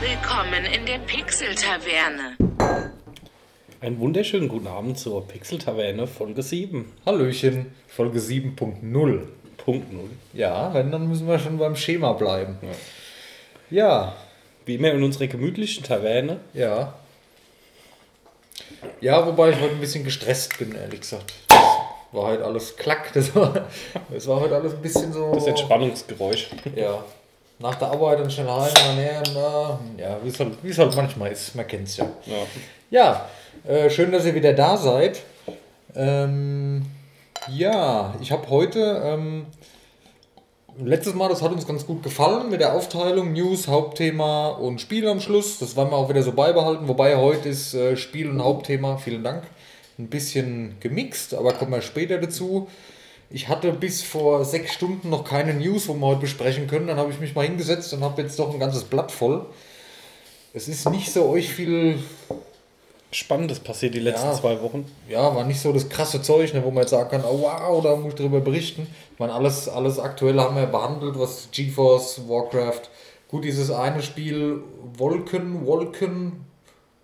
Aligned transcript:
Willkommen 0.00 0.64
in 0.64 0.86
der 0.86 0.98
Pixel-Taverne. 0.98 2.36
Einen 3.80 4.00
wunderschönen 4.00 4.48
guten 4.48 4.66
Abend 4.66 4.98
zur 4.98 5.26
Pixel-Taverne 5.28 6.06
Folge 6.06 6.42
7. 6.42 6.90
Hallöchen, 7.06 7.72
Folge 7.86 8.18
7.0. 8.18 9.22
Punkt 9.58 9.92
0. 9.92 10.10
Ja, 10.32 10.72
wenn, 10.72 10.90
dann 10.90 11.06
müssen 11.08 11.28
wir 11.28 11.38
schon 11.38 11.58
beim 11.58 11.76
Schema 11.76 12.14
bleiben. 12.14 12.58
Ja, 13.70 14.14
Wie 14.64 14.76
immer 14.76 14.90
in 14.92 15.02
unserer 15.02 15.26
gemütlichen 15.26 15.84
Taverne. 15.84 16.40
ja. 16.54 16.94
Ja, 19.00 19.26
wobei 19.26 19.50
ich 19.50 19.60
heute 19.60 19.74
ein 19.74 19.80
bisschen 19.80 20.04
gestresst 20.04 20.58
bin, 20.58 20.74
ehrlich 20.74 21.00
gesagt. 21.00 21.32
Das 21.48 21.58
war 22.12 22.28
halt 22.28 22.40
alles 22.40 22.76
klack. 22.76 23.12
Das 23.12 23.34
war, 23.34 23.68
das 24.10 24.26
war 24.26 24.40
heute 24.40 24.54
alles 24.54 24.74
ein 24.74 24.80
bisschen 24.82 25.12
so. 25.12 25.32
Das 25.34 25.46
Entspannungsgeräusch. 25.46 26.48
Ja. 26.76 27.04
Nach 27.60 27.74
der 27.74 27.88
Arbeit 27.88 28.20
dann 28.20 28.30
schnell 28.30 28.48
heim, 28.48 28.72
dann 28.74 28.96
her, 28.96 29.22
na, 29.34 29.78
ja, 29.98 30.18
wie 30.22 30.28
es 30.28 30.40
halt, 30.40 30.52
wie 30.62 30.70
es 30.70 30.78
halt 30.78 30.96
manchmal 30.96 31.30
ist, 31.30 31.54
man 31.54 31.66
kennt 31.66 31.88
es 31.88 31.98
ja. 31.98 32.06
Ja. 32.24 32.46
Ja, 32.90 33.28
äh, 33.68 33.90
schön, 33.90 34.10
dass 34.10 34.24
ihr 34.24 34.34
wieder 34.34 34.54
da 34.54 34.78
seid. 34.78 35.20
Ähm, 35.94 36.86
ja, 37.48 38.14
ich 38.22 38.32
habe 38.32 38.48
heute, 38.48 39.02
ähm, 39.04 39.44
letztes 40.78 41.14
Mal, 41.14 41.28
das 41.28 41.42
hat 41.42 41.52
uns 41.52 41.66
ganz 41.66 41.86
gut 41.86 42.02
gefallen 42.02 42.48
mit 42.48 42.62
der 42.62 42.72
Aufteilung, 42.72 43.34
News, 43.34 43.68
Hauptthema 43.68 44.48
und 44.48 44.80
Spiel 44.80 45.06
am 45.06 45.20
Schluss. 45.20 45.58
Das 45.58 45.76
werden 45.76 45.90
wir 45.90 45.96
auch 45.96 46.08
wieder 46.08 46.22
so 46.22 46.32
beibehalten, 46.32 46.88
wobei 46.88 47.16
heute 47.16 47.50
ist 47.50 47.74
äh, 47.74 47.94
Spiel 47.98 48.30
und 48.30 48.42
Hauptthema, 48.42 48.96
vielen 48.96 49.22
Dank, 49.22 49.42
ein 49.98 50.08
bisschen 50.08 50.76
gemixt, 50.80 51.34
aber 51.34 51.52
kommen 51.52 51.72
wir 51.72 51.82
später 51.82 52.16
dazu. 52.16 52.68
Ich 53.30 53.48
hatte 53.48 53.72
bis 53.72 54.02
vor 54.02 54.44
sechs 54.44 54.72
Stunden 54.72 55.08
noch 55.08 55.24
keine 55.24 55.54
News, 55.54 55.88
wo 55.88 55.94
wir 55.94 56.06
heute 56.06 56.22
besprechen 56.22 56.66
können. 56.66 56.88
Dann 56.88 56.98
habe 56.98 57.12
ich 57.12 57.20
mich 57.20 57.34
mal 57.34 57.44
hingesetzt 57.46 57.92
und 57.92 58.02
habe 58.02 58.22
jetzt 58.22 58.38
doch 58.38 58.52
ein 58.52 58.58
ganzes 58.58 58.84
Blatt 58.84 59.12
voll. 59.12 59.46
Es 60.52 60.66
ist 60.66 60.88
nicht 60.90 61.12
so 61.12 61.28
euch 61.28 61.48
viel 61.48 61.98
Spannendes 63.12 63.58
passiert 63.58 63.94
die 63.94 64.00
letzten 64.00 64.28
Ja. 64.28 64.34
zwei 64.34 64.60
Wochen. 64.62 64.84
ja, 65.08 65.34
war 65.34 65.44
nicht 65.44 65.60
so 65.60 65.72
das 65.72 65.88
krasse 65.88 66.22
Zeug, 66.22 66.54
ne, 66.54 66.62
wo 66.64 66.70
man 66.70 66.82
jetzt 66.82 66.90
sagen 66.90 67.10
kann, 67.10 67.24
oh 67.24 67.40
wow, 67.42 67.82
da 67.82 67.96
muss 67.96 68.10
ich 68.10 68.14
drüber 68.14 68.40
berichten. 68.40 68.86
Ich 69.12 69.18
meine, 69.18 69.32
alles, 69.32 69.68
alles 69.68 69.98
Aktuelle 69.98 70.42
haben 70.42 70.54
wir 70.54 70.66
behandelt, 70.66 71.18
was 71.18 71.48
GeForce, 71.50 72.28
Warcraft, 72.28 72.82
gut, 73.28 73.44
dieses 73.44 73.70
eine 73.72 74.00
Spiel, 74.02 74.62
Wolken, 74.96 75.66
Wolken, 75.66 76.44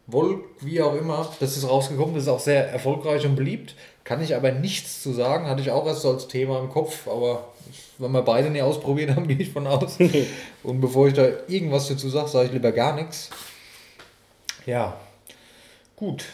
Wolk, 0.07 0.45
wie 0.61 0.81
auch 0.81 0.95
immer, 0.95 1.29
das 1.41 1.57
ist 1.57 1.69
rausgekommen, 1.69 2.15
das 2.15 2.25
ist 2.25 2.29
auch 2.29 2.39
sehr 2.41 2.69
erfolgreich 2.71 3.27
und 3.27 3.35
beliebt. 3.35 3.75
Kann 4.07 4.23
ich 4.23 4.37
aber 4.37 4.53
nichts 4.53 5.03
zu 5.03 5.13
sagen, 5.13 5.49
hatte 5.49 5.61
ich 5.61 5.73
auch 5.73 5.85
erst 5.85 6.03
so 6.03 6.13
als 6.13 6.29
Thema 6.29 6.61
im 6.61 6.71
Kopf, 6.71 7.09
aber 7.09 7.49
wenn 7.99 8.13
wir 8.13 8.23
beide 8.23 8.51
nicht 8.51 8.63
ausprobiert 8.63 9.11
haben, 9.11 9.27
gehe 9.29 9.37
ich 9.37 9.51
von 9.51 9.67
aus. 9.67 9.99
und 10.63 10.81
bevor 10.81 11.09
ich 11.09 11.15
da 11.15 11.27
irgendwas 11.49 11.89
dazu 11.89 12.09
sage, 12.09 12.29
sage 12.29 12.47
ich 12.47 12.53
lieber 12.53 12.71
gar 12.71 12.95
nichts. 12.95 13.31
Ja, 14.65 14.97
gut. 15.97 16.25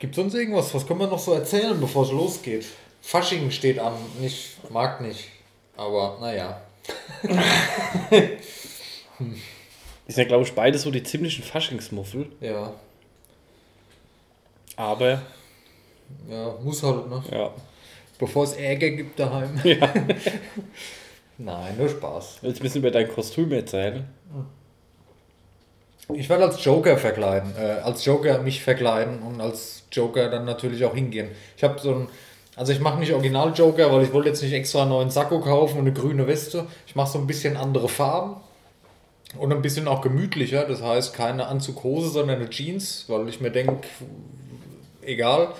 Gibt 0.00 0.16
sonst 0.16 0.34
irgendwas? 0.34 0.74
Was 0.74 0.88
können 0.88 0.98
wir 0.98 1.06
noch 1.06 1.20
so 1.20 1.34
erzählen, 1.34 1.80
bevor 1.80 2.02
es 2.02 2.10
losgeht? 2.10 2.66
Fasching 3.00 3.52
steht 3.52 3.78
an. 3.78 3.94
Ich 4.20 4.56
mag 4.70 5.00
nicht. 5.00 5.28
Aber 5.76 6.18
naja. 6.20 6.60
Sind 10.08 10.18
ja, 10.18 10.24
glaube 10.24 10.42
ich, 10.42 10.52
beide 10.52 10.78
so 10.78 10.90
die 10.90 11.04
ziemlichen 11.04 11.44
Faschingsmuffel. 11.44 12.26
Ja. 12.40 12.72
Aber, 14.74 15.22
Ja, 16.28 16.54
muss 16.62 16.82
halt, 16.82 17.08
ne? 17.08 17.22
ja. 17.30 17.50
Bevor 18.18 18.44
es 18.44 18.54
Ärger 18.54 18.90
gibt 18.90 19.18
daheim. 19.18 19.60
ja. 19.64 19.92
Nein, 21.38 21.76
nur 21.78 21.88
Spaß. 21.88 22.38
Jetzt 22.42 22.62
müssen 22.62 22.82
wir 22.82 22.90
dein 22.90 23.08
Kostüm 23.08 23.52
erzählen. 23.52 24.04
Ich 26.14 26.28
werde 26.28 26.44
als 26.44 26.64
Joker 26.64 26.96
verkleiden. 26.96 27.52
Äh, 27.56 27.80
als 27.82 28.04
Joker 28.04 28.42
mich 28.42 28.62
verkleiden 28.62 29.20
und 29.20 29.40
als 29.40 29.84
Joker 29.92 30.30
dann 30.30 30.44
natürlich 30.46 30.84
auch 30.84 30.94
hingehen. 30.94 31.28
Ich 31.56 31.62
habe 31.62 31.78
so 31.78 31.94
ein. 31.94 32.08
Also 32.56 32.72
ich 32.72 32.80
mache 32.80 32.98
nicht 32.98 33.12
Original 33.12 33.52
Joker, 33.54 33.92
weil 33.92 34.02
ich 34.02 34.12
wollte 34.12 34.30
jetzt 34.30 34.42
nicht 34.42 34.52
extra 34.52 34.82
einen 34.82 34.90
neuen 34.90 35.10
Sakko 35.10 35.38
kaufen 35.40 35.78
und 35.78 35.86
eine 35.86 35.92
grüne 35.92 36.26
Weste. 36.26 36.66
Ich 36.88 36.96
mache 36.96 37.12
so 37.12 37.18
ein 37.18 37.26
bisschen 37.28 37.56
andere 37.56 37.88
Farben. 37.88 38.36
Und 39.38 39.52
ein 39.52 39.62
bisschen 39.62 39.86
auch 39.86 40.00
gemütlicher. 40.00 40.64
Das 40.64 40.82
heißt 40.82 41.14
keine 41.14 41.46
Anzughose, 41.46 42.08
sondern 42.08 42.40
eine 42.40 42.50
Jeans, 42.50 43.04
weil 43.06 43.28
ich 43.28 43.40
mir 43.40 43.50
denke, 43.50 43.86
egal. 45.02 45.54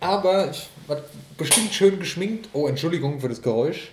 Aber 0.00 0.50
ich 0.50 0.68
war 0.86 1.02
bestimmt 1.36 1.72
schön 1.72 1.98
geschminkt. 1.98 2.48
Oh, 2.52 2.66
Entschuldigung 2.66 3.20
für 3.20 3.28
das 3.28 3.42
Geräusch. 3.42 3.90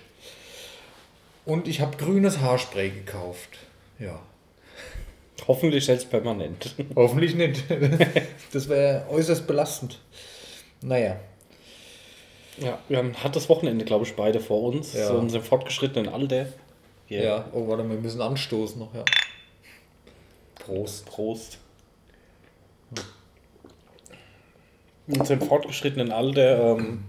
Und 1.44 1.66
ich 1.68 1.80
habe 1.80 1.96
grünes 1.96 2.40
Haarspray 2.40 2.90
gekauft. 2.90 3.58
Ja. 3.98 4.20
Hoffentlich 5.48 5.84
selbst 5.84 6.08
permanent. 6.10 6.74
Hoffentlich 6.96 7.34
nicht. 7.34 7.64
Das 8.52 8.68
wäre 8.68 9.06
äußerst 9.08 9.46
belastend. 9.46 9.98
Naja. 10.82 11.18
Ja, 12.58 12.78
wir 12.88 12.98
haben 12.98 13.14
hat 13.14 13.34
das 13.34 13.48
Wochenende, 13.48 13.86
glaube 13.86 14.04
ich, 14.04 14.14
beide 14.14 14.40
vor 14.40 14.62
uns. 14.62 14.92
Ja. 14.92 15.06
So 15.06 15.14
in 15.14 15.20
unserem 15.20 15.42
fortgeschrittenen 15.42 16.12
Alter. 16.12 16.48
Ja. 17.08 17.46
Oh, 17.52 17.66
warte, 17.68 17.88
wir 17.88 17.96
müssen 17.96 18.20
anstoßen 18.20 18.78
noch, 18.78 18.94
ja. 18.94 19.04
Prost. 20.56 21.06
Prost. 21.06 21.58
In 25.08 25.20
unserem 25.20 25.40
fortgeschrittenen 25.42 26.12
Alter 26.12 26.76
ähm, 26.76 27.04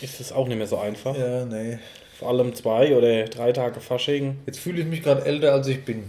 ist 0.00 0.20
es 0.20 0.32
auch 0.32 0.48
nicht 0.48 0.56
mehr 0.56 0.66
so 0.66 0.78
einfach. 0.78 1.16
Ja, 1.16 1.44
nee. 1.44 1.78
Vor 2.18 2.28
allem 2.28 2.54
zwei 2.54 2.96
oder 2.96 3.24
drei 3.24 3.52
Tage 3.52 3.80
Fasching. 3.80 4.38
Jetzt 4.46 4.60
fühle 4.60 4.80
ich 4.80 4.86
mich 4.86 5.02
gerade 5.02 5.24
älter, 5.24 5.52
als 5.52 5.68
ich 5.68 5.84
bin. 5.84 6.04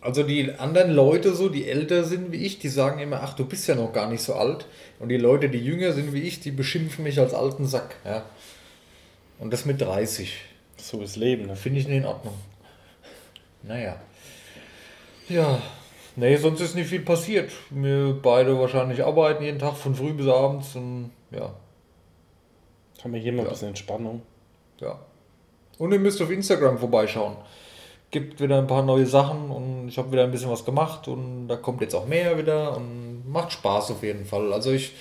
Also 0.00 0.22
die 0.22 0.52
anderen 0.52 0.92
Leute 0.92 1.34
so, 1.34 1.48
die 1.48 1.68
älter 1.68 2.04
sind 2.04 2.30
wie 2.30 2.36
ich, 2.36 2.58
die 2.58 2.68
sagen 2.68 3.00
immer, 3.00 3.22
ach, 3.22 3.34
du 3.34 3.44
bist 3.44 3.66
ja 3.66 3.74
noch 3.74 3.92
gar 3.92 4.08
nicht 4.08 4.22
so 4.22 4.34
alt. 4.34 4.66
Und 5.00 5.08
die 5.08 5.16
Leute, 5.16 5.48
die 5.48 5.58
jünger 5.58 5.92
sind 5.92 6.12
wie 6.12 6.22
ich, 6.22 6.40
die 6.40 6.52
beschimpfen 6.52 7.02
mich 7.02 7.18
als 7.18 7.34
alten 7.34 7.66
Sack. 7.66 7.96
Ja. 8.04 8.24
Und 9.38 9.52
das 9.52 9.64
mit 9.64 9.80
30. 9.80 10.32
So 10.76 11.02
ist 11.02 11.16
Leben. 11.16 11.46
Ne? 11.46 11.56
Finde 11.56 11.80
ich 11.80 11.88
nicht 11.88 11.96
in 11.96 12.06
Ordnung. 12.06 12.34
Naja. 13.62 14.00
Ja. 15.28 15.60
Nee, 16.16 16.36
sonst 16.36 16.60
ist 16.60 16.74
nicht 16.74 16.88
viel 16.88 17.02
passiert. 17.02 17.52
Wir 17.70 18.18
beide 18.22 18.58
wahrscheinlich 18.58 19.04
arbeiten 19.04 19.44
jeden 19.44 19.58
Tag 19.58 19.74
von 19.76 19.94
früh 19.94 20.12
bis 20.14 20.26
abends 20.26 20.74
und 20.74 21.10
ja. 21.30 21.54
Haben 23.04 23.12
wir 23.12 23.20
hier 23.20 23.32
mal 23.32 23.40
ein 23.40 23.44
Ja. 23.46 23.50
bisschen 23.52 23.68
Entspannung. 23.68 24.22
Ja. 24.80 24.98
Und 25.78 25.92
ihr 25.92 25.98
müsst 25.98 26.20
auf 26.22 26.30
Instagram 26.30 26.78
vorbeischauen. 26.78 27.36
Gibt 28.10 28.40
wieder 28.40 28.56
ein 28.58 28.66
paar 28.66 28.82
neue 28.82 29.04
Sachen 29.06 29.50
und 29.50 29.88
ich 29.88 29.98
habe 29.98 30.10
wieder 30.12 30.24
ein 30.24 30.30
bisschen 30.30 30.50
was 30.50 30.64
gemacht 30.64 31.06
und 31.08 31.48
da 31.48 31.56
kommt 31.56 31.82
jetzt 31.82 31.94
auch 31.94 32.06
mehr 32.06 32.38
wieder 32.38 32.76
und 32.76 33.24
macht 33.28 33.52
Spaß 33.52 33.90
auf 33.90 34.02
jeden 34.02 34.24
Fall. 34.24 34.52
Also 34.54 34.70
ich, 34.70 34.92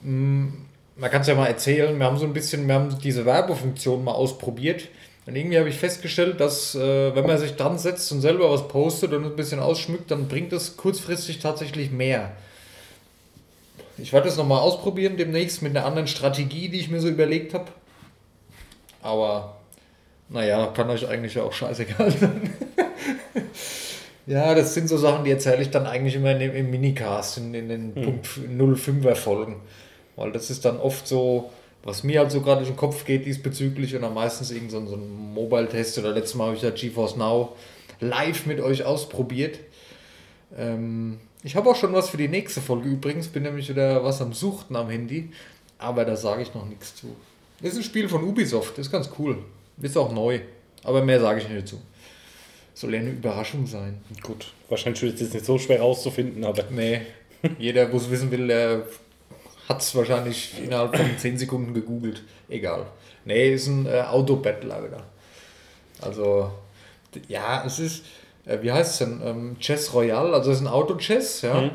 mh, 0.00 0.52
man 0.96 1.10
kann 1.10 1.20
es 1.22 1.26
ja 1.26 1.34
mal 1.34 1.46
erzählen, 1.46 1.98
wir 1.98 2.06
haben 2.06 2.16
so 2.16 2.24
ein 2.24 2.32
bisschen, 2.32 2.66
wir 2.66 2.74
haben 2.74 2.96
diese 3.02 3.26
Werbefunktion 3.26 4.02
mal 4.04 4.12
ausprobiert 4.12 4.88
und 5.30 5.36
irgendwie 5.36 5.60
habe 5.60 5.68
ich 5.68 5.76
festgestellt, 5.76 6.40
dass 6.40 6.74
äh, 6.74 7.14
wenn 7.14 7.24
man 7.24 7.38
sich 7.38 7.54
dran 7.54 7.78
setzt 7.78 8.10
und 8.10 8.20
selber 8.20 8.50
was 8.50 8.66
postet 8.66 9.12
und 9.12 9.24
ein 9.24 9.36
bisschen 9.36 9.60
ausschmückt, 9.60 10.10
dann 10.10 10.26
bringt 10.26 10.52
es 10.52 10.76
kurzfristig 10.76 11.38
tatsächlich 11.38 11.92
mehr. 11.92 12.32
Ich 13.96 14.12
werde 14.12 14.26
das 14.26 14.36
nochmal 14.36 14.58
ausprobieren 14.58 15.16
demnächst 15.16 15.62
mit 15.62 15.76
einer 15.76 15.86
anderen 15.86 16.08
Strategie, 16.08 16.68
die 16.68 16.80
ich 16.80 16.90
mir 16.90 17.00
so 17.00 17.06
überlegt 17.06 17.54
habe. 17.54 17.66
Aber 19.02 19.58
naja, 20.30 20.66
kann 20.74 20.90
euch 20.90 21.06
eigentlich 21.06 21.38
auch 21.38 21.52
scheißegal 21.52 22.10
sein. 22.10 22.52
ja, 24.26 24.52
das 24.56 24.74
sind 24.74 24.88
so 24.88 24.96
Sachen, 24.96 25.22
die 25.22 25.30
erzähle 25.30 25.62
ich 25.62 25.70
dann 25.70 25.86
eigentlich 25.86 26.16
immer 26.16 26.32
im 26.40 26.70
Minicast, 26.72 27.38
in, 27.38 27.54
in 27.54 27.68
den 27.68 27.94
Punkt 27.94 28.26
05er 28.26 29.14
Folgen. 29.14 29.60
Weil 30.16 30.32
das 30.32 30.50
ist 30.50 30.64
dann 30.64 30.78
oft 30.78 31.06
so, 31.06 31.52
was 31.82 32.02
mir 32.02 32.20
halt 32.20 32.30
so 32.30 32.40
gerade 32.40 32.60
durch 32.60 32.70
den 32.70 32.76
Kopf 32.76 33.04
geht 33.04 33.26
diesbezüglich 33.26 33.94
und 33.94 34.02
dann 34.02 34.14
meistens 34.14 34.50
irgend 34.50 34.70
so 34.70 34.78
ein, 34.78 34.86
so 34.86 34.96
ein 34.96 35.34
Mobile-Test 35.34 35.98
oder 35.98 36.12
letztes 36.12 36.34
Mal 36.34 36.46
habe 36.46 36.56
ich 36.56 36.62
ja 36.62 36.70
GeForce 36.70 37.16
Now 37.16 37.56
live 38.00 38.46
mit 38.46 38.60
euch 38.60 38.84
ausprobiert. 38.84 39.58
Ähm, 40.56 41.18
ich 41.42 41.56
habe 41.56 41.70
auch 41.70 41.76
schon 41.76 41.92
was 41.92 42.10
für 42.10 42.18
die 42.18 42.28
nächste 42.28 42.60
Folge 42.60 42.88
übrigens, 42.88 43.28
bin 43.28 43.44
nämlich 43.44 43.68
wieder 43.68 44.04
was 44.04 44.20
am 44.20 44.32
Suchten 44.32 44.76
am 44.76 44.90
Handy, 44.90 45.30
aber 45.78 46.04
da 46.04 46.16
sage 46.16 46.42
ich 46.42 46.54
noch 46.54 46.66
nichts 46.66 46.94
zu. 46.96 47.16
Das 47.62 47.72
ist 47.72 47.78
ein 47.78 47.84
Spiel 47.84 48.08
von 48.08 48.24
Ubisoft, 48.24 48.76
das 48.76 48.86
ist 48.86 48.92
ganz 48.92 49.10
cool. 49.18 49.38
Ist 49.80 49.96
auch 49.96 50.12
neu, 50.12 50.40
aber 50.84 51.02
mehr 51.02 51.20
sage 51.20 51.40
ich 51.40 51.48
nicht 51.48 51.62
dazu. 51.62 51.80
Soll 52.74 52.94
eine 52.94 53.10
Überraschung 53.10 53.66
sein. 53.66 54.00
Gut, 54.22 54.52
wahrscheinlich 54.68 55.02
wird 55.02 55.14
es 55.14 55.20
jetzt 55.20 55.34
nicht 55.34 55.46
so 55.46 55.58
schwer 55.58 55.80
rauszufinden, 55.80 56.44
aber 56.44 56.64
Nee, 56.70 57.02
jeder, 57.58 57.90
wo 57.90 57.96
es 57.96 58.10
wissen 58.10 58.30
will, 58.30 58.46
der 58.46 58.86
hat 59.70 59.82
es 59.82 59.94
wahrscheinlich 59.94 60.52
innerhalb 60.62 60.96
von 60.96 61.16
10 61.16 61.38
Sekunden 61.38 61.72
gegoogelt. 61.72 62.24
Egal. 62.48 62.86
Nee, 63.24 63.54
ist 63.54 63.68
ein 63.68 63.86
äh, 63.86 64.00
Autobattler 64.00 64.82
wieder. 64.84 65.04
Also, 66.00 66.50
ja, 67.28 67.62
es 67.64 67.78
ist, 67.78 68.04
äh, 68.46 68.58
wie 68.62 68.72
heißt 68.72 68.92
es 68.92 68.98
denn? 68.98 69.20
Ähm, 69.24 69.56
Chess 69.60 69.94
Royale, 69.94 70.34
also 70.34 70.50
es 70.50 70.58
ist 70.58 70.64
ein 70.64 70.72
Auto-Chess, 70.72 71.42
ja. 71.42 71.60
Mhm. 71.60 71.70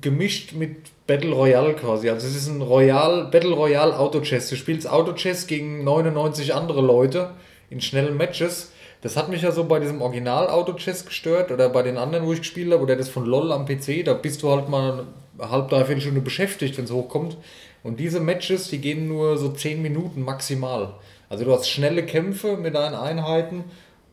Gemischt 0.00 0.52
mit 0.52 1.06
Battle 1.08 1.32
Royale 1.32 1.74
quasi. 1.74 2.08
Also 2.08 2.28
es 2.28 2.36
ist 2.36 2.46
ein 2.46 2.62
Royal, 2.62 3.24
Battle 3.24 3.54
Royale 3.54 3.98
Auto-Chess. 3.98 4.48
Du 4.48 4.54
spielst 4.54 4.88
Auto-Chess 4.88 5.48
gegen 5.48 5.82
99 5.82 6.54
andere 6.54 6.80
Leute 6.80 7.32
in 7.70 7.80
schnellen 7.80 8.16
Matches. 8.16 8.70
Das 9.02 9.16
hat 9.16 9.28
mich 9.30 9.42
ja 9.42 9.50
so 9.50 9.64
bei 9.64 9.80
diesem 9.80 10.02
Original 10.02 10.48
Auto-Chess 10.48 11.06
gestört 11.06 11.50
oder 11.50 11.68
bei 11.70 11.82
den 11.82 11.96
anderen, 11.96 12.26
wo 12.26 12.32
ich 12.32 12.40
gespielt 12.40 12.72
habe, 12.72 12.82
oder 12.82 12.96
das 12.96 13.08
von 13.08 13.24
LOL 13.24 13.52
am 13.52 13.64
PC, 13.64 14.04
da 14.04 14.12
bist 14.12 14.42
du 14.42 14.50
halt 14.50 14.68
mal 14.68 15.06
eine 15.38 15.50
halb, 15.50 15.70
dreiviertel 15.70 16.02
Stunde 16.02 16.20
beschäftigt, 16.20 16.76
wenn 16.76 16.84
es 16.84 16.90
hochkommt. 16.90 17.36
Und 17.82 17.98
diese 17.98 18.20
Matches, 18.20 18.68
die 18.68 18.78
gehen 18.78 19.08
nur 19.08 19.38
so 19.38 19.50
10 19.50 19.80
Minuten 19.80 20.22
maximal. 20.22 20.94
Also 21.30 21.44
du 21.44 21.52
hast 21.52 21.68
schnelle 21.68 22.04
Kämpfe 22.04 22.56
mit 22.56 22.74
deinen 22.74 22.94
Einheiten 22.94 23.64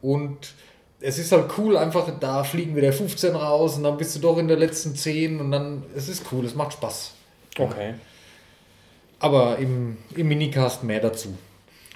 und 0.02 0.54
es 1.00 1.20
ist 1.20 1.32
halt 1.32 1.52
cool, 1.58 1.78
einfach 1.78 2.08
da 2.20 2.44
fliegen 2.44 2.76
wieder 2.76 2.94
15 2.94 3.36
raus 3.36 3.78
und 3.78 3.84
dann 3.84 3.98
bist 3.98 4.16
du 4.16 4.20
doch 4.20 4.38
in 4.38 4.48
der 4.48 4.58
letzten 4.58 4.96
10 4.96 5.40
und 5.40 5.52
dann, 5.52 5.84
es 5.96 6.08
ist 6.08 6.24
cool, 6.32 6.46
es 6.46 6.56
macht 6.56 6.74
Spaß. 6.74 7.14
Okay. 7.60 7.96
Aber 9.20 9.58
im, 9.58 9.98
im 10.16 10.28
Minicast 10.28 10.84
mehr 10.84 11.00
dazu. 11.00 11.36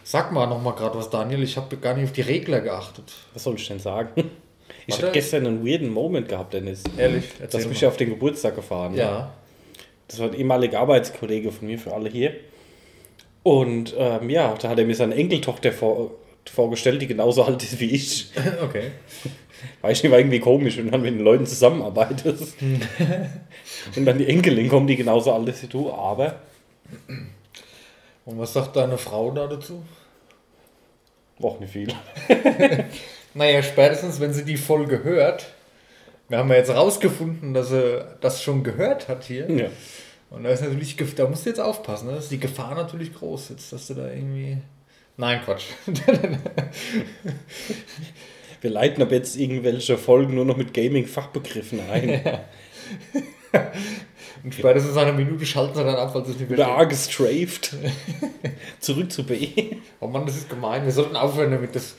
Sag 0.04 0.32
mal 0.32 0.48
noch 0.48 0.62
mal 0.62 0.72
gerade 0.72 0.98
was, 0.98 1.10
Daniel. 1.10 1.44
Ich 1.44 1.58
habe 1.58 1.78
gar 1.78 1.94
nicht 1.94 2.06
auf 2.06 2.12
die 2.12 2.22
Regler 2.22 2.62
geachtet. 2.62 3.12
Was 3.34 3.44
soll 3.44 3.56
ich 3.56 3.68
denn 3.68 3.80
sagen? 3.80 4.30
Ich 4.88 5.00
habe 5.02 5.12
gestern 5.12 5.46
einen 5.46 5.66
weirden 5.66 5.90
Moment 5.94 6.28
gehabt, 6.28 6.54
Dennis. 6.54 6.84
Ehrlich? 6.98 7.26
Du 7.38 7.58
hast 7.58 7.70
mich 7.70 7.86
auf 7.86 7.98
den 7.98 8.10
Geburtstag 8.10 8.56
gefahren. 8.56 8.94
ne? 8.94 9.00
Ja. 9.00 9.34
Das 10.08 10.20
war 10.20 10.28
ein 10.28 10.34
ehemaliger 10.34 10.80
Arbeitskollege 10.80 11.52
von 11.52 11.68
mir 11.68 11.78
für 11.78 11.94
alle 11.94 12.10
hier. 12.10 12.34
Und 13.44 13.94
ähm, 13.98 14.30
ja, 14.30 14.56
da 14.60 14.70
hat 14.70 14.80
er 14.80 14.86
mir 14.86 14.96
seine 14.96 15.16
Enkeltochter 15.16 15.72
vor, 15.72 16.12
vorgestellt, 16.52 17.02
die 17.02 17.08
genauso 17.08 17.44
alt 17.46 17.62
ist 17.64 17.80
wie 17.80 17.92
ich. 17.92 18.32
Okay. 18.64 18.92
Weiß 19.82 20.02
nicht, 20.02 20.12
war 20.12 20.18
irgendwie 20.20 20.40
komisch, 20.40 20.78
wenn 20.78 20.86
du 20.86 20.92
dann 20.92 21.04
mit 21.04 21.14
den 21.14 21.22
Leuten 21.24 21.46
zusammenarbeitest. 21.46 22.56
und 23.96 24.06
dann 24.06 24.18
die 24.18 24.28
Enkelin 24.28 24.68
kommt, 24.68 24.90
die 24.90 24.96
genauso 24.96 25.32
alt 25.32 25.48
ist 25.48 25.62
wie 25.62 25.68
du, 25.68 25.92
aber 25.92 26.42
Und 28.26 28.40
was 28.40 28.54
sagt 28.54 28.76
deine 28.76 28.98
Frau 28.98 29.32
da 29.32 29.48
dazu? 29.48 29.84
auch 31.44 31.60
nicht 31.60 31.74
viel. 31.74 31.88
Naja, 33.34 33.64
spätestens, 33.64 34.20
wenn 34.20 34.34
sie 34.34 34.44
die 34.44 34.58
Folge 34.58 35.06
hört. 35.06 35.54
Wir 36.28 36.38
haben 36.38 36.50
ja 36.50 36.56
jetzt 36.56 36.70
rausgefunden, 36.70 37.54
dass 37.54 37.70
sie 37.70 38.06
das 38.20 38.44
schon 38.44 38.64
gehört 38.64 39.08
hat 39.08 39.24
hier. 39.24 39.50
Ja. 39.50 39.68
Und 40.30 40.44
da 40.44 40.50
ist 40.50 40.62
natürlich, 40.62 40.98
da 41.16 41.28
musst 41.28 41.46
du 41.46 41.50
jetzt 41.50 41.60
aufpassen, 41.60 42.08
ne? 42.08 42.14
da 42.14 42.20
ist 42.20 42.32
die 42.32 42.40
Gefahr 42.40 42.76
natürlich 42.76 43.14
groß, 43.14 43.50
jetzt, 43.50 43.72
dass 43.72 43.88
du 43.88 43.94
da 43.94 44.10
irgendwie. 44.10 44.58
Nein, 45.18 45.42
Quatsch. 45.44 45.66
Wir 48.62 48.70
leiten 48.70 49.02
ab 49.02 49.12
jetzt 49.12 49.36
irgendwelche 49.38 49.98
Folgen 49.98 50.36
nur 50.36 50.46
noch 50.46 50.58
mit 50.58 50.74
Gaming-Fachbegriffen 50.74 51.80
ein. 51.90 52.22
Und 54.44 54.54
spätestens 54.54 54.96
nach 54.96 55.04
einer 55.04 55.14
Minute 55.14 55.46
schalten 55.46 55.76
sie 55.76 55.84
dann 55.84 55.96
ab, 55.96 56.16
weil 56.16 56.26
sie 56.26 56.32
es 56.32 56.40
nicht 56.40 56.52
Oder 56.52 56.66
verstehen. 56.66 56.82
A 56.82 56.84
gestrafed. 56.86 57.76
Zurück 58.80 59.12
zu 59.12 59.24
B. 59.24 59.50
Oh 60.00 60.08
Mann, 60.08 60.26
das 60.26 60.38
ist 60.38 60.50
gemein. 60.50 60.84
Wir 60.86 60.92
sollten 60.92 61.16
aufhören 61.16 61.52
damit. 61.52 61.76
Das, 61.76 61.96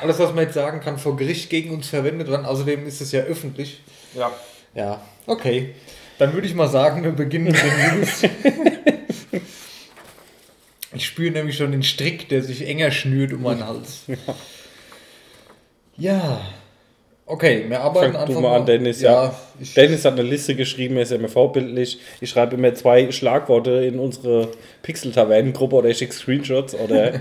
alles, 0.00 0.18
was 0.18 0.34
man 0.34 0.44
jetzt 0.44 0.54
sagen 0.54 0.80
kann, 0.80 0.98
vor 0.98 1.16
Gericht 1.16 1.50
gegen 1.50 1.74
uns 1.74 1.88
verwendet 1.88 2.30
werden. 2.30 2.46
Außerdem 2.46 2.86
ist 2.86 3.00
es 3.00 3.12
ja 3.12 3.22
öffentlich. 3.22 3.82
Ja. 4.14 4.30
Ja, 4.74 5.00
okay. 5.26 5.74
Dann 6.18 6.32
würde 6.32 6.46
ich 6.46 6.54
mal 6.54 6.68
sagen, 6.68 7.02
wir 7.02 7.12
beginnen 7.12 7.46
mit 7.46 7.56
den 7.56 7.98
News. 7.98 8.22
Ich 10.92 11.06
spüre 11.06 11.30
nämlich 11.30 11.56
schon 11.56 11.70
den 11.70 11.84
Strick, 11.84 12.28
der 12.28 12.42
sich 12.42 12.66
enger 12.66 12.90
schnürt 12.90 13.32
um 13.32 13.42
meinen 13.42 13.64
Hals. 13.64 14.00
Ja. 15.96 16.40
Okay, 17.30 17.64
wir 17.68 17.80
arbeiten 17.80 18.14
Fang 18.14 18.26
du 18.26 18.40
mal 18.40 18.56
an, 18.56 18.66
Dennis. 18.66 19.00
Ja. 19.00 19.32
ich, 19.60 19.72
Dennis 19.74 20.04
hat 20.04 20.14
eine 20.14 20.22
Liste 20.22 20.56
geschrieben, 20.56 20.96
er 20.96 21.02
ist 21.02 21.10
ja 21.10 21.16
immer 21.16 21.28
vorbildlich. 21.28 22.00
Ich 22.20 22.28
schreibe 22.28 22.56
immer 22.56 22.74
zwei 22.74 23.12
Schlagworte 23.12 23.70
in 23.70 24.00
unsere 24.00 24.48
Pixel-Tavernengruppe 24.82 25.76
oder 25.76 25.88
ich 25.90 25.98
schicke 25.98 26.12
Screenshots 26.12 26.74
oder 26.74 27.20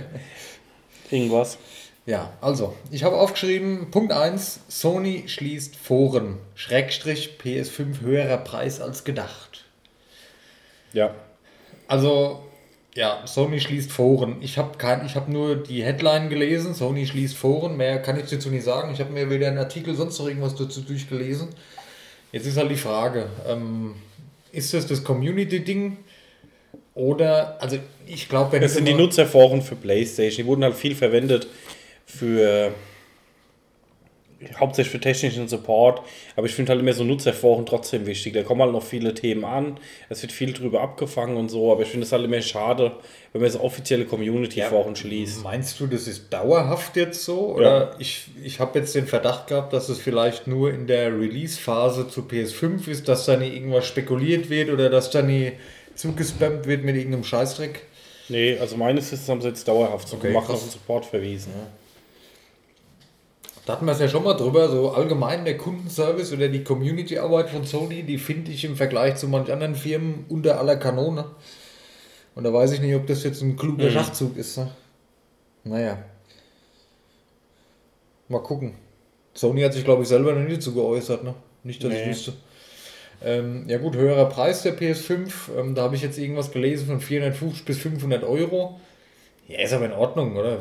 irgendwas. 1.12 1.60
ja, 2.08 2.34
also, 2.42 2.74
ich 2.90 3.04
habe 3.04 3.18
aufgeschrieben, 3.18 3.92
Punkt 3.92 4.12
1, 4.12 4.62
Sony 4.68 5.26
schließt 5.28 5.76
Foren. 5.76 6.40
Schrägstrich 6.56 7.38
PS5 7.44 8.02
höherer 8.02 8.38
Preis 8.38 8.82
als 8.82 9.04
gedacht. 9.04 9.66
Ja. 10.92 11.14
Also, 11.88 12.42
ja, 12.96 13.26
Sony 13.26 13.60
schließt 13.60 13.92
Foren. 13.92 14.38
Ich 14.42 14.58
habe 14.58 14.78
kein, 14.78 15.06
ich 15.06 15.16
habe 15.16 15.32
nur 15.32 15.56
die 15.56 15.84
Headline 15.84 16.30
gelesen, 16.30 16.74
Sony 16.74 17.06
schließt 17.06 17.38
Foren. 17.38 17.78
Mehr 17.78 18.02
kann 18.02 18.20
ich 18.20 18.30
dazu 18.30 18.50
nicht 18.50 18.64
sagen. 18.64 18.92
Ich 18.94 19.00
habe 19.00 19.12
mir 19.12 19.30
weder 19.30 19.48
einen 19.48 19.60
Artikel 19.60 19.96
sonst 19.96 20.20
noch 20.20 20.28
irgendwas 20.28 20.56
dazu 20.56 20.82
durchgelesen. 20.82 21.50
Jetzt 22.32 22.46
ist 22.46 22.58
halt 22.58 22.72
die 22.72 22.76
Frage, 22.76 23.28
ähm, 23.48 23.96
ist 24.52 24.74
das 24.74 24.88
das 24.88 25.04
Community-Ding? 25.04 25.98
Oder, 26.96 27.62
also 27.62 27.78
ich 28.08 28.28
glaube, 28.28 28.54
wenn 28.54 28.62
Das 28.62 28.74
sind 28.74 28.86
die 28.86 28.94
Nutzerforen 28.94 29.62
für 29.62 29.76
PlayStation. 29.76 30.44
Die 30.44 30.46
wurden 30.46 30.64
halt 30.64 30.76
viel 30.76 30.96
verwendet 30.96 31.48
für 32.06 32.74
hauptsächlich 34.60 34.92
für 34.92 35.00
technischen 35.00 35.48
Support, 35.48 36.02
aber 36.36 36.48
ich 36.48 36.54
finde 36.54 36.72
halt 36.72 36.82
immer 36.82 36.94
so 36.94 37.04
Nutzerforen 37.04 37.66
trotzdem 37.66 38.06
wichtig. 38.06 38.34
Da 38.34 38.44
kommen 38.44 38.62
halt 38.62 38.72
noch 38.72 38.84
viele 38.84 39.14
Themen 39.14 39.44
an, 39.44 39.78
es 40.10 40.22
wird 40.22 40.32
viel 40.32 40.54
drüber 40.54 40.82
abgefangen 40.82 41.38
und 41.38 41.50
so, 41.50 41.72
aber 41.72 41.84
ich 41.84 41.90
finde 41.90 42.06
es 42.06 42.12
halt 42.12 42.24
immer 42.24 42.42
schade, 42.42 42.94
wenn 43.34 43.42
man 43.42 43.52
so 43.52 43.62
offizielle 43.62 44.06
Community-Foren 44.06 44.96
schließt. 44.96 45.44
Meinst 45.44 45.80
du, 45.80 45.88
das 45.88 46.08
ist 46.08 46.32
dauerhaft 46.32 46.96
jetzt 46.96 47.24
so? 47.24 47.54
Oder 47.56 47.96
ich, 48.00 48.28
ich 48.44 48.60
habe 48.60 48.80
jetzt 48.80 48.96
den 48.96 49.08
Verdacht 49.08 49.48
gehabt, 49.48 49.74
dass 49.74 49.90
es 49.90 50.00
vielleicht 50.00 50.48
nur 50.48 50.74
in 50.74 50.88
der 50.88 51.08
Release-Phase 51.20 52.08
zu 52.08 52.22
PS5 52.22 52.88
ist, 52.88 53.08
dass 53.08 53.26
da 53.26 53.36
nie 53.36 53.50
irgendwas 53.50 53.86
spekuliert 53.86 54.50
wird 54.50 54.70
oder 54.70 54.90
dass 54.90 55.12
da 55.12 55.22
nie 55.22 55.52
zugespammt 55.96 56.66
wird 56.66 56.84
mit 56.84 56.96
irgendeinem 56.96 57.24
Scheißdreck? 57.24 57.82
Nee, 58.30 58.58
also 58.60 58.78
meines 58.78 59.12
Wissens 59.12 59.28
haben 59.28 59.42
sie 59.42 59.50
jetzt 59.50 59.68
dauerhaft 59.68 60.08
so 60.08 60.16
Okay, 60.16 60.28
gemacht 60.30 60.50
auf 60.50 60.62
den 60.62 60.70
Support 60.70 61.06
verwiesen. 61.06 61.52
Da 63.70 63.76
hatten 63.76 63.86
wir 63.86 63.92
es 63.92 64.00
ja 64.00 64.10
schon 64.10 64.24
mal 64.24 64.34
drüber, 64.34 64.68
so 64.68 64.94
allgemein 64.94 65.46
der 65.46 65.56
Kundenservice 65.56 66.34
oder 66.34 66.48
die 66.48 66.64
Community-Arbeit 66.64 67.52
von 67.52 67.66
Sony, 67.66 68.02
die 68.02 68.18
finde 68.18 68.50
ich 68.50 68.66
im 68.66 68.76
Vergleich 68.76 69.18
zu 69.18 69.28
manch 69.28 69.52
anderen 69.52 69.76
Firmen 69.76 70.26
unter 70.28 70.58
aller 70.58 70.76
Kanone. 70.76 71.26
Und 72.34 72.46
da 72.46 72.52
weiß 72.52 72.72
ich 72.72 72.82
nicht, 72.82 72.96
ob 72.96 73.06
das 73.06 73.24
jetzt 73.24 73.44
ein 73.44 73.58
kluger 73.58 73.92
Schachzug 73.92 74.38
ist. 74.38 74.58
Ne? 74.58 74.72
Naja. 75.66 76.00
Mal 78.28 78.42
gucken. 78.42 78.74
Sony 79.36 79.62
hat 79.62 79.74
sich, 79.74 79.86
glaube 79.86 80.02
ich, 80.02 80.10
selber 80.10 80.34
noch 80.34 80.48
nie 80.48 80.56
dazu 80.56 80.74
geäußert. 80.74 81.24
Ne? 81.24 81.36
Nicht, 81.64 81.84
dass 81.84 81.94
ich 81.94 82.00
Nee. 82.00 82.10
wüsste. 82.10 82.34
Ähm, 83.24 83.66
ja 83.68 83.78
gut, 83.78 83.96
höherer 83.96 84.30
Preis 84.30 84.64
der 84.64 84.76
PS5. 84.80 85.32
Ähm, 85.56 85.76
da 85.76 85.84
habe 85.84 85.96
ich 85.96 86.02
jetzt 86.02 86.18
irgendwas 86.18 86.50
gelesen 86.50 86.88
von 86.88 87.02
450 87.02 87.66
bis 87.66 87.78
500 87.78 88.24
Euro. 88.24 88.80
Ja, 89.48 89.60
ist 89.60 89.74
aber 89.74 89.86
in 89.86 89.94
Ordnung, 89.94 90.38
oder? 90.38 90.58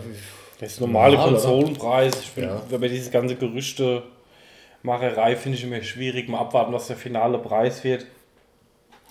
Das 0.61 0.73
ist 0.73 0.81
normale 0.81 1.17
Normal, 1.17 1.35
oder? 1.35 1.43
Konsolenpreis. 1.43 2.21
Ich 2.21 2.31
finde, 2.31 2.49
Ja. 2.51 2.63
wenn 2.69 2.81
man 2.81 2.91
diese 2.91 3.11
ganze 3.11 3.37
Gerüchte-Macherei 3.37 5.37
finde 5.37 5.59
ich 5.59 5.65
immer 5.65 5.83
schwierig. 5.83 6.29
Mal 6.29 6.41
abwarten, 6.41 6.73
was 6.73 6.89
der 6.89 6.97
finale 6.97 7.39
Preis 7.39 7.85
wird. 7.85 8.07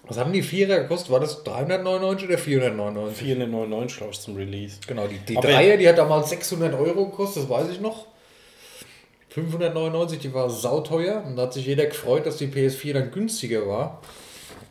Was 0.03 0.17
haben 0.17 0.31
die 0.31 0.41
Vierer 0.41 0.79
gekostet? 0.81 1.11
War 1.11 1.19
das 1.19 1.43
399 1.43 2.27
oder 2.29 2.37
499? 2.37 3.17
499, 3.25 3.97
glaube 3.97 4.13
ich, 4.13 4.19
zum 4.19 4.35
Release. 4.35 4.77
Genau, 4.87 5.07
die, 5.07 5.17
die 5.19 5.37
Aber- 5.37 5.47
Dreier, 5.47 5.77
die 5.77 5.87
hat 5.87 5.97
damals 5.97 6.29
600 6.29 6.73
Euro 6.73 7.05
gekostet, 7.07 7.43
das 7.43 7.49
weiß 7.49 7.69
ich 7.69 7.81
noch. 7.81 8.05
599, 9.29 10.19
die 10.19 10.33
war 10.33 10.49
sauteuer 10.49 11.23
und 11.25 11.35
da 11.35 11.43
hat 11.43 11.53
sich 11.53 11.65
jeder 11.65 11.85
gefreut, 11.85 12.25
dass 12.25 12.37
die 12.37 12.47
PS4 12.47 12.93
dann 12.93 13.11
günstiger 13.11 13.67
war. 13.67 14.01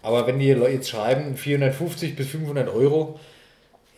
Aber 0.03 0.27
wenn 0.27 0.39
die 0.39 0.53
Leute 0.53 0.73
jetzt 0.73 0.89
schreiben 0.89 1.37
450 1.37 2.17
bis 2.17 2.29
500 2.29 2.69
Euro, 2.69 3.19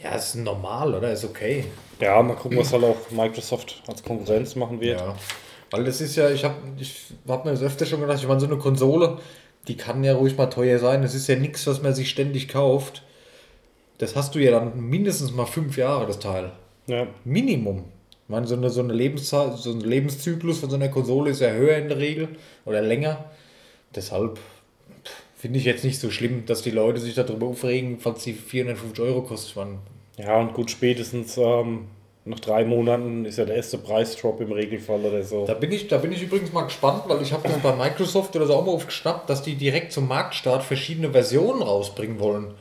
ja, 0.02 0.14
ist 0.14 0.36
normal, 0.36 0.94
oder? 0.94 1.12
Ist 1.12 1.24
okay. 1.24 1.64
Ja, 2.00 2.22
mal 2.22 2.36
gucken, 2.36 2.58
was 2.58 2.72
halt 2.72 2.84
auch 2.84 3.10
Microsoft 3.10 3.82
als 3.86 4.02
Konkurrenz 4.02 4.54
machen 4.54 4.80
wird. 4.80 5.00
Ja. 5.00 5.16
Weil 5.70 5.84
das 5.84 6.00
ist 6.00 6.16
ja, 6.16 6.30
ich 6.30 6.44
habe 6.44 6.56
ich 6.78 7.12
hab 7.26 7.44
mir 7.44 7.50
das 7.50 7.62
öfter 7.62 7.84
schon 7.84 8.00
gedacht, 8.00 8.18
ich 8.20 8.28
meine, 8.28 8.40
so 8.40 8.46
eine 8.46 8.58
Konsole, 8.58 9.18
die 9.66 9.76
kann 9.76 10.04
ja 10.04 10.14
ruhig 10.14 10.36
mal 10.36 10.46
teuer 10.46 10.78
sein. 10.78 11.02
Das 11.02 11.14
ist 11.14 11.26
ja 11.26 11.36
nichts, 11.36 11.66
was 11.66 11.82
man 11.82 11.94
sich 11.94 12.08
ständig 12.08 12.48
kauft. 12.48 13.02
Das 13.98 14.14
hast 14.14 14.34
du 14.34 14.38
ja 14.38 14.52
dann 14.52 14.80
mindestens 14.80 15.32
mal 15.32 15.46
fünf 15.46 15.76
Jahre, 15.76 16.06
das 16.06 16.20
Teil. 16.20 16.52
Ja. 16.86 17.08
Minimum. 17.24 17.84
Ich 18.10 18.30
meine, 18.30 18.46
so, 18.46 18.54
eine, 18.54 18.70
so, 18.70 18.80
eine 18.80 18.92
Lebenszeit, 18.92 19.56
so 19.56 19.72
ein 19.72 19.80
Lebenszyklus 19.80 20.60
von 20.60 20.70
so 20.70 20.76
einer 20.76 20.88
Konsole 20.88 21.30
ist 21.30 21.40
ja 21.40 21.50
höher 21.50 21.76
in 21.76 21.88
der 21.88 21.98
Regel 21.98 22.28
oder 22.64 22.80
länger. 22.80 23.24
Deshalb 23.94 24.38
finde 25.38 25.58
ich 25.58 25.64
jetzt 25.64 25.84
nicht 25.84 26.00
so 26.00 26.10
schlimm, 26.10 26.44
dass 26.46 26.62
die 26.62 26.70
Leute 26.70 26.98
sich 26.98 27.14
darüber 27.14 27.46
aufregen, 27.46 27.98
falls 28.00 28.24
die 28.24 28.34
450 28.34 29.04
Euro 29.04 29.22
kostet. 29.22 29.56
Man, 29.56 29.78
ja, 30.16 30.38
und 30.38 30.52
gut, 30.52 30.70
spätestens 30.70 31.38
ähm, 31.38 31.86
nach 32.24 32.40
drei 32.40 32.64
Monaten 32.64 33.24
ist 33.24 33.38
ja 33.38 33.44
der 33.44 33.56
erste 33.56 33.78
Preisdrop 33.78 34.40
im 34.40 34.50
Regelfall 34.50 35.00
oder 35.00 35.22
so. 35.22 35.46
da, 35.46 35.54
bin 35.54 35.70
ich, 35.70 35.86
da 35.86 35.98
bin 35.98 36.12
ich 36.12 36.22
übrigens 36.22 36.52
mal 36.52 36.64
gespannt, 36.64 37.04
weil 37.06 37.22
ich 37.22 37.32
habe 37.32 37.48
das 37.48 37.58
bei 37.58 37.74
Microsoft 37.74 38.34
oder 38.34 38.46
so 38.46 38.54
auch 38.54 38.66
mal 38.66 38.72
aufgeschnappt, 38.72 39.30
dass 39.30 39.42
die 39.42 39.54
direkt 39.54 39.92
zum 39.92 40.08
Marktstart 40.08 40.64
verschiedene 40.64 41.10
Versionen 41.10 41.62
rausbringen 41.62 42.18
wollen. 42.18 42.54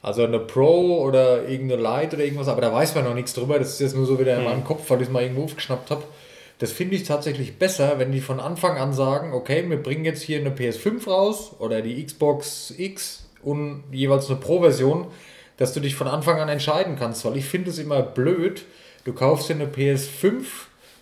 Also 0.00 0.22
eine 0.22 0.38
Pro 0.38 1.02
oder 1.02 1.48
irgendeine 1.48 1.82
Lite 1.82 2.16
oder 2.16 2.24
irgendwas, 2.24 2.48
aber 2.48 2.60
da 2.60 2.72
weiß 2.72 2.94
man 2.94 3.04
noch 3.04 3.14
nichts 3.14 3.32
drüber. 3.34 3.58
Das 3.58 3.70
ist 3.70 3.80
jetzt 3.80 3.96
nur 3.96 4.06
so 4.06 4.20
wieder 4.20 4.36
in 4.36 4.44
meinem 4.44 4.62
Kopf, 4.62 4.88
weil 4.88 5.00
ich 5.00 5.08
es 5.08 5.12
mal 5.12 5.22
irgendwo 5.22 5.44
aufgeschnappt 5.44 5.90
habe. 5.90 6.04
Das 6.58 6.70
finde 6.72 6.94
ich 6.96 7.02
tatsächlich 7.04 7.58
besser, 7.58 7.98
wenn 7.98 8.12
die 8.12 8.20
von 8.20 8.38
Anfang 8.40 8.78
an 8.78 8.92
sagen, 8.92 9.32
okay, 9.32 9.64
wir 9.68 9.82
bringen 9.82 10.04
jetzt 10.04 10.22
hier 10.22 10.38
eine 10.38 10.50
PS5 10.50 11.08
raus 11.08 11.52
oder 11.58 11.82
die 11.82 12.04
Xbox 12.04 12.72
X 12.76 13.26
und 13.42 13.84
jeweils 13.90 14.30
eine 14.30 14.38
Pro-Version, 14.38 15.06
dass 15.56 15.72
du 15.74 15.80
dich 15.80 15.94
von 15.96 16.06
Anfang 16.06 16.38
an 16.40 16.48
entscheiden 16.48 16.96
kannst, 16.98 17.24
weil 17.24 17.36
ich 17.36 17.44
finde 17.44 17.70
es 17.70 17.78
immer 17.78 18.02
blöd. 18.02 18.62
Du 19.04 19.12
kaufst 19.12 19.48
dir 19.48 19.54
eine 19.54 19.66
PS5 19.66 20.44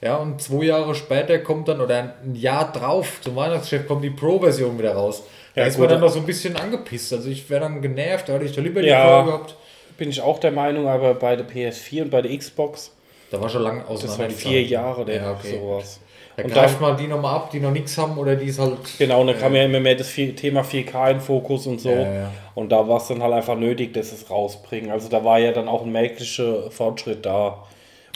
Ja, 0.01 0.17
und 0.17 0.43
zwei 0.43 0.65
Jahre 0.65 0.97
später 0.97 1.39
kommt 1.39 1.69
dann, 1.69 1.81
oder 1.81 2.13
ein 2.25 2.35
Jahr 2.35 2.73
drauf, 2.73 3.21
zum 3.21 3.37
Weihnachtsgeschäft 3.37 3.87
kommt 3.87 4.03
die 4.03 4.11
Pro-Version 4.11 4.77
wieder 4.77 4.95
raus. 4.95 5.23
Da 5.55 5.61
Ja, 5.61 5.67
ist 5.69 5.75
gut, 5.77 5.83
man 5.83 5.91
dann 5.91 6.01
da- 6.01 6.07
noch 6.07 6.13
so 6.13 6.19
ein 6.19 6.27
bisschen 6.27 6.57
angepisst. 6.57 7.13
Also 7.13 7.29
ich 7.29 7.49
wäre 7.49 7.61
dann 7.61 7.81
genervt, 7.83 8.29
da 8.29 8.33
hätte 8.33 8.47
ich 8.47 8.53
da 8.53 8.61
lieber 8.63 8.83
die 8.83 8.89
Ja. 8.89 9.21
Pro 9.23 9.27
gehabt. 9.27 9.55
Bin 9.99 10.09
ich 10.11 10.21
auch 10.21 10.41
der 10.41 10.51
Meinung, 10.51 10.89
aber 10.89 11.15
bei 11.15 11.37
der 11.37 11.45
PS4 11.47 12.03
und 12.03 12.11
bei 12.11 12.21
der 12.23 12.37
Xbox, 12.37 12.91
Da 13.33 13.41
war 13.41 13.49
schon 13.49 13.63
lange 13.63 13.81
das 13.81 13.89
auseinander. 13.91 14.19
waren 14.25 14.29
die 14.29 14.35
vier. 14.37 14.63
Jahre 14.63 15.01
oder 15.01 15.15
Ja, 15.15 15.33
okay. 15.33 15.59
sowas. 15.61 16.01
Da 16.37 16.45
Und 16.45 16.53
greift 16.53 16.75
dann- 16.75 16.83
mal 16.83 16.97
die 16.97 17.07
nochmal 17.09 17.35
ab, 17.37 17.51
die 17.51 17.61
noch 17.61 17.71
nichts 17.73 17.99
haben 17.99 18.17
oder 18.17 18.37
die 18.37 18.47
ist 18.47 18.59
halt. 18.59 18.79
Genau, 18.99 19.21
und 19.23 19.27
dann 19.27 19.39
kam 19.39 19.55
ja 19.55 19.65
immer 19.65 19.81
mehr 19.81 19.95
das 19.97 20.13
Thema 20.15 20.63
4K 20.63 21.11
in 21.11 21.21
Fokus 21.21 21.67
und 21.67 21.81
so. 21.81 21.91
Ja, 21.91 22.01
ja. 22.15 22.31
Und 22.55 22.71
da 22.71 22.87
war 22.89 22.99
es 22.99 23.09
dann 23.09 23.23
halt 23.23 23.33
einfach 23.35 23.57
nötig, 23.57 23.93
dass 23.93 24.13
es 24.13 24.31
rausbringen. 24.31 24.91
Also 24.91 25.09
da 25.09 25.25
war 25.25 25.39
ja 25.39 25.53
dann 25.53 25.69
auch 25.69 25.83
ein 25.83 25.93
merklicher 25.93 26.71
Fortschritt 26.71 27.27
da, 27.27 27.65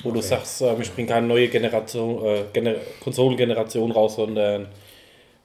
wo 0.03 0.11
du 0.13 0.21
sagst, 0.23 0.63
äh, 0.63 0.75
ich 0.81 0.93
bringe 0.95 1.09
keine 1.09 1.27
neue 1.27 1.49
Generation, 1.49 2.25
äh, 2.25 2.43
Gener 2.53 2.75
Konsolengeneration 3.03 3.91
raus, 3.93 4.17
sondern 4.17 4.69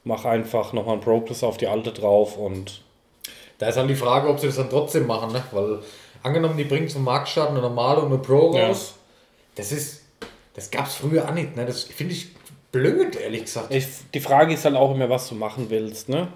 mach 0.04 0.26
einfach 0.26 0.74
nochmal 0.74 0.96
ein 0.96 1.02
Pro 1.02 1.20
Plus 1.22 1.44
auf 1.44 1.58
die 1.58 1.68
alte 1.68 1.92
drauf 1.92 2.38
und 2.38 2.82
Da 3.60 3.68
ist 3.68 3.78
halt 3.78 3.90
die 3.90 3.96
Frage, 3.96 4.28
ob 4.28 4.40
sie 4.40 4.48
das 4.48 4.56
dann 4.56 4.70
trotzdem 4.72 5.06
machen, 5.08 5.32
ne? 5.34 5.44
Weil 5.52 5.80
angenommen, 6.24 6.58
die 6.58 6.64
bringen 6.64 6.88
zum 6.90 7.04
Marktstart 7.04 7.50
eine 7.52 7.60
normale 7.62 8.02
und 8.02 8.08
eine 8.08 8.18
Pro 8.18 8.56
Ja. 8.56 8.70
Das 9.56 9.72
ist. 9.72 10.02
Das 10.54 10.70
gab 10.70 10.88
es 10.88 10.96
früher 10.96 11.30
auch 11.30 11.34
nicht, 11.34 11.56
ne? 11.56 11.66
Das 11.66 11.84
finde 11.84 12.14
ich 12.14 12.28
blöd, 12.72 13.16
ehrlich 13.16 13.46
gesagt. 13.46 13.74
ich, 13.74 13.86
die 14.14 14.20
Frage 14.20 14.54
ist 14.54 14.66
halt 14.66 14.76
auch 14.76 14.94
immer, 14.94 15.10
was 15.10 15.30
du 15.30 15.36
machen 15.36 15.70
willst. 15.70 16.10
Ne? 16.10 16.28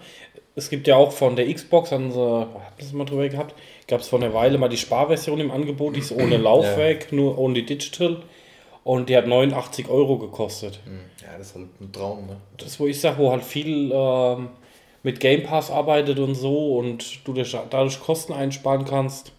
Es 0.55 0.69
gibt 0.69 0.87
ja 0.87 0.95
auch 0.95 1.11
von 1.11 1.35
der 1.35 1.53
Xbox, 1.53 1.91
haben 1.91 2.11
sie, 2.11 2.47
das 2.77 2.93
mal 2.93 3.05
drüber 3.05 3.27
gehabt, 3.27 3.55
gab 3.87 4.01
es 4.01 4.07
vor 4.07 4.21
einer 4.21 4.33
Weile 4.33 4.57
mal 4.57 4.69
die 4.69 4.77
Sparversion 4.77 5.39
im 5.39 5.51
Angebot, 5.51 5.95
die 5.95 5.99
ist 5.99 6.11
ohne 6.11 6.37
Laufwerk, 6.37 7.11
nur 7.11 7.37
ohne 7.37 7.63
Digital. 7.63 8.23
Und 8.83 9.09
die 9.09 9.17
hat 9.17 9.25
89 9.25 9.89
Euro 9.89 10.19
gekostet. 10.19 10.79
Ja, 11.21 11.37
das 11.37 11.47
ist 11.47 11.55
halt 11.55 11.81
ein 11.81 11.91
Traum, 11.91 12.27
ne? 12.27 12.37
Das, 12.57 12.79
wo 12.79 12.85
ich 12.85 13.01
sage, 13.01 13.17
wo 13.17 13.31
halt 13.31 13.43
viel 13.43 13.91
ähm, 13.91 14.49
mit 15.01 15.19
Game 15.19 15.41
Pass 15.41 15.71
arbeitet 15.71 16.19
und 16.19 16.35
so 16.35 16.77
und 16.77 17.25
du 17.27 17.33
dadurch 17.33 17.99
Kosten 17.99 18.31
einsparen 18.31 18.85
kannst, 18.85 19.31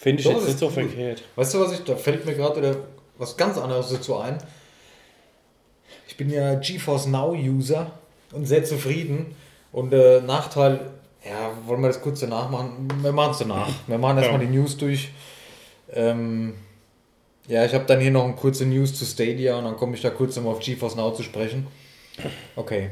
finde 0.00 0.20
ich 0.22 0.26
Doch, 0.26 0.34
jetzt 0.36 0.46
nicht 0.46 0.58
so 0.58 0.66
cool. 0.66 0.72
verkehrt. 0.72 1.22
Weißt 1.36 1.54
du, 1.54 1.60
was 1.60 1.72
ich, 1.72 1.84
da 1.84 1.94
fällt 1.96 2.24
mir 2.24 2.34
gerade 2.34 2.56
wieder 2.56 2.76
was 3.18 3.36
ganz 3.36 3.58
anderes 3.58 3.90
dazu 3.90 4.16
ein. 4.18 4.38
Ich 6.08 6.16
bin 6.16 6.30
ja 6.30 6.54
GeForce 6.54 7.06
Now 7.06 7.32
User 7.34 7.90
und 8.32 8.46
sehr 8.46 8.64
zufrieden. 8.64 9.34
Und 9.72 9.92
äh, 9.92 10.20
Nachteil, 10.22 10.80
ja, 11.24 11.52
wollen 11.66 11.80
wir 11.82 11.88
das 11.88 12.00
kurz 12.00 12.20
danach 12.20 12.48
machen? 12.50 12.88
Wir 13.02 13.12
machen 13.12 13.32
es 13.32 13.38
danach. 13.38 13.68
Wir 13.86 13.98
machen 13.98 14.18
erstmal 14.18 14.40
Ja. 14.42 14.46
die 14.48 14.56
News 14.56 14.76
durch. 14.76 15.10
Ähm, 15.92 16.54
ja, 17.46 17.64
ich 17.64 17.74
habe 17.74 17.84
dann 17.84 18.00
hier 18.00 18.10
noch 18.10 18.24
eine 18.24 18.34
kurze 18.34 18.64
News 18.64 18.94
zu 18.94 19.04
Stadia 19.04 19.56
und 19.58 19.64
dann 19.64 19.76
komme 19.76 19.94
ich 19.96 20.02
da 20.02 20.10
kurz 20.10 20.36
nochmal 20.36 20.54
auf 20.54 20.60
GeForce 20.60 20.96
Now 20.96 21.12
zu 21.12 21.22
sprechen. 21.22 21.66
Okay. 22.56 22.90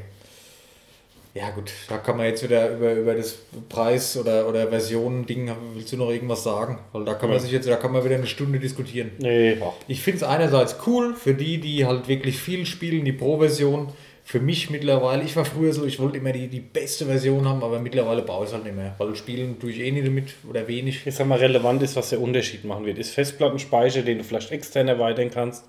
Ja 1.39 1.51
gut, 1.51 1.71
da 1.89 1.99
kann 1.99 2.17
man 2.17 2.27
jetzt 2.27 2.43
wieder 2.43 2.69
über, 2.75 2.95
über 2.95 3.15
das 3.15 3.39
Preis- 3.69 4.17
oder, 4.17 4.49
oder 4.49 4.67
Versionen-Ding, 4.67 5.53
willst 5.75 5.93
du 5.93 5.97
noch 5.97 6.11
irgendwas 6.11 6.43
sagen? 6.43 6.81
Weil 6.93 7.05
da 7.05 7.15
kann 7.15 7.31
man 7.31 7.39
sich 7.39 7.53
jetzt, 7.53 7.69
da 7.69 7.77
kann 7.77 7.93
man 7.93 8.05
wieder 8.05 8.17
eine 8.17 8.27
Stunde 8.27 8.59
diskutieren. 8.59 9.13
Nee, 9.19 9.57
ach, 9.61 9.73
Ich 9.87 10.03
finde 10.03 10.17
es 10.17 10.23
einerseits 10.25 10.77
cool 10.87 11.15
für 11.15 11.35
die, 11.35 11.59
die 11.59 11.87
halt 11.87 12.09
wirklich 12.09 12.39
viel 12.39 12.67
spielen, 12.67 13.05
die 13.05 13.13
Pro-Version. 13.13 13.89
Für 14.25 14.41
mich 14.41 14.69
mittlerweile, 14.69 15.23
ich 15.23 15.37
war 15.37 15.45
früher 15.45 15.73
so, 15.73 15.85
ich 15.87 16.01
wollte 16.01 16.19
immer 16.19 16.33
die, 16.33 16.49
die 16.49 16.61
beste 16.61 17.07
Version 17.07 17.49
haben, 17.49 17.63
aber 17.63 17.79
mittlerweile 17.79 18.23
brauche 18.23 18.43
ich 18.43 18.49
es 18.49 18.55
halt 18.55 18.65
nicht 18.65 18.77
mehr. 18.77 18.97
Weil 18.99 19.15
spielen 19.15 19.61
tue 19.61 19.71
ich 19.71 19.79
eh 19.79 19.93
nicht 19.93 20.07
damit 20.09 20.35
oder 20.51 20.67
wenig. 20.67 21.07
ich 21.07 21.15
sag 21.15 21.29
mal, 21.29 21.39
relevant 21.39 21.83
ist, 21.85 21.95
was 21.95 22.11
der 22.11 22.21
Unterschied 22.21 22.65
machen 22.65 22.85
wird. 22.85 22.99
Ist 22.99 23.11
Festplattenspeicher, 23.15 24.03
den 24.03 24.19
du 24.19 24.25
vielleicht 24.25 24.51
extern 24.51 24.89
erweitern 24.89 25.31
kannst? 25.31 25.65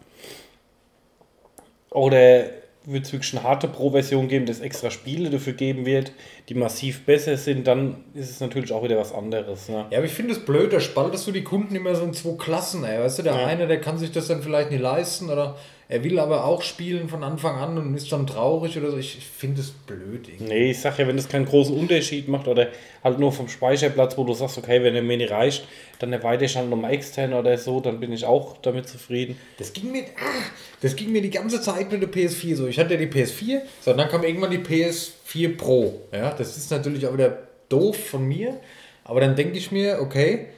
Oder 1.91 2.45
wird 2.91 3.05
es 3.05 3.13
wirklich 3.13 3.34
eine 3.34 3.43
harte 3.43 3.67
Pro-Version 3.67 4.27
geben, 4.27 4.46
dass 4.46 4.60
extra 4.60 4.89
Spiele 4.91 5.29
dafür 5.29 5.53
geben 5.53 5.86
wird, 5.86 6.12
die 6.50 6.55
massiv 6.55 7.05
besser 7.05 7.38
sind, 7.38 7.67
dann 7.67 8.03
ist 8.13 8.29
es 8.29 8.39
natürlich 8.39 8.72
auch 8.74 8.84
wieder 8.84 8.98
was 8.98 9.13
anderes. 9.13 9.69
Ne? 9.69 9.86
Ja, 9.91 9.98
aber 9.98 10.05
ich 10.05 10.13
finde 10.13 10.34
es 10.34 10.39
blöd, 10.46 10.74
da 10.74 10.79
spaltest 10.79 11.27
du 11.27 11.31
die 11.31 11.43
Kunden 11.43 11.75
immer 11.75 11.96
so 11.96 12.03
in 12.05 12.13
zwei 12.13 12.36
Klassen, 12.38 12.84
ey. 12.84 13.00
Weißt 13.00 13.19
du, 13.19 13.24
der 13.24 13.36
Ja. 13.36 13.46
eine, 13.46 13.67
der 13.67 13.79
kann 13.81 13.98
sich 13.98 14.12
das 14.12 14.27
dann 14.27 14.41
vielleicht 14.41 14.72
nicht 14.72 14.81
leisten 14.81 15.29
oder 15.29 15.55
er 15.91 16.03
will 16.03 16.19
aber 16.19 16.46
auch 16.46 16.62
spielen 16.62 17.10
von 17.10 17.24
Anfang 17.24 17.55
an 17.55 17.75
und 17.79 17.96
ist 17.96 18.12
dann 18.12 18.27
traurig 18.27 18.77
oder 18.77 18.91
so. 18.91 18.98
Ich, 18.98 19.17
ich 19.17 19.25
finde 19.25 19.62
es 19.62 19.72
blöd. 19.72 20.29
irgendwie. 20.29 20.43
Nee, 20.43 20.69
ich 20.69 20.79
sag 20.79 21.00
ja, 21.00 21.08
wenn 21.08 21.17
das 21.17 21.27
keinen 21.27 21.46
großen 21.46 21.75
Unterschied 21.75 22.27
macht 22.27 22.48
oder 22.48 22.67
halt 23.03 23.17
nur 23.17 23.31
vom 23.31 23.48
Speicherplatz, 23.48 24.15
wo 24.15 24.24
du 24.24 24.36
sagst, 24.36 24.60
okay, 24.60 24.84
wenn 24.84 24.93
der 24.93 25.01
mir 25.01 25.17
nicht 25.17 25.31
reicht, 25.31 25.67
dann 25.98 26.13
erweitere 26.13 26.46
ich 26.46 26.55
halt 26.55 26.69
nochmal 26.69 26.93
extern 26.93 27.34
oder 27.34 27.58
so, 27.58 27.79
dann 27.79 28.00
bin 28.00 28.13
ich 28.13 28.24
auch 28.24 28.58
damit 28.62 28.88
zufrieden. 28.88 29.36
Das 29.58 29.74
ging 29.74 29.91
mir, 29.91 30.03
ah, 30.03 30.43
das 30.79 30.96
ging 30.96 31.12
mir 31.12 31.24
die 31.24 31.31
ganze 31.31 31.60
Zeit 31.60 31.91
mit 31.91 32.03
der 32.03 32.10
PS4 32.12 32.55
so. 32.55 32.67
Ich 32.67 32.77
hatte 32.77 32.93
ja 32.93 33.00
die 33.00 33.08
PS4, 33.08 33.62
so, 33.81 33.91
dann 33.93 34.10
kam 34.10 34.24
irgendwann 34.24 34.51
die 34.51 34.60
PS4 34.60 35.58
Pro. 35.58 36.01
Ja, 36.13 36.29
das 36.36 36.55
ist 36.55 36.69
natürlich 36.69 37.08
auch 37.08 37.13
wieder 37.13 37.39
doof 37.67 37.98
von 37.98 38.27
mir, 38.27 38.60
aber 39.03 39.22
dann 39.22 39.36
denke 39.36 39.58
ich 39.58 39.72
mir, 39.72 39.98
okay, 40.01 40.50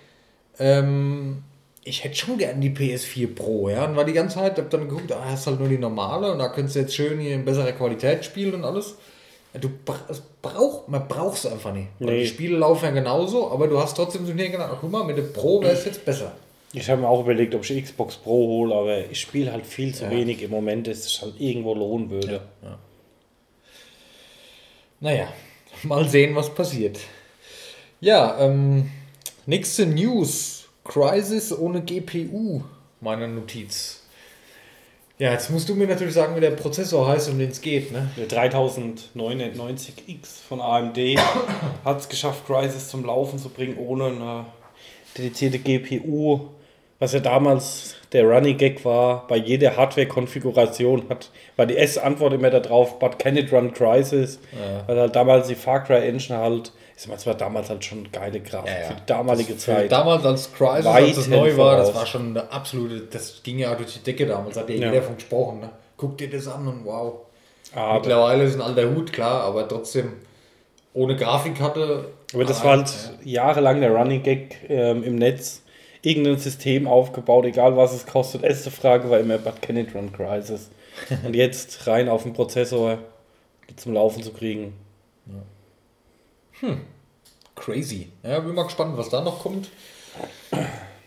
ähm, 0.59 1.43
ich 1.83 2.03
hätte 2.03 2.15
schon 2.15 2.37
gern 2.37 2.61
die 2.61 2.69
PS4 2.69 3.33
Pro, 3.33 3.69
ja, 3.69 3.85
und 3.85 3.95
war 3.95 4.05
die 4.05 4.13
ganze 4.13 4.35
Zeit, 4.35 4.57
hab 4.57 4.69
dann 4.69 4.87
geguckt, 4.87 5.11
ah, 5.11 5.25
hast 5.25 5.47
halt 5.47 5.59
nur 5.59 5.69
die 5.69 5.77
normale 5.79 6.31
und 6.31 6.39
da 6.39 6.49
könntest 6.49 6.75
du 6.75 6.79
jetzt 6.81 6.95
schön 6.95 7.19
hier 7.19 7.33
in 7.35 7.45
besserer 7.45 7.71
Qualität 7.71 8.23
spielen 8.23 8.53
und 8.55 8.65
alles. 8.65 8.95
Ja, 9.53 9.59
Du 9.59 9.69
brauch, 10.41 10.87
man 10.87 11.07
braucht 11.07 11.37
es 11.39 11.45
einfach 11.45 11.73
nicht. 11.73 11.87
Nee. 11.99 12.21
Die 12.21 12.27
Spiele 12.27 12.57
laufen 12.57 12.85
ja 12.85 12.91
genauso, 12.91 13.51
aber 13.51 13.67
du 13.67 13.79
hast 13.79 13.95
trotzdem 13.97 14.25
so 14.25 14.33
gedacht, 14.33 14.69
ach, 14.73 14.77
guck 14.79 14.91
mal, 14.91 15.03
mit 15.03 15.17
der 15.17 15.23
Pro 15.23 15.61
wäre 15.61 15.73
es 15.73 15.85
jetzt 15.85 16.05
besser. 16.05 16.31
Ich 16.73 16.89
habe 16.89 17.01
mir 17.01 17.07
auch 17.09 17.21
überlegt, 17.21 17.53
ob 17.53 17.69
ich 17.69 17.83
Xbox 17.83 18.15
Pro 18.15 18.31
hole, 18.47 18.73
aber 18.73 19.09
ich 19.09 19.19
spiele 19.19 19.51
halt 19.51 19.65
viel 19.65 19.93
zu 19.93 20.05
Ja. 20.05 20.11
wenig 20.11 20.41
im 20.41 20.51
Moment, 20.51 20.87
dass 20.87 20.99
es 20.99 21.21
halt 21.21 21.33
irgendwo 21.39 21.73
lohnen 21.73 22.09
würde. 22.09 22.41
Naja, 24.99 25.27
mal 25.83 26.07
sehen, 26.07 26.35
was 26.35 26.53
passiert. 26.53 26.99
Ja, 27.99 28.37
ähm, 28.39 28.89
nächste 29.45 29.85
News. 29.85 30.60
Crisis 30.83 31.57
ohne 31.57 31.81
GPU, 31.81 32.63
meine 32.99 33.27
Notiz. 33.27 34.01
Ja, 35.21 35.31
jetzt 35.33 35.51
musst 35.51 35.69
du 35.69 35.75
mir 35.75 35.85
natürlich 35.85 36.15
sagen, 36.15 36.35
wie 36.35 36.39
der 36.39 36.49
Prozessor 36.51 37.07
heißt, 37.07 37.29
um 37.29 37.37
den 37.37 37.51
es 37.51 37.61
geht, 37.61 37.91
ne? 37.91 38.09
Der 38.17 38.27
3099X 38.27 40.41
von 40.47 40.59
AMD 40.59 40.97
hat 41.85 41.99
es 41.99 42.09
geschafft, 42.09 42.47
Crysis 42.47 42.89
zum 42.89 43.05
Laufen 43.05 43.37
zu 43.37 43.49
bringen, 43.49 43.77
ohne 43.77 44.05
eine 44.05 44.45
dedizierte 45.15 45.59
GPU. 45.59 46.47
Was 46.97 47.13
ja 47.13 47.19
damals 47.19 47.97
der 48.13 48.25
Running 48.25 48.57
Gag 48.57 48.83
war, 48.83 49.27
bei 49.27 49.37
jeder 49.37 49.77
Hardware-Konfiguration 49.77 51.03
hat, 51.09 51.29
war 51.55 51.67
die 51.67 51.77
S-Antwort 51.77 52.33
immer 52.33 52.49
darauf, 52.49 52.97
but 52.97 53.19
can 53.19 53.37
it 53.37 53.51
run 53.51 53.73
Crysis? 53.73 54.39
Weil 54.87 54.99
halt 54.99 55.15
damals 55.15 55.47
die 55.47 55.55
Far 55.55 55.83
Cry 55.83 56.07
Engine 56.07 56.39
halt, 56.39 56.71
ich 57.05 57.11
es 57.11 57.25
war 57.25 57.35
damals 57.35 57.69
halt 57.69 57.83
schon 57.83 58.11
geile 58.11 58.39
Grafik 58.39 58.71
für 58.87 58.93
die 58.93 59.05
damalige 59.05 59.53
Für 59.53 59.57
Zeit. 59.59 59.91
Damals 59.91 60.25
als 60.25 60.53
Crisis, 60.53 60.85
als 60.85 61.17
es 61.17 61.27
neu 61.27 61.57
war, 61.57 61.77
das 61.77 61.89
voraus. 61.89 61.99
war 62.01 62.05
schon 62.07 62.29
eine 62.29 62.51
absolute, 62.51 63.01
das 63.11 63.41
ging 63.43 63.59
ja 63.59 63.73
durch 63.75 63.93
die 63.93 63.99
Decke 64.03 64.25
damals, 64.25 64.57
hat 64.57 64.69
ja, 64.69 64.75
Ja. 64.75 64.87
jeder 64.91 65.01
von 65.03 65.15
gesprochen, 65.15 65.59
ne? 65.61 65.69
Guck 65.97 66.17
dir 66.17 66.29
das 66.29 66.47
an 66.47 66.67
und 66.67 66.85
wow. 66.85 67.13
aber, 67.75 67.95
Mittlerweile 67.95 68.43
ist 68.43 68.55
ein 68.55 68.61
alter 68.61 68.89
Hut, 68.93 69.11
klar, 69.13 69.41
aber 69.43 69.67
trotzdem 69.67 70.13
ohne 70.93 71.15
Grafikkarte. 71.15 72.05
aber 72.33 72.45
das 72.45 72.61
allein, 72.61 72.79
war 72.79 72.85
halt 72.85 72.93
jahrelang 73.23 73.81
der 73.81 73.91
Running 73.91 74.23
Gag 74.23 74.57
ähm, 74.69 75.03
im 75.03 75.15
Netz. 75.15 75.61
Irgendein 76.03 76.37
System 76.37 76.87
aufgebaut, 76.87 77.45
egal 77.45 77.77
was 77.77 77.93
es 77.93 78.07
kostet. 78.07 78.43
Erste 78.43 78.71
Frage 78.71 79.07
war 79.11 79.19
immer, 79.19 79.37
but 79.37 79.61
can 79.61 79.77
it 79.77 79.93
run 79.93 80.11
Crysis? 80.11 80.71
Und 81.23 81.35
jetzt 81.35 81.85
rein 81.85 82.09
auf 82.09 82.23
den 82.23 82.33
Prozessor 82.33 82.97
zum 83.75 83.93
Laufen 83.93 84.23
zu 84.23 84.33
kriegen. 84.33 84.73
Crazy. 87.55 88.09
Ja, 88.23 88.39
bin 88.39 88.55
mal 88.55 88.63
gespannt, 88.63 88.97
was 88.97 89.09
da 89.09 89.21
noch 89.21 89.39
kommt. 89.41 89.69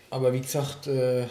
Aber 0.09 0.33
wie 0.33 0.41
gesagt, 0.41 0.87
äh, 0.87 1.25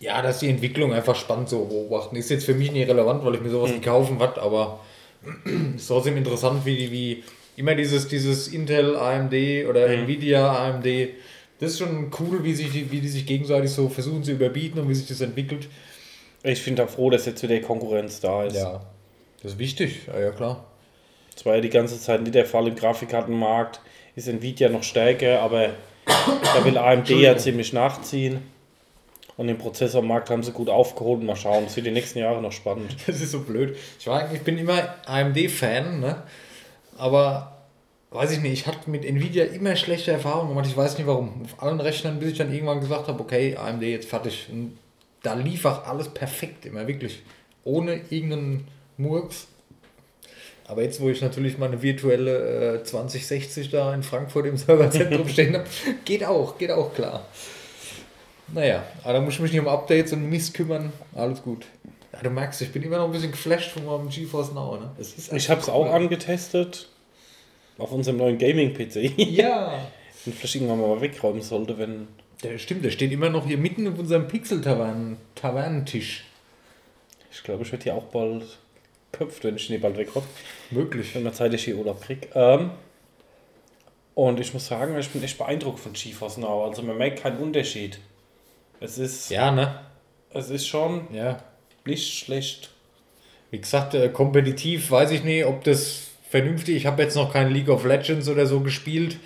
ja, 0.00 0.20
dass 0.22 0.40
die 0.40 0.48
Entwicklung 0.48 0.92
einfach 0.92 1.14
spannend 1.16 1.48
so 1.48 1.64
beobachten. 1.64 2.16
Ist 2.16 2.30
jetzt 2.30 2.44
für 2.44 2.54
mich 2.54 2.72
nicht 2.72 2.88
relevant, 2.88 3.24
weil 3.24 3.36
ich 3.36 3.40
mir 3.40 3.50
sowas 3.50 3.70
nicht 3.70 3.84
kaufen 3.84 4.18
was, 4.18 4.36
aber 4.38 4.80
ist 5.76 5.86
trotzdem 5.86 6.16
interessant, 6.16 6.64
wie, 6.64 6.76
die- 6.76 6.90
wie 6.92 7.24
immer 7.56 7.74
dieses, 7.74 8.08
dieses 8.08 8.48
Intel, 8.48 8.96
AMD 8.96 9.66
oder 9.68 9.86
Nvidia, 9.88 10.52
AMD. 10.52 10.86
Das 11.60 11.72
ist 11.72 11.78
schon 11.78 12.10
cool, 12.18 12.42
wie, 12.42 12.54
sich 12.54 12.72
die, 12.72 12.90
wie 12.90 13.00
die 13.00 13.08
sich 13.08 13.24
gegenseitig 13.26 13.70
so 13.70 13.88
versuchen 13.88 14.24
zu 14.24 14.32
überbieten 14.32 14.80
und 14.80 14.88
wie 14.88 14.94
sich 14.94 15.06
das 15.06 15.20
entwickelt. 15.20 15.68
Ich 16.42 16.64
bin 16.64 16.74
da 16.74 16.88
froh, 16.88 17.08
dass 17.10 17.26
jetzt 17.26 17.40
wieder 17.44 17.60
Konkurrenz 17.60 18.18
da 18.18 18.44
ist. 18.44 18.56
Ja, 18.56 18.80
das 19.42 19.52
ist 19.52 19.58
wichtig. 19.58 20.00
Ja, 20.08 20.18
ja 20.18 20.30
klar. 20.32 20.64
Das 21.34 21.46
war 21.46 21.56
ja 21.56 21.60
die 21.60 21.70
ganze 21.70 22.00
Zeit 22.00 22.22
nicht 22.22 22.34
der 22.34 22.46
Fall 22.46 22.68
im 22.68 22.76
Grafikkartenmarkt. 22.76 23.80
Ist 24.14 24.28
Nvidia 24.28 24.68
noch 24.68 24.82
stärker, 24.82 25.40
aber 25.40 25.70
da 26.04 26.64
will 26.64 26.76
AMD 26.76 27.08
ja 27.10 27.36
ziemlich 27.36 27.72
nachziehen. 27.72 28.42
Und 29.36 29.46
den 29.46 29.56
Prozessormarkt 29.56 30.28
haben 30.28 30.42
sie 30.42 30.52
gut 30.52 30.68
aufgeholt. 30.68 31.22
Mal 31.22 31.36
schauen, 31.36 31.64
das 31.64 31.76
wird 31.76 31.86
die 31.86 31.90
nächsten 31.90 32.18
Jahre 32.18 32.42
noch 32.42 32.52
spannend. 32.52 32.94
Das 33.06 33.20
ist 33.20 33.30
so 33.30 33.40
blöd. 33.40 33.76
Ich, 33.98 34.06
war, 34.06 34.32
ich 34.32 34.42
bin 34.42 34.58
immer 34.58 34.96
AMD-Fan, 35.06 36.00
ne? 36.00 36.22
aber 36.98 37.56
weiß 38.10 38.32
ich 38.32 38.40
nicht, 38.40 38.52
ich 38.52 38.66
hatte 38.66 38.90
mit 38.90 39.04
Nvidia 39.04 39.44
immer 39.46 39.74
schlechte 39.76 40.12
Erfahrungen 40.12 40.50
gemacht. 40.50 40.66
Ich 40.68 40.76
weiß 40.76 40.98
nicht 40.98 41.06
warum. 41.06 41.42
Auf 41.44 41.62
allen 41.62 41.80
Rechnern, 41.80 42.18
bis 42.18 42.32
ich 42.32 42.38
dann 42.38 42.52
irgendwann 42.52 42.80
gesagt 42.80 43.08
habe, 43.08 43.20
okay, 43.20 43.56
AMD 43.56 43.82
jetzt 43.82 44.08
fertig. 44.08 44.48
Und 44.52 44.78
da 45.22 45.34
lief 45.34 45.64
auch 45.64 45.86
alles 45.86 46.08
perfekt, 46.08 46.66
immer 46.66 46.86
wirklich. 46.86 47.22
Ohne 47.64 48.00
irgendeinen 48.10 48.68
Murks. 48.98 49.48
Aber 50.66 50.82
jetzt, 50.82 51.00
wo 51.00 51.08
ich 51.08 51.20
natürlich 51.20 51.58
meine 51.58 51.82
virtuelle 51.82 52.76
äh, 52.80 52.84
2060 52.84 53.70
da 53.70 53.92
in 53.94 54.02
Frankfurt 54.02 54.46
im 54.46 54.56
Serverzentrum 54.56 55.28
stehen 55.30 55.54
habe, 55.54 55.66
geht 56.04 56.24
auch, 56.24 56.56
geht 56.58 56.70
auch 56.70 56.94
klar. 56.94 57.26
Naja, 58.54 58.84
aber 59.02 59.14
da 59.14 59.20
muss 59.20 59.34
ich 59.34 59.40
mich 59.40 59.52
nicht 59.52 59.60
um 59.60 59.68
Updates 59.68 60.12
und 60.12 60.28
Mist 60.28 60.54
kümmern. 60.54 60.92
Alles 61.14 61.42
gut. 61.42 61.66
Ja, 62.12 62.20
du 62.22 62.30
merkst, 62.30 62.60
ich 62.62 62.70
bin 62.72 62.82
immer 62.82 62.98
noch 62.98 63.06
ein 63.06 63.12
bisschen 63.12 63.30
geflasht 63.30 63.70
von 63.70 63.86
meinem 63.86 64.08
GeForce 64.08 64.52
Now. 64.52 64.76
Ne? 64.76 64.90
Ich 65.34 65.48
habe 65.48 65.60
es 65.60 65.68
auch 65.68 65.86
cool. 65.86 65.92
angetestet. 65.92 66.88
Auf 67.78 67.90
unserem 67.90 68.18
neuen 68.18 68.38
Gaming-PC. 68.38 69.18
Ja, 69.18 69.86
Den 70.26 70.34
vielleicht 70.34 70.54
irgendwann 70.54 70.80
mal 70.80 71.00
wegräumen 71.00 71.42
sollte, 71.42 71.78
wenn. 71.78 72.06
der 72.44 72.58
stimmt, 72.58 72.84
der 72.84 72.90
steht 72.90 73.10
immer 73.10 73.28
noch 73.28 73.46
hier 73.46 73.58
mitten 73.58 73.88
auf 73.88 73.98
unserem 73.98 74.28
Pixel-Tavernentisch. 74.28 76.24
Ich 77.32 77.42
glaube, 77.42 77.64
ich 77.64 77.72
werde 77.72 77.82
hier 77.82 77.94
auch 77.94 78.04
bald 78.04 78.58
köpft, 79.12 79.44
wenn 79.44 79.56
ich 79.56 79.68
den 79.68 79.80
bald 79.80 79.96
wegräume. 79.96 80.26
Möglich. 80.70 81.14
Wenn 81.14 81.22
man 81.22 81.34
zeitlich 81.34 81.64
hier 81.64 81.76
Urlaub 81.76 82.00
kriegt. 82.02 82.28
Ähm, 82.34 82.70
und 84.14 84.40
ich 84.40 84.52
muss 84.52 84.66
sagen, 84.66 84.98
ich 84.98 85.08
bin 85.10 85.22
echt 85.22 85.38
beeindruckt 85.38 85.80
von 85.80 85.92
Now. 86.38 86.64
Also 86.64 86.82
man 86.82 86.98
merkt 86.98 87.22
keinen 87.22 87.38
Unterschied. 87.38 87.98
Es 88.80 88.98
ist, 88.98 89.30
Ja, 89.30 89.50
ne? 89.50 89.80
es 90.34 90.50
ist 90.50 90.66
schon 90.66 91.06
Ja. 91.14 91.38
nicht 91.84 92.18
schlecht. 92.18 92.70
Wie 93.50 93.60
gesagt, 93.60 93.94
äh, 93.94 94.08
kompetitiv 94.08 94.90
weiß 94.90 95.10
ich 95.12 95.24
nicht, 95.24 95.44
ob 95.44 95.62
das 95.64 96.08
vernünftig 96.28 96.76
Ich 96.76 96.86
habe 96.86 97.02
jetzt 97.02 97.14
noch 97.14 97.32
kein 97.32 97.52
League 97.52 97.68
of 97.68 97.84
Legends 97.84 98.28
oder 98.28 98.46
so 98.46 98.60
gespielt, 98.60 99.18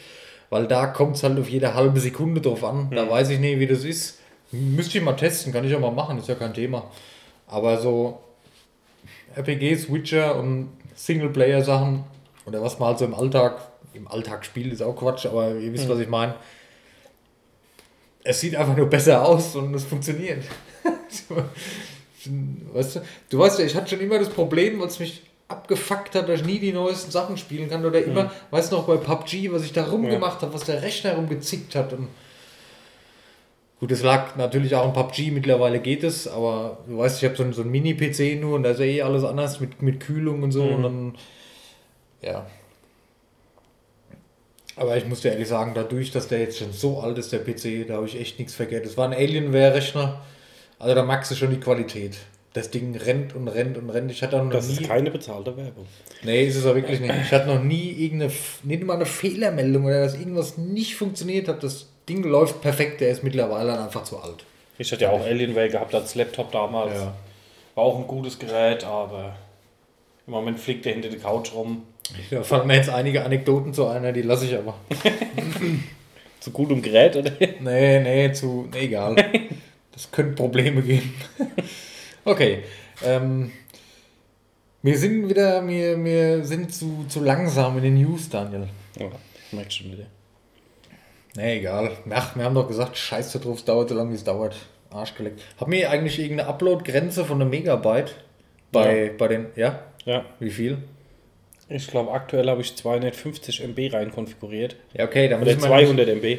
weil 0.50 0.66
da 0.66 0.87
kommt 0.88 1.16
es 1.16 1.23
halt 1.23 1.38
auf 1.38 1.49
jede 1.49 1.75
halbe 1.75 2.00
Sekunde 2.00 2.40
drauf 2.40 2.64
an. 2.64 2.90
Da 2.90 3.09
weiß 3.09 3.31
ich 3.31 3.38
nicht, 3.38 3.61
wie 3.61 3.66
das 3.66 3.85
ist. 3.85 4.19
Müsste 4.50 4.99
ich 4.99 5.05
mal 5.05 5.14
testen, 5.14 5.52
kann 5.52 5.64
ich 5.64 5.75
auch 5.75 5.81
mal 5.81 5.90
machen, 5.93 6.19
ist 6.19 6.28
ja 6.28 6.35
kein 6.35 6.55
Thema. 6.55 6.90
Aber 7.47 7.78
so 7.78 8.21
RPGs, 9.37 9.93
Witcher 9.93 10.37
und 10.37 10.71
Singleplayer-Sachen 10.95 12.05
oder 12.47 12.62
was 12.62 12.78
man 12.78 12.88
halt 12.88 12.99
so 12.99 13.05
im 13.05 13.14
Alltag, 13.14 13.61
im 13.93 14.09
Alltag 14.09 14.45
spielt, 14.45 14.73
ist 14.73 14.83
auch 14.83 14.97
Quatsch, 14.97 15.26
aber 15.26 15.55
ihr 15.57 15.73
wisst, 15.73 15.88
was 15.88 15.99
ich 15.99 16.09
meine. 16.09 16.35
Es 18.23 18.40
sieht 18.40 18.57
einfach 18.57 18.76
nur 18.76 18.87
besser 18.87 19.25
aus 19.25 19.55
und 19.57 19.75
es 19.75 19.85
funktioniert. 19.85 20.45
Weißt 22.73 22.97
du, 22.97 23.00
du 23.31 23.38
weißt 23.38 23.61
ja, 23.61 23.64
ich 23.66 23.76
hatte 23.76 23.90
schon 23.90 24.00
immer 24.00 24.19
das 24.19 24.31
Problem, 24.31 24.81
es 24.83 24.99
mich 24.99 25.23
abgefuckt 25.47 26.16
hat, 26.16 26.28
dass 26.28 26.40
ich 26.40 26.47
nie 26.47 26.59
die 26.59 26.73
neuesten 26.73 27.12
Sachen 27.12 27.37
spielen 27.37 27.71
kann 27.71 27.85
oder 27.85 28.02
immer, 28.02 28.33
weißt 28.50 28.73
du 28.73 28.76
noch, 28.76 28.87
bei 28.87 28.97
PUBG, 28.97 29.52
was 29.52 29.62
ich 29.62 29.73
da 29.73 29.85
rumgemacht 29.85 30.43
habe, 30.43 30.52
was 30.52 30.64
der 30.64 30.83
Rechner 30.83 31.14
rumgezickt 31.14 31.76
hat 31.76 31.93
und 31.93 32.09
Gut, 33.87 33.93
es 33.93 34.02
lag 34.02 34.35
natürlich 34.35 34.75
auch 34.75 34.85
im 34.85 34.93
PUBG, 34.95 35.31
mittlerweile 35.31 35.78
geht 35.78 36.02
es, 36.02 36.26
aber 36.26 36.78
du 36.88 36.99
weißt, 36.99 37.19
ich 37.19 37.25
habe 37.25 37.37
so 37.37 37.45
einen, 37.45 37.52
so 37.52 37.62
einen 37.62 37.71
Mini-PC 37.71 38.40
nur 38.40 38.57
und 38.57 38.64
da 38.64 38.71
ist 38.71 38.81
ja 38.81 38.85
eh 38.85 39.02
alles 39.02 39.23
anders 39.23 39.61
mit, 39.61 39.81
mit 39.81 40.00
Kühlung 40.00 40.43
und 40.43 40.50
so 40.50 40.64
und 40.64 40.83
dann, 40.83 41.14
ja. 42.21 42.45
Aber 44.75 44.97
ich 44.97 45.07
muss 45.07 45.21
dir 45.21 45.31
ehrlich 45.31 45.47
sagen, 45.47 45.71
dadurch, 45.73 46.11
dass 46.11 46.26
der 46.26 46.40
jetzt 46.40 46.59
schon 46.59 46.73
so 46.73 46.99
alt 46.99 47.16
ist, 47.19 47.33
der 47.33 47.38
PC, 47.38 47.87
da 47.87 47.95
habe 47.95 48.07
ich 48.07 48.19
echt 48.21 48.40
nichts 48.40 48.57
vergessen. 48.57 48.87
Es 48.87 48.97
war 48.97 49.07
ein 49.09 49.14
Alienware-Rechner, 49.14 50.21
also 50.81 50.95
da 50.97 51.05
magst 51.05 51.31
du 51.31 51.37
schon 51.37 51.50
die 51.50 51.61
Qualität. 51.61 52.16
Das 52.55 52.73
Ding 52.73 52.97
rennt 52.97 53.37
und 53.37 53.47
rennt 53.47 53.78
und 53.78 53.88
rennt. 53.90 54.11
Ich 54.11 54.21
hatte 54.25 54.37
noch 54.43 54.50
Das 54.50 54.66
nie. 54.66 54.81
ist 54.81 54.88
keine 54.88 55.12
bezahlte 55.12 55.57
Werbung. 55.57 55.87
Nee, 56.25 56.45
ist 56.45 56.57
es 56.57 56.66
auch 56.66 56.75
wirklich 56.75 56.99
nicht. 56.99 57.14
Ich 57.23 57.31
hatte 57.31 57.47
noch 57.47 57.62
nie 57.62 57.93
irgendeine, 57.93 58.33
nicht 58.64 58.83
mal 58.83 58.95
eine 58.95 59.07
Fehlermeldung 59.07 59.85
oder 59.85 60.00
dass 60.00 60.19
irgendwas 60.19 60.59
nicht 60.59 60.97
funktioniert 60.97 61.47
hat. 61.47 61.62
Das 61.62 61.87
Ding 62.09 62.23
läuft 62.23 62.61
perfekt, 62.61 63.01
der 63.01 63.11
ist 63.11 63.23
mittlerweile 63.23 63.79
einfach 63.79 64.05
zu 64.05 64.19
alt. 64.19 64.45
Ich 64.79 64.93
hatte 64.93 65.05
ja 65.05 65.11
auch 65.11 65.25
Alienware 65.25 65.69
gehabt 65.69 65.95
als 65.95 66.15
Laptop 66.15 66.53
damals. 66.53 66.95
Ja. 66.95 67.15
War 67.75 67.85
auch 67.85 67.99
ein 67.99 68.07
gutes 68.07 68.39
Gerät, 68.39 68.85
aber 68.85 69.37
im 70.27 70.33
Moment 70.33 70.61
fliegt 70.61 70.85
der 70.85 70.92
hinter 70.92 71.09
der 71.09 71.19
Couch 71.19 71.53
rum. 71.55 71.83
Da 72.31 72.42
fallen 72.42 72.66
mir 72.66 72.77
jetzt 72.77 72.90
einige 72.90 73.25
Anekdoten 73.25 73.75
zu 73.75 73.87
einer, 73.87 74.12
die 74.12 74.23
lasse 74.23 74.47
ich 74.47 74.57
aber. 74.57 74.75
Zu 76.40 76.53
gutem 76.53 76.81
Gerät, 76.81 77.16
oder? 77.16 77.33
Nee, 77.61 77.99
nee, 78.01 78.33
zu. 78.33 78.69
Nee, 78.73 78.85
egal. 78.85 79.16
Das 79.92 80.11
könnte 80.11 80.35
Probleme 80.35 80.83
geben. 80.83 81.14
Okay. 82.23 82.64
Ähm, 83.03 83.51
wir 84.83 84.99
sind 84.99 85.27
wieder, 85.27 85.66
wir, 85.66 86.05
wir 86.05 86.45
sind 86.45 86.73
zu, 86.73 87.07
zu 87.09 87.25
langsam 87.25 87.79
in 87.79 87.85
den 87.85 87.95
News, 87.95 88.29
Daniel. 88.29 88.69
Ja, 88.99 89.07
ich 89.47 89.53
merke 89.55 89.71
schon 89.71 89.92
wieder. 89.92 90.05
Nee, 91.37 91.59
egal. 91.59 91.90
Ach, 92.11 92.35
wir 92.37 92.44
haben 92.44 92.55
doch 92.55 92.66
gesagt, 92.68 92.96
scheiße 92.96 93.40
drauf, 93.40 93.59
es 93.59 93.64
dauert 93.64 93.88
so 93.90 93.94
lange, 93.94 94.11
wie 94.11 94.14
es 94.14 94.25
dauert. 94.25 94.57
Arschgeleckt. 94.90 95.42
Haben 95.61 95.72
wir 95.72 95.90
eigentlich 95.90 96.18
irgendeine 96.18 96.49
Upload-Grenze 96.49 97.25
von 97.25 97.40
einem 97.40 97.51
Megabyte? 97.51 98.14
Bei, 98.72 99.12
bei 99.16 99.29
den. 99.29 99.46
Ja? 99.57 99.81
Ja, 100.05 100.25
Wie 100.38 100.51
viel? 100.51 100.79
ich 101.68 101.88
glaube 101.88 102.12
aktuell 102.12 102.49
habe 102.49 102.61
ich 102.61 102.77
250 102.77 103.64
MB 103.64 103.92
rein 103.92 104.12
konfiguriert. 104.12 104.77
Ja, 104.94 105.05
okay, 105.05 105.29
dann 105.29 105.42
Oder 105.42 105.55
müssen 105.55 105.68
wir 105.68 105.68
200 105.68 106.09
MB. 106.09 106.38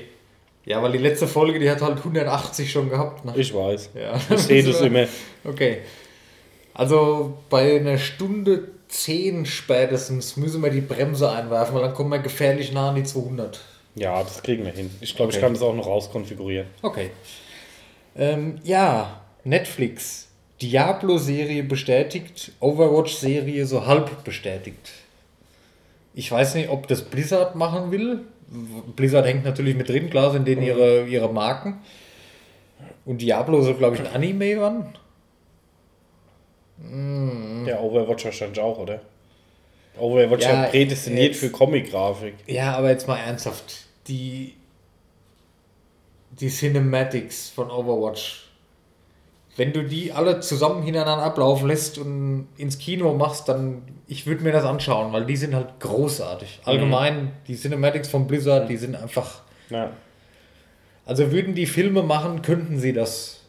Ja, 0.66 0.82
weil 0.82 0.94
die 0.94 0.98
letzte 0.98 1.28
Folge, 1.28 1.60
die 1.60 1.70
hat 1.70 1.82
halt 1.82 1.98
180 1.98 2.72
schon 2.72 2.90
gehabt. 2.90 3.26
Ne? 3.26 3.34
Ich 3.36 3.54
weiß. 3.54 3.90
Ja, 3.94 4.16
Ich 4.30 4.40
sehe 4.40 4.64
das 4.64 4.82
immer. 4.82 5.06
Okay. 5.44 5.80
Also 6.74 7.38
bei 7.50 7.78
einer 7.78 7.98
Stunde 7.98 8.70
10 8.88 9.46
spätestens 9.46 10.38
müssen 10.38 10.62
wir 10.64 10.70
die 10.70 10.82
Bremse 10.82 11.30
einwerfen, 11.30 11.76
weil 11.76 11.84
dann 11.84 11.94
kommen 11.94 12.10
wir 12.10 12.20
gefährlich 12.20 12.72
nah 12.72 12.90
an 12.90 12.96
die 12.96 13.04
200. 13.04 13.60
Ja, 13.98 14.22
das 14.24 14.44
kriegen 14.44 14.64
wir 14.66 14.72
hin. 14.72 14.90
Ich 15.02 15.16
glaube, 15.16 15.30
Okay. 15.30 15.38
ich 15.38 15.42
kann 15.44 15.54
das 15.54 15.62
auch 15.64 15.74
noch 15.74 15.88
rauskonfigurieren. 15.88 16.68
Okay. 16.82 17.10
Ähm, 18.16 18.60
ja, 18.64 19.22
Netflix. 19.44 20.28
Diablo-Serie 20.62 21.64
bestätigt, 21.64 22.52
Overwatch-Serie 22.60 23.66
so 23.68 23.86
halb 23.86 24.24
bestätigt. 24.24 24.90
Ich 26.16 26.32
weiß 26.32 26.56
nicht, 26.56 26.70
ob 26.70 26.88
das 26.88 27.04
Blizzard 27.04 27.56
machen 27.56 27.92
will. 27.92 28.22
Blizzard 28.96 29.26
hängt 29.28 29.44
natürlich 29.46 29.76
mit 29.76 29.88
drin, 29.90 30.10
klar 30.10 30.32
sind 30.32 30.48
denen 30.48 30.64
ihre, 30.64 31.06
ihre 31.06 31.32
Marken. 31.32 31.80
Und 33.06 33.22
Diablo 33.22 33.62
soll, 33.62 33.76
glaube 33.76 33.96
ich, 33.98 34.02
ein 34.02 34.08
Anime 34.08 34.58
werden. 34.58 34.86
Ja, 37.68 37.80
Overwatch 37.80 38.26
wahrscheinlich 38.26 38.60
auch, 38.60 38.78
oder? 38.80 39.02
Overwatch 39.98 40.44
Ja, 40.44 40.64
ja, 40.64 40.70
prädestiniert 40.70 41.30
jetzt- 41.34 41.40
für 41.40 41.50
Comic-Grafik. 41.50 42.36
Ja, 42.48 42.76
aber 42.78 42.90
jetzt 42.92 43.08
mal 43.08 43.18
ernsthaft. 43.18 43.87
Die, 44.08 44.56
die 46.32 46.50
Cinematics 46.50 47.50
von 47.50 47.70
Overwatch. 47.70 48.44
Wenn 49.56 49.74
du 49.74 49.84
die 49.84 50.12
alle 50.12 50.40
zusammen 50.40 50.84
hintereinander 50.84 51.26
ablaufen 51.26 51.68
lässt 51.68 51.98
und 51.98 52.48
ins 52.58 52.78
Kino 52.78 53.14
machst, 53.16 53.50
dann 53.50 53.82
ich 54.08 54.28
würde 54.28 54.44
mir 54.44 54.52
das 54.52 54.64
anschauen, 54.64 55.12
weil 55.12 55.26
die 55.26 55.36
sind 55.36 55.56
halt 55.56 55.80
großartig. 55.80 56.62
Allgemein, 56.64 57.32
die 57.48 57.56
Cinematics 57.56 58.08
von 58.08 58.28
Blizzard, 58.28 58.70
die 58.70 58.78
sind 58.78 58.96
einfach. 58.96 59.42
Ja. 59.70 59.92
Also 61.06 61.32
würden 61.32 61.56
die 61.56 61.66
Filme 61.66 62.04
machen, 62.04 62.42
könnten 62.42 62.80
sie 62.80 62.94
das. 62.94 63.42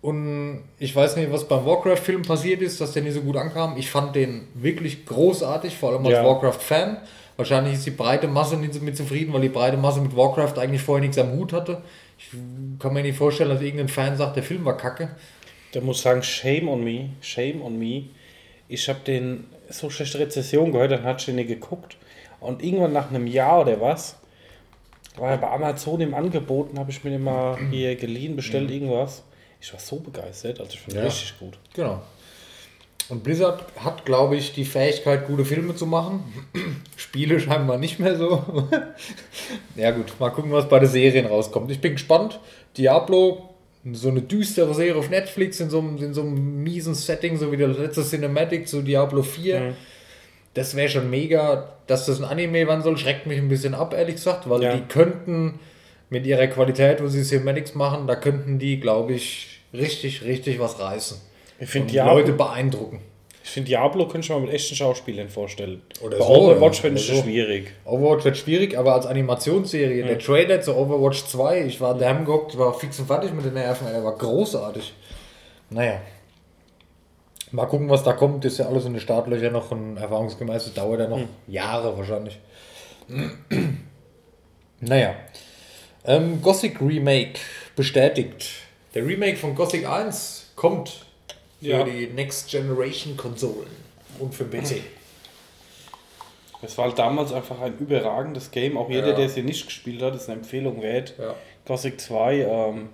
Und 0.00 0.62
ich 0.78 0.94
weiß 0.94 1.16
nicht, 1.16 1.32
was 1.32 1.48
beim 1.48 1.64
Warcraft-Film 1.64 2.22
passiert 2.22 2.62
ist, 2.62 2.80
dass 2.80 2.92
der 2.92 3.02
nicht 3.02 3.14
so 3.14 3.22
gut 3.22 3.36
ankam. 3.36 3.76
Ich 3.76 3.90
fand 3.90 4.14
den 4.14 4.46
wirklich 4.54 5.06
großartig, 5.06 5.76
vor 5.76 5.92
allem 5.92 6.04
als 6.06 6.14
Ja. 6.14 6.24
Warcraft-Fan. 6.24 6.98
Wahrscheinlich 7.38 7.74
ist 7.74 7.86
die 7.86 7.92
breite 7.92 8.26
Masse 8.26 8.56
nicht 8.56 8.74
so 8.74 8.80
mit 8.80 8.96
zufrieden, 8.96 9.32
weil 9.32 9.42
die 9.42 9.48
breite 9.48 9.76
Masse 9.76 10.00
mit 10.00 10.16
Warcraft 10.16 10.58
eigentlich 10.58 10.82
vorher 10.82 11.02
nichts 11.02 11.18
am 11.18 11.30
Hut 11.32 11.52
hatte. 11.52 11.82
Ich 12.18 12.36
kann 12.80 12.92
mir 12.92 13.02
nicht 13.02 13.16
vorstellen, 13.16 13.50
dass 13.50 13.62
irgendein 13.62 13.88
Fan 13.88 14.16
sagt, 14.16 14.34
der 14.34 14.42
Film 14.42 14.64
war 14.64 14.76
kacke. 14.76 15.10
Da 15.70 15.80
muss 15.80 15.98
ich 15.98 16.02
sagen, 16.02 16.20
shame 16.24 16.68
on 16.68 16.82
me, 16.82 17.10
shame 17.20 17.62
on 17.62 17.78
me. 17.78 18.06
Ich 18.66 18.88
habe 18.88 18.98
den 19.06 19.44
so 19.70 19.88
schlechte 19.88 20.18
Rezession 20.18 20.72
gehört, 20.72 20.90
dann 20.90 21.04
hat 21.04 21.20
ich 21.20 21.26
den 21.26 21.36
nicht 21.36 21.46
geguckt. 21.46 21.96
Und 22.40 22.60
irgendwann 22.60 22.92
nach 22.92 23.08
einem 23.10 23.28
Jahr 23.28 23.60
oder 23.60 23.80
was, 23.80 24.16
war 25.16 25.30
er 25.30 25.38
bei 25.38 25.48
Amazon 25.48 26.00
im 26.00 26.14
Angebot 26.14 26.70
und 26.70 26.78
habe 26.80 26.90
ich 26.90 27.04
mir 27.04 27.10
den 27.10 27.22
mal 27.22 27.56
hier 27.70 27.94
geliehen, 27.94 28.34
bestellt 28.34 28.68
irgendwas. 28.68 29.22
Ich 29.60 29.72
war 29.72 29.78
so 29.78 30.00
begeistert, 30.00 30.58
also 30.58 30.72
ich 30.72 30.80
finde 30.80 30.98
Ja. 31.00 31.06
richtig 31.06 31.38
gut. 31.38 31.56
Genau. 31.74 32.02
Und 33.08 33.24
Blizzard 33.24 33.64
hat, 33.78 34.04
glaube 34.04 34.36
ich, 34.36 34.52
die 34.52 34.64
Fähigkeit, 34.66 35.26
gute 35.26 35.44
Filme 35.44 35.74
zu 35.74 35.86
machen. 35.86 36.22
Spiele 36.96 37.40
scheinbar 37.40 37.78
nicht 37.78 37.98
mehr 37.98 38.16
so. 38.16 38.44
ja 39.76 39.90
gut, 39.92 40.12
mal 40.18 40.30
gucken, 40.30 40.52
was 40.52 40.68
bei 40.68 40.78
den 40.78 40.88
Serien 40.88 41.26
rauskommt. 41.26 41.70
Ich 41.70 41.80
bin 41.80 41.92
gespannt. 41.92 42.38
Diablo, 42.76 43.48
so 43.92 44.10
eine 44.10 44.20
düstere 44.20 44.74
Serie 44.74 44.96
auf 44.96 45.08
Netflix 45.08 45.58
in 45.60 45.70
so 45.70 45.78
einem, 45.78 45.96
in 45.96 46.12
so 46.12 46.20
einem 46.20 46.62
miesen 46.62 46.94
Setting, 46.94 47.38
so 47.38 47.50
wie 47.50 47.56
der 47.56 47.68
letzte 47.68 48.02
Cinematic 48.04 48.68
zu 48.68 48.82
Diablo 48.82 49.22
4. 49.22 49.60
Mhm. 49.60 49.74
Das 50.52 50.76
wäre 50.76 50.88
schon 50.90 51.08
mega. 51.08 51.72
Dass 51.86 52.04
das 52.04 52.18
ein 52.18 52.24
Anime 52.24 52.66
werden 52.66 52.82
soll, 52.82 52.98
schreckt 52.98 53.26
mich 53.26 53.38
ein 53.38 53.48
bisschen 53.48 53.74
ab, 53.74 53.94
ehrlich 53.94 54.16
gesagt, 54.16 54.50
weil 54.50 54.62
Ja. 54.62 54.76
die 54.76 54.82
könnten 54.82 55.58
mit 56.10 56.26
ihrer 56.26 56.46
Qualität, 56.48 57.02
wo 57.02 57.06
sie 57.06 57.22
Cinematics 57.22 57.74
machen, 57.74 58.06
da 58.06 58.16
könnten 58.16 58.58
die, 58.58 58.80
glaube 58.80 59.14
ich, 59.14 59.60
richtig, 59.72 60.22
richtig 60.24 60.58
was 60.58 60.78
reißen. 60.80 61.18
Ich 61.60 61.68
finde 61.68 61.90
Diablo, 61.92 62.14
Leute 62.14 62.32
beeindrucken. 62.32 63.00
ich 63.42 63.50
find 63.50 63.66
Diablo 63.68 64.06
könnte 64.06 64.26
ich 64.26 64.30
mir 64.30 64.40
mit 64.40 64.50
echten 64.50 64.74
Schauspielern 64.76 65.28
vorstellen. 65.28 65.82
Oder 66.00 66.18
Bei 66.18 66.24
so, 66.24 66.30
Overwatch 66.30 66.80
finde 66.80 67.00
ich 67.00 67.06
so. 67.06 67.22
schwierig. 67.22 67.72
Overwatch 67.84 68.24
wird 68.24 68.36
schwierig, 68.36 68.78
aber 68.78 68.94
als 68.94 69.06
Animationsserie, 69.06 70.04
der 70.04 70.18
Trailer 70.18 70.60
zu 70.60 70.76
Overwatch 70.76 71.24
2, 71.24 71.62
ich 71.64 71.80
war 71.80 71.96
daheim 71.96 72.24
gehockt, 72.24 72.56
war 72.58 72.72
fix 72.74 72.98
und 73.00 73.06
fertig 73.06 73.32
mit 73.32 73.44
den 73.44 73.54
Nerven, 73.54 73.88
er 73.88 74.04
war 74.04 74.16
großartig. 74.16 74.92
naja. 75.70 76.00
Mal 77.50 77.64
gucken, 77.66 77.88
was 77.88 78.02
da 78.04 78.12
kommt. 78.12 78.44
Ist 78.44 78.58
ja 78.58 78.66
alles 78.66 78.84
in 78.84 78.92
den 78.92 79.00
Startlöchern 79.00 79.54
noch 79.54 79.70
und 79.70 79.96
erfahrungsgemäß 79.96 80.64
das 80.64 80.74
dauert 80.74 81.00
ja 81.00 81.08
noch 81.08 81.20
Jahre 81.46 81.96
wahrscheinlich. 81.96 82.38
naja. 84.80 85.14
Ähm, 86.04 86.40
Gothic 86.42 86.80
Remake 86.80 87.38
bestätigt. 87.74 88.50
Der 88.94 89.06
Remake 89.06 89.36
von 89.36 89.54
Gothic 89.54 89.88
1 89.88 90.52
kommt 90.56 91.06
für 91.60 91.66
Ja. 91.66 91.82
die 91.84 92.06
Next 92.08 92.48
Generation 92.50 93.16
Konsolen 93.16 93.68
und 94.18 94.34
für 94.34 94.44
den 94.44 94.62
PC. 94.62 94.82
Es 96.62 96.76
war 96.78 96.86
halt 96.86 96.98
damals 96.98 97.32
einfach 97.32 97.60
ein 97.60 97.76
überragendes 97.78 98.50
Game. 98.50 98.76
Auch 98.76 98.88
jeder, 98.90 99.08
Ja. 99.10 99.14
der 99.16 99.26
es 99.26 99.34
hier 99.34 99.42
nicht 99.44 99.66
gespielt 99.66 100.02
hat, 100.02 100.14
ist 100.14 100.28
eine 100.28 100.38
Empfehlung 100.40 100.82
wert. 100.82 101.14
Ja. 101.18 101.34
Gothic 101.66 102.00
2, 102.00 102.40
ähm, 102.40 102.88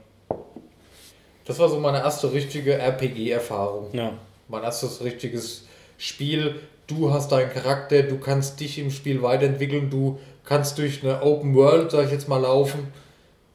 Das 1.44 1.58
war 1.58 1.68
so 1.68 1.78
meine 1.78 1.98
erste 1.98 2.32
richtige 2.32 2.78
RPG-Erfahrung. 2.78 3.88
ja. 3.92 4.12
Mein 4.48 4.62
erstes 4.62 5.02
richtiges 5.02 5.66
Spiel. 5.96 6.60
Du 6.86 7.10
hast 7.12 7.32
deinen 7.32 7.50
Charakter, 7.50 8.02
du 8.02 8.18
kannst 8.18 8.60
dich 8.60 8.78
im 8.78 8.90
Spiel 8.90 9.22
weiterentwickeln, 9.22 9.88
du 9.88 10.18
kannst 10.44 10.76
durch 10.76 11.02
eine 11.02 11.22
Open 11.22 11.54
World, 11.54 11.90
sag 11.90 12.04
ich 12.06 12.10
jetzt 12.12 12.28
mal, 12.28 12.36
laufen. 12.42 12.92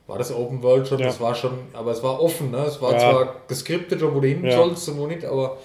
War 0.10 0.18
das 0.18 0.34
Open 0.34 0.64
World 0.64 0.88
schon? 0.88 1.00
Ja. 1.00 1.06
Das 1.06 1.20
war 1.22 1.36
schon, 1.36 1.52
aber 1.72 1.92
es 1.92 2.02
war 2.02 2.20
offen, 2.20 2.50
ne? 2.50 2.66
Es 2.66 2.82
war 2.82 2.94
Ja. 2.94 3.00
zwar 3.00 3.36
geskriptet, 3.48 4.02
wo 4.02 4.20
du 4.20 4.28
hin 4.28 4.44
Ja. 4.44 4.58
sollst 4.58 4.90
und 4.90 4.98
wo 4.98 5.06
nicht, 5.06 5.24
aber 5.24 5.58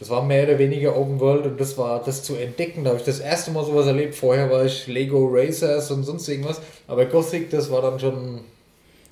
es 0.00 0.08
war 0.08 0.22
mehr 0.22 0.44
oder 0.44 0.56
weniger 0.58 0.96
Open 0.96 1.18
World 1.18 1.44
und 1.46 1.60
das 1.60 1.76
war 1.76 2.00
das 2.04 2.22
zu 2.22 2.36
entdecken. 2.36 2.84
Da 2.84 2.90
habe 2.90 3.00
ich 3.00 3.04
das 3.04 3.18
erste 3.18 3.50
Mal 3.50 3.64
sowas 3.64 3.86
erlebt. 3.86 4.14
Vorher 4.14 4.48
war 4.50 4.64
ich 4.64 4.86
Lego 4.86 5.28
Racers 5.32 5.90
und 5.90 6.04
sonst 6.04 6.28
irgendwas. 6.28 6.60
Aber 6.86 7.04
Gothic, 7.06 7.50
das 7.50 7.70
war 7.72 7.82
dann 7.82 7.98
schon, 7.98 8.40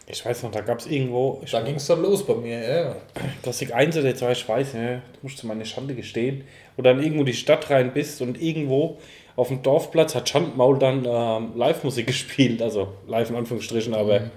Ich 0.07 0.25
weiß 0.27 0.43
noch, 0.43 0.51
da 0.51 0.61
gab 0.61 0.79
es 0.81 0.87
irgendwo. 0.87 1.41
Da 1.51 1.61
ging 1.63 1.77
es 1.77 1.87
dann 1.87 2.03
los 2.03 2.25
bei 2.27 2.35
mir, 2.35 2.59
ja. 2.69 2.97
Gothic 3.43 3.73
1 3.75 3.97
oder 3.97 4.15
2, 4.15 4.33
ich 4.33 4.49
weiß 4.49 4.75
nicht, 4.75 4.85
du 4.85 5.01
musst 5.23 5.39
zu 5.39 5.47
meiner 5.47 5.65
Schande 5.65 5.95
gestehen. 5.95 6.45
Wo 6.77 6.83
dann 6.83 7.03
irgendwo 7.03 7.25
die 7.25 7.33
Stadt 7.35 7.71
rein 7.71 7.93
bist 7.93 8.21
und 8.23 8.41
irgendwo 8.41 8.99
auf 9.37 9.49
dem 9.49 9.62
Dorfplatz 9.62 10.14
hat 10.14 10.29
Schandmaul 10.29 10.79
dann 10.79 11.05
ähm, 11.07 11.53
Live-Musik 11.57 12.07
gespielt. 12.09 12.61
Also 12.62 12.88
live 13.07 13.31
in 13.31 13.37
Anführungsstrichen, 13.37 13.95
aber 13.95 14.31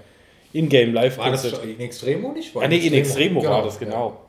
in-game 0.52 0.92
live. 0.94 1.16
Mhm. 1.16 1.20
War 1.20 1.30
das 1.32 1.44
in 1.44 1.80
Extremo 1.80 2.32
nicht? 2.32 2.54
War 2.54 2.62
Ah, 2.62 2.68
nee, 2.68 2.78
in 2.78 2.92
Extremo. 2.94 3.40
Extremo 3.40 3.44
war 3.44 3.62
das, 3.62 3.78
genau. 3.78 4.20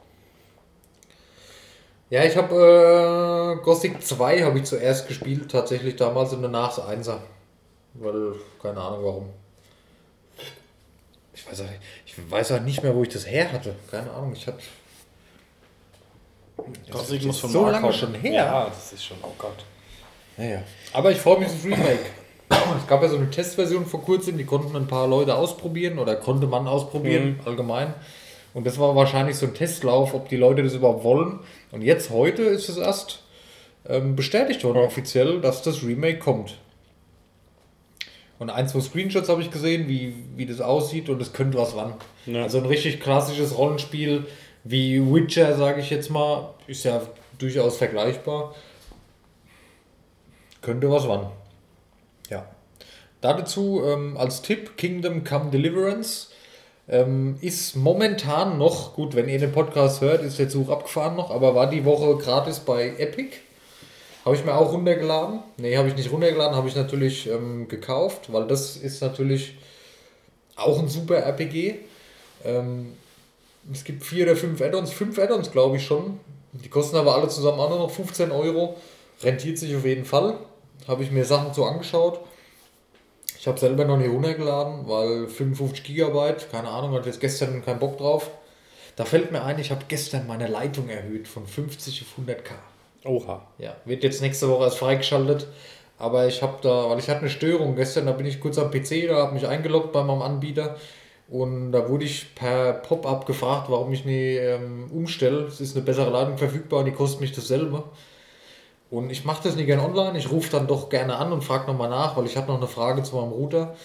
Ja, 2.10 2.24
ich 2.24 2.38
habe 2.38 3.58
äh, 3.60 3.64
Gothic 3.64 4.02
2 4.02 4.44
habe 4.44 4.60
ich 4.60 4.66
zuerst 4.66 5.08
gespielt, 5.10 5.52
tatsächlich 5.52 5.98
damals 5.98 6.32
und 6.34 6.42
danach 6.42 6.74
das 6.76 6.86
1er. 6.86 7.18
Weil, 7.96 8.34
keine 8.62 8.80
Ahnung 8.80 9.04
warum. 9.04 9.30
Ich 11.34 11.46
weiß, 11.50 11.62
auch, 11.62 11.66
nicht- 11.70 11.82
ich 12.06 12.32
weiß 12.32 12.52
auch 12.54 12.62
nicht 12.62 12.82
mehr, 12.82 12.96
wo 12.96 13.04
ich 13.04 13.10
das 13.10 13.28
her 13.28 13.52
hatte. 13.52 13.76
Keine 13.92 14.10
Ahnung, 14.12 14.32
ich 14.34 14.48
hatte. 14.48 14.60
Gothic 16.92 17.26
ist 17.26 17.40
so 17.42 17.48
Mark 17.62 17.72
lange 17.74 17.82
kommen. 17.88 17.94
schon 17.94 18.14
her. 18.16 18.32
Ja, 18.34 18.66
das 18.70 18.94
ist 18.94 19.04
schon, 19.06 19.18
oh 19.22 19.34
Gott. 19.38 19.66
Naja. 20.38 20.64
Aber 20.94 21.12
ich 21.12 21.18
freue 21.18 21.40
mich 21.40 21.48
aufs 21.48 21.66
Remake. 21.66 22.06
Es 22.50 22.88
gab 22.88 23.02
ja 23.02 23.10
so 23.10 23.18
eine 23.18 23.30
Testversion 23.30 23.86
vor 23.86 24.02
kurzem, 24.02 24.38
die 24.38 24.46
konnten 24.46 24.76
ein 24.76 24.88
paar 24.88 25.08
Leute 25.08 25.36
ausprobieren 25.36 26.00
oder 26.00 26.16
konnte 26.16 26.48
man 26.48 26.68
ausprobieren, 26.68 27.40
allgemein. 27.46 27.94
Und 28.54 28.66
das 28.66 28.80
war 28.80 28.96
wahrscheinlich 28.96 29.36
so 29.36 29.46
ein 29.46 29.54
Testlauf, 29.54 30.14
ob 30.14 30.30
die 30.30 30.38
Leute 30.38 30.64
das 30.64 30.74
überhaupt 30.74 31.04
wollen. 31.04 31.40
Und 31.72 31.82
jetzt, 31.82 32.10
heute, 32.10 32.44
ist 32.44 32.70
es 32.70 32.78
erst 32.78 33.24
ähm, 33.88 34.16
bestätigt 34.16 34.64
worden 34.64 34.80
offiziell, 34.80 35.42
dass 35.42 35.62
das 35.62 35.84
Remake 35.84 36.20
kommt. 36.20 36.58
Und 38.40 38.50
ein, 38.50 38.68
zwei 38.68 38.82
Screenshots 38.82 39.30
habe 39.30 39.42
ich 39.42 39.52
gesehen, 39.52 39.88
wie, 39.88 40.14
wie 40.36 40.46
das 40.46 40.62
aussieht 40.62 41.10
und 41.10 41.22
es 41.22 41.34
könnte 41.34 41.58
was 41.58 41.76
wann. 41.76 41.94
Ja. 42.26 42.44
Also 42.44 42.60
ein 42.60 42.66
richtig 42.66 43.00
klassisches 43.00 43.58
Rollenspiel 43.58 44.26
wie 44.64 45.02
Witcher, 45.02 45.56
sage 45.56 45.82
ich 45.82 45.90
jetzt 45.90 46.10
mal, 46.10 46.54
ist 46.68 46.84
ja 46.84 47.02
durchaus 47.40 47.78
vergleichbar. 47.78 48.54
Könnte 50.68 50.92
was 50.92 51.08
wann. 51.08 51.28
Ja. 52.30 52.46
Dazu 53.22 53.82
ähm, 53.86 54.18
als 54.18 54.42
Tipp 54.42 54.76
Kingdom 54.76 55.24
Come 55.24 55.50
Deliverance 55.50 56.28
ähm, 56.90 57.38
ist 57.40 57.78
momentan 57.78 58.58
noch, 58.58 58.94
gut, 58.94 59.16
wenn 59.16 59.30
ihr 59.30 59.40
den 59.40 59.54
Podcast 59.54 60.02
hört, 60.02 60.24
ist 60.24 60.40
der 60.40 60.50
Zug 60.50 60.70
abgefahren 60.70 61.16
noch, 61.16 61.32
aber 61.32 61.56
war 61.56 61.70
die 61.70 61.86
Woche 61.86 62.18
gratis 62.18 62.60
bei 62.60 62.90
Epic. 62.98 63.38
Habe 64.26 64.36
ich 64.36 64.44
mir 64.44 64.56
auch 64.56 64.74
runtergeladen. 64.74 65.40
Ne, 65.56 65.78
habe 65.78 65.88
ich 65.88 65.96
nicht 65.96 66.12
runtergeladen, 66.12 66.58
habe 66.58 66.68
ich 66.68 66.76
natürlich 66.76 67.30
ähm, 67.30 67.70
gekauft, 67.70 68.34
weil 68.34 68.46
das 68.46 68.76
ist 68.76 69.02
natürlich 69.02 69.56
auch 70.58 70.80
ein 70.80 70.90
super 70.90 71.16
RPG. 71.16 71.76
Ähm, 72.44 72.92
es 73.72 73.86
gibt 73.86 74.04
vier 74.04 74.26
oder 74.26 74.36
fünf 74.36 74.62
Add-ons, 74.62 74.92
fünf 74.92 75.18
Add-ons 75.18 75.50
glaube 75.50 75.78
ich 75.78 75.86
schon. 75.86 76.20
Die 76.52 76.68
kosten 76.68 76.98
aber 76.98 77.16
alle 77.16 77.30
zusammen 77.30 77.58
auch 77.58 77.70
nur 77.70 77.80
noch 77.80 77.92
15 77.92 78.32
Euro. 78.32 78.76
Rentiert 79.24 79.58
sich 79.58 79.74
auf 79.76 79.86
jeden 79.86 80.06
Fall. 80.06 80.38
Habe 80.88 81.04
ich 81.04 81.12
mir 81.12 81.26
Sachen 81.26 81.54
so 81.54 81.66
angeschaut. 81.66 82.20
Ich 83.40 83.48
habe 83.48 83.60
selber 83.60 83.86
noch 83.86 83.98
nicht 83.98 84.10
runtergeladen, 84.10 84.88
weil 84.88 85.28
55 85.28 85.84
Gigabyte, 85.84 86.52
keine 86.52 86.70
Ahnung, 86.70 86.94
hatte 86.94 87.08
jetzt 87.08 87.20
gestern 87.20 87.64
keinen 87.64 87.80
Bock 87.80 87.98
drauf. 87.98 88.30
Da 88.96 89.06
fällt 89.06 89.32
mir 89.32 89.44
ein, 89.44 89.60
ich 89.60 89.70
habe 89.72 89.86
gestern 89.88 90.26
meine 90.26 90.48
Leitung 90.48 90.90
erhöht 90.90 91.28
von 91.28 91.46
50 91.46 92.04
auf 92.04 92.26
100k. 92.26 92.54
Oha. 93.06 93.46
Ja, 93.60 93.76
wird 93.86 94.04
jetzt 94.04 94.22
nächste 94.22 94.50
Woche 94.50 94.66
erst 94.66 94.80
freigeschaltet. 94.80 95.48
Aber 96.00 96.28
ich 96.28 96.42
habe 96.42 96.58
da, 96.62 96.90
weil 96.90 97.00
ich 97.00 97.10
hatte 97.10 97.22
eine 97.22 97.30
Störung 97.30 97.76
gestern, 97.76 98.06
da 98.06 98.12
bin 98.12 98.26
ich 98.26 98.40
kurz 98.40 98.58
am 98.58 98.72
PC, 98.72 99.08
da 99.08 99.18
habe 99.18 99.34
mich 99.34 99.48
eingeloggt 99.48 99.92
bei 99.92 100.04
meinem 100.04 100.22
Anbieter 100.22 100.76
und 101.28 101.72
da 101.72 101.90
wurde 101.90 102.06
ich 102.06 102.36
per 102.36 102.74
Pop-up 102.74 103.26
gefragt, 103.26 103.70
warum 103.70 103.92
ich 103.92 104.06
nie 104.06 104.36
ähm, 104.36 104.90
umstelle. 104.92 105.46
Es 105.46 105.60
ist 105.60 105.76
eine 105.76 105.86
bessere 105.86 106.10
Leitung 106.10 106.38
verfügbar 106.38 106.80
und 106.80 106.86
die 106.86 106.92
kostet 106.92 107.22
mich 107.22 107.34
dasselbe. 107.34 107.84
Und 108.90 109.10
ich 109.10 109.26
mache 109.26 109.44
das 109.44 109.56
nicht 109.56 109.66
gerne 109.66 109.84
online, 109.84 110.18
ich 110.18 110.32
rufe 110.32 110.50
dann 110.52 110.66
doch 110.68 110.90
gerne 110.90 111.18
an 111.18 111.34
und 111.34 111.44
frage 111.44 111.68
nochmal 111.68 111.90
nach, 111.90 112.16
weil 112.16 112.26
ich 112.26 112.38
hatte 112.38 112.48
noch 112.48 112.58
eine 112.58 112.68
Frage 112.68 113.04
zu 113.04 113.16
meinem 113.18 113.32
Router 113.34 113.76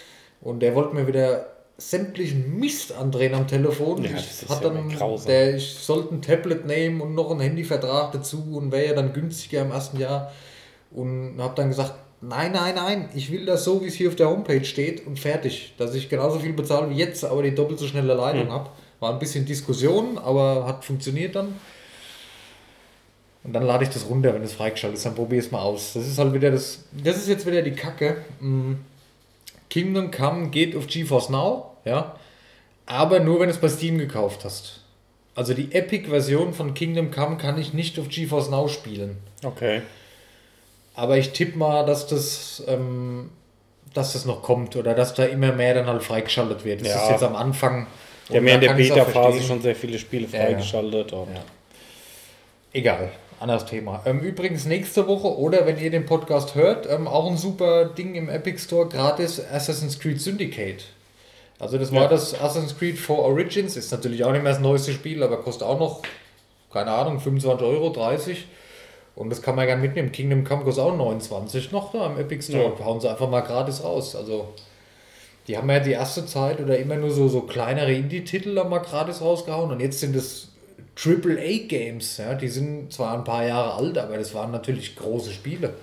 und 0.41 0.61
der 0.61 0.75
wollte 0.77 0.95
mir 0.95 1.07
wieder 1.09 1.47
sämtlichen 1.77 2.59
Mist 2.61 2.93
andrehen 2.93 3.35
am 3.35 3.49
Telefon. 3.49 4.05
Ja, 4.05 4.11
ich 4.11 4.49
hat 4.49 4.63
ja 4.63 4.71
dann, 4.71 5.25
der, 5.27 5.57
ich 5.57 5.75
sollte 5.75 6.15
ein 6.15 6.23
Tablet 6.23 6.67
nehmen 6.67 7.01
und 7.01 7.15
noch 7.15 7.31
einen 7.31 7.41
Handyvertrag 7.41 8.13
dazu 8.13 8.45
und 8.53 8.71
wäre 8.71 8.87
ja 8.87 8.95
dann 8.95 9.13
günstiger 9.13 9.63
im 9.63 9.73
ersten 9.73 9.99
Jahr. 9.99 10.31
Und 10.93 11.37
habe 11.41 11.55
dann 11.57 11.69
gesagt, 11.71 11.95
nein, 12.21 12.53
nein, 12.53 12.75
nein, 12.77 13.09
ich 13.15 13.33
will 13.33 13.47
das 13.47 13.65
so, 13.65 13.83
wie 13.83 13.87
es 13.87 13.95
hier 13.95 14.09
auf 14.09 14.15
der 14.17 14.29
Homepage 14.31 14.65
steht 14.65 15.07
und 15.07 15.19
fertig. 15.19 15.75
Dass 15.79 15.95
ich 15.95 16.09
genauso 16.09 16.39
viel 16.39 16.53
bezahle 16.53 16.91
wie 16.91 16.95
jetzt, 16.99 17.25
aber 17.25 17.43
die 17.43 17.55
doppelt 17.55 17.79
so 17.81 17.87
schnelle 17.87 18.15
Leitung 18.15 18.45
Hm. 18.45 18.53
habe. 18.53 18.71
War 19.01 19.13
ein 19.13 19.19
bisschen 19.19 19.45
Diskussion, 19.47 20.19
aber 20.19 20.65
hat 20.67 20.85
funktioniert 20.85 21.35
dann. 21.35 21.57
Und 23.45 23.53
dann 23.55 23.65
lade 23.65 23.83
ich 23.85 23.91
das 23.91 24.09
runter, 24.09 24.33
wenn 24.35 24.43
es 24.43 24.53
freigeschaltet 24.53 24.99
ist, 24.99 25.07
dann 25.07 25.15
probiere 25.17 25.41
ich 25.41 25.47
es 25.47 25.53
mal 25.53 25.61
aus. 25.63 25.95
Das 25.95 26.07
ist 26.07 26.19
halt 26.19 26.33
wieder 26.33 26.51
das, 26.51 26.85
das 26.93 27.17
ist 27.17 27.29
jetzt 27.29 27.45
wieder 27.47 27.63
die 27.63 27.73
Kacke. 27.73 28.19
Mm, 28.41 28.75
Kingdom 29.69 30.11
Come 30.11 30.49
geht 30.51 30.77
auf 30.77 30.87
GeForce 30.87 31.31
Now, 31.31 31.71
ja, 31.85 32.15
aber 32.87 33.21
nur 33.21 33.41
wenn 33.41 33.49
du 33.49 33.55
es 33.55 33.61
bei 33.61 33.69
Steam 33.69 33.99
gekauft 33.99 34.45
hast. 34.45 34.81
Also 35.35 35.55
die 35.55 35.73
Epic-Version 35.73 36.53
von 36.53 36.75
Kingdom 36.75 37.11
Come 37.11 37.37
kann 37.39 37.59
ich 37.59 37.73
nicht 37.73 37.99
auf 37.99 38.09
GeForce 38.09 38.51
Now 38.51 38.69
spielen. 38.69 39.17
Okay. 39.43 39.81
Aber 40.95 41.17
ich 41.17 41.31
tippe 41.33 41.57
mal, 41.59 41.87
dass 41.87 42.07
das, 42.07 42.63
ähm, 42.69 43.31
dass 43.95 44.13
das 44.13 44.27
noch 44.27 44.43
kommt 44.43 44.77
oder 44.77 44.95
dass 44.95 45.15
da 45.15 45.25
immer 45.25 45.53
mehr 45.53 45.73
dann 45.75 45.87
halt 45.87 46.03
freigeschaltet 46.03 46.65
wird. 46.67 46.83
Das 46.83 46.89
Ja. 46.89 47.05
ist 47.05 47.11
jetzt 47.13 47.23
am 47.23 47.35
Anfang. 47.35 47.87
Ja 48.29 48.41
da 48.41 48.47
in 48.47 48.61
der 48.61 48.75
Beta-Phase 48.75 49.43
schon 49.43 49.61
sehr 49.63 49.75
viele 49.75 49.99
Spiele 49.99 50.29
Ja, 50.31 50.39
ja. 50.39 50.45
freigeschaltet. 50.47 51.13
Und 51.13 51.35
Ja. 51.35 51.43
Egal, 52.75 53.11
anderes 53.43 53.67
Thema. 53.67 54.03
Ähm, 54.07 54.21
übrigens 54.21 54.65
nächste 54.65 55.07
Woche 55.07 55.37
oder 55.39 55.67
wenn 55.67 55.79
ihr 55.79 55.91
den 55.91 56.07
Podcast 56.07 56.55
hört, 56.55 56.89
ähm, 56.91 57.07
auch 57.07 57.31
ein 57.31 57.37
super 57.37 57.85
Ding 57.87 58.15
im 58.15 58.29
Epic 58.29 58.59
Store, 58.63 58.89
gratis 58.89 59.41
Assassin's 59.53 59.99
Creed 59.99 60.21
Syndicate. 60.21 60.85
Also 61.59 61.79
das 61.79 61.93
war 61.93 62.03
Ja. 62.03 62.09
das 62.09 62.35
Assassin's 62.35 62.77
Creed 62.79 62.99
4 62.99 63.17
Origins, 63.19 63.77
ist 63.77 63.93
natürlich 63.93 64.25
auch 64.25 64.33
nicht 64.33 64.43
mehr 64.43 64.53
das 64.53 64.61
neueste 64.61 64.93
Spiel, 64.93 65.23
aber 65.23 65.37
kostet 65.39 65.63
auch 65.69 65.79
noch, 65.79 66.03
keine 66.73 66.91
Ahnung, 66.91 67.21
25 67.21 67.67
Euro, 67.67 67.91
30. 67.91 68.47
Und 69.15 69.29
das 69.31 69.43
kann 69.43 69.57
man 69.57 69.67
gerne 69.67 69.83
mitnehmen. 69.83 70.11
Kingdom 70.11 70.43
Come 70.45 70.65
kostet 70.65 70.85
auch 70.85 70.97
29 70.97 71.71
noch 71.71 71.93
da 71.93 72.07
im 72.07 72.19
Epic 72.19 72.45
Store. 72.51 72.73
Hauen 72.83 72.99
sie 73.01 73.11
einfach 73.11 73.29
mal 73.29 73.43
gratis 73.43 73.85
raus. 73.85 74.17
Also 74.17 74.49
die 75.49 75.57
haben 75.59 75.69
ja 75.71 75.81
die 75.81 75.93
erste 75.93 76.25
Zeit 76.25 76.61
oder 76.61 76.79
immer 76.79 76.97
nur 76.97 77.11
so, 77.11 77.29
so 77.29 77.43
kleinere 77.43 77.93
Indie-Titel 77.93 78.55
da 78.55 78.65
mal 78.65 78.79
gratis 78.79 79.21
rausgehauen 79.21 79.71
und 79.71 79.81
jetzt 79.81 80.01
sind 80.01 80.17
es 80.17 80.49
AAA-Games. 80.97 82.19
Ja, 82.19 82.35
die 82.35 82.49
sind 82.49 82.93
zwar 82.93 83.17
ein 83.17 83.25
paar 83.25 83.47
Jahre 83.47 83.75
alt, 83.75 83.99
aber 83.99 84.19
das 84.19 84.35
waren 84.35 84.51
natürlich 84.51 84.97
große 84.97 85.33
Spiele. 85.33 85.75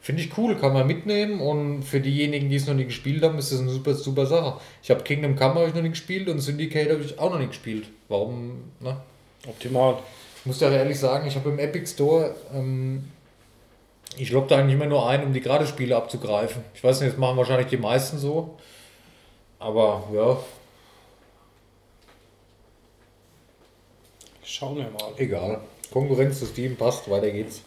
Finde 0.00 0.22
ich 0.22 0.38
cool, 0.38 0.56
kann 0.56 0.72
man 0.72 0.86
mitnehmen 0.86 1.40
und 1.40 1.82
für 1.82 2.00
diejenigen, 2.00 2.48
die 2.48 2.56
es 2.56 2.66
noch 2.66 2.74
nie 2.74 2.84
gespielt 2.84 3.24
haben, 3.24 3.38
ist 3.38 3.50
das 3.50 3.60
eine 3.60 3.70
super, 3.70 3.94
super 3.94 4.26
Sache. 4.26 4.60
Ich 4.82 4.90
habe 4.90 5.02
Kingdom 5.02 5.34
Come 5.34 5.56
habe 5.56 5.68
ich 5.68 5.74
noch 5.74 5.82
nie 5.82 5.90
gespielt 5.90 6.28
und 6.28 6.38
Syndicate 6.38 6.90
habe 6.90 7.02
ich 7.02 7.18
auch 7.18 7.30
noch 7.30 7.40
nie 7.40 7.48
gespielt. 7.48 7.88
Warum? 8.08 8.70
Ne? 8.78 8.96
optimal. 9.48 9.98
Ich 10.40 10.46
muss 10.46 10.60
ja 10.60 10.70
ehrlich 10.70 10.98
sagen, 10.98 11.26
ich 11.26 11.34
habe 11.36 11.50
im 11.50 11.58
Epic 11.58 11.86
Store, 11.86 12.34
ähm, 12.54 13.10
ich 14.16 14.30
logge 14.30 14.48
da 14.48 14.58
eigentlich 14.58 14.74
immer 14.74 14.86
nur 14.86 15.08
ein, 15.08 15.24
um 15.24 15.32
die 15.32 15.40
Gratis-Spiele 15.40 15.96
abzugreifen. 15.96 16.62
Ich 16.74 16.82
weiß 16.82 17.00
nicht, 17.00 17.12
das 17.12 17.18
machen 17.18 17.36
wahrscheinlich 17.36 17.68
die 17.68 17.76
meisten 17.76 18.18
so. 18.18 18.56
Aber 19.58 20.04
ja, 20.14 20.38
Schauen 24.46 24.76
wir 24.76 24.84
mal. 24.84 25.12
Egal. 25.16 25.60
Konkurrenz 25.92 26.38
zu 26.38 26.46
Steam 26.46 26.76
passt, 26.76 27.10
weiter 27.10 27.30
geht's. 27.30 27.62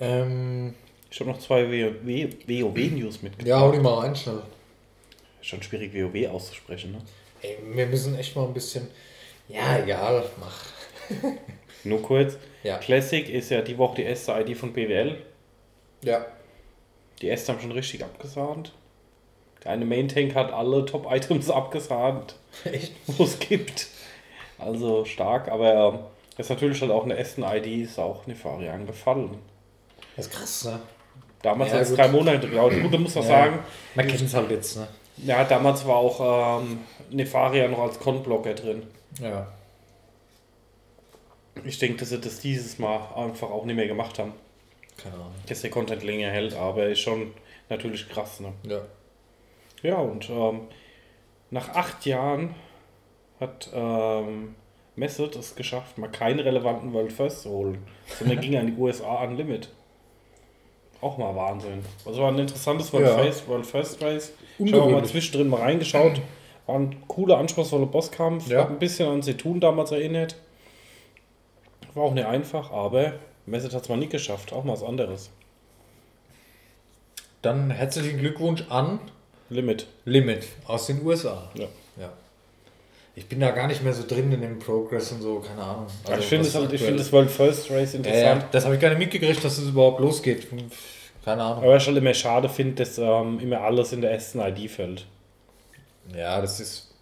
Ähm, 0.00 0.74
Ich 1.10 1.20
habe 1.20 1.30
noch 1.30 1.38
zwei 1.38 1.64
WoW-News 1.68 3.22
mitgebracht. 3.22 3.46
ja, 3.48 3.60
hau 3.60 3.72
die 3.72 3.78
mal 3.80 3.94
rein 4.00 4.14
schnell. 4.16 4.42
Schon 5.40 5.62
schwierig, 5.62 5.92
WoW 5.94 6.28
auszusprechen, 6.30 6.92
ne? 6.92 6.98
Ey, 7.42 7.56
wir 7.74 7.86
müssen 7.86 8.16
echt 8.18 8.36
mal 8.36 8.46
ein 8.46 8.54
bisschen. 8.54 8.88
Ja, 9.48 9.78
egal, 9.78 10.24
mach. 10.38 10.66
Nur 11.84 12.02
kurz. 12.02 12.36
Ja. 12.62 12.78
Classic 12.78 13.28
ist 13.28 13.50
ja 13.50 13.62
die 13.62 13.78
Woche 13.78 13.96
die 13.96 14.02
erste 14.02 14.32
ID 14.32 14.56
von 14.56 14.72
BWL. 14.72 15.16
Ja. 16.04 16.26
Die 17.22 17.28
ersten 17.28 17.52
haben 17.52 17.60
schon 17.60 17.72
richtig 17.72 18.04
abgesahnt. 18.04 18.72
Der 19.64 19.72
eine 19.72 19.84
Main 19.86 20.08
Tank 20.08 20.34
hat 20.34 20.52
alle 20.52 20.84
Top-Items 20.84 21.50
abgesahnt, 21.50 22.36
Echt? 22.64 22.92
wo 23.06 23.24
es 23.24 23.38
gibt. 23.38 23.86
Also 24.58 25.04
stark, 25.04 25.48
aber 25.48 26.10
ist 26.36 26.50
natürlich 26.50 26.80
halt 26.80 26.90
auch 26.90 27.04
eine 27.04 27.16
ersten 27.16 27.42
ID, 27.42 27.66
ist 27.84 27.98
auch 27.98 28.26
Nefari 28.26 28.68
angefallen. 28.68 29.38
Das 30.16 30.26
ist 30.26 30.32
krass, 30.32 30.64
ne? 30.66 30.80
Damals 31.42 31.70
Ja, 31.70 31.76
hat 31.76 31.82
es 31.84 31.90
gut. 31.90 31.98
drei 31.98 32.08
Monate 32.08 32.48
gedauert. 32.48 32.74
Gut, 32.82 32.92
da 32.92 32.98
muss 32.98 33.14
man 33.14 33.24
Ja. 33.24 33.30
sagen, 33.30 33.58
Man 33.94 34.06
kennt 34.08 34.22
es 34.22 34.34
halt 34.34 34.50
jetzt, 34.50 34.76
ne? 34.76 34.88
ja, 35.18 35.44
damals 35.44 35.86
war 35.86 35.96
auch 35.96 36.60
ähm, 36.60 36.80
Nefaria 37.10 37.68
noch 37.68 37.80
als 37.80 37.98
Con-Blocker 38.00 38.54
drin. 38.54 38.82
Ja. 39.20 39.46
Ich 41.64 41.78
denke, 41.78 41.98
dass 41.98 42.10
sie 42.10 42.20
das 42.20 42.40
dieses 42.40 42.78
Mal 42.78 43.00
einfach 43.16 43.50
auch 43.50 43.64
nicht 43.64 43.76
mehr 43.76 43.88
gemacht 43.88 44.18
haben. 44.18 44.32
Keine 44.96 45.14
Ahnung. 45.16 45.34
Dass 45.48 45.60
der 45.60 45.70
Content 45.70 46.02
länger 46.02 46.30
hält, 46.30 46.54
aber 46.54 46.86
ist 46.86 47.00
schon 47.00 47.32
natürlich 47.68 48.08
krass. 48.08 48.40
Ne? 48.40 48.52
Ja. 48.64 48.80
Ja, 49.82 49.96
und 49.96 50.28
ähm, 50.30 50.62
nach 51.50 51.68
acht 51.70 52.04
Jahren 52.06 52.54
hat 53.40 53.70
ähm, 53.72 54.54
Message 54.96 55.36
es 55.36 55.54
geschafft, 55.54 55.98
mal 55.98 56.10
keinen 56.10 56.40
relevanten 56.40 56.92
World 56.92 57.12
First 57.12 57.42
zu 57.42 57.50
holen, 57.50 57.78
sondern 58.18 58.40
ging 58.40 58.56
an 58.56 58.66
die 58.66 58.80
USA 58.80 59.16
an 59.16 59.36
Limit. 59.36 59.68
Auch 61.00 61.16
mal 61.16 61.34
Wahnsinn. 61.36 61.84
Also 62.04 62.20
war 62.22 62.32
ein 62.32 62.38
interessantes 62.38 62.92
World, 62.92 63.06
Ja. 63.06 63.18
First, 63.18 63.46
World 63.48 63.66
First 63.66 64.02
Race. 64.02 64.32
Ich 64.58 64.72
habe 64.72 64.90
mal 64.90 65.04
zwischendrin 65.04 65.48
mal 65.48 65.60
reingeschaut. 65.60 66.20
War 66.66 66.76
ein 66.76 66.96
cooler, 67.06 67.38
anspruchsvoller 67.38 67.86
Bosskampf. 67.86 68.48
Ja. 68.48 68.62
Hat 68.62 68.70
ein 68.70 68.80
bisschen 68.80 69.08
an 69.08 69.22
Setun 69.22 69.60
damals 69.60 69.92
erinnert. 69.92 70.36
War 71.94 72.02
auch 72.04 72.14
nicht 72.14 72.26
einfach, 72.26 72.72
aber 72.72 73.12
Message 73.46 73.74
hat 73.74 73.82
es 73.82 73.88
mal 73.88 73.96
nicht 73.96 74.10
geschafft. 74.10 74.52
Auch 74.52 74.64
mal 74.64 74.72
was 74.72 74.82
anderes. 74.82 75.30
Dann 77.42 77.70
herzlichen 77.70 78.18
Glückwunsch 78.18 78.64
an 78.68 78.98
Limit. 79.48 79.86
Limit 80.04 80.48
aus 80.66 80.88
den 80.88 81.04
USA. 81.06 81.48
Ja. 81.54 81.66
Ich 83.18 83.26
bin 83.26 83.40
da 83.40 83.50
gar 83.50 83.66
nicht 83.66 83.82
mehr 83.82 83.92
so 83.92 84.06
drin 84.06 84.30
in 84.30 84.42
dem 84.42 84.60
Progress 84.60 85.10
und 85.10 85.22
so, 85.22 85.40
keine 85.40 85.60
Ahnung. 85.60 85.86
ich 86.20 86.24
finde 86.24 86.48
halt, 86.54 86.72
ich 86.72 86.80
finde 86.80 87.00
ist. 87.00 87.06
das 87.06 87.12
World 87.12 87.28
First 87.28 87.68
Race 87.68 87.94
interessant. 87.94 88.42
ja, 88.42 88.48
das 88.52 88.64
habe 88.64 88.76
ich 88.76 88.80
gar 88.80 88.90
nicht 88.90 89.00
mitgekriegt, 89.00 89.42
dass 89.42 89.58
es 89.58 89.70
überhaupt 89.70 89.98
losgeht. 89.98 90.46
Keine 91.24 91.42
Ahnung. 91.42 91.64
Aber 91.64 91.76
ich 91.76 91.84
halt 91.84 91.96
immer 91.96 92.14
schade 92.14 92.48
finde, 92.48 92.76
dass 92.76 92.96
ähm, 92.96 93.40
immer 93.40 93.60
alles 93.60 93.92
in 93.92 94.02
der 94.02 94.12
ersten 94.12 94.38
ID 94.38 94.70
fällt. 94.70 95.04
Ja, 96.16 96.40
das 96.40 96.60
ist. 96.60 96.94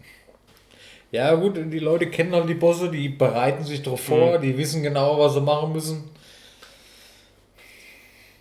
Ja, 1.13 1.35
gut, 1.35 1.59
die 1.59 1.79
Leute 1.79 2.07
kennen 2.07 2.35
halt 2.35 2.49
die 2.49 2.55
Bosse, 2.55 2.91
die 2.91 3.11
bereiten 3.11 3.65
sich 3.65 3.83
darauf 3.83 4.01
vor, 4.01 4.39
die 4.39 4.57
wissen 4.57 4.83
genau, 4.83 5.19
was 5.19 5.35
sie 5.35 5.43
machen 5.43 5.75
müssen. 5.75 6.05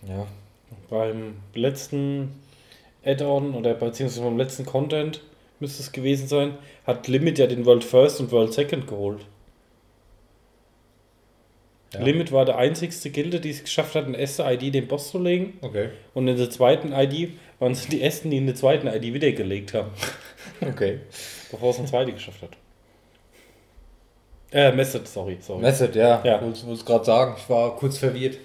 Ja. 0.08 0.26
Beim 0.88 1.36
letzten 1.52 2.40
Add-on 3.04 3.54
oder 3.54 3.74
beziehungsweise 3.74 4.24
beim 4.24 4.38
letzten 4.38 4.64
Content 4.64 5.20
müsste 5.60 5.82
es 5.82 5.92
gewesen 5.92 6.28
sein, 6.28 6.58
hat 6.86 7.08
Limit 7.08 7.38
ja 7.38 7.46
den 7.46 7.64
World 7.64 7.84
First 7.84 8.20
und 8.20 8.30
World 8.32 8.52
Second 8.52 8.86
geholt. 8.86 9.26
Ja. 11.94 12.02
Limit 12.02 12.32
war 12.32 12.44
der 12.44 12.58
einzigste 12.58 13.10
Gilde, 13.10 13.40
die 13.40 13.50
es 13.50 13.62
geschafft 13.62 13.94
hat, 13.94 14.06
in 14.06 14.12
der 14.12 14.20
ersten 14.20 14.42
ID 14.42 14.74
den 14.74 14.88
Boss 14.88 15.10
zu 15.10 15.18
legen. 15.18 15.58
Okay. 15.62 15.90
Und 16.14 16.28
in 16.28 16.36
der 16.36 16.50
zweiten 16.50 16.92
ID 16.92 17.30
waren 17.58 17.72
es 17.72 17.86
die 17.86 18.02
ersten, 18.02 18.30
die 18.30 18.36
in 18.38 18.46
der 18.46 18.54
zweiten 18.54 18.86
ID 18.86 19.14
wiedergelegt 19.14 19.72
haben, 19.72 19.90
Okay. 20.60 21.00
bevor 21.50 21.70
es 21.70 21.78
eine 21.78 21.86
zweite 21.86 22.12
geschafft 22.12 22.42
hat. 22.42 22.50
Äh, 24.52 24.72
Message, 24.72 25.06
sorry, 25.06 25.38
sorry. 25.40 25.62
Message, 25.62 25.96
ja. 25.96 26.22
Ja. 26.24 26.36
Ich 26.36 26.42
wollte 26.64 26.72
es 26.72 26.84
gerade 26.84 27.04
sagen. 27.04 27.34
Ich 27.38 27.48
war 27.48 27.76
kurz 27.76 27.98
verwirrt. 27.98 28.38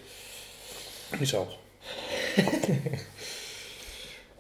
Ich 1.19 1.35
auch. 1.35 1.57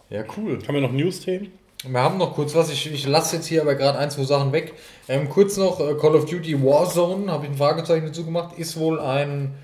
Ja, 0.09 0.25
cool. 0.35 0.59
Haben 0.67 0.75
wir 0.75 0.81
noch 0.81 0.91
News-Themen? 0.91 1.53
Wir 1.83 2.01
haben 2.01 2.17
noch 2.17 2.35
kurz 2.35 2.53
was. 2.53 2.71
Ich, 2.71 2.91
ich 2.91 3.07
lasse 3.07 3.37
jetzt 3.37 3.47
hier 3.47 3.61
aber 3.61 3.75
gerade 3.75 3.97
ein, 3.97 4.11
zwei 4.11 4.23
Sachen 4.23 4.51
weg. 4.51 4.73
Ähm, 5.07 5.29
kurz 5.29 5.57
noch 5.57 5.79
äh, 5.79 5.95
Call 5.95 6.15
of 6.15 6.25
Duty 6.25 6.63
Warzone, 6.63 7.31
habe 7.31 7.45
ich 7.45 7.51
ein 7.51 7.57
Fragezeichen 7.57 8.05
dazu 8.05 8.23
gemacht. 8.23 8.57
Ist 8.57 8.77
wohl 8.77 8.99
ein 8.99 9.55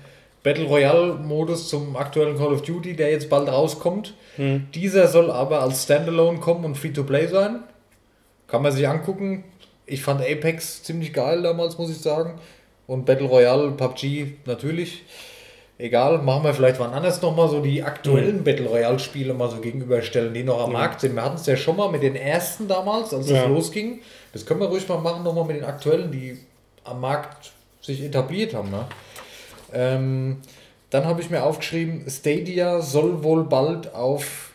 Battle 0.42 0.64
Royale-Modus 0.66 1.68
zum 1.68 1.96
aktuellen 1.96 2.36
Call 2.36 2.52
of 2.52 2.62
Duty, 2.62 2.94
der 2.96 3.10
jetzt 3.10 3.28
bald 3.28 3.48
rauskommt. 3.48 4.14
Dieser 4.72 5.08
soll 5.08 5.32
aber 5.32 5.62
als 5.62 5.82
Standalone 5.82 6.38
kommen 6.38 6.64
und 6.64 6.76
Free-to-Play 6.76 7.26
sein. 7.26 7.64
Kann 8.46 8.62
man 8.62 8.70
sich 8.72 8.86
angucken. 8.88 9.44
Ich 9.84 10.02
fand 10.02 10.20
Apex 10.20 10.84
ziemlich 10.84 11.12
geil 11.12 11.42
damals, 11.42 11.76
muss 11.76 11.90
ich 11.90 11.98
sagen. 11.98 12.38
Und 12.86 13.04
Battle 13.04 13.26
Royale, 13.26 13.72
PUBG 13.72 14.34
natürlich. 14.44 15.02
Egal, 15.80 16.18
machen 16.18 16.42
wir 16.42 16.52
vielleicht 16.54 16.80
wann 16.80 16.92
anders 16.92 17.22
nochmal 17.22 17.48
so 17.48 17.60
die 17.60 17.84
aktuellen 17.84 18.42
Battle 18.42 18.66
Royale-Spiele 18.66 19.32
mal 19.32 19.48
so 19.48 19.58
gegenüberstellen, 19.58 20.34
die 20.34 20.42
noch 20.42 20.60
am 20.64 20.72
Markt 20.72 21.00
sind. 21.00 21.14
Wir 21.14 21.22
hatten 21.24 21.36
es 21.36 21.46
ja 21.46 21.56
schon 21.56 21.76
mal 21.76 21.88
mit 21.88 22.02
den 22.02 22.16
ersten 22.16 22.66
damals, 22.66 23.14
als 23.14 23.26
es 23.26 23.32
Ja. 23.32 23.46
losging. 23.46 24.00
Das 24.32 24.44
können 24.44 24.58
wir 24.58 24.66
ruhig 24.66 24.88
mal 24.88 24.98
machen, 24.98 25.22
nochmal 25.22 25.44
mit 25.44 25.56
den 25.56 25.64
aktuellen, 25.64 26.10
die 26.10 26.36
am 26.82 27.00
Markt 27.00 27.52
sich 27.80 28.02
etabliert 28.02 28.54
haben. 28.54 28.70
Ne? 28.70 28.86
Ähm, 29.72 30.38
dann 30.90 31.04
habe 31.04 31.20
ich 31.20 31.30
mir 31.30 31.44
aufgeschrieben, 31.44 32.04
Stadia 32.10 32.80
soll 32.80 33.22
wohl 33.22 33.44
bald 33.44 33.94
auf 33.94 34.50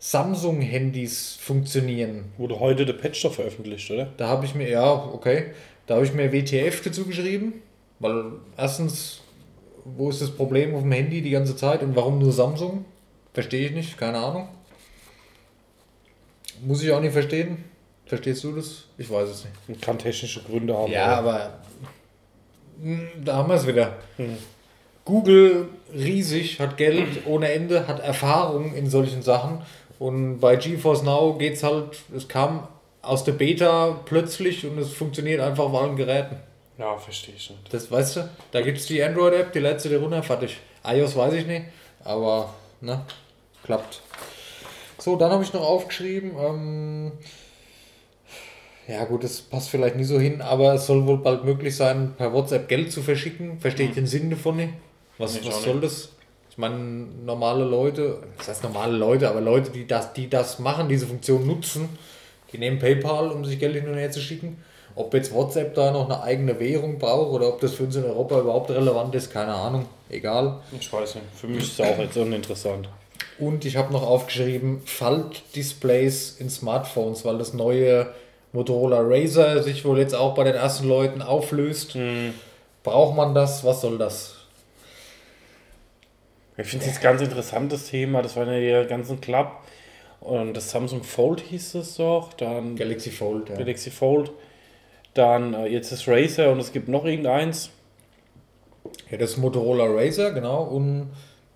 Samsung-Handys 0.00 1.38
funktionieren. 1.40 2.24
Wurde 2.36 2.58
heute 2.58 2.84
der 2.84 2.94
Patch 2.94 3.22
doch 3.22 3.34
veröffentlicht, 3.34 3.90
oder? 3.90 4.08
Da 4.16 4.26
habe 4.28 4.44
ich 4.44 4.54
mir, 4.54 4.68
ja, 4.68 4.92
okay, 4.92 5.52
da 5.86 5.94
habe 5.96 6.04
ich 6.04 6.12
mir 6.12 6.32
WTF 6.32 6.82
dazu 6.82 7.04
geschrieben, 7.04 7.54
weil 8.00 8.24
erstens, 8.56 9.20
wo 9.96 10.10
ist 10.10 10.20
das 10.20 10.30
Problem 10.30 10.74
auf 10.74 10.82
dem 10.82 10.92
Handy 10.92 11.22
die 11.22 11.30
ganze 11.30 11.56
Zeit 11.56 11.82
und 11.82 11.94
warum 11.94 12.18
nur 12.18 12.32
Samsung? 12.32 12.84
Verstehe 13.32 13.66
ich 13.66 13.72
nicht, 13.72 13.98
keine 13.98 14.18
Ahnung. 14.18 14.48
Muss 16.64 16.82
ich 16.82 16.90
auch 16.90 17.00
nicht 17.00 17.12
verstehen. 17.12 17.64
Verstehst 18.06 18.44
du 18.44 18.52
das? 18.52 18.84
Ich 18.98 19.10
weiß 19.10 19.28
es 19.28 19.46
nicht. 19.68 19.82
Kann 19.82 19.98
technische 19.98 20.42
Gründe 20.42 20.76
haben. 20.76 20.90
Ja, 20.90 21.18
aber 21.18 21.58
mh, 22.80 23.00
da 23.24 23.36
haben 23.36 23.48
wir 23.48 23.56
es 23.56 23.66
wieder. 23.66 23.96
Google 25.04 25.68
riesig, 25.94 26.58
hat 26.60 26.76
Geld 26.76 27.26
ohne 27.26 27.52
Ende, 27.52 27.86
hat 27.86 28.00
Erfahrung 28.00 28.74
in 28.74 28.88
solchen 28.88 29.22
Sachen. 29.22 29.62
Und 29.98 30.40
bei 30.40 30.56
GeForce 30.56 31.02
Now 31.04 31.34
geht 31.38 31.54
es 31.54 31.62
halt, 31.62 31.98
es 32.14 32.28
kam 32.28 32.68
aus 33.02 33.24
der 33.24 33.32
Beta 33.32 34.00
plötzlich 34.04 34.66
und 34.66 34.78
es 34.78 34.92
funktioniert 34.92 35.40
einfach 35.40 35.64
auf 35.64 35.74
allen 35.74 35.96
Geräten. 35.96 36.36
Ja 36.78 36.96
verstehe 36.96 37.34
ich 37.34 37.50
nicht. 37.50 37.72
Das 37.72 37.90
weißt 37.90 38.16
du, 38.16 38.28
da 38.52 38.60
gibt 38.60 38.78
es 38.78 38.86
die 38.86 39.02
Android-App, 39.02 39.52
die 39.52 39.60
du 39.60 39.88
dir 39.88 40.00
runter, 40.00 40.22
fertig. 40.22 40.58
iOS 40.84 41.16
weiß 41.16 41.34
ich 41.34 41.46
nicht, 41.46 41.66
aber 42.04 42.54
ne, 42.80 43.04
klappt. 43.64 44.02
So, 44.98 45.16
dann 45.16 45.30
habe 45.30 45.42
ich 45.42 45.52
noch 45.52 45.62
aufgeschrieben, 45.62 46.32
ähm, 46.38 47.12
ja 48.88 49.04
gut, 49.04 49.24
das 49.24 49.40
passt 49.40 49.68
vielleicht 49.68 49.96
nicht 49.96 50.06
so 50.06 50.18
hin, 50.18 50.40
aber 50.40 50.74
es 50.74 50.86
soll 50.86 51.06
wohl 51.06 51.18
bald 51.18 51.44
möglich 51.44 51.74
sein, 51.74 52.14
per 52.16 52.32
WhatsApp 52.32 52.68
Geld 52.68 52.92
zu 52.92 53.02
verschicken. 53.02 53.58
Verstehe 53.58 53.88
ich 53.88 53.94
den 53.94 54.06
Sinn 54.06 54.30
davon 54.30 54.56
nicht. 54.56 54.74
Was, 55.18 55.34
Nee, 55.34 55.46
was 55.46 55.62
soll 55.62 55.80
das? 55.80 56.10
Ich 56.50 56.58
meine, 56.58 56.76
normale 56.76 57.64
Leute, 57.64 58.22
das 58.38 58.48
heißt 58.48 58.62
normale 58.62 58.96
Leute, 58.96 59.28
aber 59.28 59.40
Leute, 59.40 59.70
die 59.70 59.86
das, 59.86 60.12
die 60.12 60.30
das 60.30 60.58
machen, 60.58 60.88
diese 60.88 61.06
Funktion 61.06 61.46
nutzen, 61.46 61.88
die 62.52 62.58
nehmen 62.58 62.78
PayPal, 62.78 63.30
um 63.30 63.44
sich 63.44 63.58
Geld 63.58 63.74
hin 63.74 63.88
und 63.88 63.96
her 63.96 64.10
zu 64.10 64.20
schicken. 64.20 64.62
Ob 64.96 65.12
jetzt 65.12 65.32
WhatsApp 65.32 65.74
da 65.74 65.90
noch 65.90 66.06
eine 66.06 66.22
eigene 66.22 66.58
Währung 66.58 66.98
braucht 66.98 67.30
oder 67.30 67.48
ob 67.48 67.60
das 67.60 67.74
für 67.74 67.84
uns 67.84 67.96
in 67.96 68.04
Europa 68.04 68.40
überhaupt 68.40 68.70
relevant 68.70 69.14
ist, 69.14 69.30
keine 69.30 69.54
Ahnung. 69.54 69.86
Egal. 70.08 70.58
Ich 70.78 70.90
weiß 70.90 71.16
nicht. 71.16 71.26
Für 71.34 71.46
mich 71.46 71.64
ist 71.64 71.78
es 71.78 71.86
auch 71.86 71.98
jetzt 71.98 72.16
uninteressant. 72.16 72.88
Und 73.38 73.66
ich 73.66 73.76
habe 73.76 73.92
noch 73.92 74.02
aufgeschrieben, 74.02 74.80
Faltdisplays 74.86 76.36
in 76.40 76.48
Smartphones, 76.48 77.26
weil 77.26 77.36
das 77.36 77.52
neue 77.52 78.06
Motorola 78.52 79.00
Razer 79.02 79.62
sich 79.62 79.84
wohl 79.84 79.98
jetzt 79.98 80.14
auch 80.14 80.34
bei 80.34 80.44
den 80.44 80.54
ersten 80.54 80.88
Leuten 80.88 81.20
auflöst. 81.20 81.98
Braucht 82.82 83.14
man 83.14 83.34
das? 83.34 83.64
Was 83.64 83.82
soll 83.82 83.98
das? 83.98 84.36
Ich 86.56 86.66
finde 86.66 86.86
es 86.86 86.92
jetzt 86.92 87.02
ganz 87.02 87.20
interessantes 87.20 87.90
Thema. 87.90 88.22
Das 88.22 88.34
war 88.36 88.50
ja 88.50 88.82
die 88.82 88.88
ganzen 88.88 89.20
Club. 89.20 89.48
Und 90.20 90.54
das 90.54 90.70
Samsung 90.70 91.02
Fold 91.02 91.40
hieß 91.40 91.74
es 91.74 91.96
doch. 91.96 92.32
Dann 92.32 92.76
Galaxy 92.76 93.10
Fold, 93.10 93.50
ja. 93.50 93.56
Galaxy 93.56 93.90
Fold. 93.90 94.30
Dann 95.16 95.54
äh, 95.54 95.66
jetzt 95.66 95.92
ist 95.92 96.06
Razer 96.06 96.50
und 96.52 96.60
es 96.60 96.72
gibt 96.72 96.88
noch 96.88 97.04
irgendeins. 97.04 97.70
ja. 99.10 99.16
Das 99.16 99.36
Motorola 99.36 99.84
Razer, 99.86 100.32
genau. 100.32 100.62
Und 100.64 101.10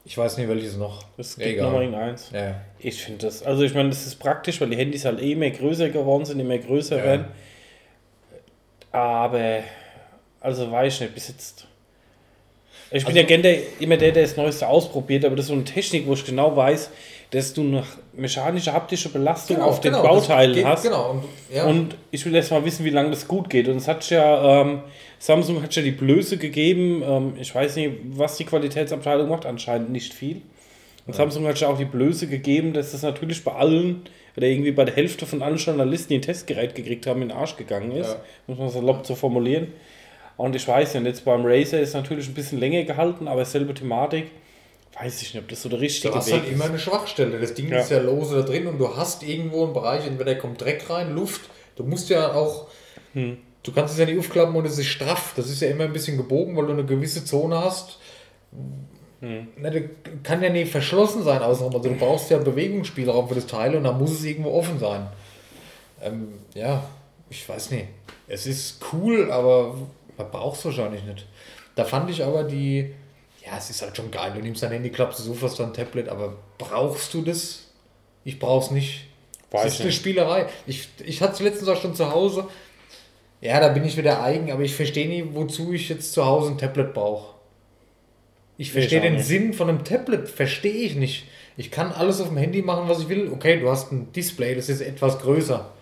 ich 0.05 0.17
weiß 0.17 0.39
nicht, 0.39 0.49
welches 0.49 0.77
noch. 0.77 1.05
Es 1.19 1.37
gibt 1.37 1.61
noch 1.61 1.71
mal 1.73 1.83
irgendeins. 1.83 2.31
Ja, 2.33 2.45
ja. 2.45 2.55
Ich 2.79 3.03
finde 3.03 3.27
das, 3.27 3.43
also 3.43 3.63
ich 3.63 3.75
meine, 3.75 3.91
das 3.91 4.07
ist 4.07 4.17
praktisch, 4.17 4.61
weil 4.61 4.71
die 4.71 4.77
Handys 4.77 5.05
halt 5.05 5.21
eh 5.21 5.33
immer 5.33 5.51
größer 5.51 5.91
geworden 5.91 6.25
sind, 6.25 6.41
immer 6.41 6.57
größer 6.59 6.97
Ja. 6.99 7.05
werden. 7.05 7.25
Aber, 8.93 9.61
also 10.41 10.71
weiß 10.71 10.95
ich 10.95 11.01
nicht, 11.03 11.15
bis 11.15 11.29
jetzt. 11.29 11.67
Ich 12.91 13.05
bin 13.05 13.15
ja 13.15 13.23
gern 13.23 13.43
der, 13.43 13.59
immer 13.79 13.97
der, 13.97 14.11
der 14.11 14.25
das 14.25 14.37
Neueste 14.37 14.67
ausprobiert, 14.67 15.25
aber 15.25 15.37
das 15.37 15.45
ist 15.45 15.49
so 15.49 15.55
eine 15.55 15.65
Technik, 15.65 16.07
wo 16.09 16.15
ich 16.15 16.25
genau 16.25 16.57
weiß, 16.57 16.91
dass 17.31 17.55
du 17.55 17.63
noch 17.63 17.87
mechanische, 18.13 18.73
haptische 18.73 19.09
Belastung 19.09 19.61
auf 19.61 19.81
den 19.81 19.93
genau, 19.93 20.03
Bauteilen 20.05 20.55
geht- 20.55 20.65
hast. 20.65 20.83
Genau, 20.83 21.11
und, 21.11 21.25
ja. 21.55 21.65
Und 21.65 21.97
ich 22.11 22.25
will 22.27 22.35
erst 22.35 22.51
mal 22.51 22.65
wissen, 22.65 22.85
wie 22.85 22.91
lange 22.91 23.11
das 23.11 23.29
gut 23.29 23.49
geht. 23.49 23.69
Und 23.69 23.77
es 23.77 23.87
hat 23.87 24.09
ja, 24.11 24.63
ähm, 24.63 24.81
Samsung 25.19 25.63
hat 25.63 25.75
ja 25.77 25.83
die 25.83 25.93
Blöße 25.93 26.39
gegeben. 26.39 27.03
Ähm, 27.07 27.33
ich 27.39 27.55
weiß 27.55 27.77
nicht, 27.77 27.93
was 28.15 28.37
die 28.37 28.45
Qualitätsabteilung 28.45 29.29
macht, 29.29 29.47
anscheinend 29.47 29.91
nicht 29.91 30.13
viel. 30.13 30.43
Und 31.07 31.15
Samsung 31.15 31.47
hat 31.47 31.59
ja 31.61 31.69
auch 31.69 31.79
die 31.79 31.85
Blöße 31.85 32.27
gegeben, 32.27 32.73
dass 32.73 32.93
das 32.93 33.03
natürlich 33.03 33.43
bei 33.45 33.53
allen 33.53 34.03
oder 34.37 34.47
irgendwie 34.47 34.71
bei 34.73 34.85
der 34.85 34.95
Hälfte 34.95 35.27
von 35.27 35.43
allen 35.43 35.57
Journalisten, 35.57 36.09
die 36.11 36.19
ein 36.19 36.23
Testgerät 36.23 36.75
gekriegt 36.75 37.07
haben, 37.07 37.23
in 37.23 37.29
den 37.29 37.37
Arsch 37.37 37.57
gegangen 37.57 37.93
ist. 37.93 38.11
Ja. 38.11 38.21
Muss 38.47 38.59
man 38.59 38.69
salopp 38.69 39.07
so 39.07 39.15
formulieren. 39.15 39.73
Und 40.37 40.57
ich 40.57 40.67
weiß 40.67 40.95
ja, 40.95 41.01
und 41.01 41.07
jetzt 41.07 41.25
beim 41.25 41.45
Razer 41.45 41.81
ist 41.81 41.95
natürlich 41.95 42.29
ein 42.29 42.35
bisschen 42.35 42.59
länger 42.59 42.85
gehalten, 42.85 43.29
aber 43.29 43.45
selbe 43.45 43.75
Thematik. 43.75 44.27
Weiß 45.03 45.23
ich 45.23 45.35
nicht, 45.35 45.43
ob 45.43 45.49
das 45.49 45.63
so 45.63 45.69
der 45.69 45.81
richtige 45.81 46.13
Du 46.13 46.19
hast 46.19 46.27
Weg 46.29 46.43
halt 46.43 46.53
immer 46.53 46.67
eine 46.67 46.79
Schwachstelle. 46.79 47.39
Das 47.41 47.55
Ding 47.55 47.69
Ja. 47.69 47.79
ist 47.79 47.91
ja 47.91 48.01
lose 48.01 48.37
da 48.37 48.43
drin 48.43 48.67
und 48.67 48.79
du 48.79 48.97
hast 48.97 49.23
irgendwo 49.23 49.65
einen 49.65 49.73
Bereich, 49.73 50.07
entweder 50.07 50.35
kommt 50.35 50.61
Dreck 50.61 50.89
rein, 50.91 51.15
Luft. 51.15 51.43
Du 51.77 51.85
musst 51.85 52.11
ja 52.11 52.33
auch. 52.35 52.67
Hm. 53.15 53.39
Du 53.63 53.73
kannst 53.73 53.93
es 53.95 54.01
ja 54.01 54.07
nicht 54.07 54.19
aufklappen 54.19 54.55
und 54.57 54.67
es 54.67 54.79
ist 54.79 54.87
straff. 54.87 55.33
Das 55.37 55.49
ist 55.51 55.61
ja 55.61 55.69
immer 55.69 55.85
ein 55.85 55.93
bisschen 55.93 56.17
gebogen, 56.17 56.57
weil 56.57 56.67
du 56.67 56.73
eine 56.73 56.85
gewisse 56.85 57.25
Zone 57.25 57.59
hast. 57.59 57.99
Hm. 59.21 59.49
Na, 59.59 59.71
kann 60.23 60.43
ja 60.43 60.49
nicht 60.51 60.71
verschlossen 60.73 61.23
sein 61.23 61.43
außenrum. 61.43 61.75
Also 61.75 61.89
du 61.89 61.95
brauchst 61.97 62.31
ja 62.31 62.39
Bewegungsspielraum 62.39 63.29
für 63.29 63.35
das 63.35 63.47
Teil 63.47 63.77
und 63.77 63.85
da 63.85 63.93
muss 63.93 64.13
es 64.13 64.25
irgendwo 64.25 64.53
offen 64.53 64.79
sein. 64.79 65.07
Ähm, 66.03 66.29
ja, 66.55 66.83
ich 67.29 67.47
weiß 67.49 67.71
nicht. 67.73 67.87
Es 68.29 68.47
ist 68.47 68.81
cool, 68.93 69.31
aber 69.31 69.75
man 70.17 70.31
braucht 70.31 70.59
es 70.59 70.65
wahrscheinlich 70.65 71.05
nicht. 71.05 71.27
Da 71.75 71.85
fand 71.85 72.11
ich 72.11 72.25
aber 72.25 72.45
die, 72.45 72.95
ja, 73.51 73.59
es 73.59 73.71
ist 73.71 73.83
halt 73.83 73.97
schon 73.97 74.11
geil. 74.11 74.33
Du 74.35 74.41
nimmst 74.41 74.63
dein 74.63 74.73
Handy, 74.73 74.91
klappst 74.91 75.21
es 75.21 75.29
auf, 75.29 75.43
hast 75.43 75.59
dann 75.59 75.69
ein 75.69 75.75
Tablet, 75.75 76.09
aber 76.09 76.37
brauchst 76.59 77.13
du 77.15 77.23
das? 77.23 77.65
Ich 78.25 78.39
brauch's 78.39 78.71
nicht. 78.71 79.07
Weiß 79.51 79.65
das 79.65 79.75
ist 79.75 79.81
eine 79.81 79.89
nicht. 79.89 79.97
Spielerei. 79.97 80.47
Ich, 80.67 80.89
ich 81.05 81.21
hatte 81.21 81.35
es 81.35 81.41
letztens 81.41 81.69
auch 81.69 81.81
schon 81.81 81.95
zu 81.95 82.11
Hause. 82.13 82.47
Ja, 83.41 83.59
da 83.59 83.69
bin 83.69 83.85
ich 83.85 83.97
wieder 83.97 84.23
eigen, 84.23 84.53
aber 84.53 84.63
ich 84.63 84.75
verstehe 84.75 85.09
nie, 85.09 85.25
wozu 85.33 85.73
ich 85.73 85.89
jetzt 85.89 86.13
zu 86.13 86.27
Hause 86.27 86.53
ein 86.53 86.59
Tablet 86.59 86.93
brauche. 86.93 87.35
Ich 88.59 88.73
verstehe 88.73 89.01
den 89.01 89.15
nicht. 89.15 89.25
Sinn 89.25 89.55
von 89.55 89.71
einem 89.71 89.85
Tablet, 89.85 90.29
verstehe 90.29 90.85
ich 90.85 90.95
nicht. 90.95 91.27
Ich 91.57 91.71
kann 91.71 91.91
alles 91.93 92.21
auf 92.21 92.29
dem 92.29 92.37
Handy 92.37 92.63
machen, 92.63 92.89
was 92.89 93.01
ich 93.01 93.09
will. 93.09 93.31
Okay, 93.33 93.59
du 93.59 93.71
hast 93.71 93.91
ein 93.91 94.13
Display, 94.13 94.55
das 94.55 94.69
ist 94.69 94.83
etwas 94.83 95.19
größer. 95.19 95.73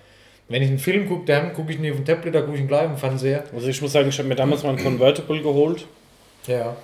Wenn 0.49 0.63
ich 0.63 0.69
einen 0.69 0.79
Film 0.79 1.09
gucke, 1.09 1.27
dann 1.27 1.53
gucke 1.53 1.73
ich 1.73 1.79
nicht 1.79 1.91
auf 1.91 1.99
dem 1.99 2.07
Tablet, 2.07 2.35
da 2.35 2.41
gucke 2.41 2.55
ich 2.55 2.61
ihn 2.61 2.69
gleich 2.69 2.87
im 2.87 2.97
Fernseher. 2.97 3.45
Also 3.53 3.69
ich 3.69 3.83
muss 3.83 3.93
sagen, 3.93 4.09
ich 4.09 4.19
habe 4.19 4.29
mir 4.29 4.37
damals 4.37 4.63
mal 4.63 4.71
ein 4.71 4.83
Convertible 4.83 5.43
geholt. 5.43 5.87
Ja. 6.47 6.77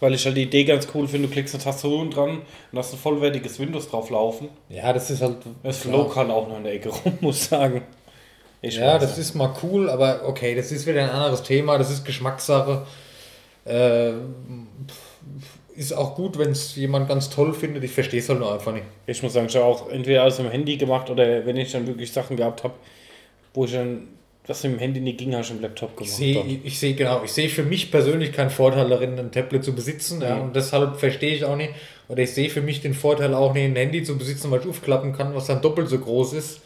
Weil 0.00 0.14
ich 0.14 0.26
halt 0.26 0.36
die 0.36 0.42
Idee 0.42 0.64
ganz 0.64 0.88
cool 0.94 1.08
finde, 1.08 1.28
du 1.28 1.32
klickst 1.32 1.54
eine 1.54 1.64
Tastatur 1.64 2.08
dran 2.10 2.42
und 2.70 2.78
hast 2.78 2.92
ein 2.92 2.98
vollwertiges 2.98 3.58
Windows 3.58 3.88
drauf 3.88 4.10
laufen. 4.10 4.48
Ja, 4.68 4.92
das 4.92 5.10
ist 5.10 5.22
halt. 5.22 5.38
Das 5.62 5.80
klar. 5.80 5.94
flog 5.94 6.16
halt 6.16 6.30
auch 6.30 6.48
noch 6.48 6.58
in 6.58 6.64
der 6.64 6.74
Ecke 6.74 6.88
rum, 7.04 7.18
muss 7.20 7.36
ich 7.42 7.48
sagen. 7.48 7.82
Ich 8.62 8.76
Ja, 8.76 8.98
das 8.98 9.16
ist 9.18 9.34
mal 9.34 9.54
cool, 9.62 9.88
aber 9.88 10.22
okay, 10.26 10.54
das 10.54 10.72
ist 10.72 10.86
wieder 10.86 11.02
ein 11.02 11.10
anderes 11.10 11.42
Thema, 11.42 11.78
das 11.78 11.90
ist 11.90 12.04
Geschmackssache. 12.04 12.86
Äh, 13.64 14.12
ist 15.76 15.92
auch 15.92 16.14
gut, 16.14 16.38
wenn 16.38 16.50
es 16.50 16.74
jemand 16.74 17.08
ganz 17.08 17.28
toll 17.28 17.52
findet. 17.52 17.84
Ich 17.84 17.92
verstehe 17.92 18.20
es 18.20 18.28
halt 18.28 18.40
nur 18.40 18.52
einfach 18.52 18.72
nicht. 18.72 18.86
Ich 19.06 19.22
muss 19.22 19.34
sagen, 19.34 19.46
ich 19.46 19.56
habe 19.56 19.66
auch 19.66 19.90
entweder 19.90 20.22
alles 20.22 20.38
im 20.38 20.50
Handy 20.50 20.76
gemacht 20.76 21.10
oder 21.10 21.44
wenn 21.44 21.56
ich 21.56 21.72
dann 21.72 21.86
wirklich 21.86 22.10
Sachen 22.10 22.36
gehabt 22.36 22.64
habe, 22.64 22.74
wo 23.52 23.66
ich 23.66 23.72
dann, 23.72 24.08
was 24.46 24.62
mit 24.62 24.72
dem 24.74 24.78
Handy 24.78 25.00
nicht 25.00 25.18
ging, 25.18 25.32
habe 25.32 25.42
ich 25.42 25.50
im 25.50 25.60
Laptop 25.60 25.90
Ich 25.92 25.96
gemacht. 25.96 26.12
sehe, 26.16 26.34
dann. 26.34 26.60
ich 26.64 26.78
sehe 26.78 26.94
genau, 26.94 27.22
ich 27.24 27.32
sehe 27.32 27.48
für 27.48 27.62
mich 27.64 27.90
persönlich 27.90 28.32
keinen 28.32 28.50
Vorteil 28.50 28.88
darin, 28.88 29.18
ein 29.18 29.32
Tablet 29.32 29.64
zu 29.64 29.74
besitzen. 29.74 30.20
Ja, 30.22 30.36
Mhm. 30.36 30.42
und 30.42 30.56
deshalb 30.56 30.96
verstehe 31.00 31.34
ich 31.34 31.44
auch 31.44 31.56
nicht. 31.56 31.70
Oder 32.08 32.22
ich 32.22 32.32
sehe 32.32 32.48
für 32.50 32.60
mich 32.62 32.80
den 32.80 32.94
Vorteil 32.94 33.34
auch 33.34 33.52
nicht, 33.54 33.64
ein 33.64 33.74
Handy 33.76 34.04
zu 34.04 34.16
besitzen, 34.16 34.50
weil 34.50 34.60
ich 34.60 34.68
aufklappen 34.68 35.12
kann, 35.12 35.34
was 35.34 35.46
dann 35.46 35.60
doppelt 35.62 35.88
so 35.88 35.98
groß 35.98 36.34
ist. 36.34 36.60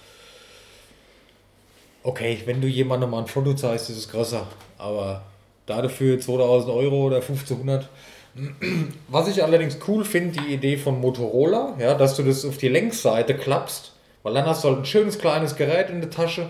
Okay, 2.02 2.38
wenn 2.46 2.60
du 2.60 2.66
jemandem 2.66 3.10
mal 3.10 3.20
ein 3.20 3.26
Foto 3.26 3.54
zeigst, 3.54 3.90
ist 3.90 3.98
es 3.98 4.08
größer. 4.10 4.46
Aber 4.78 5.22
dafür 5.66 6.18
2000 6.18 6.72
Euro 6.72 7.06
oder 7.06 7.16
1500. 7.16 7.88
Was 9.08 9.28
ich 9.28 9.42
allerdings 9.42 9.78
cool 9.88 10.04
finde, 10.04 10.40
die 10.40 10.54
Idee 10.54 10.76
von 10.76 11.00
Motorola, 11.00 11.76
ja, 11.78 11.94
dass 11.94 12.16
du 12.16 12.22
das 12.22 12.44
auf 12.44 12.56
die 12.58 12.68
Längsseite 12.68 13.34
klappst, 13.34 13.92
weil 14.22 14.34
dann 14.34 14.46
hast 14.46 14.62
du 14.64 14.68
halt 14.68 14.78
ein 14.78 14.84
schönes 14.84 15.18
kleines 15.18 15.56
Gerät 15.56 15.90
in 15.90 16.00
der 16.00 16.10
Tasche, 16.10 16.48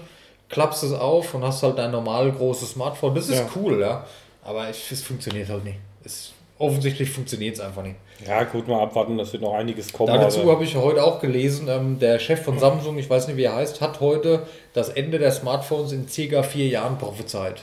klappst 0.51 0.83
es 0.83 0.93
auf 0.93 1.35
und 1.35 1.45
hast 1.45 1.63
halt 1.63 1.79
dein 1.79 1.93
normal 1.93 2.31
großes 2.31 2.73
Smartphone. 2.73 3.15
Das 3.15 3.29
ist 3.29 3.39
Ja. 3.39 3.49
cool, 3.57 3.81
ja. 3.81 4.05
Aber 4.43 4.69
ich, 4.69 4.91
es 4.91 5.03
funktioniert 5.03 5.49
halt 5.49 5.65
nicht. 5.65 5.79
Es, 6.05 6.33
offensichtlich 6.59 7.11
funktioniert 7.11 7.55
es 7.55 7.61
einfach 7.61 7.83
nicht. 7.83 7.97
Ja, 8.27 8.45
gut, 8.45 8.69
mal 8.69 8.83
abwarten, 8.83 9.17
dass 9.17 9.33
wird 9.33 9.43
noch 9.43 9.55
einiges 9.55 9.93
kommen. 9.93 10.13
Dazu 10.13 10.51
habe 10.51 10.63
ich 10.65 10.77
heute 10.77 11.03
auch 11.03 11.21
gelesen, 11.21 11.69
ähm, 11.69 11.99
der 11.99 12.19
Chef 12.19 12.43
von 12.43 12.59
Samsung, 12.59 12.99
ich 12.99 13.09
weiß 13.09 13.29
nicht 13.29 13.39
wie 13.39 13.45
er 13.45 13.55
heißt, 13.55 13.81
hat 13.81 14.01
heute 14.01 14.47
das 14.75 14.91
Ende 14.91 15.19
der 15.19 15.33
Smartphones 15.33 15.93
in 15.93 16.07
circa 16.07 16.43
vier 16.43 16.69
Jahren 16.69 16.99
prophezeit. 16.99 17.63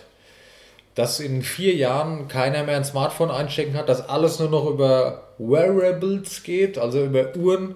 Dass 0.96 1.20
in 1.20 1.44
vier 1.44 1.76
Jahren 1.76 2.28
keiner 2.28 2.64
mehr 2.64 2.78
ein 2.78 2.86
Smartphone 2.86 3.30
einstecken 3.30 3.76
hat, 3.76 3.88
dass 3.88 4.10
alles 4.10 4.40
nur 4.40 4.50
noch 4.50 4.66
über 4.68 5.26
Wearables 5.38 6.42
geht, 6.42 6.80
also 6.80 7.04
über 7.04 7.36
Uhren, 7.36 7.76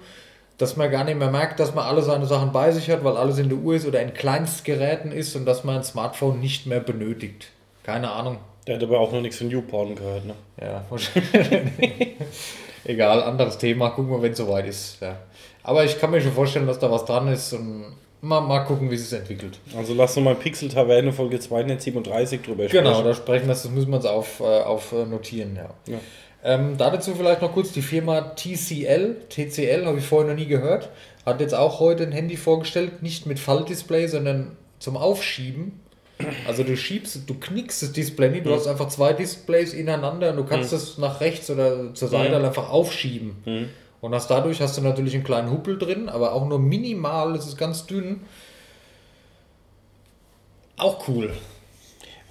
dass 0.62 0.78
man 0.78 0.91
gar 0.91 1.04
nicht 1.04 1.17
mehr 1.17 1.32
merkt, 1.32 1.60
dass 1.60 1.74
man 1.74 1.86
alle 1.86 2.02
seine 2.02 2.26
Sachen 2.26 2.52
bei 2.52 2.71
sich 2.71 2.89
hat, 2.89 3.04
weil 3.04 3.17
alles 3.17 3.38
in 3.38 3.50
der 3.50 3.58
Uhr 3.58 3.76
ist 3.76 3.88
oder 3.88 4.02
in 4.02 4.13
Kleinstgeräten 4.13 5.12
ist 5.12 5.36
und 5.36 5.45
dass 5.45 5.63
man 5.63 5.78
ein 5.78 5.84
Smartphone 5.84 6.39
nicht 6.39 6.67
mehr 6.67 6.80
benötigt. 6.80 7.47
Keine 7.84 8.12
Ahnung. 8.12 8.38
Der 8.67 8.76
hat 8.76 8.84
aber 8.84 9.00
auch 9.00 9.12
noch 9.12 9.21
nichts 9.21 9.38
von 9.38 9.47
Newporn 9.47 9.95
gehört, 9.95 10.26
ne? 10.26 10.36
Ja, 10.62 10.86
wahrscheinlich. 10.89 11.32
Egal, 12.84 13.24
anderes 13.24 13.58
Thema. 13.58 13.89
Gucken 13.89 14.12
wir, 14.12 14.21
wenn 14.21 14.32
es 14.32 14.38
soweit 14.38 14.67
ist. 14.67 15.02
Ja. 15.02 15.17
Aber 15.63 15.84
ich 15.84 16.00
kann 16.00 16.12
mir 16.12 16.21
schon 16.21 16.32
vorstellen, 16.32 16.67
dass 16.67 16.80
da 16.80 16.91
was 16.91 17.06
dran 17.06 17.28
ist 17.28 17.54
und 17.54 17.95
mal, 18.21 18.41
mal 18.41 18.60
gucken, 18.62 18.89
wie 18.89 18.95
es 18.95 19.10
sich 19.10 19.19
entwickelt. 19.19 19.60
Also 19.76 19.93
lass 19.93 20.15
uns 20.15 20.24
mal 20.24 20.36
Pixel 20.36 20.69
Taverne 20.69 21.12
Folge 21.12 21.39
237 21.39 22.41
drüber 22.41 22.67
sprechen. 22.67 22.84
Genau, 22.84 23.02
da 23.04 23.13
sprechen 23.13 23.43
wir, 23.43 23.54
das 23.54 23.69
müssen 23.69 23.89
wir 23.89 23.97
uns 23.97 24.06
auf, 24.06 24.39
äh, 24.39 24.43
auf 24.43 24.91
äh, 24.91 25.06
notieren. 25.06 25.56
Ja. 25.56 25.93
Ja. 25.93 26.00
Ähm, 26.43 26.77
dazu 26.77 27.13
vielleicht 27.15 27.41
noch 27.41 27.54
kurz 27.54 27.71
die 27.71 27.82
Firma 27.82 28.21
TCL. 28.21 29.17
TCL 29.30 29.86
habe 29.86 29.99
ich 29.99 30.06
vorher 30.06 30.32
noch 30.32 30.39
nie 30.39 30.47
gehört. 30.47 30.89
Hat 31.25 31.39
jetzt 31.39 31.54
auch 31.54 31.80
heute 31.80 32.04
ein 32.04 32.12
Handy 32.12 32.36
vorgestellt, 32.36 33.04
nicht 33.04 33.25
mit 33.27 33.39
Faltdisplay, 33.39 34.08
sondern 34.08 34.58
zum 34.80 34.97
Aufschieben. 34.97 35.80
Also 36.47 36.63
du 36.63 36.75
schiebst, 36.77 37.27
du 37.27 37.34
knickst 37.34 37.82
das 37.82 37.93
Display 37.93 38.30
nicht, 38.30 38.45
du 38.45 38.54
hast 38.54 38.67
einfach 38.67 38.89
zwei 38.89 39.13
Displays 39.13 39.73
ineinander 39.73 40.32
und 40.32 40.38
du 40.38 40.43
kannst 40.45 40.71
es 40.73 40.97
nach 40.99 41.19
rechts 41.19 41.49
oder 41.49 41.93
zur 41.95 42.08
Seite 42.08 42.36
halt 42.36 42.45
einfach 42.45 42.69
aufschieben. 42.69 43.38
Und 44.01 44.15
hast 44.15 44.30
dadurch 44.30 44.62
hast 44.62 44.77
du 44.77 44.82
natürlich 44.82 45.13
einen 45.15 45.23
kleinen 45.23 45.51
Huppel 45.51 45.77
drin, 45.77 46.10
aber 46.10 46.34
auch 46.34 46.47
nur 46.47 46.60
minimal, 46.60 47.34
das 47.34 47.47
ist 47.47 47.58
ganz 47.58 47.86
dünn. 47.88 48.21
Auch 50.77 51.08
cool. 51.08 51.32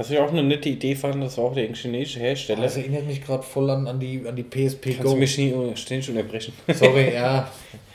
Was 0.00 0.10
ich 0.10 0.18
auch 0.18 0.30
eine 0.30 0.42
nette 0.42 0.70
Idee 0.70 0.94
fand, 0.94 1.22
das 1.22 1.36
war 1.36 1.44
auch 1.44 1.52
der 1.52 1.74
chinesische 1.74 2.20
Hersteller. 2.20 2.62
Das 2.62 2.74
erinnert 2.78 3.04
mich 3.06 3.22
gerade 3.22 3.42
voll 3.42 3.68
an, 3.68 3.86
an, 3.86 4.00
die, 4.00 4.26
an 4.26 4.34
die 4.34 4.44
PSP 4.44 4.92
Kannst 4.92 5.02
Go. 5.02 5.10
du 5.10 5.16
mich 5.16 5.36
nie 5.36 5.52
ständig 5.74 6.08
unterbrechen? 6.08 6.54
Sorry, 6.72 7.12
ja. 7.12 7.50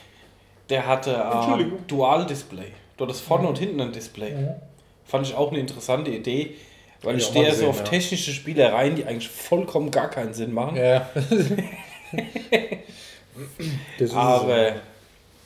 Der 0.70 0.86
hatte 0.86 1.20
ähm. 1.60 1.74
Dual-Display. 1.88 2.68
Du 2.96 3.06
hattest 3.06 3.22
vorne 3.22 3.48
und 3.48 3.58
hinten 3.58 3.82
ein 3.82 3.91
Display. 3.91 4.36
Fand 5.04 5.26
ich 5.26 5.34
auch 5.34 5.50
eine 5.50 5.60
interessante 5.60 6.12
Idee, 6.12 6.52
weil 7.02 7.15
ich 7.15 7.24
ich 7.24 7.30
stehe 7.30 7.48
ja 7.48 7.56
so 7.56 7.70
auf 7.70 7.80
ja. 7.80 7.86
technische 7.86 8.34
Spielereien, 8.34 8.96
die 8.96 9.06
eigentlich 9.06 9.30
vollkommen 9.30 9.89
gar 9.89 10.12
keinen 10.12 10.36
Sinn 10.36 10.54
machen. 10.54 10.78
Ja. 10.78 11.10
das 13.98 14.10
ist 14.10 14.13
Aber 14.13 14.74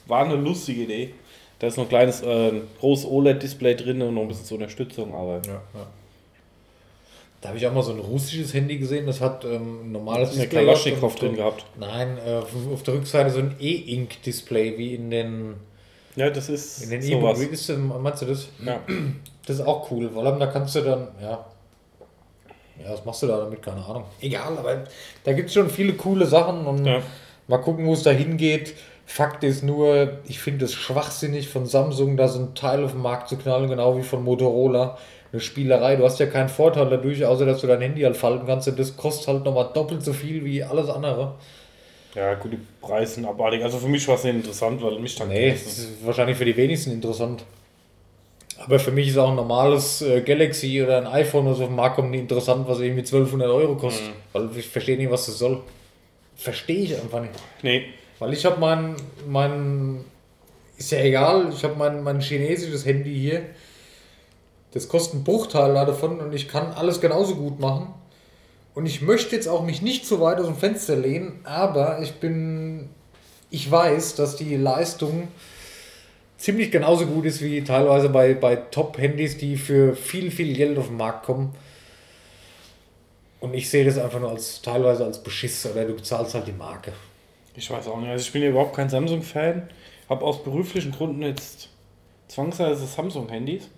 war 0.07 0.25
eine 0.25 0.35
lustige 0.35 0.81
Idee. 0.81 1.13
Da 1.59 1.67
ist 1.67 1.77
noch 1.77 1.85
ein 1.85 1.89
kleines, 1.89 2.21
äh, 2.21 2.51
großes 2.81 3.05
OLED-Display 3.05 3.75
drin 3.75 4.01
und 4.01 4.13
noch 4.13 4.23
ein 4.23 4.27
bisschen 4.27 4.43
zur 4.43 4.57
Unterstützung, 4.57 5.15
aber 5.15 5.39
Ja, 5.45 5.61
ja. 5.73 5.87
Da 7.41 7.49
habe 7.49 7.57
ich 7.57 7.65
auch 7.65 7.73
mal 7.73 7.83
so 7.83 7.93
ein 7.93 7.99
russisches 7.99 8.53
Handy 8.53 8.77
gesehen, 8.77 9.05
das 9.05 9.21
hat 9.21 9.45
ähm, 9.45 9.85
ein 9.85 9.91
normales 9.93 10.31
eine 10.31 10.41
Display 10.41 10.65
Kalaschnikow 10.65 10.99
gehabt 10.99 11.13
und 11.13 11.29
drin 11.29 11.35
gehabt. 11.37 11.65
Nein, 11.79 12.17
äh, 12.25 12.35
auf 12.73 12.83
der 12.83 12.95
Rückseite 12.95 13.29
so 13.29 13.39
ein 13.39 13.55
E-Ink-Display 13.59 14.77
wie 14.77 14.95
in 14.95 15.09
den, 15.09 15.53
Ja, 16.17 16.29
das 16.29 16.49
ist 16.49 16.83
in 16.83 16.89
den. 16.89 17.01
E-Book. 17.01 17.37
Das, 17.49 17.71
meinst 18.01 18.21
du 18.21 18.25
das? 18.25 18.49
Ja. 18.65 18.81
Das 19.45 19.55
ist 19.57 19.65
auch 19.65 19.89
cool, 19.89 20.09
weil 20.13 20.37
da 20.37 20.47
kannst 20.47 20.75
du 20.75 20.81
dann, 20.81 21.07
ja. 21.21 21.45
Ja, 22.83 22.91
was 22.93 23.05
machst 23.05 23.23
du 23.23 23.27
da 23.27 23.37
damit? 23.37 23.61
Keine 23.61 23.83
Ahnung. 23.85 24.05
Egal, 24.21 24.57
aber 24.57 24.83
da 25.23 25.33
gibt 25.33 25.47
es 25.47 25.53
schon 25.53 25.69
viele 25.69 25.93
coole 25.93 26.25
Sachen 26.25 26.65
und 26.65 26.85
Ja. 26.85 27.01
mal 27.47 27.57
gucken, 27.57 27.85
wo 27.85 27.93
es 27.93 28.03
da 28.03 28.11
hingeht. 28.11 28.75
Fakt 29.05 29.43
ist 29.43 29.63
nur, 29.63 30.19
ich 30.27 30.39
finde 30.39 30.65
es 30.65 30.73
schwachsinnig 30.73 31.49
von 31.49 31.65
Samsung, 31.65 32.15
da 32.15 32.27
so 32.27 32.39
ein 32.39 32.53
Teil 32.53 32.83
auf 32.83 32.91
den 32.91 33.01
Markt 33.01 33.27
zu 33.27 33.37
knallen, 33.37 33.67
genau 33.69 33.97
wie 33.97 34.03
von 34.03 34.23
Motorola. 34.23 34.97
Eine 35.31 35.41
Spielerei, 35.41 35.95
du 35.95 36.03
hast 36.05 36.19
ja 36.19 36.25
keinen 36.25 36.49
Vorteil 36.49 36.89
dadurch, 36.89 37.23
außer 37.23 37.45
dass 37.45 37.61
du 37.61 37.67
dein 37.67 37.81
Handy 37.81 38.01
halt 38.01 38.17
falten 38.17 38.47
kannst 38.47 38.67
und 38.67 38.79
das 38.79 38.97
kostet 38.97 39.27
halt 39.27 39.45
nochmal 39.45 39.69
doppelt 39.73 40.03
so 40.03 40.13
viel 40.13 40.43
wie 40.43 40.63
alles 40.63 40.89
andere. 40.89 41.35
ja, 42.15 42.33
gut, 42.33 42.53
die 42.53 42.59
Preise 42.81 43.15
sind 43.15 43.25
abartig. 43.25 43.63
Also 43.63 43.77
für 43.77 43.87
mich 43.87 44.07
war 44.07 44.15
es 44.15 44.23
nicht 44.23 44.35
interessant, 44.35 44.81
weil 44.81 44.97
mich 44.99 45.15
dann 45.15 45.29
Nee, 45.29 45.51
das 45.51 45.77
ist 45.77 46.05
wahrscheinlich 46.05 46.37
für 46.37 46.45
die 46.45 46.57
wenigsten 46.57 46.91
interessant. 46.91 47.43
Aber 48.57 48.79
für 48.79 48.91
mich 48.91 49.07
ist 49.07 49.17
auch 49.17 49.29
ein 49.29 49.35
normales 49.35 50.01
äh, 50.01 50.21
Galaxy 50.21 50.81
oder 50.83 50.97
ein 50.97 51.07
iPhone, 51.07 51.45
was 51.45 51.59
auf 51.59 51.67
den 51.67 51.75
Markt 51.75 51.95
kommt, 51.95 52.11
nicht 52.11 52.21
interessant, 52.21 52.67
was 52.67 52.79
irgendwie 52.79 53.01
1200 53.01 53.49
Euro 53.49 53.75
kostet. 53.75 54.07
Mhm. 54.07 54.13
Weil 54.33 54.49
ich 54.57 54.67
verstehe 54.67 54.97
nicht, 54.97 55.11
was 55.11 55.27
das 55.27 55.37
soll. 55.37 55.61
Verstehe 56.35 56.83
ich 56.83 56.95
einfach 56.99 57.21
nicht. 57.21 57.33
Nee. 57.61 57.85
Weil 58.19 58.33
ich 58.33 58.45
habe 58.45 58.59
mein, 58.59 58.95
mein, 59.27 60.03
ist 60.77 60.91
ja 60.91 60.99
egal, 60.99 61.49
ich 61.53 61.63
habe 61.63 61.75
mein, 61.75 62.03
mein 62.03 62.19
chinesisches 62.19 62.85
Handy 62.85 63.13
hier. 63.13 63.43
Das 64.71 64.87
kostet 64.87 65.15
einen 65.15 65.23
Bruchteil 65.23 65.73
davon 65.73 66.19
und 66.19 66.33
ich 66.33 66.47
kann 66.47 66.71
alles 66.73 67.01
genauso 67.01 67.35
gut 67.35 67.59
machen. 67.59 67.93
Und 68.75 68.85
ich 68.85 69.01
möchte 69.01 69.35
jetzt 69.35 69.47
auch 69.47 69.63
mich 69.63 69.81
nicht 69.81 70.05
so 70.05 70.21
weit 70.21 70.39
aus 70.39 70.45
dem 70.45 70.55
Fenster 70.55 70.95
lehnen, 70.95 71.39
aber 71.43 72.01
ich 72.01 72.13
bin, 72.15 72.89
ich 73.49 73.69
weiß, 73.69 74.15
dass 74.15 74.35
die 74.35 74.55
Leistung 74.55 75.27
ziemlich 76.37 76.71
genauso 76.71 77.05
gut 77.05 77.25
ist 77.25 77.41
wie 77.41 77.63
teilweise 77.63 78.09
bei, 78.09 78.33
bei 78.33 78.55
Top-Handys, 78.55 79.37
die 79.37 79.57
für 79.57 79.95
viel, 79.95 80.31
viel 80.31 80.55
Geld 80.55 80.77
auf 80.77 80.87
den 80.87 80.97
Markt 80.97 81.25
kommen. 81.25 81.53
Und 83.41 83.53
ich 83.53 83.69
sehe 83.69 83.85
das 83.85 83.97
einfach 83.97 84.19
nur 84.19 84.29
als 84.29 84.61
teilweise 84.61 85.05
als 85.05 85.21
Beschiss 85.23 85.65
oder 85.65 85.85
du 85.85 85.95
bezahlst 85.95 86.35
halt 86.35 86.47
die 86.47 86.53
Marke. 86.53 86.93
Ich 87.55 87.69
weiß 87.69 87.87
auch 87.87 87.99
nicht. 87.99 88.09
Also 88.09 88.23
ich 88.23 88.31
bin 88.31 88.41
ja 88.41 88.49
überhaupt 88.49 88.75
kein 88.75 88.89
Samsung-Fan. 88.89 89.69
Habe 90.09 90.25
aus 90.25 90.43
beruflichen 90.43 90.91
Gründen 90.91 91.21
jetzt 91.21 91.69
zwangsweise 92.27 92.85
Samsung-Handys. 92.85 93.69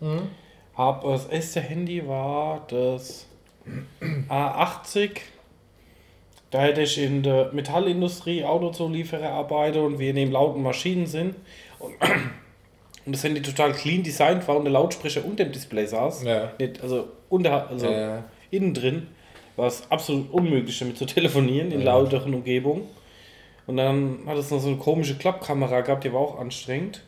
Hab 0.75 1.03
das 1.03 1.25
erste 1.27 1.59
Handy 1.61 2.07
war 2.07 2.65
das 2.69 3.27
A80. 4.29 5.11
Da 6.49 6.61
hätte 6.61 6.81
ich 6.81 6.97
in 6.97 7.23
der 7.23 7.51
Metallindustrie 7.53 8.43
Autozulieferer 8.43 9.29
arbeite 9.31 9.81
und 9.81 9.99
wir 9.99 10.13
neben 10.13 10.31
lauten 10.31 10.61
Maschinen 10.63 11.07
sind. 11.07 11.35
Und, 11.79 11.93
und 13.05 13.15
das 13.15 13.23
Handy 13.23 13.41
total 13.41 13.73
clean 13.73 14.03
designt 14.03 14.47
war 14.47 14.57
und 14.57 14.65
der 14.65 14.73
Lautsprecher 14.73 15.23
unter 15.25 15.43
dem 15.45 15.53
Display 15.53 15.85
saß. 15.85 16.23
Ja. 16.23 16.51
Nicht, 16.59 16.81
also 16.81 17.07
unter, 17.29 17.69
also 17.69 17.89
Ja. 17.89 18.23
innen 18.49 18.73
drin 18.73 19.07
war 19.55 19.67
es 19.67 19.89
absolut 19.91 20.31
unmöglich 20.31 20.77
damit 20.79 20.97
zu 20.97 21.05
telefonieren 21.05 21.71
in 21.71 21.81
lauteren 21.81 22.33
Umgebungen. 22.33 22.83
Und 23.67 23.77
dann 23.77 24.19
hat 24.25 24.37
es 24.37 24.49
noch 24.51 24.59
so 24.59 24.69
eine 24.69 24.77
komische 24.77 25.15
Klappkamera 25.15 25.81
gehabt, 25.81 26.03
die 26.03 26.11
war 26.11 26.19
auch 26.19 26.39
anstrengend. 26.39 27.03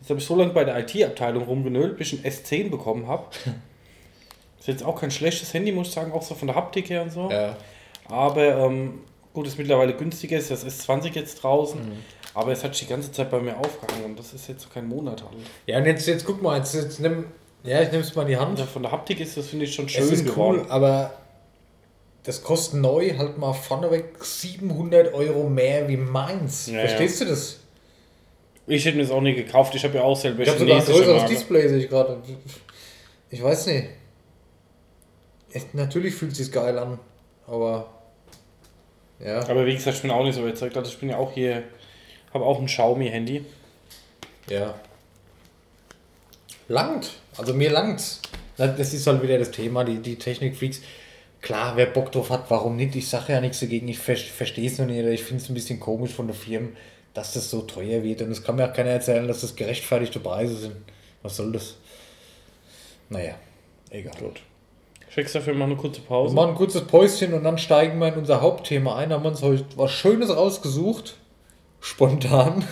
Jetzt 0.00 0.10
habe 0.10 0.18
ich 0.20 0.26
so 0.26 0.34
lange 0.36 0.52
bei 0.52 0.64
der 0.64 0.78
IT-Abteilung 0.78 1.44
rumgenölt, 1.44 1.96
bis 1.96 2.12
ich 2.12 2.24
ein 2.24 2.30
S10 2.30 2.70
bekommen 2.70 3.06
habe. 3.06 3.26
Ist 4.58 4.68
jetzt 4.68 4.82
auch 4.84 5.00
kein 5.00 5.10
schlechtes 5.10 5.54
Handy, 5.54 5.72
muss 5.72 5.88
ich 5.88 5.94
sagen, 5.94 6.12
auch 6.12 6.22
so 6.22 6.34
von 6.34 6.48
der 6.48 6.54
Haptik 6.56 6.90
her 6.90 7.02
und 7.02 7.10
so. 7.12 7.30
Ja. 7.30 7.56
Aber 8.08 8.42
ähm, 8.66 9.00
gut, 9.32 9.46
ist 9.46 9.56
mittlerweile 9.56 9.94
günstiger, 9.94 10.36
ist 10.36 10.50
das 10.50 10.66
S20 10.66 11.14
jetzt 11.14 11.42
draußen. 11.42 11.80
Aber 12.34 12.52
es 12.52 12.62
hat 12.62 12.74
sich 12.74 12.86
die 12.86 12.90
ganze 12.92 13.10
Zeit 13.10 13.30
bei 13.30 13.40
mir 13.40 13.56
aufgehangen 13.56 14.04
und 14.04 14.18
das 14.18 14.34
ist 14.34 14.48
jetzt 14.48 14.62
so 14.62 14.68
kein 14.68 14.86
Monat 14.86 15.22
alt. 15.22 15.32
Ja, 15.66 15.78
und 15.78 15.86
jetzt, 15.86 16.06
jetzt 16.06 16.26
guck 16.26 16.42
mal, 16.42 16.58
jetzt, 16.58 16.74
jetzt 16.74 17.00
nimm, 17.00 17.24
ja, 17.64 17.80
ich 17.80 17.90
nehme 17.90 18.02
es 18.04 18.14
mal 18.14 18.22
in 18.22 18.28
die 18.28 18.36
Hand. 18.36 18.58
Also 18.60 18.66
von 18.66 18.82
der 18.82 18.92
Haptik 18.92 19.20
ist 19.20 19.36
das, 19.36 19.48
finde 19.48 19.64
ich, 19.64 19.74
schon 19.74 19.86
Es 19.86 19.92
schön 19.92 20.08
ist 20.10 20.26
geworden. 20.26 20.60
cool, 20.60 20.66
aber 20.70 21.12
das 22.24 22.42
kostet 22.42 22.80
neu 22.80 23.16
halt 23.16 23.38
mal 23.38 23.54
vorneweg 23.54 24.22
700 24.22 25.14
Euro 25.14 25.48
mehr 25.48 25.88
wie 25.88 25.96
meins. 25.96 26.66
Ja, 26.66 26.80
Verstehst 26.80 27.20
du 27.22 27.24
das? 27.24 27.59
Ich 28.66 28.84
hätte 28.84 28.96
mir 28.96 29.02
das 29.02 29.12
auch 29.12 29.20
nie 29.20 29.34
gekauft, 29.34 29.74
ich 29.74 29.84
habe 29.84 29.96
ja 29.96 30.02
auch 30.02 30.16
selber 30.16 30.42
Ich 30.42 30.48
habe 30.48 30.58
sogar 30.58 30.78
ein 30.78 30.84
größeres. 30.84 31.28
Display, 31.28 31.68
sehe 31.68 31.78
ich 31.78 31.88
gerade. 31.88 32.22
Ich 33.30 33.42
weiß 33.42 33.66
nicht. 33.66 33.88
Es, 35.52 35.66
natürlich 35.72 36.14
fühlt 36.14 36.32
es 36.32 36.38
sich 36.38 36.52
geil 36.52 36.78
an, 36.78 36.98
aber 37.46 37.88
ja. 39.24 39.40
Aber 39.48 39.66
wie 39.66 39.74
gesagt, 39.74 39.96
ich 39.96 40.02
bin 40.02 40.10
auch 40.10 40.24
nicht 40.24 40.34
so 40.34 40.42
überzeugt. 40.42 40.76
Also 40.76 40.90
ich 40.90 40.98
bin 40.98 41.10
ja 41.10 41.16
auch 41.16 41.32
hier, 41.32 41.64
habe 42.32 42.44
auch 42.44 42.58
ein 42.58 42.66
Xiaomi-Handy. 42.66 43.44
Ja. 44.48 44.74
Langt. 46.68 47.10
Also 47.36 47.54
mir 47.54 47.70
langt's. 47.70 48.22
Das 48.56 48.92
ist 48.92 49.06
halt 49.06 49.22
wieder 49.22 49.38
das 49.38 49.50
Thema, 49.50 49.84
die, 49.84 49.98
die 49.98 50.16
Technikfreaks. 50.16 50.80
Klar, 51.40 51.76
wer 51.76 51.86
Bock 51.86 52.12
drauf 52.12 52.28
hat, 52.30 52.50
warum 52.50 52.76
nicht? 52.76 52.94
Ich 52.94 53.08
sage 53.08 53.32
ja 53.32 53.40
nichts 53.40 53.60
dagegen. 53.60 53.88
Ich 53.88 53.98
verstehe 53.98 54.68
es 54.68 54.78
noch 54.78 54.86
nicht. 54.86 55.04
Ich 55.04 55.22
finde 55.22 55.42
es 55.42 55.48
ein 55.48 55.54
bisschen 55.54 55.80
komisch 55.80 56.12
von 56.12 56.26
der 56.26 56.36
Firmen, 56.36 56.76
dass 57.14 57.32
das 57.32 57.50
so 57.50 57.62
teuer 57.62 58.02
wird. 58.02 58.22
Und 58.22 58.30
es 58.30 58.42
kann 58.42 58.56
mir 58.56 58.68
auch 58.68 58.72
keiner 58.72 58.90
erzählen, 58.90 59.26
dass 59.26 59.40
das 59.40 59.56
gerechtfertigte 59.56 60.20
Preise 60.20 60.56
sind. 60.56 60.76
Was 61.22 61.36
soll 61.36 61.52
das? 61.52 61.76
Naja, 63.08 63.34
egal. 63.90 64.14
Gut. 64.18 64.40
Schickst 65.10 65.34
dafür 65.34 65.54
mal 65.54 65.64
eine 65.64 65.76
kurze 65.76 66.00
Wir 66.00 66.06
Pause. 66.06 66.34
machen 66.34 66.50
ein 66.50 66.54
kurzes 66.54 66.82
Päuschen 66.82 67.34
und 67.34 67.42
dann 67.42 67.58
steigen 67.58 67.98
wir 67.98 68.08
in 68.08 68.14
unser 68.14 68.40
Hauptthema 68.40 68.96
ein. 68.96 69.12
Haben 69.12 69.24
wir 69.24 69.30
uns 69.30 69.42
heute 69.42 69.64
was 69.76 69.90
Schönes 69.90 70.34
rausgesucht. 70.34 71.16
Spontan. 71.80 72.64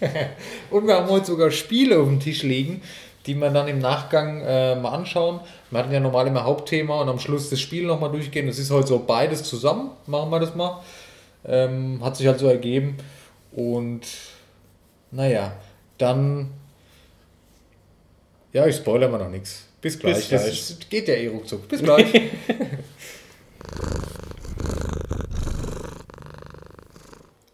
und 0.70 0.86
wir 0.86 0.94
haben 0.94 1.10
heute 1.10 1.26
sogar 1.26 1.50
Spiele 1.50 1.98
auf 1.98 2.06
dem 2.06 2.20
Tisch 2.20 2.44
liegen, 2.44 2.80
die 3.26 3.34
wir 3.34 3.50
dann 3.50 3.68
im 3.68 3.80
Nachgang 3.80 4.40
äh, 4.40 4.76
mal 4.76 4.90
anschauen. 4.90 5.40
Wir 5.70 5.80
hatten 5.80 5.92
ja 5.92 6.00
normal 6.00 6.28
immer 6.28 6.44
Hauptthema 6.44 7.02
und 7.02 7.08
am 7.08 7.18
Schluss 7.18 7.50
das 7.50 7.60
Spiel 7.60 7.84
nochmal 7.84 8.10
durchgehen. 8.10 8.46
Das 8.46 8.58
ist 8.58 8.70
heute 8.70 8.86
so 8.86 9.00
beides 9.00 9.42
zusammen. 9.42 9.90
Machen 10.06 10.30
wir 10.30 10.40
das 10.40 10.54
mal. 10.54 10.80
Ähm, 11.44 12.00
hat 12.02 12.16
sich 12.16 12.26
halt 12.26 12.38
so 12.38 12.46
ergeben. 12.46 12.96
Und 13.52 14.06
naja, 15.10 15.52
dann. 15.98 16.50
Ja, 18.52 18.66
ich 18.66 18.76
spoilere 18.76 19.08
mal 19.10 19.18
noch 19.18 19.28
nichts. 19.30 19.66
Bis 19.80 19.98
gleich. 19.98 20.16
Bis 20.16 20.28
Das 20.28 20.42
gleich. 20.42 20.52
ist- 20.60 20.90
geht 20.90 21.08
ja 21.08 21.14
eh 21.14 21.28
ruckzuck. 21.28 21.68
Bis 21.68 21.82
gleich. 21.82 22.12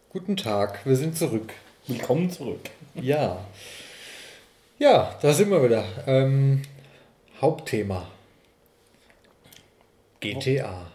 Guten 0.09 0.37
Tag, 0.37 0.85
wir 0.85 0.95
sind 0.95 1.17
zurück. 1.17 1.53
Willkommen 1.87 2.29
zurück. 2.31 2.69
Ja. 2.95 3.45
Ja, 4.77 5.17
da 5.21 5.33
sind 5.33 5.49
wir 5.51 5.63
wieder. 5.63 5.83
Ähm, 6.07 6.61
Hauptthema. 7.41 8.07
GTA. 10.19 10.87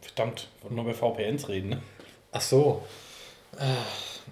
Verdammt, 0.00 0.48
wollten 0.62 0.76
nur 0.76 0.84
über 0.84 0.94
VPNs 0.94 1.48
reden. 1.48 1.70
Ne? 1.70 1.82
Ach 2.32 2.40
so. 2.40 2.84
Ah, 3.58 3.64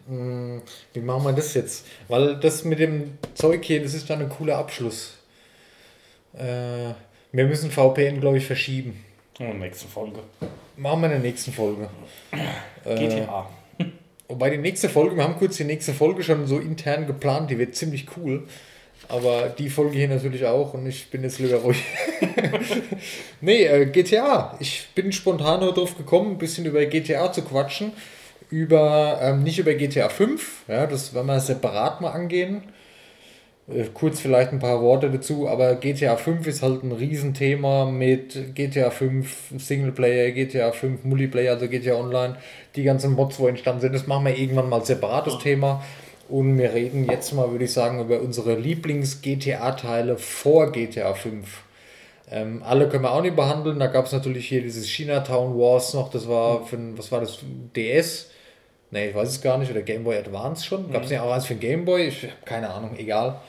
mh, 0.07 0.63
Wie 0.93 1.01
machen 1.01 1.25
wir 1.25 1.33
das 1.33 1.55
jetzt? 1.55 1.87
Weil 2.09 2.37
das 2.37 2.65
mit 2.65 2.79
dem 2.79 3.19
Zeug 3.35 3.65
hier, 3.65 3.83
das 3.83 3.95
ist 3.95 4.09
dann 4.11 4.21
ein 4.21 4.29
cooler 4.29 4.59
Abschluss. 4.59 5.19
Äh, 6.35 6.93
wir 7.33 7.47
müssen 7.47 7.71
VPN, 7.71 8.21
glaube 8.21 8.39
ich, 8.39 8.47
verschieben. 8.47 9.05
Oh, 9.41 9.53
nächste 9.53 9.89
Folge. 9.89 10.21
Machen 10.77 11.01
wir 11.01 11.07
in 11.07 11.13
der 11.13 11.21
nächsten 11.21 11.53
Folge. 11.53 11.89
Äh, 12.85 12.95
GTA. 12.95 13.49
Wobei 14.29 14.51
die 14.51 14.59
nächste 14.59 14.89
Folge, 14.89 15.17
wir 15.17 15.25
haben 15.25 15.37
kurz 15.37 15.57
die 15.57 15.65
nächste 15.65 15.93
Folge 15.93 16.23
schon 16.23 16.47
so 16.47 16.59
intern 16.59 17.07
geplant, 17.07 17.51
die 17.51 17.59
wird 17.59 17.77
ziemlich 17.77 18.07
cool. 18.17 18.47
Aber 19.09 19.51
die 19.51 19.69
Folge 19.69 19.99
hier 19.99 20.09
natürlich 20.09 20.47
auch 20.47 20.73
und 20.75 20.87
ich 20.87 21.11
bin 21.11 21.23
jetzt 21.23 21.39
lieber 21.39 21.59
ruhig. 21.59 21.83
nee, 23.41 23.65
äh, 23.65 23.87
GTA. 23.87 24.57
Ich 24.61 24.89
bin 24.95 25.13
spontan 25.13 25.61
nur 25.61 25.75
drauf 25.75 25.97
gekommen, 25.97 26.33
ein 26.33 26.39
bisschen 26.39 26.65
über 26.65 26.85
GTA 26.87 27.31
zu 27.31 27.43
quatschen. 27.43 27.93
Über, 28.55 29.19
ähm, 29.23 29.43
nicht 29.43 29.59
über 29.59 29.75
GTA 29.75 30.09
5, 30.09 30.65
ja, 30.69 30.87
das 30.87 31.13
werden 31.15 31.27
wir 31.27 31.41
separat 31.41 32.01
mal 32.01 32.11
angehen. 32.13 32.63
Äh, 33.67 33.85
kurz 33.95 34.21
vielleicht 34.21 34.53
ein 34.53 34.59
paar 34.59 34.83
Worte 34.83 35.11
dazu, 35.11 35.49
aber 35.49 35.77
GTA 35.77 36.17
5 36.17 36.47
ist 36.47 36.63
halt 36.63 36.83
ein 36.83 36.93
Riesenthema 36.93 37.87
mit 37.87 38.55
GTA 38.55 38.91
5 38.91 39.53
Singleplayer, 39.57 40.33
GTA 40.33 40.73
5 40.73 41.05
Multiplayer, 41.05 41.53
also 41.55 41.69
GTA 41.69 41.95
Online, 41.97 42.37
die 42.77 42.83
ganzen 42.85 43.13
Mods, 43.15 43.39
wo 43.39 43.49
entstanden 43.49 43.81
sind. 43.81 43.95
Das 43.95 44.07
machen 44.07 44.27
wir 44.27 44.37
irgendwann 44.37 44.69
mal 44.69 44.85
separates 44.85 45.39
Thema. 45.39 45.83
Und 46.29 46.59
wir 46.59 46.73
reden 46.75 47.07
jetzt 47.11 47.33
mal, 47.33 47.51
würde 47.51 47.65
ich 47.67 47.73
sagen, 47.73 48.01
über 48.01 48.21
unsere 48.21 48.55
Lieblings-GTA-Teile 48.59 50.17
vor 50.19 50.73
GTA 50.73 51.15
5. 51.15 51.63
Ähm, 52.31 52.63
alle 52.65 52.89
können 52.89 53.05
wir 53.05 53.13
auch 53.13 53.23
nicht 53.23 53.37
behandeln. 53.37 53.79
Da 53.79 53.87
gab 53.89 54.07
es 54.07 54.13
natürlich 54.13 54.49
hier 54.49 54.63
dieses 54.63 54.87
Chinatown 54.89 55.59
Wars 55.59 55.93
noch, 55.95 56.11
das 56.11 56.29
war 56.29 56.67
für, 56.67 56.77
ein- 56.77 56.97
was 56.99 57.13
war 57.13 57.21
das, 57.21 57.39
DS? 57.77 58.31
Nee, 58.95 59.09
ich 59.09 59.15
weiß 59.17 59.29
es 59.29 59.43
gar 59.43 59.59
nicht, 59.59 59.73
oder 59.73 59.83
Game 59.83 60.05
Boy 60.05 60.17
Advance 60.17 60.65
schon. 60.65 60.93
Gab 60.93 61.03
es 61.03 61.11
nicht 61.11 61.19
auch 61.19 61.33
eins 61.33 61.47
für 61.47 61.57
Game 61.57 61.85
Boy? 61.85 62.07
Ich 62.07 62.23
habe 62.23 62.33
keine 62.45 62.71
Ahnung, 62.71 62.95
egal. 62.97 63.41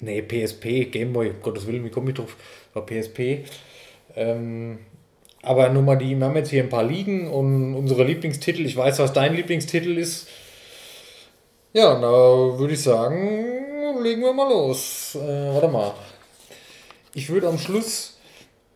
Nee, 0.00 0.20
PSP, 0.20 0.90
Game 0.90 1.14
Boy, 1.14 1.30
um 1.30 1.40
Gottes 1.40 1.66
Willen, 1.66 1.86
wie 1.86 1.88
komme 1.88 2.10
ich 2.10 2.16
drauf? 2.16 2.36
War 2.74 2.84
PSP. 2.84 3.46
Ähm, 4.14 4.80
aber 5.40 5.70
nur 5.70 5.80
mal 5.80 5.96
die, 5.96 6.14
wir 6.14 6.26
haben 6.26 6.36
jetzt 6.36 6.50
hier 6.50 6.62
ein 6.62 6.68
paar 6.68 6.84
liegen 6.84 7.30
und 7.30 7.74
unsere 7.74 8.04
Lieblingstitel, 8.04 8.66
ich 8.66 8.76
weiß, 8.76 8.98
was 8.98 9.14
dein 9.14 9.34
Lieblingstitel 9.34 9.96
ist. 9.96 10.28
Ja, 11.72 11.98
da 11.98 12.58
würde 12.58 12.74
ich 12.74 12.82
sagen, 12.82 14.02
legen 14.02 14.20
wir 14.20 14.34
mal 14.34 14.50
los. 14.50 15.14
Äh, 15.14 15.54
warte 15.54 15.68
mal. 15.68 15.94
Ich 17.14 17.30
würde 17.30 17.48
am 17.48 17.56
Schluss, 17.56 18.18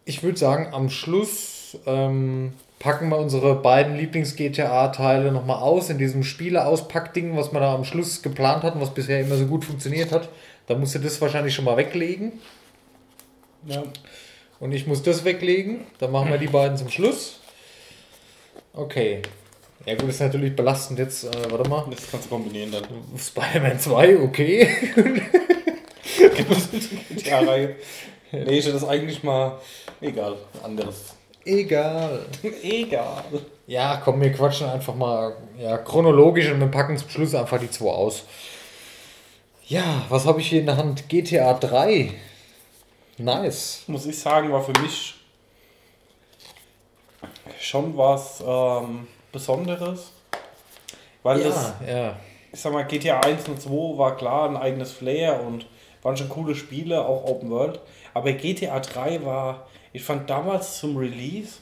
ich 0.06 0.22
würde 0.22 0.38
sagen, 0.38 0.72
am 0.72 0.88
Schluss 0.88 1.76
ähm, 1.84 2.54
packen 2.78 3.08
wir 3.08 3.18
unsere 3.18 3.54
beiden 3.54 3.96
Lieblings-GTA-Teile 3.96 5.32
nochmal 5.32 5.62
aus 5.62 5.90
in 5.90 5.98
diesem 5.98 6.22
Spiele-Auspack-Ding, 6.22 7.36
was 7.36 7.52
wir 7.52 7.60
da 7.60 7.74
am 7.74 7.84
Schluss 7.84 8.22
geplant 8.22 8.62
hatten, 8.62 8.80
was 8.80 8.92
bisher 8.92 9.20
immer 9.20 9.36
so 9.36 9.46
gut 9.46 9.64
funktioniert 9.64 10.12
hat. 10.12 10.28
Da 10.66 10.74
musst 10.74 10.94
du 10.94 10.98
das 10.98 11.20
wahrscheinlich 11.20 11.54
schon 11.54 11.64
mal 11.64 11.76
weglegen. 11.76 12.32
Ja. 13.66 13.82
Und 14.60 14.72
ich 14.72 14.86
muss 14.86 15.02
das 15.02 15.24
weglegen. 15.24 15.86
Dann 15.98 16.12
machen 16.12 16.30
wir 16.30 16.38
die 16.38 16.46
beiden 16.46 16.76
zum 16.76 16.88
Schluss. 16.88 17.40
Okay. 18.72 19.22
Ja 19.86 19.94
gut, 19.94 20.08
ist 20.08 20.20
natürlich 20.20 20.56
belastend 20.56 20.98
jetzt. 20.98 21.24
Äh, 21.24 21.50
warte 21.50 21.68
mal. 21.68 21.86
Das 21.90 22.10
kannst 22.10 22.26
du 22.26 22.30
kombinieren 22.30 22.72
dann. 22.72 22.84
Spider-Man 23.18 23.78
2, 23.78 24.18
okay. 24.20 24.68
GTA-Reihe. 27.14 27.76
Nee, 28.32 28.58
ich 28.58 28.64
hätte 28.64 28.74
das 28.74 28.84
eigentlich 28.84 29.22
mal. 29.22 29.60
Egal, 30.00 30.36
anderes. 30.62 31.14
Egal. 31.44 32.26
Egal. 32.62 33.24
Ja, 33.66 34.00
komm, 34.04 34.20
wir 34.20 34.32
quatschen 34.32 34.68
einfach 34.68 34.94
mal 34.94 35.36
ja, 35.58 35.78
chronologisch 35.78 36.50
und 36.50 36.60
wir 36.60 36.68
packen 36.68 36.96
zum 36.96 37.08
Schluss 37.08 37.34
einfach 37.34 37.58
die 37.58 37.70
zwei 37.70 37.90
aus. 37.90 38.24
Ja, 39.66 40.02
was 40.08 40.26
habe 40.26 40.40
ich 40.40 40.48
hier 40.48 40.60
in 40.60 40.66
der 40.66 40.76
Hand? 40.76 41.08
GTA 41.08 41.54
3. 41.54 42.12
Nice. 43.16 43.84
Muss 43.86 44.04
ich 44.06 44.18
sagen, 44.18 44.52
war 44.52 44.62
für 44.62 44.78
mich 44.82 45.14
schon 47.58 47.96
was 47.96 48.42
ähm, 48.46 49.06
Besonderes. 49.32 50.12
Weil 51.22 51.42
das, 51.42 51.72
Ja, 51.86 51.96
ja. 51.96 52.16
ich 52.52 52.60
sag 52.60 52.72
mal, 52.72 52.82
GTA 52.82 53.20
1 53.20 53.48
und 53.48 53.60
2 53.60 53.98
war 53.98 54.16
klar 54.16 54.50
ein 54.50 54.56
eigenes 54.56 54.92
Flair 54.92 55.40
und 55.40 55.66
waren 56.02 56.16
schon 56.16 56.28
coole 56.28 56.54
Spiele, 56.54 57.04
auch 57.04 57.24
Open 57.24 57.50
World. 57.50 57.80
Aber 58.12 58.32
GTA 58.32 58.78
3 58.80 59.24
war, 59.24 59.66
ich 59.94 60.02
fand 60.02 60.28
damals 60.28 60.78
zum 60.80 60.96
Release 60.98 61.54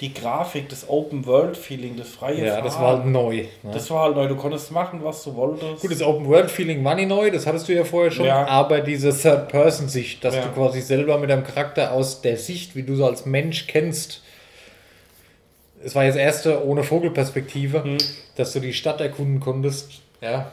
die 0.00 0.12
Grafik, 0.14 0.68
das 0.68 0.88
Open 0.88 1.26
World 1.26 1.56
Feeling, 1.56 1.96
das 1.96 2.08
freie 2.08 2.44
Ja, 2.44 2.60
das 2.60 2.74
Fahren, 2.74 2.82
war 2.84 2.96
halt 2.96 3.06
neu. 3.06 3.36
Ne? 3.62 3.70
Das 3.72 3.88
war 3.90 4.04
halt 4.04 4.16
neu, 4.16 4.26
du 4.26 4.34
konntest 4.36 4.72
machen, 4.72 5.00
was 5.04 5.22
du 5.22 5.34
wolltest. 5.36 5.80
Gut, 5.82 5.92
das 5.92 6.02
Open 6.02 6.26
World 6.26 6.50
Feeling 6.50 6.82
war 6.82 6.94
nicht 6.96 7.08
neu, 7.08 7.30
das 7.30 7.46
hattest 7.46 7.68
du 7.68 7.74
ja 7.74 7.84
vorher 7.84 8.10
schon, 8.10 8.24
Ja. 8.26 8.46
aber 8.46 8.80
diese 8.80 9.16
Third-Person-Sicht, 9.16 10.24
dass 10.24 10.34
Ja. 10.34 10.42
du 10.42 10.48
quasi 10.50 10.80
selber 10.80 11.18
mit 11.18 11.30
deinem 11.30 11.44
Charakter 11.44 11.92
aus 11.92 12.20
der 12.20 12.36
Sicht, 12.36 12.74
wie 12.74 12.82
du 12.82 12.96
so 12.96 13.06
als 13.06 13.26
Mensch 13.26 13.66
kennst, 13.68 14.22
es 15.84 15.94
war 15.94 16.04
jetzt 16.04 16.14
das 16.14 16.22
erste 16.22 16.64
ohne 16.66 16.82
Vogelperspektive, 16.82 17.82
Mhm. 17.84 17.98
dass 18.36 18.52
du 18.52 18.60
die 18.60 18.72
Stadt 18.72 19.00
erkunden 19.00 19.38
konntest. 19.40 20.00
Ja, 20.20 20.50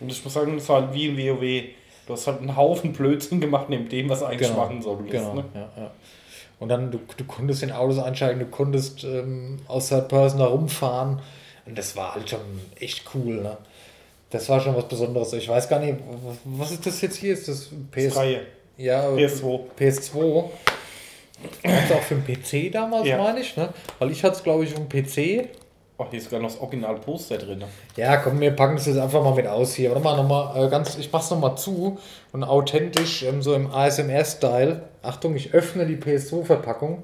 Und 0.00 0.10
ich 0.10 0.24
muss 0.24 0.32
sagen, 0.32 0.56
das 0.56 0.66
war 0.70 0.82
halt 0.82 0.94
wie 0.94 1.06
in 1.08 1.16
WoW. 1.18 1.64
Du 2.10 2.16
hast 2.16 2.26
halt 2.26 2.40
einen 2.40 2.56
Haufen 2.56 2.92
Blödsinn 2.92 3.40
gemacht 3.40 3.68
neben 3.68 3.88
dem, 3.88 4.08
was 4.08 4.24
eigentlich 4.24 4.52
machen 4.52 4.82
solltest. 4.82 5.12
Genau, 5.12 5.34
Ne? 5.34 5.44
ja, 5.54 5.70
ja. 5.76 5.90
Und 6.58 6.68
dann, 6.68 6.90
du, 6.90 6.98
du 7.16 7.22
konntest 7.22 7.62
in 7.62 7.70
Autos 7.70 8.00
einsteigen, 8.00 8.40
du 8.40 8.46
konntest 8.46 9.04
ähm, 9.04 9.60
aus 9.68 9.90
Third 9.90 10.08
Person 10.08 10.40
da 10.40 10.46
rumfahren. 10.46 11.20
Und 11.66 11.78
das 11.78 11.94
war 11.94 12.16
halt 12.16 12.28
schon 12.28 12.40
echt 12.80 13.04
cool, 13.14 13.36
ne? 13.42 13.56
Das 14.30 14.48
war 14.48 14.60
schon 14.60 14.74
was 14.74 14.88
Besonderes. 14.88 15.32
Ich 15.34 15.48
weiß 15.48 15.68
gar 15.68 15.78
nicht, 15.78 15.98
was, 16.44 16.72
ist 16.72 16.84
das 16.84 17.00
jetzt 17.00 17.14
hier? 17.16 17.32
Ist 17.32 17.46
das 17.46 17.68
PS? 17.92 18.16
Reihe. 18.16 18.40
Ja, 18.76 19.06
PS2. 19.10 19.60
PS2. 19.78 20.44
Gab's 21.62 21.92
auch 21.92 22.02
für 22.02 22.16
den 22.16 22.24
PC 22.24 22.72
damals, 22.72 23.06
Ja. 23.06 23.18
meine 23.18 23.38
ich, 23.38 23.56
ne? 23.56 23.68
Weil 24.00 24.10
ich 24.10 24.24
hatte 24.24 24.34
es, 24.34 24.42
glaube 24.42 24.64
ich, 24.64 24.74
dem 24.74 24.88
PC. 24.88 25.48
Oh, 26.00 26.06
hier 26.08 26.18
ist 26.18 26.24
sogar 26.24 26.40
noch 26.40 26.48
das 26.50 26.58
Original-Poster 26.58 27.36
drin. 27.36 27.62
Ja, 27.94 28.16
komm, 28.16 28.40
wir 28.40 28.52
packen 28.52 28.76
das 28.76 28.86
jetzt 28.86 28.96
einfach 28.96 29.22
mal 29.22 29.34
mit 29.34 29.46
aus 29.46 29.74
hier. 29.74 29.90
Warte 29.90 30.02
mal, 30.02 30.16
nochmal, 30.16 30.66
äh, 30.66 30.70
ganz, 30.70 30.96
ich 30.96 31.12
mach's 31.12 31.28
nochmal 31.30 31.58
zu 31.58 31.98
und 32.32 32.42
authentisch, 32.42 33.22
ähm, 33.22 33.42
so 33.42 33.52
im 33.52 33.70
ASMR-Style. 33.70 34.80
Achtung, 35.02 35.36
ich 35.36 35.52
öffne 35.52 35.84
die 35.84 35.96
PS2-Verpackung. 35.96 37.02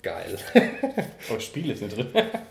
Geil. 0.00 0.38
Oh, 1.30 1.34
das 1.34 1.44
Spiel 1.44 1.70
ist 1.70 1.80
nicht 1.80 1.96
drin. 1.96 2.08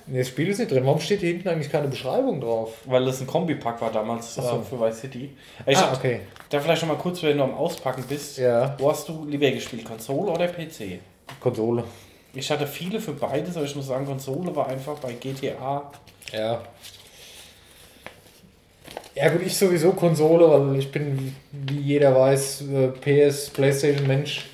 nee, 0.08 0.20
das 0.20 0.30
Spiel 0.30 0.47
ist 0.47 0.60
nicht 0.60 0.72
drin. 0.72 0.86
Warum 0.86 1.02
steht 1.02 1.20
hier 1.20 1.30
hinten 1.34 1.49
eigentlich 1.49 1.70
keine 1.70 1.89
Beschreibung 1.89 2.39
drauf? 2.39 2.76
Weil 2.86 3.04
das 3.04 3.20
ein 3.20 3.28
Kombipack 3.28 3.82
war 3.82 3.91
damals 3.91 4.38
Ach 4.39 4.43
so. 4.43 4.60
äh, 4.60 4.64
für 4.64 4.80
Vice 4.80 4.99
City. 5.02 5.36
Ich 5.66 5.78
ah, 5.78 5.82
hab- 5.82 5.97
okay. 5.97 6.22
Da 6.49 6.62
vielleicht 6.62 6.82
noch 6.84 6.89
mal 6.89 6.97
kurz, 6.97 7.22
wenn 7.22 7.38
du 7.38 7.43
am 7.43 7.54
Auspacken 7.54 8.06
bist. 8.08 8.38
Ja. 8.38 8.76
Wo 8.80 8.89
hast 8.89 9.10
du 9.10 9.26
lieber 9.26 9.52
gespielt, 9.52 9.84
Konsole 9.84 10.32
oder 10.32 10.47
PC? 10.47 10.99
Konsole. 11.41 11.84
Ich 12.34 12.49
hatte 12.49 12.65
viele 12.65 12.99
für 12.99 13.13
beides, 13.13 13.57
aber 13.57 13.65
ich 13.65 13.75
muss 13.75 13.88
sagen, 13.88 14.05
Konsole 14.05 14.55
war 14.55 14.67
einfach 14.67 14.97
bei 14.99 15.13
GTA. 15.13 15.91
Ja. 16.32 16.61
Ja 19.13 19.29
gut, 19.29 19.41
ich 19.45 19.57
sowieso 19.57 19.91
Konsole, 19.91 20.49
weil 20.49 20.79
ich 20.79 20.89
bin, 20.91 21.36
wie 21.51 21.79
jeder 21.79 22.15
weiß, 22.15 22.63
äh, 22.71 22.88
PS, 22.88 23.49
Playstation 23.49 24.07
Mensch. 24.07 24.45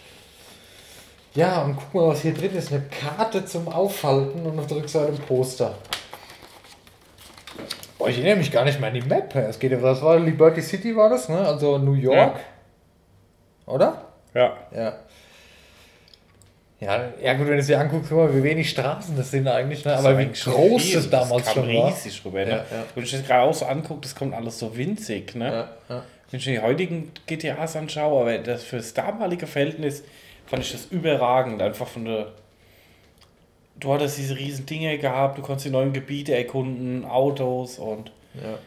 Ja, 1.36 1.62
und 1.62 1.76
guck 1.76 1.94
mal, 1.94 2.08
was 2.08 2.22
hier 2.22 2.34
drin 2.34 2.56
ist. 2.56 2.72
Eine 2.72 2.82
Karte 2.86 3.46
zum 3.46 3.68
Aufhalten 3.68 4.44
und 4.44 4.58
auf 4.58 4.66
der 4.66 4.78
Rückseite 4.78 5.12
ein 5.12 5.20
Poster. 5.20 5.76
Boah, 8.00 8.10
ich 8.10 8.18
erinnere 8.18 8.38
mich 8.38 8.52
gar 8.52 8.66
nicht 8.66 8.80
mehr 8.80 8.90
an 8.90 8.96
die 8.96 9.02
Map. 9.02 9.36
Es 9.36 9.60
geht 9.60 9.72
ja, 9.72 9.82
was 9.82 10.02
war 10.02 10.18
Liberty 10.20 10.62
City 10.64 10.96
war 10.96 11.10
das, 11.10 11.30
ne? 11.30 11.38
Also 11.38 11.78
New 11.78 11.94
York. 11.94 12.40
Oder? 13.68 14.02
Ja. 14.34 14.58
Ja. 14.76 14.96
Ja, 16.80 17.06
ja 17.24 17.34
gut, 17.34 17.48
wenn 17.48 17.54
du 17.54 17.60
es 17.60 17.68
dir 17.68 17.80
anguckst, 17.80 18.10
guck 18.10 18.20
mal, 18.20 18.36
wie 18.36 18.44
wenig 18.44 18.70
Straßen 18.70 19.18
das 19.18 19.32
sind 19.32 19.48
eigentlich, 19.48 19.84
ne? 19.84 19.98
aber 19.98 20.18
wie 20.20 20.28
groß 20.28 20.94
das 20.94 21.10
damals 21.10 21.52
schon 21.52 21.68
war. 21.76 21.88
riesig 21.88 22.24
rüber. 22.24 22.46
Ne? 22.46 22.52
Ja, 22.52 22.58
ja. 22.58 22.86
Wenn 22.94 23.04
ich 23.04 23.12
das 23.12 23.26
gerade 23.26 23.44
auch 23.50 23.54
so 23.54 23.66
angucke, 23.66 24.02
das 24.02 24.14
kommt 24.14 24.36
alles 24.36 24.60
so 24.60 24.78
winzig. 24.78 25.34
Ne? 25.34 25.68
Ja. 25.90 26.04
Wenn 26.30 26.38
ich 26.40 26.44
die 26.44 26.60
heutigen 26.60 27.12
GTAs 27.26 27.76
anschaue, 27.78 28.22
aber 28.22 28.38
das 28.38 28.64
fürs 28.64 28.94
damalige 28.94 29.48
Verhältnis 29.48 30.04
fand 30.46 30.62
ich 30.62 30.72
das 30.72 30.86
überragend. 30.86 31.62
Einfach 31.62 31.88
von 31.88 32.06
der. 32.06 32.28
Du 33.80 33.94
hattest 33.94 34.18
diese 34.18 34.36
riesen 34.38 34.66
Dinge 34.66 34.98
gehabt, 34.98 35.38
du 35.38 35.42
konntest 35.42 35.66
die 35.68 35.70
neuen 35.72 35.94
Gebiete 35.94 36.36
erkunden, 36.36 37.06
Autos 37.06 37.80
und. 37.80 38.12
Ja. 38.36 38.58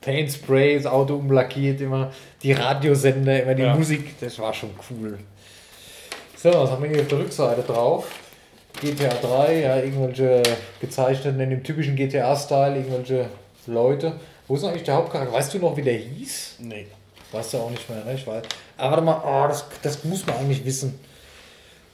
Paint 0.00 0.30
Spray, 0.30 0.76
das 0.76 0.84
Auto 0.84 1.14
umlackiert, 1.16 1.80
immer 1.80 2.12
die 2.42 2.52
Radiosender, 2.52 3.42
immer 3.42 3.54
die 3.54 3.62
Ja. 3.62 3.74
Musik, 3.74 4.20
das 4.20 4.38
war 4.38 4.52
schon 4.52 4.70
cool. 4.90 5.18
So, 6.44 6.52
was 6.52 6.72
haben 6.72 6.82
wir 6.82 6.90
hier 6.90 7.00
auf 7.00 7.08
der 7.08 7.20
Rückseite 7.20 7.62
drauf? 7.62 8.06
GTA 8.78 9.08
3, 9.08 9.60
ja, 9.60 9.78
irgendwelche 9.78 10.42
gezeichneten 10.78 11.40
in 11.40 11.48
dem 11.48 11.64
typischen 11.64 11.96
GTA-Style, 11.96 12.76
irgendwelche 12.76 13.30
Leute. 13.66 14.12
Wo 14.46 14.56
ist 14.56 14.64
eigentlich 14.64 14.82
der 14.82 14.96
Hauptcharakter? 14.96 15.32
Weißt 15.32 15.54
du 15.54 15.58
noch, 15.58 15.74
wie 15.74 15.80
der 15.80 15.94
hieß? 15.94 16.56
Nee. 16.58 16.86
Weißt 17.32 17.54
du 17.54 17.56
auch 17.56 17.70
nicht 17.70 17.88
mehr, 17.88 18.04
ne? 18.04 18.12
Ich 18.12 18.26
weiß. 18.26 18.42
Aber 18.76 18.90
warte 18.90 19.02
mal, 19.02 19.22
oh, 19.24 19.48
das, 19.48 19.64
das 19.80 20.04
muss 20.04 20.26
man 20.26 20.36
eigentlich 20.36 20.62
wissen. 20.66 21.00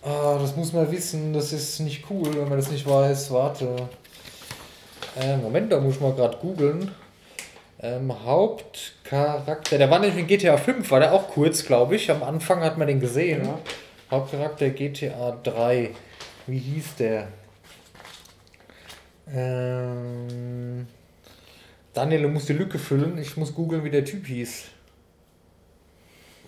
Ah, 0.03 0.37
das 0.41 0.57
muss 0.57 0.73
man 0.73 0.91
wissen, 0.91 1.33
das 1.33 1.53
ist 1.53 1.79
nicht 1.79 2.07
cool, 2.11 2.35
wenn 2.35 2.49
man 2.49 2.59
das 2.59 2.73
nicht 2.73 2.89
weiß. 2.89 3.31
Warte. 3.31 3.77
Äh, 5.15 5.37
Moment, 5.37 5.71
da 5.71 5.79
muss 5.79 5.95
ich 5.95 6.01
mal 6.01 6.13
gerade 6.13 6.37
googeln. 6.39 6.91
Ähm, 7.81 8.13
Hauptcharakter, 8.25 9.79
der 9.79 9.89
war 9.89 10.01
nämlich 10.01 10.19
in 10.19 10.27
GTA 10.27 10.57
5, 10.57 10.91
war 10.91 10.99
der 10.99 11.13
auch 11.13 11.29
kurz, 11.29 11.65
glaube 11.65 11.95
ich. 11.95 12.11
Am 12.11 12.25
Anfang 12.25 12.65
hat 12.65 12.79
man 12.79 12.89
den 12.89 12.99
gesehen. 12.99 13.45
Ja. 13.45 13.57
Hauptcharakter 14.11 14.71
GTA 14.71 15.39
3. 15.43 15.91
Wie 16.47 16.59
hieß 16.59 16.97
der? 16.97 17.29
Ähm, 19.33 20.87
Daniel, 21.95 22.23
du 22.23 22.29
musst 22.29 22.49
die 22.49 22.55
Lücke 22.55 22.79
füllen. 22.79 23.19
Ich 23.19 23.37
muss 23.37 23.55
googeln, 23.55 23.85
wie 23.85 23.91
der 23.91 24.05
Typ 24.05 24.27
hieß. 24.27 24.65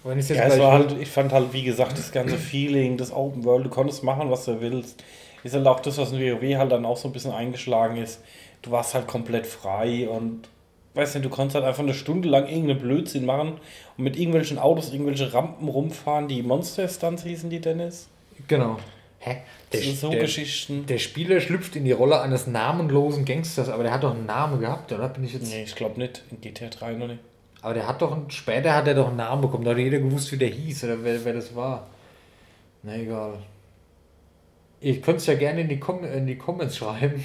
Wenn 0.05 0.19
Ja, 0.19 0.47
es 0.47 0.59
war 0.59 0.73
halt, 0.73 0.97
ich 1.01 1.09
fand 1.09 1.33
halt, 1.33 1.53
wie 1.53 1.63
gesagt, 1.63 1.97
das 1.97 2.11
ganze 2.11 2.37
Feeling, 2.37 2.97
das 2.97 3.13
Open 3.13 3.45
World, 3.45 3.67
du 3.67 3.71
konntest 3.71 4.03
machen, 4.03 4.31
was 4.31 4.45
du 4.47 4.61
willst. 4.61 5.03
Ist 5.45 5.55
halt 5.55 5.67
auch 5.67 5.81
das, 5.81 5.99
was 5.99 6.13
in 6.13 6.21
WoW 6.21 6.57
halt 6.57 6.73
dann 6.73 6.85
auch 6.85 6.97
so 6.97 7.09
ein 7.09 7.13
bisschen 7.13 7.33
eingeschlagen 7.33 7.97
ist. 7.97 8.21
Du 8.63 8.71
warst 8.71 8.95
halt 8.95 9.07
komplett 9.07 9.47
frei 9.47 10.09
und, 10.09 10.49
weißt 10.95 11.17
du, 11.17 11.21
du 11.21 11.29
konntest 11.29 11.55
halt 11.57 11.65
einfach 11.65 11.83
eine 11.83 11.95
Stunde 11.95 12.29
lang 12.29 12.47
irgendeinen 12.49 12.81
Blödsinn 12.81 13.25
machen 13.25 13.55
und 13.97 14.05
mit 14.05 14.17
irgendwelchen 14.17 14.59
Autos 14.59 14.93
irgendwelche 14.93 15.33
Rampen 15.33 15.69
rumfahren, 15.69 16.29
die 16.29 16.43
Monster 16.43 16.89
Stunts 16.89 17.23
hießen 17.25 17.51
die, 17.51 17.61
Dennis? 17.61 18.09
Genau. 18.49 18.79
Hä? 19.21 19.37
Der, 19.73 19.81
Das 19.81 19.83
sind 19.83 19.99
so 19.99 20.11
der, 20.11 20.21
Geschichten. 20.21 20.85
der 20.87 20.99
Spieler 20.99 21.41
schlüpft 21.41 21.77
in 21.77 21.85
die 21.85 21.93
Rolle 21.93 22.21
eines 22.21 22.47
namenlosen 22.47 23.25
Gangsters, 23.25 23.69
aber 23.69 23.85
der 23.85 23.93
hat 23.93 24.03
doch 24.03 24.15
einen 24.15 24.27
Namen 24.27 24.61
gehabt, 24.61 24.93
oder? 24.93 25.09
Bin 25.09 25.25
ich 25.25 25.33
jetzt. 25.33 25.49
Nee, 25.49 25.63
ich 25.63 25.75
glaube 25.75 25.99
nicht. 26.01 26.23
In 26.31 26.41
GTA 26.41 26.69
3 26.69 26.93
noch 26.95 27.07
nicht. 27.07 27.21
Aber 27.63 27.75
der 27.75 27.87
hat 27.87 28.03
doch 28.03 28.11
einen, 28.13 28.29
später 28.31 28.75
hat 28.75 28.89
er 28.89 28.95
doch 28.95 29.07
einen 29.07 29.17
Namen 29.17 29.41
bekommen, 29.43 29.65
da 29.65 29.71
hat 29.71 29.79
jeder 29.79 30.01
gewusst, 30.01 30.33
wie 30.33 30.37
der 30.37 30.49
hieß 30.49 30.85
oder 30.85 31.05
wer, 31.05 31.25
wer 31.25 31.35
das 31.35 31.55
war. 31.55 31.87
Na 32.83 32.97
egal. 32.97 33.39
Ihr 34.81 35.01
könnt 35.01 35.19
es 35.19 35.27
ja 35.27 35.35
gerne 35.35 35.61
in 35.61 35.69
die, 35.69 35.79
Com 35.79 36.03
in 36.05 36.27
die 36.27 36.37
Comments 36.37 36.77
schreiben, 36.77 37.25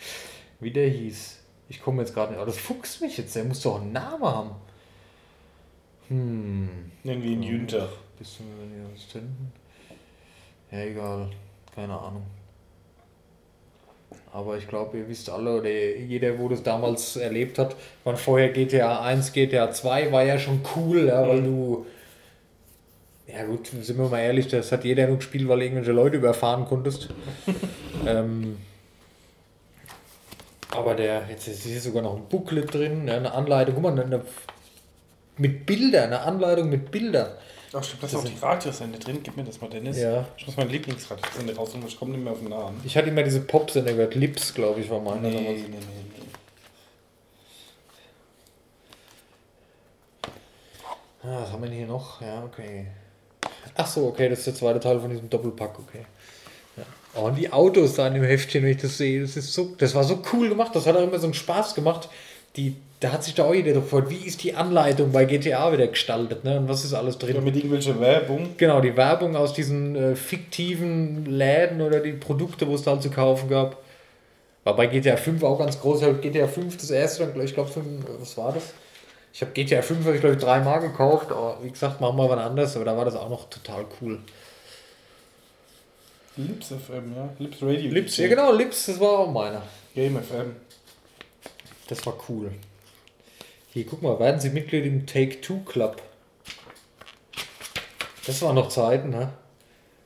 wie 0.60 0.70
der 0.70 0.88
hieß. 0.88 1.41
Ich 1.72 1.80
komme 1.80 2.02
jetzt 2.02 2.12
gerade 2.12 2.32
nicht. 2.32 2.38
Aber 2.38 2.50
das 2.50 2.58
fuchst 2.58 3.00
mich 3.00 3.16
jetzt, 3.16 3.34
der 3.34 3.44
muss 3.44 3.62
doch 3.62 3.80
einen 3.80 3.92
Namen 3.92 4.24
haben. 4.24 4.50
Hm. 6.08 6.68
Nennen 7.02 7.22
wir 7.22 7.30
ihn 7.30 7.42
Jünter. 7.42 7.88
Bist 8.18 8.38
du 8.38 8.42
mit 8.44 8.76
den 8.76 8.94
Assistenten? 8.94 9.50
Ja, 10.70 10.80
egal. 10.80 11.30
Keine 11.74 11.98
Ahnung. 11.98 12.24
Aber 14.34 14.58
ich 14.58 14.68
glaube, 14.68 14.98
ihr 14.98 15.08
wisst 15.08 15.30
alle, 15.30 15.60
oder 15.60 15.70
jeder, 15.70 16.38
wo 16.38 16.50
das 16.50 16.62
damals 16.62 17.16
erlebt 17.16 17.58
hat, 17.58 17.74
waren 18.04 18.18
vorher 18.18 18.50
GTA 18.50 19.00
1, 19.00 19.32
GTA 19.32 19.70
2 19.70 20.12
war 20.12 20.24
ja 20.24 20.38
schon 20.38 20.60
cool, 20.76 21.06
ja, 21.06 21.26
weil 21.26 21.42
du. 21.42 21.86
Ja, 23.26 23.44
gut, 23.44 23.68
sind 23.68 23.96
wir 23.96 24.10
mal 24.10 24.20
ehrlich, 24.20 24.48
das 24.48 24.72
hat 24.72 24.84
jeder 24.84 25.06
nur 25.06 25.16
gespielt, 25.16 25.48
weil 25.48 25.60
du 25.60 25.64
irgendwelche 25.64 25.92
Leute 25.92 26.18
überfahren 26.18 26.66
konntest. 26.66 27.08
ähm, 28.06 28.58
aber 30.74 30.94
der, 30.94 31.28
jetzt 31.28 31.46
ist 31.48 31.64
hier 31.64 31.80
sogar 31.80 32.02
noch 32.02 32.16
ein 32.16 32.28
Booklet 32.28 32.72
drin, 32.72 33.04
ne, 33.04 33.14
eine 33.14 33.32
Anleitung, 33.32 33.74
guck 33.74 33.84
mal, 33.84 34.00
eine, 34.00 34.24
mit 35.36 35.66
Bildern, 35.66 36.04
eine 36.04 36.20
Anleitung 36.20 36.70
mit 36.70 36.90
Bildern. 36.90 37.32
Ach 37.74 37.82
stimmt, 37.82 38.02
das 38.02 38.12
ist 38.12 38.18
auch 38.18 38.24
die 38.24 38.38
Radiosende 38.38 38.98
drin. 38.98 39.20
Gib 39.22 39.36
mir 39.36 39.44
das 39.44 39.60
mal, 39.60 39.68
Dennis. 39.70 39.98
Ja. 39.98 40.26
Ich 40.36 40.46
muss 40.46 40.56
mein 40.56 40.68
Lieblingsradiosende 40.68 41.56
raussuchen, 41.56 41.86
ich 41.86 41.98
komme 41.98 42.12
nicht 42.12 42.22
mehr 42.22 42.32
auf 42.32 42.40
den 42.40 42.48
Namen. 42.48 42.80
Ich 42.84 42.96
hatte 42.96 43.08
immer 43.08 43.22
diese 43.22 43.40
Popsender 43.40 43.92
gehört, 43.92 44.14
Lips, 44.14 44.52
glaube 44.52 44.80
ich, 44.80 44.90
war 44.90 45.00
meine. 45.00 45.28
Nee, 45.28 45.30
nee, 45.30 45.64
nee, 45.68 45.68
nee. 45.68 45.78
Ah, 51.24 51.42
was 51.42 51.52
haben 51.52 51.62
wir 51.62 51.68
denn 51.68 51.78
hier 51.78 51.86
noch? 51.86 52.20
Ja, 52.20 52.42
okay. 52.44 52.88
Ach 53.74 53.86
so, 53.86 54.08
okay, 54.08 54.28
das 54.28 54.40
ist 54.40 54.48
der 54.48 54.54
zweite 54.54 54.80
Teil 54.80 55.00
von 55.00 55.08
diesem 55.08 55.30
Doppelpack, 55.30 55.78
okay. 55.78 56.04
Oh, 57.14 57.26
und 57.26 57.36
die 57.36 57.52
Autos 57.52 57.94
da 57.94 58.06
in 58.06 58.14
dem 58.14 58.24
Heftchen, 58.24 58.62
wenn 58.62 58.70
ich 58.70 58.78
das 58.78 58.96
sehe, 58.96 59.20
das 59.20 59.36
ist 59.36 59.52
so, 59.52 59.74
das 59.76 59.94
war 59.94 60.04
so 60.04 60.22
cool 60.32 60.48
gemacht, 60.48 60.74
das 60.74 60.86
hat 60.86 60.96
auch 60.96 61.02
immer 61.02 61.18
so 61.18 61.26
einen 61.26 61.34
Spaß 61.34 61.74
gemacht. 61.74 62.08
Die, 62.56 62.76
da 63.00 63.12
hat 63.12 63.24
sich 63.24 63.34
da 63.34 63.44
auch 63.44 63.54
jeder 63.54 63.72
gefreut, 63.72 64.08
wie 64.08 64.26
ist 64.26 64.42
die 64.42 64.54
Anleitung 64.54 65.12
bei 65.12 65.24
GTA 65.24 65.72
wieder 65.72 65.86
gestaltet, 65.86 66.44
ne? 66.44 66.58
Und 66.58 66.68
was 66.68 66.84
ist 66.84 66.94
alles 66.94 67.18
drin? 67.18 67.34
Ja, 67.34 67.40
mit 67.40 67.56
irgendwelcher 67.56 67.98
Werbung. 67.98 68.50
Genau, 68.56 68.80
die 68.80 68.96
Werbung 68.96 69.36
aus 69.36 69.52
diesen 69.52 69.96
äh, 69.96 70.16
fiktiven 70.16 71.26
Läden 71.26 71.80
oder 71.80 72.00
die 72.00 72.12
Produkte, 72.12 72.66
wo 72.68 72.74
es 72.74 72.82
da 72.82 72.98
zu 73.00 73.10
kaufen 73.10 73.48
gab. 73.48 73.78
War 74.64 74.76
bei 74.76 74.86
GTA 74.86 75.16
5 75.16 75.42
auch 75.42 75.58
ganz 75.58 75.80
groß. 75.80 76.02
Ich 76.02 76.06
habe 76.06 76.18
GTA 76.18 76.46
5 76.46 76.76
das 76.76 76.90
erste, 76.90 77.26
dann, 77.26 77.44
ich 77.44 77.54
glaube, 77.54 77.70
was 78.20 78.36
war 78.36 78.52
das? 78.52 78.72
Ich 79.34 79.40
habe 79.40 79.52
GTA 79.52 79.82
5, 79.82 80.04
habe 80.04 80.14
ich 80.14 80.20
glaube 80.20 80.36
ich 80.36 80.42
dreimal 80.42 80.80
gekauft, 80.80 81.32
aber 81.32 81.58
wie 81.62 81.70
gesagt, 81.70 82.00
machen 82.00 82.16
wir 82.16 82.28
was 82.28 82.38
anderes, 82.38 82.76
aber 82.76 82.84
da 82.84 82.96
war 82.96 83.04
das 83.04 83.16
auch 83.16 83.30
noch 83.30 83.48
total 83.48 83.86
cool. 84.00 84.18
Lips 86.36 86.68
FM, 86.68 87.14
ja. 87.14 87.28
Lips 87.38 87.62
Radio. 87.62 87.90
Lips, 87.90 88.16
ja 88.16 88.28
genau, 88.28 88.52
Lips, 88.52 88.86
das 88.86 88.98
war 88.98 89.18
auch 89.20 89.30
meiner. 89.30 89.62
Game 89.94 90.16
FM. 90.22 90.56
Das 91.88 92.04
war 92.06 92.14
cool. 92.28 92.52
Hier, 93.72 93.84
guck 93.86 94.02
mal, 94.02 94.18
werden 94.18 94.40
Sie 94.40 94.50
Mitglied 94.50 94.86
im 94.86 95.06
Take-Two 95.06 95.60
Club? 95.60 96.00
Das 98.26 98.40
waren 98.42 98.54
noch 98.54 98.68
Zeiten, 98.68 99.10
ne? 99.10 99.32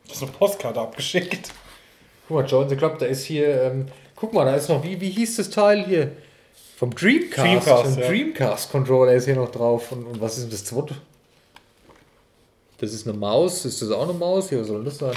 Das 0.08 0.16
ist 0.16 0.22
eine 0.22 0.32
Postkarte 0.32 0.80
abgeschickt. 0.80 1.52
Guck 2.26 2.36
mal, 2.36 2.46
Join 2.46 2.68
the 2.68 2.76
Club, 2.76 2.98
da 2.98 3.06
ist 3.06 3.24
hier, 3.24 3.62
ähm, 3.62 3.86
guck 4.16 4.32
mal, 4.32 4.44
da 4.44 4.56
ist 4.56 4.68
noch, 4.68 4.82
wie, 4.82 5.00
wie 5.00 5.10
hieß 5.10 5.36
das 5.36 5.50
Teil 5.50 5.84
hier? 5.84 6.12
Vom 6.76 6.94
Dreamcast. 6.94 7.38
Dreamcast, 7.38 7.98
ja. 7.98 8.08
Dreamcast-Controller 8.08 9.14
ist 9.14 9.24
hier 9.26 9.36
noch 9.36 9.50
drauf. 9.50 9.92
Und, 9.92 10.04
und 10.06 10.20
was 10.20 10.36
ist 10.36 10.44
denn 10.44 10.50
das 10.50 10.64
zweite? 10.64 10.96
Das 12.78 12.92
ist 12.92 13.06
eine 13.06 13.16
Maus. 13.16 13.64
Ist 13.64 13.80
das 13.80 13.90
auch 13.90 14.02
eine 14.02 14.12
Maus? 14.12 14.48
Hier, 14.48 14.60
was 14.60 14.66
soll 14.66 14.84
das 14.84 14.98
sein? 14.98 15.14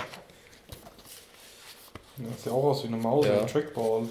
Ja, 2.19 2.25
sieht 2.37 2.45
ja 2.47 2.51
auch 2.51 2.63
aus 2.65 2.83
wie 2.83 2.87
eine 2.87 2.97
Maus, 2.97 3.25
Ja. 3.25 3.41
ein 3.41 3.47
Trackball. 3.47 4.03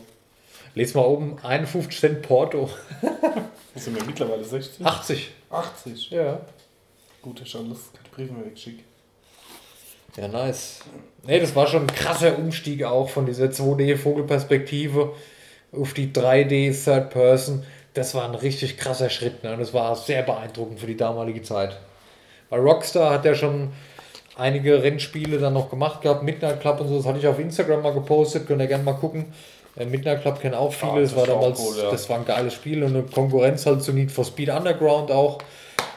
Lies 0.74 0.94
mal 0.94 1.04
oben, 1.04 1.38
51 1.42 1.98
Cent 2.00 2.22
Porto. 2.22 2.68
Was 3.74 3.84
sind 3.84 3.96
wir 3.96 4.04
mittlerweile 4.04 4.44
60? 4.44 4.84
80. 4.84 5.30
80. 5.50 6.10
Ja. 6.10 6.40
Gut, 7.22 7.40
du 7.40 7.58
alles 7.58 7.90
keine 7.92 8.08
Briefe 8.14 8.32
mehr 8.32 8.46
weggeschickt. 8.46 8.84
Ja, 10.16 10.28
nice. 10.28 10.80
Nee, 11.24 11.40
das 11.40 11.54
war 11.54 11.66
schon 11.66 11.82
ein 11.82 11.94
krasser 11.94 12.38
Umstieg 12.38 12.82
auch 12.84 13.08
von 13.08 13.26
dieser 13.26 13.46
2D-Vogelperspektive 13.46 15.10
auf 15.72 15.92
die 15.94 16.12
3D 16.12 16.72
Third 16.84 17.10
Person. 17.10 17.64
Das 17.94 18.14
war 18.14 18.24
ein 18.24 18.34
richtig 18.34 18.78
krasser 18.78 19.10
Schritt. 19.10 19.42
Ne? 19.44 19.52
Und 19.52 19.60
das 19.60 19.74
war 19.74 19.94
sehr 19.96 20.22
beeindruckend 20.22 20.80
für 20.80 20.86
die 20.86 20.96
damalige 20.96 21.42
Zeit. 21.42 21.78
Weil 22.50 22.60
Rockstar 22.60 23.12
hat 23.12 23.24
ja 23.24 23.34
schon 23.34 23.72
einige 24.38 24.82
Rennspiele 24.82 25.38
dann 25.38 25.52
noch 25.52 25.68
gemacht 25.68 26.00
gehabt, 26.00 26.22
Midnight 26.22 26.60
Club 26.60 26.80
und 26.80 26.88
so. 26.88 26.96
Das 26.96 27.06
hatte 27.06 27.18
ich 27.18 27.26
auf 27.26 27.38
Instagram 27.38 27.82
mal 27.82 27.92
gepostet, 27.92 28.46
könnt 28.46 28.62
ihr 28.62 28.68
gerne 28.68 28.84
mal 28.84 28.94
gucken. 28.94 29.26
Äh, 29.76 29.84
Midnight 29.86 30.22
Club 30.22 30.40
kennen 30.40 30.54
auch 30.54 30.72
viele. 30.72 30.92
Ah, 30.92 31.00
das, 31.00 31.14
das 31.14 31.18
war 31.18 31.26
damals, 31.26 31.60
cool, 31.60 31.76
ja. 31.82 31.90
das 31.90 32.08
war 32.08 32.18
ein 32.18 32.24
geiles 32.24 32.54
Spiel 32.54 32.82
und 32.82 32.94
eine 32.94 33.02
Konkurrenz 33.02 33.66
halt 33.66 33.82
zu 33.82 33.92
Need 33.92 34.10
for 34.10 34.24
Speed 34.24 34.48
Underground 34.48 35.10
auch. 35.10 35.38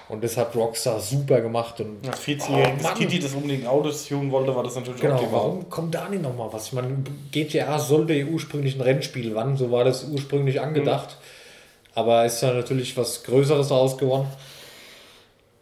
Und 0.10 0.22
das 0.26 0.36
hat 0.36 0.54
Rockstar 0.58 1.00
super 1.00 1.40
gemacht. 1.40 1.80
Und 1.80 2.06
Als 2.06 2.20
14-jähriges 2.20 2.84
Mann. 2.84 2.96
Kitty, 2.96 3.20
das 3.20 3.34
unbedingt 3.34 3.66
Autos 3.66 4.08
tunen 4.10 4.30
wollte, 4.30 4.54
war 4.54 4.62
das 4.64 4.76
natürlich 4.76 5.00
Genau, 5.00 5.16
optimal. 5.16 5.34
warum 5.36 5.70
kommt 5.70 5.96
da 5.96 6.10
nicht 6.10 6.22
nochmal 6.22 6.50
was? 6.52 6.68
Ich 6.68 6.74
meine, 6.74 6.98
GTA 7.32 7.80
sollte 7.80 8.14
ja 8.14 8.26
ursprünglich 8.26 8.76
ein 8.76 8.82
Rennspiel 8.82 9.34
wann, 9.36 9.56
so 9.56 9.72
war 9.72 9.86
das 9.86 10.04
ursprünglich 10.04 10.60
angedacht. 10.60 11.16
Aber 11.96 12.26
ist 12.26 12.42
ja 12.42 12.52
natürlich 12.54 12.98
was 12.98 13.24
Größeres 13.24 13.70
daraus 13.70 13.98
geworden. 13.98 14.28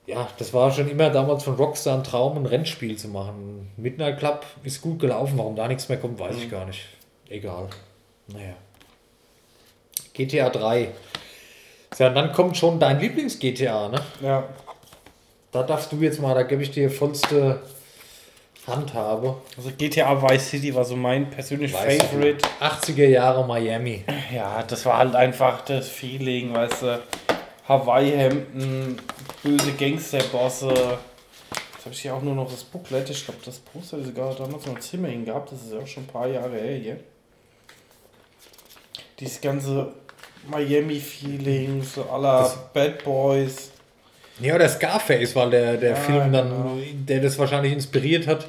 Ja, 0.10 0.28
das 0.40 0.56
war 0.56 0.72
schon 0.72 0.90
immer 0.90 1.12
damals 1.12 1.44
von 1.44 1.54
Rockstar 1.54 1.96
ein 1.96 2.04
Traum, 2.04 2.36
ein 2.36 2.48
Rennspiel 2.48 2.98
zu 2.98 3.10
machen. 3.10 3.72
Midnight 3.78 4.18
Club 4.18 4.44
ist 4.64 4.82
gut 4.82 4.98
gelaufen, 5.00 5.38
warum 5.38 5.56
da 5.56 5.68
nichts 5.68 5.88
mehr 5.88 6.00
kommt, 6.00 6.18
weiß 6.18 6.36
ich 6.38 6.50
gar 6.50 6.66
nicht. 6.66 6.84
Egal. 7.30 7.68
Naja. 8.26 8.56
GTA 10.14 10.50
3. 10.50 10.88
Ja, 12.00 12.08
und 12.08 12.16
dann 12.16 12.34
kommt 12.34 12.58
schon 12.58 12.80
dein 12.80 13.00
Lieblings-GTA, 13.00 13.90
ne? 13.90 14.02
Ja, 14.22 14.46
Da 15.52 15.62
darfst 15.62 15.92
du 15.92 15.98
jetzt 15.98 16.20
mal, 16.20 16.34
da 16.34 16.42
gebe 16.42 16.64
ich 16.64 16.72
dir 16.72 16.90
vollste 16.90 17.62
Handhabe. 18.66 19.36
also 19.58 19.70
GTA 19.78 20.22
Vice 20.22 20.50
City 20.50 20.74
war 20.74 20.86
so 20.86 20.96
mein 20.96 21.30
persönlich 21.30 21.72
ich 21.72 21.78
Favorite. 21.78 22.48
80er 22.60 23.08
Jahre 23.08 23.46
Miami. 23.46 24.06
Ja, 24.34 24.64
das 24.64 24.86
war 24.88 24.98
halt 24.98 25.14
einfach 25.16 25.62
das 25.66 25.88
Feeling, 25.88 26.52
weißt 26.54 26.82
du. 26.82 27.00
Hawaii-Hemden, 27.68 29.00
böse 29.44 29.72
Gangsterbosse. 29.74 30.68
Jetzt 30.68 31.86
habe 31.86 31.96
ich 31.96 32.02
hier 32.02 32.14
auch 32.14 32.22
nur 32.22 32.36
noch 32.36 32.50
das 32.52 32.64
Booklet. 32.64 33.10
Ich 33.10 33.26
glaube, 33.26 33.40
das 33.46 33.60
Poster 33.60 33.98
ist 33.98 34.08
sogar 34.08 34.36
damals 34.36 34.66
noch 34.66 34.76
im 34.76 34.82
Zimmer 34.82 35.08
hin 35.08 35.26
gehabt. 35.26 35.52
Das 35.52 35.64
ist 35.64 35.72
ja 35.74 35.80
auch 35.80 35.88
schon 35.88 36.04
ein 36.04 36.08
paar 36.08 36.28
Jahre 36.28 36.58
her 36.58 36.78
hier. 36.78 37.00
Dieses 39.20 39.40
ganze 39.42 39.94
Miami-Feeling, 40.50 41.82
so 41.84 42.04
aller 42.04 42.52
Bad 42.74 43.04
Boys. 43.04 43.72
Ja, 44.40 44.58
der 44.58 44.70
Scarface 44.70 45.36
war 45.36 45.50
der, 45.50 45.78
der 45.78 45.92
Ja, 45.92 45.96
Film 45.96 46.32
dann, 46.32 46.50
genau. 46.50 46.78
der 47.08 47.20
das 47.22 47.38
wahrscheinlich 47.38 47.74
inspiriert 47.74 48.28
hat. 48.28 48.48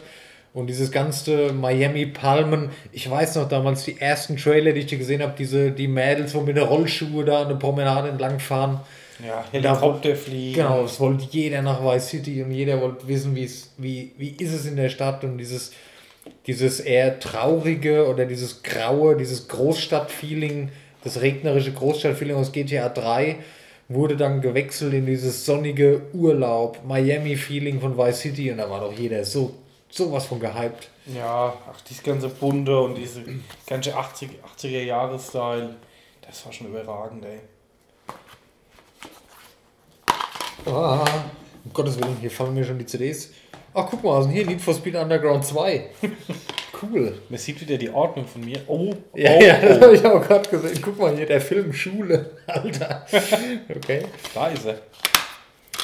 Und 0.53 0.67
dieses 0.67 0.91
ganze 0.91 1.53
Miami 1.53 2.07
Palmen, 2.07 2.71
ich 2.91 3.09
weiß 3.09 3.37
noch 3.37 3.49
damals 3.49 3.85
die 3.85 4.01
ersten 4.01 4.37
Trailer, 4.37 4.73
die 4.73 4.81
ich 4.81 4.89
gesehen 4.89 5.23
habe, 5.23 5.35
diese 5.39 5.71
die 5.71 5.87
Mädels, 5.87 6.35
wo 6.35 6.41
mit 6.41 6.57
der 6.57 6.65
Rollschuhe 6.65 7.25
da 7.25 7.43
eine 7.43 7.55
Promenade 7.55 8.09
entlang 8.09 8.41
fahren. 8.41 8.81
Ja, 9.27 9.45
Helikopter 9.51 10.17
fliegen. 10.17 10.55
Genau, 10.55 10.85
es 10.85 10.99
wollte 11.01 11.27
jeder 11.31 11.63
nach 11.63 11.83
Vice 11.83 12.09
City 12.09 12.43
und 12.43 12.51
jeder 12.53 12.81
wollte 12.81 13.07
wissen, 13.07 13.35
wie 13.35 13.45
es, 13.45 13.71
wie, 13.77 14.13
wie 14.17 14.31
ist 14.31 14.53
es 14.53 14.67
in 14.67 14.77
der 14.77 14.89
Stadt 14.89 15.25
und 15.25 15.39
dieses, 15.39 15.73
dieses 16.47 16.81
eher 16.81 17.19
traurige 17.21 18.07
oder 18.09 18.27
dieses 18.27 18.63
graue, 18.63 19.17
dieses 19.17 19.49
Großstadtfeeling, 19.49 20.71
das 21.05 21.21
regnerische 21.21 21.73
Großstadtfeeling 21.73 22.37
aus 22.37 22.53
GTA 22.53 22.89
3 22.89 23.37
wurde 23.89 24.17
dann 24.17 24.41
gewechselt 24.41 24.95
in 24.95 25.05
dieses 25.05 25.45
sonnige 25.45 26.03
Urlaub, 26.13 26.81
Miami-Feeling 26.87 27.81
von 27.81 27.99
Vice 27.99 28.21
City 28.21 28.53
und 28.53 28.59
da 28.59 28.71
war 28.71 28.81
doch 28.81 28.93
jeder 28.93 29.25
so 29.25 29.55
sowas 29.91 30.27
von 30.27 30.39
gehypt. 30.39 30.89
Ja, 31.07 31.53
ach, 31.69 31.81
dieses 31.83 32.03
ganze 32.03 32.29
Bunte 32.29 32.79
und 32.79 32.95
diese 32.95 33.23
ganze 33.67 33.97
80, 33.97 34.31
80er 34.57 34.83
Jahre 34.83 35.19
Style, 35.19 35.75
das 36.23 36.47
war 36.47 36.53
schon 36.53 36.69
überragend, 36.69 37.25
ey. 37.25 37.41
Ah, 40.67 41.05
um 41.65 41.73
Gottes 41.73 41.99
Willen, 41.99 42.17
hier 42.21 42.31
fallen 42.31 42.55
mir 42.55 42.65
schon 42.65 42.79
die 42.79 42.87
CDs. 42.87 43.31
Ach, 43.73 43.87
guck 43.89 44.03
mal, 44.03 44.21
ist 44.21 44.27
denn 44.27 44.35
hier? 44.35 44.47
Need 44.47 44.61
for 44.61 44.75
Speed 44.75 44.97
Underground 44.97 45.45
2. 45.45 45.91
cool. 46.83 47.19
Man 47.29 47.39
sieht 47.39 47.61
wieder 47.61 47.79
die 47.79 47.91
Ordnung 47.91 48.27
von 48.27 48.45
mir. 48.45 48.61
Oh, 48.67 48.93
Ja, 49.15 49.31
oh, 49.37 49.43
ja, 49.43 49.61
das 49.61 49.79
oh. 49.79 49.81
habe 49.83 49.95
ich 49.95 50.05
auch 50.05 50.27
gerade 50.27 50.49
gesehen. 50.49 50.81
Guck 50.83 50.99
mal 50.99 51.17
hier, 51.17 51.27
der 51.27 51.41
Film 51.41 51.73
Schule. 51.73 52.31
Alter. 52.47 53.07
Okay. 53.69 54.03
Da 54.35 54.49
ist 54.49 54.67
er. 54.67 54.81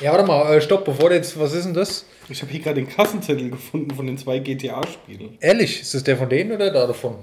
Ja, 0.00 0.12
warte 0.12 0.26
mal, 0.26 0.54
äh, 0.54 0.60
stopp, 0.60 0.84
bevor 0.84 1.08
du 1.08 1.14
jetzt, 1.14 1.38
was 1.38 1.54
ist 1.54 1.64
denn 1.64 1.74
das? 1.74 2.04
Ich 2.28 2.42
habe 2.42 2.50
hier 2.50 2.60
gerade 2.60 2.74
den 2.74 2.88
Kassenzettel 2.88 3.50
gefunden 3.50 3.94
von 3.94 4.06
den 4.06 4.18
zwei 4.18 4.40
GTA-Spielen. 4.40 5.38
Ehrlich, 5.40 5.80
ist 5.80 5.94
das 5.94 6.02
der 6.04 6.16
von 6.16 6.28
denen 6.28 6.52
oder 6.52 6.70
der 6.70 6.86
davon? 6.86 7.18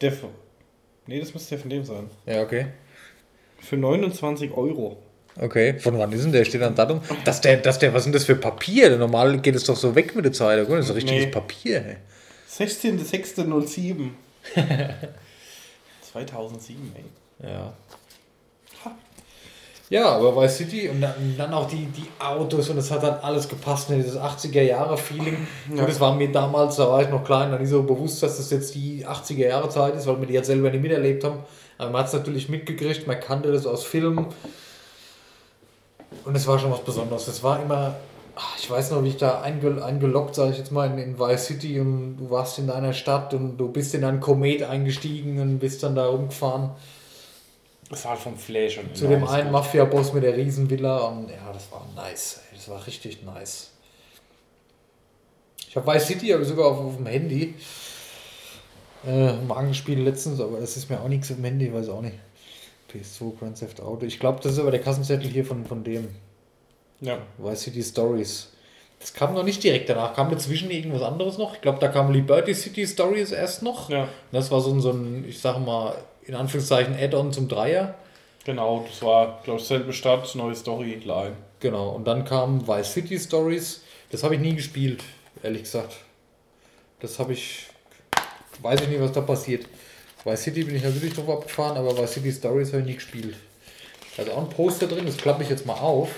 Der 0.00 0.12
von. 0.12 0.30
Nee, 1.06 1.18
das 1.18 1.32
müsste 1.32 1.50
der 1.50 1.58
von 1.58 1.70
dem 1.70 1.84
sein. 1.84 2.10
Ja, 2.26 2.42
okay. 2.42 2.66
Für 3.58 3.76
29 3.76 4.52
Euro. 4.52 4.98
Okay, 5.38 5.78
von 5.78 5.98
wann 5.98 6.10
ist 6.12 6.24
denn 6.24 6.32
der? 6.32 6.44
Steht 6.44 6.62
da 6.62 6.68
ein 6.68 6.74
Datum? 6.74 7.00
Dass 7.24 7.40
der, 7.40 7.58
dass 7.58 7.78
der, 7.78 7.92
was 7.92 8.04
sind 8.04 8.14
das 8.14 8.24
für 8.24 8.36
Papier? 8.36 8.96
Normal 8.96 9.38
geht 9.38 9.54
es 9.54 9.64
doch 9.64 9.76
so 9.76 9.94
weg 9.94 10.14
mit 10.16 10.24
der 10.24 10.32
Zeit. 10.32 10.58
Das 10.68 10.88
ist 10.88 10.94
richtiges 10.94 11.26
Nee. 11.26 11.30
Papier. 11.30 11.84
Ey. 11.84 11.96
16.06.07. 12.50 14.10
2007, 16.12 16.92
ey. 17.42 17.48
Ja. 17.50 17.72
Ja, 19.88 20.08
aber 20.08 20.34
Vice 20.42 20.56
City 20.56 20.88
und 20.88 21.00
dann, 21.00 21.14
dann 21.38 21.54
auch 21.54 21.68
die, 21.68 21.86
die 21.86 22.08
Autos 22.18 22.68
und 22.70 22.78
es 22.78 22.90
hat 22.90 23.04
dann 23.04 23.20
alles 23.20 23.48
gepasst, 23.48 23.88
ne, 23.88 23.96
dieses 23.98 24.16
80er-Jahre-Feeling. 24.18 25.46
Und 25.70 25.78
das 25.78 26.00
war 26.00 26.12
mir 26.16 26.32
damals, 26.32 26.74
da 26.74 26.88
war 26.88 27.02
ich 27.02 27.08
noch 27.08 27.22
klein, 27.24 27.52
noch 27.52 27.60
nicht 27.60 27.68
so 27.68 27.84
bewusst, 27.84 28.20
dass 28.20 28.38
das 28.38 28.50
jetzt 28.50 28.74
die 28.74 29.06
80er-Jahre-Zeit 29.06 29.94
ist, 29.94 30.08
weil 30.08 30.18
wir 30.18 30.26
die 30.26 30.34
jetzt 30.34 30.48
selber 30.48 30.70
nicht 30.70 30.82
miterlebt 30.82 31.22
haben. 31.22 31.38
Aber 31.78 31.90
man 31.90 32.00
hat 32.00 32.08
es 32.08 32.14
natürlich 32.14 32.48
mitgekriegt, 32.48 33.06
man 33.06 33.20
kannte 33.20 33.52
das 33.52 33.64
aus 33.64 33.84
Filmen. 33.84 34.26
Und 36.24 36.34
es 36.36 36.46
war 36.46 36.58
schon 36.58 36.70
was 36.70 36.82
Besonderes. 36.82 37.28
Es 37.28 37.42
war 37.42 37.62
immer, 37.62 37.96
ach, 38.34 38.58
ich 38.58 38.70
weiß 38.70 38.90
noch, 38.90 39.02
wie 39.02 39.08
ich 39.08 39.16
da 39.16 39.40
einge, 39.40 39.84
eingeloggt, 39.84 40.34
sage 40.34 40.52
ich 40.52 40.58
jetzt 40.58 40.72
mal, 40.72 40.90
in, 40.90 40.98
in 40.98 41.18
Vice 41.18 41.46
City 41.46 41.80
und 41.80 42.16
du 42.16 42.30
warst 42.30 42.58
in 42.58 42.66
deiner 42.66 42.92
Stadt 42.92 43.34
und 43.34 43.56
du 43.56 43.68
bist 43.68 43.94
in 43.94 44.04
einen 44.04 44.20
Komet 44.20 44.62
eingestiegen 44.62 45.40
und 45.40 45.58
bist 45.58 45.82
dann 45.82 45.94
da 45.94 46.06
rumgefahren. 46.06 46.70
Das 47.90 48.04
war 48.04 48.12
halt 48.12 48.20
vom 48.20 48.36
Flash. 48.36 48.78
Und 48.78 48.96
Zu 48.96 49.06
dem 49.06 49.26
einen 49.26 49.52
Mafia-Boss 49.52 50.12
mit 50.12 50.24
der 50.24 50.36
Riesenvilla 50.36 50.98
und 51.06 51.30
ja, 51.30 51.52
das 51.52 51.70
war 51.70 51.86
nice. 51.94 52.40
ey. 52.50 52.56
Das 52.56 52.68
war 52.68 52.84
richtig 52.86 53.22
nice. 53.22 53.70
Ich 55.68 55.76
habe 55.76 55.92
Vice 55.92 56.06
City 56.06 56.32
aber 56.34 56.44
sogar 56.44 56.66
auf, 56.66 56.78
auf 56.78 56.96
dem 56.96 57.06
Handy 57.06 57.54
äh, 59.06 59.32
mal 59.42 59.56
angespielt 59.58 60.00
letztens, 60.00 60.40
aber 60.40 60.58
das 60.58 60.76
ist 60.76 60.90
mir 60.90 61.00
auch 61.00 61.08
nichts 61.08 61.28
dem 61.28 61.44
Handy, 61.44 61.72
weiß 61.72 61.88
auch 61.90 62.02
nicht. 62.02 62.16
PS2 62.92 63.38
Grand 63.38 63.58
Theft 63.58 63.80
Auto. 63.80 64.06
Ich 64.06 64.18
glaube, 64.18 64.40
das 64.42 64.52
ist 64.52 64.58
aber 64.58 64.70
der 64.70 64.80
Kassenzettel 64.80 65.28
hier 65.28 65.44
von, 65.44 65.64
von 65.64 65.84
dem. 65.84 66.08
Ja. 67.00 67.18
Vice 67.38 67.62
City 67.62 67.82
Stories. 67.82 68.48
Das 68.98 69.12
kam 69.12 69.34
noch 69.34 69.42
nicht 69.42 69.62
direkt 69.62 69.88
danach. 69.88 70.14
Kam 70.14 70.30
dazwischen 70.30 70.70
irgendwas 70.70 71.02
anderes 71.02 71.38
noch? 71.38 71.54
Ich 71.54 71.60
glaube, 71.60 71.78
da 71.78 71.88
kam 71.88 72.10
Liberty 72.12 72.54
City 72.54 72.86
Stories 72.86 73.32
erst 73.32 73.62
noch. 73.62 73.90
Ja. 73.90 74.08
Das 74.32 74.50
war 74.50 74.60
so 74.60 74.72
ein, 74.72 74.80
so 74.80 74.90
ein, 74.90 75.24
ich 75.28 75.38
sag 75.38 75.58
mal, 75.58 75.94
in 76.24 76.34
Anführungszeichen 76.34 76.94
Add-on 76.94 77.32
zum 77.32 77.48
Dreier. 77.48 77.94
Genau, 78.44 78.86
das 78.88 79.02
war, 79.02 79.40
glaube 79.44 79.60
ich, 79.60 79.66
selbe 79.66 79.92
Stadt, 79.92 80.34
neue 80.34 80.54
Storyline. 80.54 81.36
Genau. 81.60 81.90
Und 81.90 82.06
dann 82.06 82.24
kam 82.24 82.66
Vice 82.66 82.92
City 82.92 83.18
Stories. 83.18 83.82
Das 84.10 84.22
habe 84.22 84.36
ich 84.36 84.40
nie 84.40 84.54
gespielt, 84.54 85.02
ehrlich 85.42 85.64
gesagt. 85.64 85.96
Das 87.00 87.18
habe 87.18 87.32
ich. 87.32 87.66
Weiß 88.62 88.80
ich 88.80 88.88
nicht, 88.88 89.00
was 89.00 89.12
da 89.12 89.20
passiert. 89.20 89.66
Vice 90.26 90.42
City 90.42 90.64
bin 90.64 90.74
ich 90.74 90.82
natürlich 90.82 91.14
drauf 91.14 91.28
abgefahren, 91.28 91.76
aber 91.76 91.96
Vice 91.96 92.14
City 92.14 92.32
Stories 92.32 92.72
habe 92.72 92.80
ich 92.80 92.86
nie 92.86 92.94
gespielt. 92.94 93.36
Da 94.16 94.24
ist 94.24 94.30
auch 94.32 94.38
ein 94.38 94.50
Poster 94.50 94.88
drin, 94.88 95.06
das 95.06 95.16
klappe 95.16 95.44
ich 95.44 95.50
jetzt 95.50 95.64
mal 95.64 95.74
auf. 95.74 96.08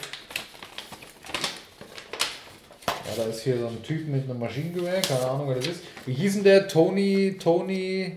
Ja, 2.86 3.22
da 3.22 3.28
ist 3.28 3.42
hier 3.42 3.58
so 3.58 3.66
ein 3.66 3.82
Typ 3.82 4.08
mit 4.08 4.24
einem 4.24 4.38
Maschinengewehr, 4.38 5.02
keine 5.02 5.28
Ahnung, 5.28 5.48
wer 5.48 5.56
das 5.56 5.66
ist. 5.66 5.80
Wie 6.06 6.14
hieß 6.14 6.34
denn 6.34 6.44
der? 6.44 6.68
Tony, 6.68 7.36
Tony 7.38 8.16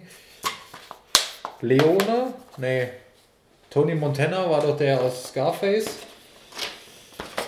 Leone? 1.59 2.35
Nee. 2.55 2.87
Tony 3.69 3.93
Montana 3.93 4.49
war 4.49 4.61
doch 4.61 4.77
der 4.77 5.01
aus 5.01 5.27
Scarface. 5.27 5.89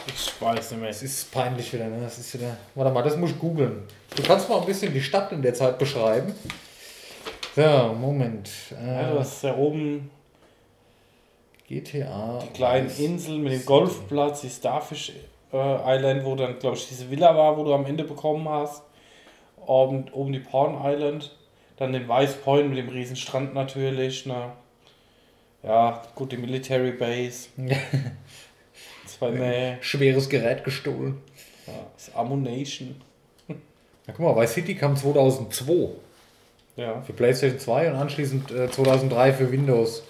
Ich 0.07 0.41
weiß 0.41 0.71
nicht 0.71 0.79
mehr. 0.81 0.89
Das 0.89 1.01
ist 1.01 1.31
peinlich 1.31 1.71
wieder, 1.71 1.85
ne? 1.85 2.01
Das 2.01 2.17
ist 2.17 2.33
wieder. 2.33 2.57
Warte 2.75 2.91
mal, 2.91 3.03
das 3.03 3.15
muss 3.15 3.31
ich 3.31 3.39
googeln. 3.39 3.83
Du 4.17 4.23
kannst 4.23 4.49
mal 4.49 4.59
ein 4.59 4.65
bisschen 4.65 4.93
die 4.93 5.01
Stadt 5.01 5.31
in 5.31 5.41
der 5.41 5.53
Zeit 5.53 5.79
beschreiben. 5.79 6.35
So, 7.55 7.93
Moment. 7.99 8.49
Ja, 8.71 9.01
Äh, 9.09 9.11
du 9.13 9.19
hast 9.19 9.43
ja 9.43 9.55
oben 9.55 10.09
GTA. 11.67 12.39
die 12.39 12.47
kleinen 12.53 12.89
Inseln 12.89 13.43
mit 13.43 13.53
dem 13.53 13.65
Golfplatz, 13.65 14.41
die 14.41 14.49
Starfish 14.49 15.11
äh, 15.51 15.95
Island, 15.97 16.25
wo 16.25 16.35
dann, 16.35 16.57
glaube 16.59 16.77
ich, 16.77 16.87
diese 16.87 17.09
Villa 17.11 17.35
war, 17.35 17.57
wo 17.57 17.63
du 17.63 17.73
am 17.73 17.85
Ende 17.85 18.03
bekommen 18.03 18.47
hast. 18.49 18.83
Oben, 19.65 20.05
oben 20.11 20.33
die 20.33 20.39
Porn 20.39 20.79
Island. 20.83 21.35
Dann 21.77 21.93
den 21.93 22.07
Vice 22.07 22.35
Point 22.43 22.69
mit 22.69 22.77
dem 22.77 22.89
riesen 22.89 23.15
Strand 23.15 23.53
natürlich. 23.53 24.25
Ne? 24.25 24.51
Ja, 25.63 26.01
gut, 26.15 26.31
die 26.31 26.37
Military 26.37 26.91
Base. 26.91 27.49
Zwei 29.05 29.29
Nähe. 29.31 29.77
Schweres 29.81 30.27
Gerät 30.27 30.63
gestohlen. 30.63 31.21
Ja, 31.67 31.73
das 31.95 32.13
Ammunition. 32.15 32.95
Na 33.47 34.13
guck 34.13 34.19
mal, 34.19 34.35
Vice 34.35 34.53
City 34.55 34.75
kam 34.75 34.95
2002 34.97 35.89
Ja. 36.75 37.01
für 37.01 37.13
PlayStation 37.13 37.59
2 37.59 37.91
und 37.91 37.95
anschließend 37.97 38.51
äh, 38.51 38.71
2003 38.71 39.33
für 39.33 39.51
Windows. 39.51 40.03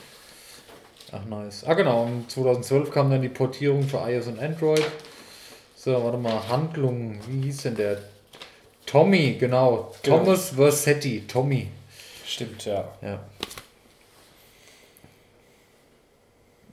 Ach, 1.11 1.26
nice. 1.26 1.64
Ah, 1.66 1.74
genau. 1.74 2.03
Und 2.03 2.32
2012 2.32 2.89
kam 2.89 3.11
dann 3.11 3.22
die 3.22 3.30
Portierung 3.30 3.84
für 3.84 3.97
iOS 3.97 4.28
und 4.28 4.39
Android. 4.39 4.84
So, 5.76 6.03
warte 6.03 6.18
mal. 6.18 6.47
Handlung. 6.49 7.20
Wie 7.28 7.41
hieß 7.41 7.64
denn 7.64 7.76
der? 7.76 7.97
Tommy, 8.86 9.34
genau. 9.39 9.93
Genau. 10.01 10.20
Thomas 10.20 10.49
Versetti. 10.51 11.26
Tommy. 11.28 11.68
Stimmt, 12.26 12.66
ja. 12.66 12.88
Ja. 13.01 13.09
ja. 13.09 13.20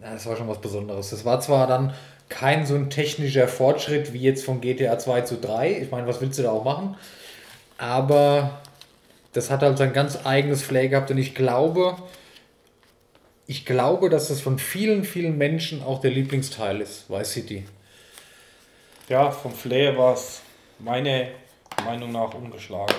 Das 0.00 0.24
war 0.26 0.36
schon 0.36 0.48
was 0.48 0.60
Besonderes. 0.60 1.10
Das 1.10 1.24
war 1.24 1.40
zwar 1.40 1.66
dann 1.66 1.92
kein 2.30 2.64
so 2.64 2.76
ein 2.76 2.88
technischer 2.88 3.48
Fortschritt 3.48 4.14
wie 4.14 4.20
jetzt 4.20 4.44
von 4.44 4.60
GTA 4.60 4.98
2 4.98 5.22
zu 5.22 5.36
3. 5.36 5.80
Ich 5.82 5.90
meine, 5.90 6.06
was 6.06 6.20
willst 6.20 6.38
du 6.38 6.44
da 6.44 6.52
auch 6.52 6.64
machen? 6.64 6.96
Aber 7.76 8.60
das 9.32 9.50
hat 9.50 9.62
halt 9.62 9.78
sein 9.78 9.92
ganz 9.92 10.24
eigenes 10.24 10.62
Flair 10.62 10.88
gehabt 10.88 11.10
und 11.10 11.18
ich 11.18 11.34
glaube, 11.34 11.96
ich 13.46 13.66
glaube, 13.66 14.10
dass 14.10 14.28
das 14.28 14.40
von 14.40 14.58
vielen, 14.58 15.04
vielen 15.04 15.36
Menschen 15.36 15.82
auch 15.82 16.00
der 16.00 16.10
Lieblingsteil 16.10 16.80
ist, 16.80 17.10
Vice 17.10 17.32
City. 17.32 17.64
Ja, 19.08 19.30
vom 19.30 19.52
Flair 19.52 19.96
war 19.98 20.14
es 20.14 20.40
meiner 20.78 21.28
Meinung 21.84 22.12
nach 22.12 22.32
umgeschlagen. 22.34 22.94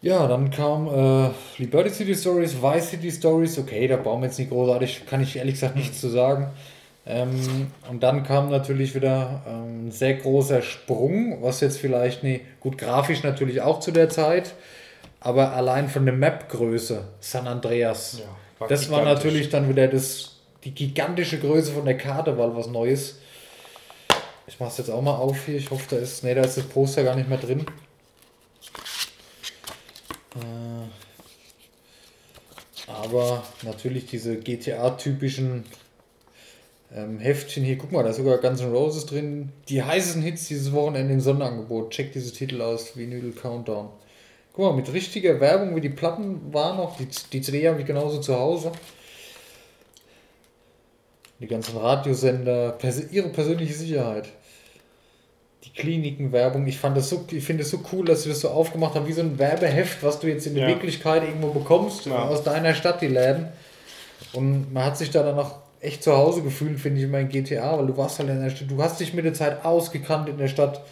Ja, 0.00 0.28
dann 0.28 0.50
kam 0.50 0.86
äh, 0.86 1.30
Liberty 1.58 1.90
City 1.90 2.14
Stories, 2.14 2.62
Vice 2.62 2.90
City 2.90 3.10
Stories. 3.10 3.58
Okay, 3.58 3.88
da 3.88 3.96
brauchen 3.96 4.22
wir 4.22 4.28
jetzt 4.28 4.38
nicht 4.38 4.50
großartig, 4.50 5.06
kann 5.06 5.22
ich 5.22 5.36
ehrlich 5.36 5.54
gesagt 5.54 5.76
nichts 5.76 6.00
zu 6.00 6.08
sagen. 6.08 6.50
Ähm, 7.10 7.72
und 7.88 8.02
dann 8.02 8.22
kam 8.22 8.50
natürlich 8.50 8.94
wieder 8.94 9.42
ähm, 9.48 9.86
ein 9.86 9.90
sehr 9.90 10.14
großer 10.14 10.60
Sprung, 10.60 11.42
was 11.42 11.62
jetzt 11.62 11.78
vielleicht 11.78 12.22
nicht, 12.22 12.44
gut, 12.60 12.76
grafisch 12.76 13.22
natürlich 13.22 13.62
auch 13.62 13.80
zu 13.80 13.92
der 13.92 14.10
Zeit, 14.10 14.52
aber 15.18 15.54
allein 15.54 15.88
von 15.88 16.04
der 16.04 16.14
Map-Größe, 16.14 17.08
San 17.20 17.46
Andreas. 17.46 18.18
Ja, 18.18 18.26
war 18.58 18.68
das 18.68 18.90
war 18.90 19.04
natürlich 19.04 19.48
dann 19.48 19.70
wieder 19.70 19.88
das, 19.88 20.36
die 20.64 20.74
gigantische 20.74 21.38
Größe 21.38 21.72
von 21.72 21.86
der 21.86 21.96
Karte, 21.96 22.36
weil 22.36 22.54
was 22.54 22.66
Neues. 22.66 23.20
Ich 24.46 24.60
mach's 24.60 24.76
jetzt 24.76 24.90
auch 24.90 25.00
mal 25.00 25.16
auf 25.16 25.46
hier. 25.46 25.56
Ich 25.56 25.70
hoffe, 25.70 25.84
da 25.88 25.96
ist. 25.96 26.24
Ne, 26.24 26.34
da 26.34 26.42
ist 26.42 26.58
das 26.58 26.64
Poster 26.64 27.04
gar 27.04 27.16
nicht 27.16 27.28
mehr 27.28 27.38
drin. 27.38 27.64
Äh, 30.36 30.88
Aber 32.86 33.42
natürlich 33.62 34.06
diese 34.06 34.36
GTA-typischen 34.36 35.64
ähm, 36.94 37.18
Heftchen 37.18 37.64
hier. 37.64 37.76
Guck 37.78 37.92
mal, 37.92 38.02
da 38.02 38.10
ist 38.10 38.16
sogar 38.16 38.38
Guns 38.38 38.60
N' 38.60 38.72
Roses 38.72 39.06
drin. 39.06 39.50
Die 39.68 39.82
heißesten 39.82 40.22
Hits 40.22 40.48
dieses 40.48 40.72
Wochenende 40.72 41.12
im 41.14 41.20
Sonderangebot. 41.20 41.90
Check 41.90 42.12
diese 42.12 42.32
Titel 42.32 42.60
aus. 42.62 42.96
Vinyl 42.96 43.32
Countdown. 43.32 43.88
Guck 44.52 44.64
mal, 44.64 44.72
mit 44.72 44.92
richtiger 44.92 45.38
Werbung, 45.40 45.76
wie 45.76 45.80
die 45.80 45.88
Platten 45.90 46.52
waren 46.52 46.78
noch. 46.78 46.96
Die, 46.96 47.06
die 47.32 47.40
CD 47.40 47.68
habe 47.68 47.80
ich 47.80 47.86
genauso 47.86 48.20
zu 48.20 48.34
Hause. 48.38 48.72
Die 51.40 51.46
ganzen 51.46 51.76
Radiosender, 51.76 52.72
pers 52.72 53.12
ihre 53.12 53.28
persönliche 53.28 53.74
Sicherheit. 53.74 54.28
Die 55.64 55.70
Klinikenwerbung, 55.70 56.66
ich 56.66 56.78
fand 56.78 56.96
das 56.96 57.08
so, 57.10 57.24
ich 57.30 57.44
finde 57.44 57.62
es 57.62 57.70
so 57.70 57.80
cool, 57.92 58.04
dass 58.06 58.24
sie 58.24 58.28
das 58.30 58.40
so 58.40 58.48
aufgemacht 58.48 58.94
haben, 58.94 59.06
wie 59.06 59.12
so 59.12 59.20
ein 59.20 59.38
Werbeheft, 59.38 60.02
was 60.02 60.18
du 60.18 60.26
jetzt 60.26 60.46
in 60.46 60.54
der 60.54 60.64
Ja. 60.64 60.68
Wirklichkeit 60.70 61.22
irgendwo 61.22 61.48
bekommst, 61.50 62.06
Ja. 62.06 62.24
aus 62.28 62.42
deiner 62.42 62.74
Stadt, 62.74 63.00
die 63.02 63.06
Läden. 63.08 63.48
Und 64.32 64.72
man 64.72 64.84
hat 64.84 64.98
sich 64.98 65.10
da 65.10 65.22
dann 65.22 65.38
auch 65.38 65.56
echt 65.80 66.02
zu 66.02 66.16
Hause 66.16 66.42
gefühlt, 66.42 66.78
finde 66.78 67.00
ich, 67.00 67.12
in 67.12 67.28
GTA, 67.28 67.78
weil 67.78 67.86
du 67.86 67.96
warst 67.96 68.18
halt 68.18 68.28
in 68.28 68.42
der 68.42 68.50
Stadt, 68.50 68.70
du 68.70 68.82
hast 68.82 69.00
dich 69.00 69.14
mit 69.14 69.24
der 69.24 69.34
Zeit 69.34 69.64
ausgekannt 69.64 70.28
in 70.28 70.38
der 70.38 70.48
Stadt. 70.48 70.82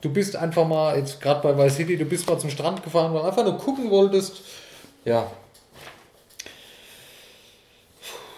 Du 0.00 0.12
bist 0.12 0.36
einfach 0.36 0.66
mal, 0.66 0.96
jetzt 0.98 1.20
gerade 1.20 1.40
bei 1.42 1.56
Vice 1.56 1.76
City, 1.76 1.96
du 1.96 2.04
bist 2.04 2.28
mal 2.28 2.38
zum 2.38 2.50
Strand 2.50 2.82
gefahren, 2.82 3.12
weil 3.14 3.22
du 3.22 3.28
einfach 3.28 3.44
nur 3.44 3.56
gucken 3.56 3.90
wolltest. 3.90 4.42
Ja. 5.04 5.30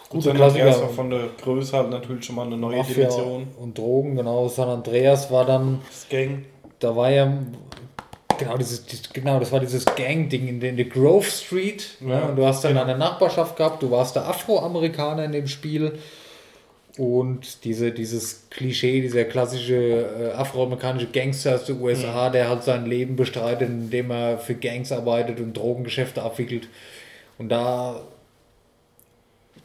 Gut, 0.08 0.22
San. 0.22 0.40
Andreas 0.40 0.80
war 0.80 0.88
von 0.88 1.10
der 1.10 1.28
Größe 1.42 1.76
halt 1.76 1.90
natürlich 1.90 2.24
schon 2.24 2.36
mal 2.36 2.46
eine 2.46 2.56
neue 2.56 2.78
Mafia 2.78 2.94
Dimension. 3.08 3.48
und 3.58 3.76
Drogen, 3.76 4.16
genau. 4.16 4.48
San 4.48 4.68
Andreas 4.68 5.30
war 5.30 5.44
dann, 5.44 5.80
Das 5.86 6.08
Gang. 6.08 6.44
da 6.78 6.96
war 6.96 7.10
ja, 7.10 7.30
genau, 8.38 8.56
dieses, 8.56 8.86
dies- 8.86 9.10
genau 9.12 9.38
das 9.38 9.52
war 9.52 9.60
dieses 9.60 9.84
Gang-Ding 9.84 10.48
in 10.48 10.60
der, 10.60 10.70
in 10.70 10.76
der 10.76 10.86
Grove 10.86 11.26
Street. 11.26 11.96
Ja, 12.00 12.06
ne? 12.06 12.22
Und 12.30 12.36
du 12.36 12.46
hast 12.46 12.64
dann 12.64 12.72
genau. 12.72 12.84
eine 12.84 12.96
Nachbarschaft 12.96 13.56
gehabt, 13.56 13.82
du 13.82 13.90
warst 13.90 14.16
der 14.16 14.26
Afroamerikaner 14.26 15.24
in 15.24 15.32
dem 15.32 15.46
Spiel. 15.46 15.98
Und 16.96 17.64
diese, 17.64 17.92
dieses 17.92 18.48
Klischee, 18.50 19.00
dieser 19.00 19.24
klassische 19.24 19.76
äh, 19.76 20.32
afroamerikanische 20.32 21.06
Gangster 21.06 21.54
aus 21.54 21.64
den 21.64 21.80
USA, 21.80 22.28
der 22.28 22.48
halt 22.48 22.64
sein 22.64 22.86
Leben 22.86 23.14
bestreitet, 23.14 23.68
indem 23.68 24.10
er 24.10 24.38
für 24.38 24.54
Gangs 24.54 24.90
arbeitet 24.90 25.38
und 25.38 25.56
Drogengeschäfte 25.56 26.22
abwickelt. 26.22 26.68
Und 27.38 27.50
da 27.50 28.00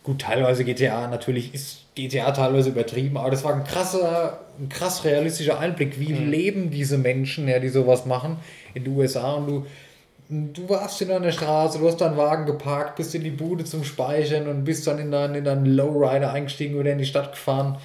Gut, 0.03 0.19
teilweise 0.19 0.65
GTA, 0.65 1.07
natürlich 1.07 1.53
ist 1.53 1.82
GTA 1.95 2.31
teilweise 2.31 2.69
übertrieben, 2.69 3.17
aber 3.17 3.29
das 3.31 3.43
war 3.43 3.53
ein 3.53 3.63
krasser, 3.63 4.39
ein 4.59 4.69
krass 4.69 5.03
realistischer 5.05 5.59
Einblick, 5.59 5.99
wie 5.99 6.11
leben 6.13 6.71
diese 6.71 6.97
Menschen, 6.97 7.47
ja, 7.47 7.59
die 7.59 7.69
sowas 7.69 8.05
machen 8.05 8.37
in 8.73 8.83
den 8.83 8.95
USA 8.95 9.33
und 9.33 9.47
du, 9.47 9.65
du 10.29 10.69
warst 10.69 11.01
in 11.01 11.11
einer 11.11 11.31
Straße, 11.31 11.77
du 11.79 11.87
hast 11.87 11.97
deinen 12.01 12.17
Wagen 12.17 12.45
geparkt, 12.47 12.95
bist 12.95 13.13
in 13.13 13.23
die 13.23 13.29
Bude 13.29 13.63
zum 13.65 13.83
Speichern 13.83 14.47
und 14.47 14.63
bist 14.63 14.87
dann 14.87 14.97
in 14.99 15.11
deinen, 15.11 15.35
in 15.35 15.43
deinen 15.43 15.65
Lowrider 15.67 16.31
eingestiegen 16.33 16.79
oder 16.79 16.91
in 16.91 16.97
die 16.97 17.05
Stadt 17.05 17.31
gefahren. 17.33 17.77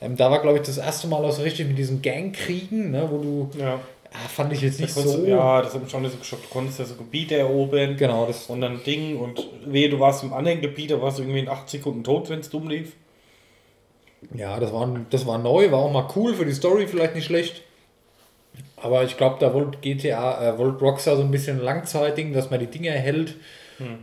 Ähm, 0.00 0.16
da 0.16 0.30
war, 0.30 0.42
glaube 0.42 0.58
ich, 0.58 0.64
das 0.64 0.78
erste 0.78 1.06
Mal 1.06 1.24
auch 1.24 1.30
so 1.32 1.42
richtig 1.42 1.68
mit 1.68 1.78
diesen 1.78 2.02
Gangkriegen, 2.02 2.90
ne, 2.90 3.08
wo 3.10 3.18
du, 3.18 3.50
Ja. 3.58 3.74
ah, 4.12 4.28
fand 4.28 4.52
ich 4.52 4.60
jetzt 4.60 4.80
nicht 4.80 4.92
so. 4.92 5.18
du- 5.18 5.26
Ja, 5.26 5.62
das 5.62 5.72
hat 5.74 5.82
mich 5.82 5.90
schon 5.90 6.02
nicht 6.02 6.12
so 6.12 6.18
geschockt. 6.18 6.44
Du 6.44 6.48
konntest 6.48 6.80
ja 6.80 6.84
so 6.84 6.96
Gebiete 6.96 7.36
erobern. 7.36 7.96
Genau, 7.96 8.26
das 8.26 8.46
Und 8.46 8.60
dann 8.60 8.82
Ding 8.84 9.16
und 9.18 9.42
wehe, 9.64 9.88
du 9.88 9.98
warst 10.00 10.22
im 10.24 10.32
anderen 10.34 10.60
Gebiet, 10.60 10.90
da 10.90 11.00
warst 11.00 11.18
du 11.18 11.22
irgendwie 11.22 11.40
in 11.40 11.48
8 11.48 11.70
Sekunden 11.70 12.02
tot, 12.04 12.28
wenn 12.28 12.40
es 12.40 12.50
dumm 12.50 12.68
lief. 12.68 12.92
Ja, 14.34 14.58
das 14.58 14.72
war, 14.72 14.88
das 15.10 15.26
war 15.26 15.38
neu, 15.38 15.70
war 15.70 15.78
auch 15.80 15.92
mal 15.92 16.08
cool 16.16 16.34
für 16.34 16.44
die 16.44 16.52
Story, 16.52 16.86
vielleicht 16.86 17.14
nicht 17.14 17.26
schlecht. 17.26 17.62
Aber 18.76 19.04
ich 19.04 19.16
glaube, 19.16 19.36
da 19.40 19.52
wollte 19.54 19.78
GTA, 19.78 20.54
äh, 20.54 20.58
wollte 20.58 20.80
Rockstar 20.80 21.16
so 21.16 21.22
ein 21.22 21.30
bisschen 21.30 21.60
Langzeitding, 21.60 22.32
dass 22.32 22.50
man 22.50 22.60
die 22.60 22.66
Dinge 22.66 22.88
erhält 22.88 23.36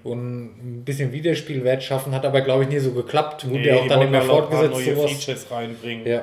und 0.04 0.46
ein 0.46 0.86
bisschen 0.86 1.12
Wiederspielwert 1.12 1.82
schaffen, 1.82 2.14
hat 2.14 2.26
aber 2.26 2.42
glaube 2.42 2.64
ich 2.64 2.70
nie 2.70 2.80
so 2.80 2.92
geklappt. 2.92 3.50
Wurde 3.50 3.68
ja 3.68 3.76
auch 3.78 3.88
dann 3.88 4.12
paar 4.12 4.22
fortgesetzt. 4.22 4.72
neue 4.72 4.96
Sowas. 4.96 5.12
Features 5.12 5.52
reinbringen. 5.52 6.06
Ja. 6.06 6.22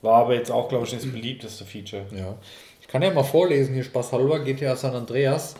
War 0.00 0.22
aber 0.22 0.34
jetzt 0.34 0.50
auch, 0.50 0.68
glaube 0.68 0.86
ich, 0.86 0.92
das 0.92 1.04
beliebteste 1.04 1.64
Feature. 1.64 2.06
ja. 2.14 2.36
Ich 2.80 2.88
kann 2.88 3.02
ja 3.02 3.10
mal 3.10 3.22
vorlesen, 3.22 3.74
hier 3.74 3.84
Spaß 3.84 4.12
halber, 4.12 4.38
GTA 4.38 4.74
San 4.74 4.94
Andreas. 4.94 5.56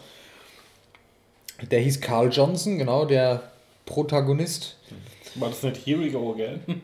Der 1.71 1.81
hieß 1.81 2.01
Carl 2.01 2.31
Johnson, 2.33 2.79
genau, 2.79 3.05
der 3.05 3.43
Protagonist. 3.85 4.79
War 5.35 5.51
das 5.51 5.63
nicht 5.63 5.85
Here 5.85 6.01
We 6.01 6.11
Go 6.11 6.33
Again? 6.33 6.81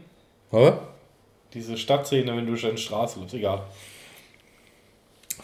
Hä? 0.54 0.72
diese 1.54 1.76
Stadtszene, 1.76 2.36
wenn 2.36 2.46
du 2.46 2.52
durch 2.52 2.66
eine 2.66 2.78
Straße 2.78 3.20
läufst, 3.20 3.34
egal. 3.34 3.62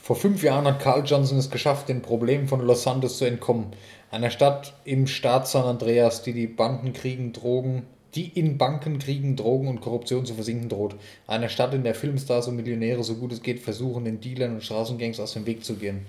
Vor 0.02 0.16
fünf 0.16 0.42
Jahren 0.42 0.66
hat 0.66 0.80
Carl 0.80 1.04
Johnson 1.06 1.38
es 1.38 1.50
geschafft, 1.50 1.88
den 1.88 2.02
Problemen 2.02 2.48
von 2.48 2.60
Los 2.60 2.82
Santos 2.82 3.18
zu 3.18 3.24
entkommen. 3.24 3.66
Einer 4.10 4.30
Stadt 4.30 4.74
im 4.84 5.06
Staat 5.06 5.46
San 5.46 5.64
Andreas, 5.64 6.22
die 6.22 6.32
die 6.32 6.48
Banden 6.48 6.92
kriegen, 6.92 7.32
Drogen, 7.32 7.86
die 8.14 8.26
in 8.26 8.58
Banken 8.58 8.98
kriegen, 8.98 9.36
Drogen 9.36 9.68
und 9.68 9.80
Korruption 9.80 10.26
zu 10.26 10.34
versinken 10.34 10.68
droht. 10.68 10.96
Eine 11.28 11.48
Stadt, 11.48 11.74
in 11.74 11.84
der 11.84 11.94
Filmstars 11.94 12.48
und 12.48 12.56
Millionäre 12.56 13.04
so 13.04 13.14
gut 13.14 13.32
es 13.32 13.42
geht 13.42 13.60
versuchen, 13.60 14.04
den 14.04 14.20
Dealern 14.20 14.54
und 14.54 14.64
Straßengangs 14.64 15.20
aus 15.20 15.34
dem 15.34 15.46
Weg 15.46 15.64
zu 15.64 15.76
gehen. 15.76 16.06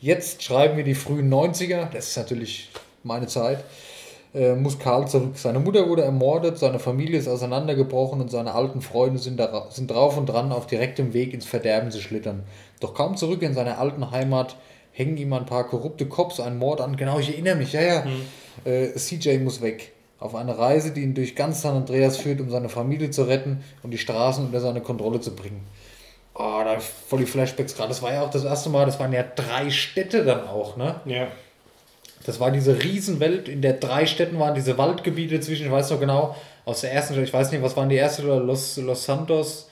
Jetzt 0.00 0.42
schreiben 0.42 0.78
wir 0.78 0.84
die 0.84 0.94
frühen 0.94 1.32
90er, 1.32 1.90
das 1.90 2.08
ist 2.08 2.16
natürlich 2.16 2.70
meine 3.02 3.26
Zeit, 3.26 3.62
äh, 4.34 4.54
muss 4.54 4.78
Karl 4.78 5.08
zurück. 5.08 5.36
Seine 5.36 5.58
Mutter 5.58 5.88
wurde 5.88 6.02
ermordet, 6.02 6.58
seine 6.58 6.78
Familie 6.78 7.18
ist 7.18 7.28
auseinandergebrochen 7.28 8.20
und 8.20 8.30
seine 8.30 8.54
alten 8.54 8.80
Freunde 8.80 9.18
sind, 9.18 9.38
da, 9.38 9.66
sind 9.70 9.90
drauf 9.90 10.16
und 10.16 10.26
dran, 10.26 10.52
auf 10.52 10.66
direktem 10.66 11.12
Weg 11.12 11.34
ins 11.34 11.46
Verderben 11.46 11.90
zu 11.90 12.00
schlittern. 12.00 12.44
Doch 12.80 12.94
kaum 12.94 13.16
zurück 13.16 13.42
in 13.42 13.54
seine 13.54 13.78
alten 13.78 14.10
Heimat 14.10 14.56
hängen 14.92 15.16
ihm 15.16 15.32
ein 15.32 15.46
paar 15.46 15.66
korrupte 15.66 16.06
Cops 16.06 16.40
einen 16.40 16.58
Mord 16.58 16.80
an. 16.80 16.96
Genau, 16.96 17.18
ich 17.18 17.30
erinnere 17.30 17.56
mich, 17.56 17.72
ja, 17.72 17.82
ja. 17.82 18.04
Mhm. 18.04 18.70
Äh, 18.70 18.94
CJ 18.94 19.38
muss 19.38 19.62
weg. 19.62 19.92
Auf 20.18 20.34
eine 20.34 20.56
Reise, 20.56 20.92
die 20.92 21.02
ihn 21.02 21.14
durch 21.14 21.34
ganz 21.34 21.62
San 21.62 21.76
Andreas 21.76 22.16
führt, 22.16 22.40
um 22.40 22.48
seine 22.50 22.68
Familie 22.68 23.10
zu 23.10 23.24
retten 23.24 23.64
und 23.82 23.90
die 23.90 23.98
Straßen 23.98 24.44
unter 24.44 24.60
seine 24.60 24.80
Kontrolle 24.80 25.20
zu 25.20 25.34
bringen. 25.34 25.66
Oh, 26.34 26.60
da 26.64 26.78
voll 26.78 27.20
die 27.20 27.26
Flashbacks 27.26 27.74
gerade. 27.74 27.88
Das 27.88 28.02
war 28.02 28.12
ja 28.12 28.22
auch 28.22 28.30
das 28.30 28.44
erste 28.44 28.70
Mal, 28.70 28.86
das 28.86 29.00
waren 29.00 29.12
ja 29.12 29.22
drei 29.22 29.68
Städte 29.70 30.24
dann 30.24 30.46
auch, 30.46 30.76
ne? 30.76 31.00
Ja. 31.04 31.28
Das 32.24 32.38
war 32.38 32.50
diese 32.50 32.82
Riesenwelt, 32.82 33.48
in 33.48 33.62
der 33.62 33.74
drei 33.74 34.06
Städten 34.06 34.38
waren 34.38 34.54
diese 34.54 34.78
Waldgebiete 34.78 35.40
zwischen, 35.40 35.66
ich 35.66 35.72
weiß 35.72 35.90
noch 35.90 36.00
genau, 36.00 36.36
aus 36.64 36.82
der 36.82 36.92
ersten 36.92 37.14
Stadt, 37.14 37.24
ich 37.24 37.32
weiß 37.32 37.50
nicht, 37.50 37.62
was 37.62 37.76
waren 37.76 37.88
die 37.88 37.96
erste 37.96 38.24
oder 38.24 38.38
Los, 38.38 38.76
Los 38.76 39.04
Santos, 39.04 39.68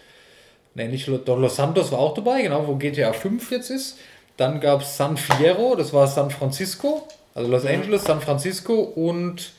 ne, 0.74 0.88
nicht 0.88 1.08
doch 1.08 1.38
Los 1.38 1.56
Santos 1.56 1.92
war 1.92 2.00
auch 2.00 2.14
dabei, 2.14 2.42
genau, 2.42 2.66
wo 2.66 2.76
GTA 2.76 3.12
5 3.12 3.50
jetzt 3.52 3.70
ist. 3.70 3.98
Dann 4.36 4.60
gab 4.60 4.80
es 4.80 4.96
San 4.96 5.16
Fierro, 5.16 5.76
das 5.76 5.92
war 5.92 6.06
San 6.06 6.30
Francisco, 6.30 7.06
also 7.34 7.48
Los 7.48 7.66
Angeles, 7.66 8.04
San 8.04 8.20
Francisco 8.20 8.74
und 8.74 9.52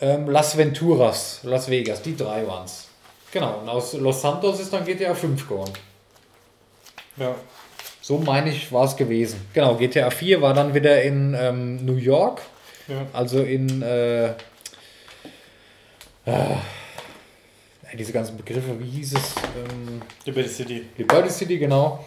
ähm, 0.00 0.30
Las 0.30 0.56
Venturas, 0.56 1.40
Las 1.42 1.68
Vegas, 1.68 2.00
die 2.02 2.16
drei 2.16 2.46
waren 2.46 2.64
es. 2.64 2.88
Genau, 3.32 3.58
und 3.58 3.68
aus 3.68 3.92
Los 3.94 4.22
Santos 4.22 4.60
ist 4.60 4.72
dann 4.72 4.84
GTA 4.84 5.14
5 5.14 5.46
geworden. 5.46 5.72
Ja. 7.16 7.34
So 8.08 8.16
meine 8.16 8.48
ich, 8.48 8.72
war 8.72 8.86
es 8.86 8.96
gewesen. 8.96 9.38
Genau, 9.52 9.74
GTA 9.74 10.08
4 10.08 10.40
war 10.40 10.54
dann 10.54 10.72
wieder 10.72 11.02
in 11.02 11.36
ähm, 11.38 11.84
New 11.84 11.96
York. 11.96 12.40
Ja. 12.88 13.06
Also 13.12 13.42
in 13.42 13.82
äh, 13.82 14.28
äh, 14.28 14.32
diese 17.98 18.14
ganzen 18.14 18.38
Begriffe, 18.38 18.80
wie 18.80 18.88
hieß 18.88 19.12
es? 19.12 19.34
Ähm, 19.58 20.00
Liberty 20.24 20.48
City. 20.48 20.86
Liberty 20.96 21.28
City, 21.28 21.58
genau. 21.58 22.02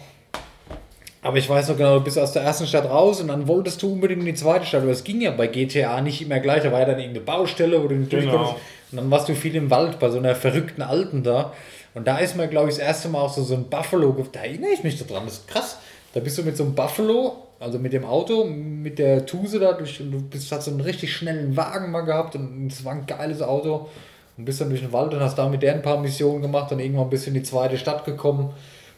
Aber 1.22 1.36
ich 1.36 1.48
weiß 1.48 1.68
noch 1.68 1.76
genau, 1.76 1.98
du 1.98 2.04
bist 2.04 2.18
aus 2.18 2.32
der 2.32 2.42
ersten 2.42 2.66
Stadt 2.66 2.90
raus 2.90 3.20
und 3.20 3.28
dann 3.28 3.46
wolltest 3.46 3.80
du 3.80 3.92
unbedingt 3.92 4.22
in 4.22 4.26
die 4.26 4.34
zweite 4.34 4.66
Stadt. 4.66 4.82
Aber 4.82 4.90
es 4.90 5.04
ging 5.04 5.20
ja 5.20 5.30
bei 5.30 5.46
GTA 5.46 6.00
nicht 6.00 6.20
immer 6.20 6.40
gleich. 6.40 6.64
Da 6.64 6.72
war 6.72 6.80
ja 6.80 6.86
dann 6.86 6.98
irgendeine 6.98 7.24
Baustelle, 7.24 7.80
wo 7.80 7.86
du 7.86 7.94
nicht 7.94 8.10
Genau. 8.10 8.22
durchkonntest. 8.22 8.56
Und 8.92 8.98
dann 8.98 9.10
warst 9.10 9.28
du 9.28 9.34
viel 9.34 9.56
im 9.56 9.70
Wald 9.70 9.98
bei 9.98 10.10
so 10.10 10.18
einer 10.18 10.34
verrückten 10.34 10.82
Alten 10.82 11.22
da. 11.22 11.52
Und 11.94 12.06
da 12.06 12.18
ist 12.18 12.36
mir, 12.36 12.46
glaube 12.46 12.68
ich, 12.68 12.76
das 12.76 12.84
erste 12.84 13.08
Mal 13.08 13.20
auch 13.20 13.32
so, 13.32 13.42
so 13.42 13.54
ein 13.54 13.68
Buffalo. 13.68 14.14
Da 14.32 14.40
erinnere 14.40 14.70
ich 14.70 14.84
mich 14.84 14.98
so 14.98 15.06
dran. 15.06 15.24
Das 15.24 15.34
ist 15.34 15.48
krass. 15.48 15.78
Da 16.14 16.20
bist 16.20 16.36
du 16.36 16.42
mit 16.42 16.56
so 16.56 16.64
einem 16.64 16.74
Buffalo, 16.74 17.36
also 17.58 17.78
mit 17.78 17.94
dem 17.94 18.04
Auto, 18.04 18.44
mit 18.44 18.98
der 18.98 19.24
Tuse 19.24 19.58
da 19.58 19.72
durch. 19.72 20.00
Und 20.00 20.12
du 20.12 20.20
bist, 20.20 20.52
hast 20.52 20.66
so 20.66 20.70
einen 20.70 20.82
richtig 20.82 21.14
schnellen 21.14 21.56
Wagen 21.56 21.90
mal 21.90 22.02
gehabt. 22.02 22.36
Und 22.36 22.70
es 22.70 22.84
war 22.84 22.92
ein 22.92 23.06
geiles 23.06 23.40
Auto. 23.40 23.88
Und 24.36 24.44
bist 24.44 24.60
dann 24.60 24.68
durch 24.68 24.80
den 24.80 24.92
Wald 24.92 25.12
und 25.14 25.20
hast 25.20 25.38
da 25.38 25.48
mit 25.48 25.62
der 25.62 25.74
ein 25.74 25.82
paar 25.82 25.98
Missionen 25.98 26.42
gemacht. 26.42 26.70
Und 26.70 26.80
irgendwann 26.80 27.08
bist 27.08 27.24
du 27.24 27.30
in 27.30 27.34
die 27.34 27.42
zweite 27.42 27.78
Stadt 27.78 28.04
gekommen. 28.04 28.50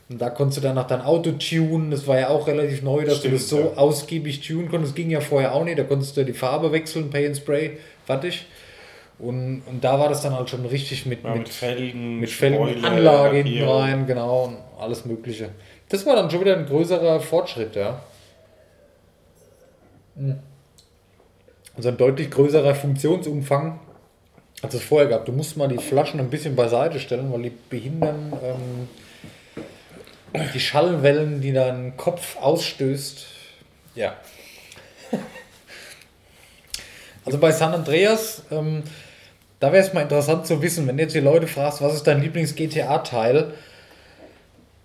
Und 0.08 0.20
da 0.20 0.28
konntest 0.30 0.58
du 0.58 0.62
dann 0.62 0.74
noch 0.74 0.86
dein 0.86 1.00
Auto 1.02 1.32
tunen. 1.32 1.90
Das 1.90 2.06
war 2.06 2.18
ja 2.18 2.28
auch 2.28 2.46
relativ 2.46 2.82
neu, 2.82 3.04
dass 3.04 3.18
Stimmt, 3.18 3.34
du 3.34 3.38
das 3.38 3.48
so 3.48 3.60
ja. 3.60 3.76
ausgiebig 3.76 4.46
tunen 4.46 4.68
konntest. 4.68 4.92
Das 4.92 4.96
ging 4.96 5.10
ja 5.10 5.20
vorher 5.20 5.54
auch 5.54 5.64
nicht. 5.64 5.78
Da 5.78 5.84
konntest 5.84 6.16
du 6.16 6.24
die 6.24 6.32
Farbe 6.32 6.72
wechseln, 6.72 7.10
Pay 7.10 7.28
and 7.28 7.36
Spray, 7.36 7.78
fertig. 8.04 8.46
Und, 9.18 9.62
und 9.66 9.84
da 9.84 9.98
war 9.98 10.08
das 10.08 10.22
dann 10.22 10.34
halt 10.34 10.50
schon 10.50 10.66
richtig 10.66 11.06
mit, 11.06 11.22
Ja, 11.22 11.30
mit, 11.30 11.40
mit 11.40 11.48
Felgen, 11.48 12.20
mit 12.20 12.30
Felgen, 12.30 12.68
Spoiler, 12.68 12.88
Anlage 12.88 13.36
hinten 13.38 13.62
rein, 13.62 14.06
genau, 14.06 14.44
und 14.44 14.56
alles 14.78 15.04
Mögliche. 15.04 15.50
Das 15.88 16.04
war 16.04 16.16
dann 16.16 16.30
schon 16.30 16.40
wieder 16.40 16.56
ein 16.56 16.66
größerer 16.66 17.20
Fortschritt, 17.20 17.76
ja. 17.76 18.00
Mhm. 20.16 20.40
Also 21.76 21.88
ein 21.88 21.96
deutlich 21.96 22.30
größerer 22.30 22.74
Funktionsumfang 22.74 23.80
als 24.64 24.74
es 24.74 24.82
vorher 24.82 25.08
gab. 25.08 25.26
Du 25.26 25.32
musst 25.32 25.56
mal 25.56 25.68
die 25.68 25.78
Flaschen 25.78 26.18
ein 26.20 26.30
bisschen 26.30 26.56
beiseite 26.56 26.98
stellen, 26.98 27.30
weil 27.32 27.42
die 27.42 27.52
behindern 27.68 28.32
ähm, 28.42 28.88
die 30.54 30.60
Schallwellen, 30.60 31.40
die 31.40 31.52
dein 31.52 31.96
Kopf 31.96 32.36
ausstößt. 32.38 33.26
Ja. 33.94 34.14
Also 37.26 37.38
bei 37.38 37.52
San 37.52 37.72
Andreas, 37.72 38.42
ähm, 38.50 38.82
da 39.60 39.72
wäre 39.72 39.82
es 39.82 39.92
mal 39.92 40.02
interessant 40.02 40.46
zu 40.46 40.60
wissen, 40.60 40.86
wenn 40.86 40.96
du 40.96 41.02
jetzt 41.02 41.14
die 41.14 41.20
Leute 41.20 41.46
fragst, 41.46 41.80
was 41.80 41.94
ist 41.94 42.06
dein 42.06 42.20
Lieblings-GTA-Teil? 42.20 43.52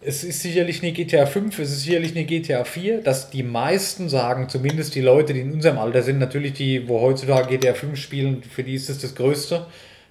Es 0.01 0.23
ist 0.23 0.41
sicherlich 0.41 0.81
nicht 0.81 0.95
GTA 0.95 1.25
5, 1.25 1.59
es 1.59 1.71
ist 1.71 1.83
sicherlich 1.83 2.13
nicht 2.13 2.29
GTA 2.29 2.63
4, 2.63 3.01
dass 3.01 3.29
die 3.31 3.43
meisten 3.43 4.07
sagen, 4.07 4.47
zumindest 4.47 4.95
die 4.95 5.01
Leute, 5.01 5.33
die 5.33 5.41
in 5.41 5.51
unserem 5.51 5.77
Alter 5.77 6.01
sind, 6.03 6.19
natürlich 6.19 6.53
die, 6.53 6.87
wo 6.87 7.01
heutzutage 7.01 7.57
GTA 7.57 7.73
5 7.73 7.99
spielen, 7.99 8.41
für 8.43 8.63
die 8.63 8.75
ist 8.75 8.89
es 8.89 8.99
das 8.99 9.13
Größte. 9.15 9.65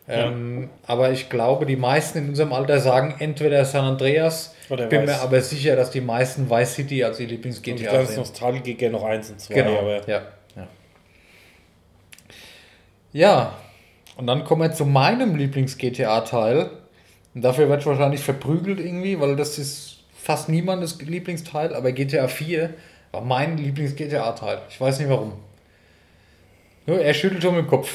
Ähm, 0.07 0.70
aber 0.87 1.11
ich 1.12 1.31
glaube, 1.31 1.64
die 1.64 1.76
meisten 1.76 2.18
in 2.18 2.29
unserem 2.31 2.53
Alter 2.53 2.81
sagen 2.81 3.14
entweder 3.18 3.64
San 3.64 3.85
Andreas, 3.87 4.55
Oder 4.68 4.85
ich 4.85 4.91
bin 4.91 5.05
mir 5.05 5.12
Vice. 5.12 5.20
aber 5.20 5.41
sicher, 5.41 5.76
dass 5.76 5.91
die 5.91 6.01
meisten 6.03 6.51
Vice 6.51 6.74
City 6.74 7.05
als 7.05 7.18
ihr 7.20 7.26
Und 7.26 7.31
Lieblings-GTA 7.33 7.91
ganz 7.91 8.09
sehen. 8.11 8.18
Nostalgiker 8.18 8.91
noch 8.91 9.05
eins 9.05 9.31
und 9.31 9.41
zwei. 9.41 9.55
Genau, 9.55 9.79
Aber 9.79 10.07
ja. 10.07 10.22
Ja. 13.19 13.59
Und 14.16 14.27
dann 14.27 14.45
kommen 14.45 14.62
wir 14.62 14.73
zu 14.73 14.85
meinem 14.85 15.37
Lieblings-GTA-Teil. 15.37 16.71
Und 17.35 17.43
dafür 17.43 17.69
wird 17.69 17.85
wahrscheinlich 17.85 18.21
verprügelt 18.21 18.81
irgendwie, 18.81 19.21
weil 19.21 19.37
das 19.37 19.59
ist 19.59 19.99
fast 20.14 20.49
niemandes 20.49 21.01
Lieblingsteil, 21.01 21.75
aber 21.75 21.93
GTA 21.93 22.29
4 22.29 22.75
war 23.12 23.21
mein 23.21 23.59
Lieblings-GTA-Teil. 23.59 24.62
Ich 24.71 24.81
weiß 24.81 25.01
nicht 25.01 25.09
warum. 25.09 25.33
Nur 26.87 27.01
er 27.01 27.12
schüttelt 27.12 27.43
schon 27.43 27.57
mit 27.57 27.64
dem 27.64 27.69
Kopf. 27.69 27.93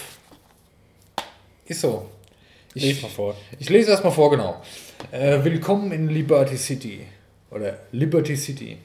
Ist 1.65 1.81
so. 1.81 2.09
lies 2.73 3.01
mal 3.01 3.09
vor. 3.09 3.35
Ich 3.59 3.69
lese 3.69 3.91
erstmal 3.91 4.13
vor, 4.13 4.29
genau. 4.29 4.61
Äh, 5.11 5.43
willkommen 5.43 5.91
in 5.91 6.09
Liberty 6.09 6.57
City. 6.57 7.05
Oder 7.49 7.77
Liberty 7.91 8.35
City. 8.35 8.77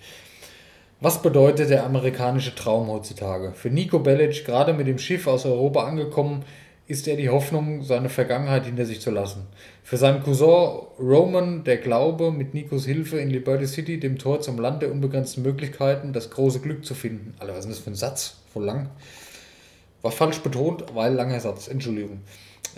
Was 1.00 1.22
bedeutet 1.22 1.70
der 1.70 1.84
amerikanische 1.84 2.56
Traum 2.56 2.88
heutzutage? 2.88 3.52
Für 3.52 3.70
Nico 3.70 4.00
Bellic, 4.00 4.44
gerade 4.44 4.72
mit 4.72 4.88
dem 4.88 4.98
Schiff 4.98 5.28
aus 5.28 5.46
Europa 5.46 5.84
angekommen, 5.84 6.44
ist 6.88 7.06
er 7.06 7.14
die 7.14 7.28
Hoffnung, 7.28 7.84
seine 7.84 8.08
Vergangenheit 8.08 8.64
hinter 8.64 8.84
sich 8.84 9.00
zu 9.00 9.12
lassen. 9.12 9.46
Für 9.84 9.96
seinen 9.96 10.24
Cousin 10.24 10.80
Roman 10.98 11.62
der 11.62 11.76
Glaube, 11.76 12.32
mit 12.32 12.52
Nikos 12.52 12.84
Hilfe 12.84 13.20
in 13.20 13.30
Liberty 13.30 13.68
City, 13.68 14.00
dem 14.00 14.18
Tor 14.18 14.40
zum 14.40 14.58
Land 14.58 14.82
der 14.82 14.90
unbegrenzten 14.90 15.44
Möglichkeiten, 15.44 16.12
das 16.12 16.30
große 16.30 16.58
Glück 16.58 16.84
zu 16.84 16.96
finden. 16.96 17.32
Alter, 17.38 17.52
was 17.52 17.60
ist 17.60 17.66
denn 17.66 17.70
das 17.74 17.78
für 17.78 17.90
ein 17.90 17.94
Satz? 17.94 18.38
Voll 18.52 18.64
lang. 18.64 18.90
War 20.02 20.10
falsch 20.10 20.40
betont, 20.40 20.84
weil 20.94 21.14
langer 21.14 21.38
Satz. 21.38 21.68
Entschuldigung. 21.68 22.22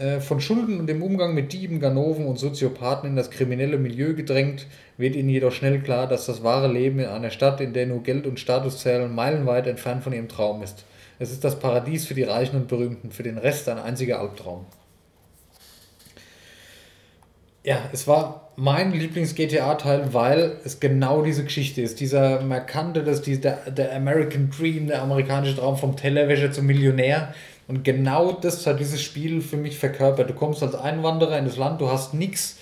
Äh, 0.00 0.20
Von 0.20 0.40
Schulden 0.40 0.80
und 0.80 0.86
dem 0.86 1.02
Umgang 1.02 1.34
mit 1.34 1.52
Dieben, 1.52 1.78
Ganoven 1.78 2.24
und 2.24 2.38
Soziopathen 2.38 3.10
in 3.10 3.16
das 3.16 3.30
kriminelle 3.30 3.76
Milieu 3.76 4.14
gedrängt, 4.14 4.66
wird 4.96 5.14
ihnen 5.14 5.28
jedoch 5.28 5.52
schnell 5.52 5.80
klar, 5.80 6.08
dass 6.08 6.24
das 6.24 6.42
wahre 6.42 6.72
Leben 6.72 7.00
in 7.00 7.06
einer 7.06 7.30
Stadt, 7.30 7.60
in 7.60 7.74
der 7.74 7.86
nur 7.86 8.02
Geld 8.02 8.26
und 8.26 8.40
Status 8.40 8.78
zählen, 8.78 9.14
meilenweit 9.14 9.66
entfernt 9.66 10.02
von 10.02 10.14
ihrem 10.14 10.28
Traum 10.28 10.62
ist. 10.62 10.86
Es 11.18 11.30
ist 11.30 11.44
das 11.44 11.58
Paradies 11.58 12.06
für 12.06 12.14
die 12.14 12.22
Reichen 12.22 12.56
und 12.56 12.66
Berühmten, 12.66 13.10
für 13.10 13.22
den 13.22 13.36
Rest 13.36 13.68
ein 13.68 13.76
einziger 13.78 14.20
Albtraum. 14.20 14.64
Ja, 17.62 17.76
es 17.92 18.08
war 18.08 18.52
mein 18.56 18.92
Lieblings-GTA-Teil, 18.92 20.14
weil 20.14 20.56
es 20.64 20.80
genau 20.80 21.20
diese 21.22 21.44
Geschichte 21.44 21.82
ist. 21.82 22.00
Dieser 22.00 22.40
markante, 22.40 23.04
das, 23.04 23.20
die, 23.20 23.38
der, 23.38 23.70
der 23.70 23.94
American 23.94 24.48
Dream, 24.48 24.86
der 24.86 25.02
amerikanische 25.02 25.56
Traum 25.56 25.76
vom 25.76 25.94
Tellerwäscher 25.94 26.52
zum 26.52 26.64
Millionär. 26.64 27.34
Und 27.70 27.84
genau 27.84 28.32
das 28.32 28.66
hat 28.66 28.80
dieses 28.80 29.00
Spiel 29.00 29.40
für 29.40 29.56
mich 29.56 29.78
verkörpert. 29.78 30.28
Du 30.28 30.34
kommst 30.34 30.60
als 30.60 30.74
Einwanderer 30.74 31.38
in 31.38 31.44
das 31.44 31.56
Land, 31.56 31.80
du 31.80 31.88
hast 31.88 32.14
nichts. 32.14 32.56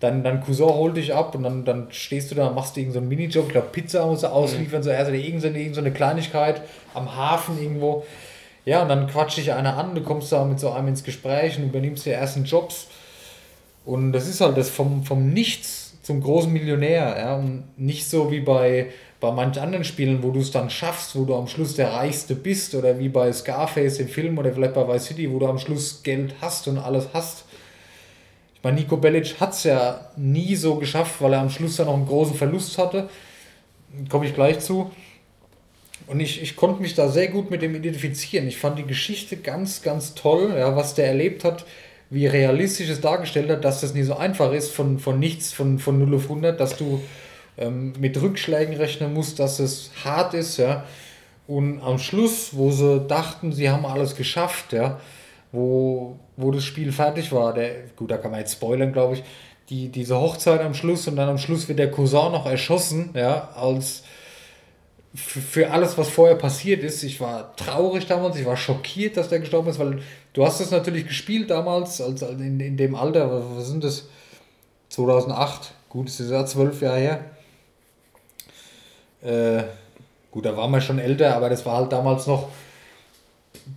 Dein, 0.00 0.24
dein 0.24 0.40
Cousin 0.40 0.66
holt 0.66 0.96
dich 0.96 1.14
ab 1.14 1.36
und 1.36 1.44
dann, 1.44 1.64
dann 1.64 1.86
stehst 1.92 2.32
du 2.32 2.34
da 2.34 2.48
und 2.48 2.56
machst 2.56 2.76
irgendeinen 2.76 3.04
so 3.04 3.08
Minijob. 3.08 3.46
Ich 3.46 3.52
glaube, 3.52 3.68
Pizza 3.70 4.04
musst 4.04 4.24
du 4.24 4.26
ausliefern, 4.26 4.82
so 4.82 4.90
also 4.90 5.12
irgendeine, 5.12 5.60
irgendeine 5.60 5.92
Kleinigkeit 5.92 6.60
am 6.92 7.14
Hafen 7.14 7.56
irgendwo. 7.62 8.04
Ja, 8.64 8.82
und 8.82 8.88
dann 8.88 9.06
quatscht 9.06 9.38
dich 9.38 9.52
einer 9.52 9.76
an, 9.76 9.94
du 9.94 10.02
kommst 10.02 10.32
da 10.32 10.44
mit 10.44 10.58
so 10.58 10.72
einem 10.72 10.88
ins 10.88 11.04
Gespräch 11.04 11.56
und 11.56 11.66
übernimmst 11.66 12.04
die 12.04 12.10
ersten 12.10 12.42
Jobs. 12.42 12.88
Und 13.84 14.10
das 14.10 14.26
ist 14.26 14.40
halt 14.40 14.56
das 14.56 14.70
vom, 14.70 15.04
vom 15.04 15.32
Nichts 15.32 15.98
zum 16.02 16.20
großen 16.20 16.52
Millionär. 16.52 17.14
Ja? 17.16 17.36
Und 17.36 17.62
nicht 17.76 18.10
so 18.10 18.32
wie 18.32 18.40
bei, 18.40 18.88
bei 19.22 19.30
manch 19.30 19.60
anderen 19.60 19.84
Spielen, 19.84 20.24
wo 20.24 20.32
du 20.32 20.40
es 20.40 20.50
dann 20.50 20.68
schaffst, 20.68 21.14
wo 21.14 21.24
du 21.24 21.36
am 21.36 21.46
Schluss 21.46 21.76
der 21.76 21.92
Reichste 21.92 22.34
bist, 22.34 22.74
oder 22.74 22.98
wie 22.98 23.08
bei 23.08 23.32
Scarface 23.32 24.00
im 24.00 24.08
Film 24.08 24.36
oder 24.36 24.52
vielleicht 24.52 24.74
bei 24.74 24.86
Vice 24.86 25.04
City, 25.04 25.32
wo 25.32 25.38
du 25.38 25.46
am 25.46 25.58
Schluss 25.58 26.02
Geld 26.02 26.34
hast 26.40 26.66
und 26.66 26.76
alles 26.76 27.06
hast. 27.14 27.44
Ich 28.56 28.60
Bei 28.62 28.72
Nico 28.72 28.96
Bellic 28.96 29.38
hat 29.38 29.52
es 29.52 29.62
ja 29.62 30.10
nie 30.16 30.56
so 30.56 30.74
geschafft, 30.74 31.22
weil 31.22 31.34
er 31.34 31.40
am 31.40 31.50
Schluss 31.50 31.76
dann 31.76 31.86
noch 31.86 31.94
einen 31.94 32.08
großen 32.08 32.34
Verlust 32.34 32.76
hatte. 32.78 33.08
Komme 34.08 34.26
ich 34.26 34.34
gleich 34.34 34.58
zu. 34.58 34.90
Und 36.08 36.18
ich, 36.18 36.42
ich 36.42 36.56
konnte 36.56 36.82
mich 36.82 36.96
da 36.96 37.08
sehr 37.08 37.28
gut 37.28 37.48
mit 37.48 37.62
dem 37.62 37.76
identifizieren. 37.76 38.48
Ich 38.48 38.58
fand 38.58 38.76
die 38.76 38.86
Geschichte 38.86 39.36
ganz, 39.36 39.82
ganz 39.82 40.16
toll, 40.16 40.52
ja, 40.58 40.74
was 40.74 40.96
der 40.96 41.06
erlebt 41.06 41.44
hat, 41.44 41.64
wie 42.10 42.26
realistisch 42.26 42.88
es 42.88 43.00
dargestellt 43.00 43.50
hat, 43.50 43.64
dass 43.64 43.82
das 43.82 43.94
nicht 43.94 44.06
so 44.06 44.16
einfach 44.16 44.52
ist, 44.52 44.72
von, 44.72 44.98
von 44.98 45.20
nichts, 45.20 45.52
von, 45.52 45.78
von 45.78 46.00
0 46.00 46.16
auf 46.16 46.24
100, 46.24 46.58
dass 46.58 46.76
du 46.76 47.00
ähm, 47.58 47.92
mit 47.98 48.20
Rückschlägen 48.20 48.76
rechnen 48.76 49.12
musst, 49.12 49.38
dass 49.38 49.58
es 49.58 49.90
hart 50.04 50.34
ist. 50.34 50.56
Ja. 50.56 50.84
Und 51.46 51.80
am 51.80 51.98
Schluss, 51.98 52.50
wo 52.52 52.70
sie 52.70 53.00
dachten, 53.00 53.52
sie 53.52 53.70
haben 53.70 53.84
alles 53.84 54.16
geschafft, 54.16 54.72
ja, 54.72 55.00
wo, 55.50 56.18
wo 56.36 56.50
das 56.50 56.64
Spiel 56.64 56.92
fertig 56.92 57.32
war, 57.32 57.52
der, 57.52 57.88
gut, 57.96 58.10
da 58.10 58.16
kann 58.16 58.30
man 58.30 58.40
jetzt 58.40 58.52
spoilern, 58.52 58.92
glaube 58.92 59.14
ich, 59.14 59.24
die, 59.68 59.88
diese 59.88 60.18
Hochzeit 60.18 60.60
am 60.60 60.74
Schluss 60.74 61.06
und 61.08 61.16
dann 61.16 61.28
am 61.28 61.38
Schluss 61.38 61.68
wird 61.68 61.78
der 61.78 61.90
Cousin 61.90 62.32
noch 62.32 62.46
erschossen, 62.46 63.10
ja, 63.14 63.50
als 63.54 64.02
für 65.14 65.70
alles, 65.70 65.98
was 65.98 66.08
vorher 66.08 66.36
passiert 66.36 66.82
ist. 66.82 67.02
Ich 67.02 67.20
war 67.20 67.54
traurig 67.56 68.06
damals, 68.06 68.38
ich 68.38 68.46
war 68.46 68.56
schockiert, 68.56 69.16
dass 69.16 69.28
der 69.28 69.40
gestorben 69.40 69.68
ist, 69.68 69.78
weil 69.78 70.00
du 70.32 70.44
hast 70.44 70.60
das 70.60 70.70
natürlich 70.70 71.06
gespielt 71.06 71.50
damals, 71.50 72.00
als 72.00 72.22
in, 72.22 72.60
in 72.60 72.76
dem 72.76 72.94
Alter, 72.94 73.42
was 73.56 73.68
sind 73.68 73.84
das? 73.84 74.06
2008, 74.88 75.72
gut, 75.88 76.08
das 76.08 76.20
ist 76.20 76.30
ja 76.30 76.44
zwölf 76.44 76.82
Jahre 76.82 76.98
her. 76.98 77.24
Äh, 79.22 79.62
gut, 80.30 80.44
da 80.44 80.56
waren 80.56 80.70
wir 80.70 80.80
schon 80.80 80.98
älter, 80.98 81.36
aber 81.36 81.48
das 81.48 81.64
war 81.64 81.76
halt 81.76 81.92
damals 81.92 82.26
noch, 82.26 82.48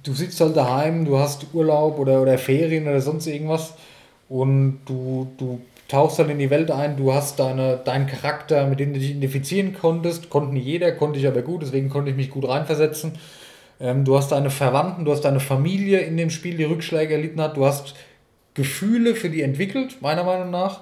du 0.03 0.13
sitzt 0.13 0.39
halt 0.41 0.55
daheim, 0.55 1.05
du 1.05 1.19
hast 1.19 1.47
Urlaub 1.53 1.99
oder, 1.99 2.21
oder 2.21 2.37
Ferien 2.37 2.87
oder 2.87 3.01
sonst 3.01 3.27
irgendwas 3.27 3.73
und 4.29 4.79
du, 4.85 5.27
du 5.37 5.61
tauchst 5.87 6.17
dann 6.17 6.29
in 6.29 6.39
die 6.39 6.49
Welt 6.49 6.71
ein, 6.71 6.97
du 6.97 7.13
hast 7.13 7.39
deine, 7.39 7.77
deinen 7.77 8.07
Charakter, 8.07 8.65
mit 8.67 8.79
dem 8.79 8.93
du 8.93 8.99
dich 8.99 9.11
identifizieren 9.11 9.73
konntest, 9.73 10.29
konnte 10.29 10.53
nicht 10.53 10.65
jeder, 10.65 10.91
konnte 10.91 11.19
ich 11.19 11.27
aber 11.27 11.41
gut, 11.41 11.61
deswegen 11.61 11.89
konnte 11.89 12.09
ich 12.11 12.17
mich 12.17 12.31
gut 12.31 12.47
reinversetzen. 12.47 13.13
Ähm, 13.79 14.05
du 14.05 14.17
hast 14.17 14.31
deine 14.31 14.49
Verwandten, 14.49 15.05
du 15.05 15.11
hast 15.11 15.21
deine 15.21 15.39
Familie 15.39 15.99
in 15.99 16.17
dem 16.17 16.29
Spiel, 16.29 16.57
die 16.57 16.63
Rückschläge 16.63 17.13
erlitten 17.13 17.41
hat, 17.41 17.57
du 17.57 17.65
hast 17.65 17.93
Gefühle 18.55 19.15
für 19.15 19.29
die 19.29 19.41
entwickelt, 19.41 20.01
meiner 20.01 20.23
Meinung 20.23 20.49
nach. 20.49 20.81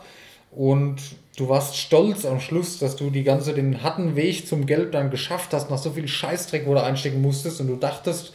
Und 0.52 1.02
du 1.38 1.50
warst 1.50 1.78
stolz 1.78 2.26
am 2.26 2.40
Schluss, 2.40 2.80
dass 2.80 2.96
du 2.96 3.10
die 3.10 3.24
ganze, 3.24 3.54
den 3.54 3.84
harten 3.84 4.16
Weg 4.16 4.48
zum 4.48 4.66
Geld 4.66 4.94
dann 4.94 5.10
geschafft 5.10 5.54
hast, 5.54 5.70
nach 5.70 5.78
so 5.78 5.92
viel 5.92 6.08
Scheißdreck, 6.08 6.66
wo 6.66 6.74
du 6.74 6.84
einstecken 6.84 7.22
musstest 7.22 7.62
und 7.62 7.68
du 7.68 7.76
dachtest, 7.76 8.34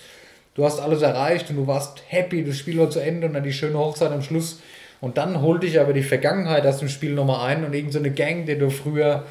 du 0.54 0.64
hast 0.64 0.80
alles 0.80 1.02
erreicht 1.02 1.50
und 1.50 1.56
du 1.56 1.66
warst 1.66 2.02
happy, 2.08 2.44
das 2.44 2.58
Spiel 2.58 2.78
war 2.78 2.90
zu 2.90 3.00
Ende 3.00 3.26
und 3.26 3.34
dann 3.34 3.44
die 3.44 3.52
schöne 3.52 3.78
Hochzeit 3.78 4.10
am 4.10 4.22
Schluss. 4.22 4.60
Und 5.00 5.16
dann 5.16 5.40
holt 5.42 5.62
dich 5.62 5.78
aber 5.78 5.92
die 5.92 6.02
Vergangenheit 6.02 6.66
aus 6.66 6.78
dem 6.78 6.88
Spiel 6.88 7.14
nochmal 7.14 7.46
ein 7.46 7.64
und 7.64 7.72
irgendeine 7.72 8.08
so 8.08 8.14
Gang, 8.14 8.46
der 8.46 8.56
du 8.56 8.68
früher, 8.68 9.24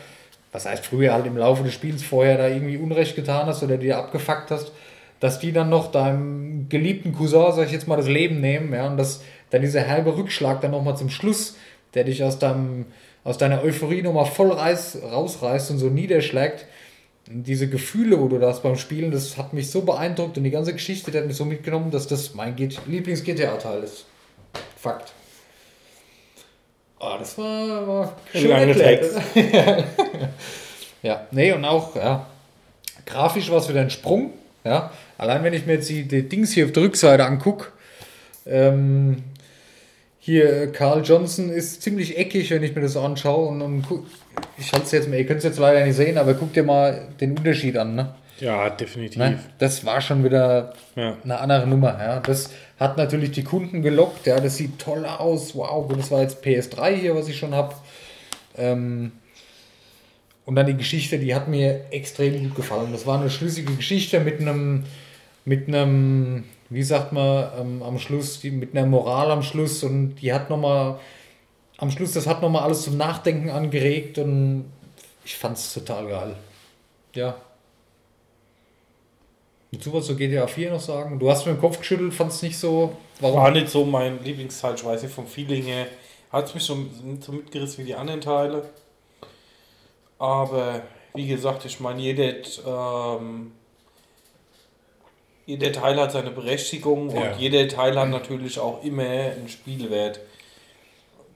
was 0.53 0.65
heißt 0.65 0.85
früher, 0.85 1.13
halt 1.13 1.25
im 1.25 1.37
Laufe 1.37 1.63
des 1.63 1.73
Spiels 1.73 2.03
vorher 2.03 2.37
da 2.37 2.47
irgendwie 2.47 2.77
Unrecht 2.77 3.17
getan 3.17 3.47
hast 3.47 3.63
oder 3.63 3.77
dir 3.77 3.97
abgefuckt 3.97 4.49
hast, 4.49 4.71
dass 5.19 5.39
die 5.39 5.51
dann 5.51 5.69
noch 5.69 5.91
deinem 5.91 6.69
geliebten 6.69 7.13
Cousin, 7.13 7.51
sag 7.53 7.65
ich 7.65 7.73
jetzt 7.73 7.87
mal, 7.87 7.97
das 7.97 8.07
Leben 8.07 8.39
nehmen, 8.39 8.73
ja, 8.73 8.87
und 8.87 8.97
dass 8.97 9.21
dann 9.49 9.61
dieser 9.61 9.81
herbe 9.81 10.15
Rückschlag 10.15 10.61
dann 10.61 10.71
nochmal 10.71 10.95
zum 10.95 11.09
Schluss, 11.09 11.57
der 11.93 12.03
dich 12.03 12.23
aus 12.23 12.39
deinem, 12.39 12.85
aus 13.27 13.37
deiner 13.37 13.61
Euphorie 13.61 14.01
nochmal 14.01 14.25
voll 14.25 14.53
reiß, 14.53 14.99
rausreißt 15.03 15.71
und 15.71 15.79
so 15.79 15.87
niederschlägt. 15.87 16.65
Und 17.29 17.43
diese 17.43 17.67
Gefühle, 17.67 18.21
wo 18.21 18.29
du 18.29 18.39
das 18.39 18.61
beim 18.61 18.77
Spielen, 18.77 19.11
das 19.11 19.37
hat 19.37 19.51
mich 19.51 19.69
so 19.69 19.81
beeindruckt 19.81 20.37
und 20.37 20.45
die 20.45 20.49
ganze 20.49 20.71
Geschichte, 20.71 21.11
die 21.11 21.17
hat 21.17 21.27
mich 21.27 21.35
so 21.35 21.43
mitgenommen, 21.43 21.91
dass 21.91 22.07
das 22.07 22.35
mein 22.35 22.55
Lieblings-GTA-Teil 22.55 23.83
ist. 23.83 24.05
Fakt. 24.77 25.11
Oh, 27.01 27.15
das 27.19 27.37
war, 27.37 27.85
war 27.85 28.17
schön 28.31 28.49
Lange 28.49 28.73
Text. 28.73 29.17
ja, 31.03 31.27
nee, 31.31 31.51
und 31.51 31.65
auch, 31.65 31.97
ja, 31.97 32.25
grafisch 33.05 33.51
war 33.51 33.57
es 33.57 33.67
wieder 33.67 33.81
ein 33.81 33.89
Sprung. 33.89 34.31
Ja, 34.63 34.89
allein 35.17 35.43
wenn 35.43 35.53
ich 35.53 35.65
mir 35.65 35.73
jetzt 35.73 35.89
die, 35.89 36.07
die 36.07 36.29
Dings 36.29 36.53
hier 36.53 36.63
auf 36.63 36.71
der 36.71 36.83
Rückseite 36.83 37.25
angucke, 37.25 37.67
ähm, 38.45 39.21
hier 40.27 40.73
Carl 40.73 41.03
Johnson 41.05 41.49
ist 41.49 41.81
ziemlich 41.81 42.17
eckig, 42.17 42.51
wenn 42.51 42.61
ich 42.61 42.75
mir 42.75 42.81
das 42.81 42.97
anschaue. 42.97 43.47
Und, 43.47 43.61
und 43.61 43.85
ich 44.57 44.73
halte 44.73 44.85
es 44.85 44.91
jetzt 44.91 45.07
mal, 45.07 45.15
ihr 45.15 45.25
könnt 45.25 45.37
es 45.37 45.45
jetzt 45.45 45.57
leider 45.57 45.85
nicht 45.85 45.95
sehen, 45.95 46.17
aber 46.17 46.33
guck 46.33 46.51
dir 46.51 46.63
mal 46.63 47.07
den 47.21 47.37
Unterschied 47.37 47.77
an. 47.77 47.95
Ne? 47.95 48.13
Ja, 48.41 48.69
definitiv. 48.69 49.19
Ne? 49.19 49.39
Das 49.57 49.85
war 49.85 50.01
schon 50.01 50.25
wieder 50.25 50.73
ja. 50.97 51.15
eine 51.23 51.39
andere 51.39 51.65
Nummer. 51.65 51.97
Ja? 51.97 52.19
Das 52.19 52.49
hat 52.77 52.97
natürlich 52.97 53.31
die 53.31 53.45
Kunden 53.45 53.81
gelockt. 53.81 54.27
Ja? 54.27 54.41
Das 54.41 54.57
sieht 54.57 54.79
toll 54.79 55.05
aus. 55.05 55.55
Wow, 55.55 55.89
das 55.95 56.11
war 56.11 56.21
jetzt 56.21 56.43
PS3 56.43 56.89
hier, 56.89 57.15
was 57.15 57.29
ich 57.29 57.37
schon 57.37 57.55
habe. 57.55 57.73
Ähm, 58.57 59.13
und 60.43 60.55
dann 60.55 60.65
die 60.65 60.75
Geschichte, 60.75 61.19
die 61.19 61.33
hat 61.33 61.47
mir 61.47 61.85
extrem 61.91 62.43
gut 62.43 62.55
gefallen. 62.55 62.89
Das 62.91 63.05
war 63.05 63.17
eine 63.17 63.29
schlüssige 63.29 63.73
Geschichte 63.75 64.19
mit 64.19 64.41
einem, 64.41 64.83
mit 65.45 65.69
einem, 65.69 66.43
wie 66.69 66.83
sagt 66.83 67.13
man, 67.13 67.49
ähm, 67.59 67.83
am 67.83 67.99
Schluss, 67.99 68.39
die, 68.39 68.51
mit 68.51 68.75
einer 68.75 68.87
Moral 68.87 69.31
am 69.31 69.43
Schluss. 69.43 69.83
Und 69.83 70.15
die 70.15 70.33
hat 70.33 70.49
nochmal, 70.49 70.99
am 71.77 71.91
Schluss, 71.91 72.13
das 72.13 72.27
hat 72.27 72.41
nochmal 72.41 72.63
alles 72.63 72.83
zum 72.83 72.97
Nachdenken 72.97 73.49
angeregt. 73.49 74.17
Und 74.17 74.65
ich 75.23 75.35
fand 75.35 75.57
es 75.57 75.73
total 75.73 76.07
geil. 76.07 76.35
Ja, 77.15 77.35
du 79.71 79.93
was 79.93 80.05
zu 80.05 80.15
GTA 80.15 80.47
4 80.47 80.71
noch 80.71 80.79
sagen? 80.79 81.19
Du 81.19 81.29
hast 81.29 81.45
mir 81.45 81.53
den 81.53 81.59
Kopf 81.61 81.79
geschüttelt, 81.79 82.13
fand 82.13 82.31
es 82.31 82.41
nicht 82.41 82.57
so. 82.57 82.95
Warum? 83.19 83.37
War 83.37 83.51
nicht 83.51 83.69
so 83.69 83.85
mein 83.85 84.23
Lieblingsteil, 84.23 84.75
ich 84.75 84.85
weiß 84.85 85.03
nicht, 85.03 85.13
vom 85.13 85.27
Feeling 85.27 85.63
her. 85.63 85.87
Hat 86.31 86.45
es 86.45 86.53
mich 86.53 86.65
schon 86.65 86.89
nicht 87.03 87.23
so 87.23 87.31
mitgerissen 87.31 87.83
wie 87.83 87.87
die 87.87 87.95
anderen 87.95 88.21
Teile. 88.21 88.69
Aber 90.19 90.81
wie 91.13 91.27
gesagt, 91.27 91.65
ich 91.65 91.79
meine, 91.79 92.01
jeder, 92.01 92.33
ähm, 92.65 93.51
jeder 95.47 95.71
Teil 95.71 95.99
hat 95.99 96.11
seine 96.11 96.29
Berechtigung 96.29 97.09
ja. 97.09 97.31
und 97.31 97.39
jeder 97.39 97.67
Teil 97.67 97.97
hat 97.97 98.09
natürlich 98.09 98.59
auch 98.59 98.83
immer 98.83 99.03
einen 99.03 99.49
Spielwert. 99.49 100.19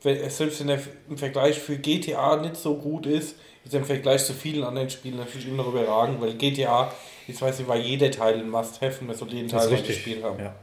Selbst 0.04 0.60
wenn 0.60 0.70
er 0.70 0.80
im 1.10 1.18
Vergleich 1.18 1.58
für 1.58 1.78
GTA 1.78 2.36
nicht 2.38 2.58
so 2.58 2.76
gut 2.76 3.08
ist, 3.08 3.36
ist 3.66 3.74
er 3.74 3.80
im 3.80 3.86
Vergleich 3.86 4.24
zu 4.24 4.34
vielen 4.34 4.64
anderen 4.64 4.90
Spielen 4.90 5.18
natürlich 5.18 5.48
immer 5.48 5.64
noch 5.64 5.70
überragend, 5.70 6.22
weil 6.22 6.34
GTA 6.34 6.92
ich 7.28 7.42
weiß 7.42 7.60
nicht, 7.60 7.68
war 7.68 7.78
jeder 7.78 8.12
Teil 8.12 8.36
ein 8.36 8.50
Must-Have 8.50 9.02
und 9.02 9.08
man 9.08 9.16
sollte 9.16 9.36
jeden 9.36 9.50
Teil 9.50 9.70
gespielt 9.82 10.24
haben. 10.24 10.40
Ja. 10.40 10.56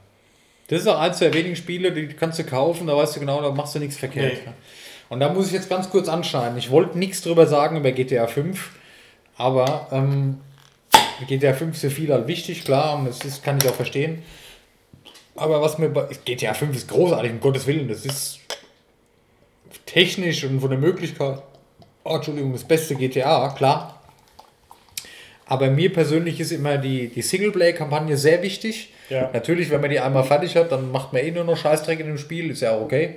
Das 0.69 0.81
ist 0.81 0.87
auch 0.87 0.99
eins 0.99 1.19
der 1.19 1.33
wenigen 1.33 1.57
Spiele, 1.57 1.93
die 1.93 2.09
kannst 2.09 2.39
du 2.39 2.45
kaufen, 2.45 2.87
da 2.87 2.97
weißt 2.97 3.17
du 3.17 3.21
genau, 3.21 3.41
da 3.41 3.51
machst 3.51 3.75
du 3.75 3.79
nichts 3.79 3.97
verkehrt. 3.97 4.39
Nee. 4.45 4.53
Und 5.09 5.21
da 5.21 5.33
muss 5.33 5.47
ich 5.47 5.53
jetzt 5.53 5.71
ganz 5.71 5.89
kurz 5.89 6.09
anschneiden. 6.09 6.59
Ich 6.59 6.71
wollte 6.71 6.99
nichts 6.99 7.23
drüber 7.23 7.47
sagen 7.47 7.79
über 7.79 7.93
GTA 7.93 8.27
5, 8.27 8.71
aber 9.39 9.89
ähm, 9.91 10.41
GTA 11.27 11.55
5 11.55 11.75
ist 11.75 11.81
für 11.81 11.91
viele 11.91 12.15
halt 12.15 12.27
wichtig, 12.27 12.65
klar, 12.65 12.99
und 12.99 13.07
das 13.07 13.25
ist, 13.25 13.43
kann 13.43 13.59
ich 13.59 13.69
auch 13.69 13.75
verstehen. 13.75 14.23
Aber 15.37 15.61
was 15.63 15.79
mir 15.79 15.89
bei 15.89 16.09
GTA 16.25 16.55
5 16.55 16.77
ist 16.77 16.89
großartig, 16.89 17.33
um 17.33 17.41
Gottes 17.41 17.67
Willen, 17.67 17.89
das 17.89 18.05
ist 18.05 18.41
technisch 19.87 20.45
und 20.45 20.61
von 20.61 20.71
der 20.71 20.79
Möglichkeit, 20.79 21.43
oh, 22.05 22.17
Entschuldigung, 22.17 22.53
das 22.53 22.65
beste 22.65 22.95
GTA, 22.95 23.51
klar. 23.51 24.03
Aber 25.47 25.71
mir 25.71 25.93
persönlich 25.93 26.41
ist 26.41 26.53
immer 26.53 26.77
die, 26.77 27.09
die 27.09 27.23
Singleplay-Kampagne 27.23 28.17
sehr 28.19 28.43
wichtig. 28.43 28.93
Ja. 29.09 29.31
Natürlich, 29.33 29.71
wenn 29.71 29.81
man 29.81 29.89
die 29.89 29.99
einmal 29.99 30.25
fertig 30.25 30.57
hat, 30.57 30.71
dann 30.71 30.93
macht 30.93 31.13
man 31.13 31.23
eh 31.23 31.31
nur 31.31 31.45
noch 31.45 31.57
Scheißdreck 31.57 32.01
in 32.01 32.07
dem 32.07 32.19
Spiel, 32.19 32.51
ist 32.51 32.61
ja 32.61 32.73
auch 32.73 32.83
okay. 32.83 33.17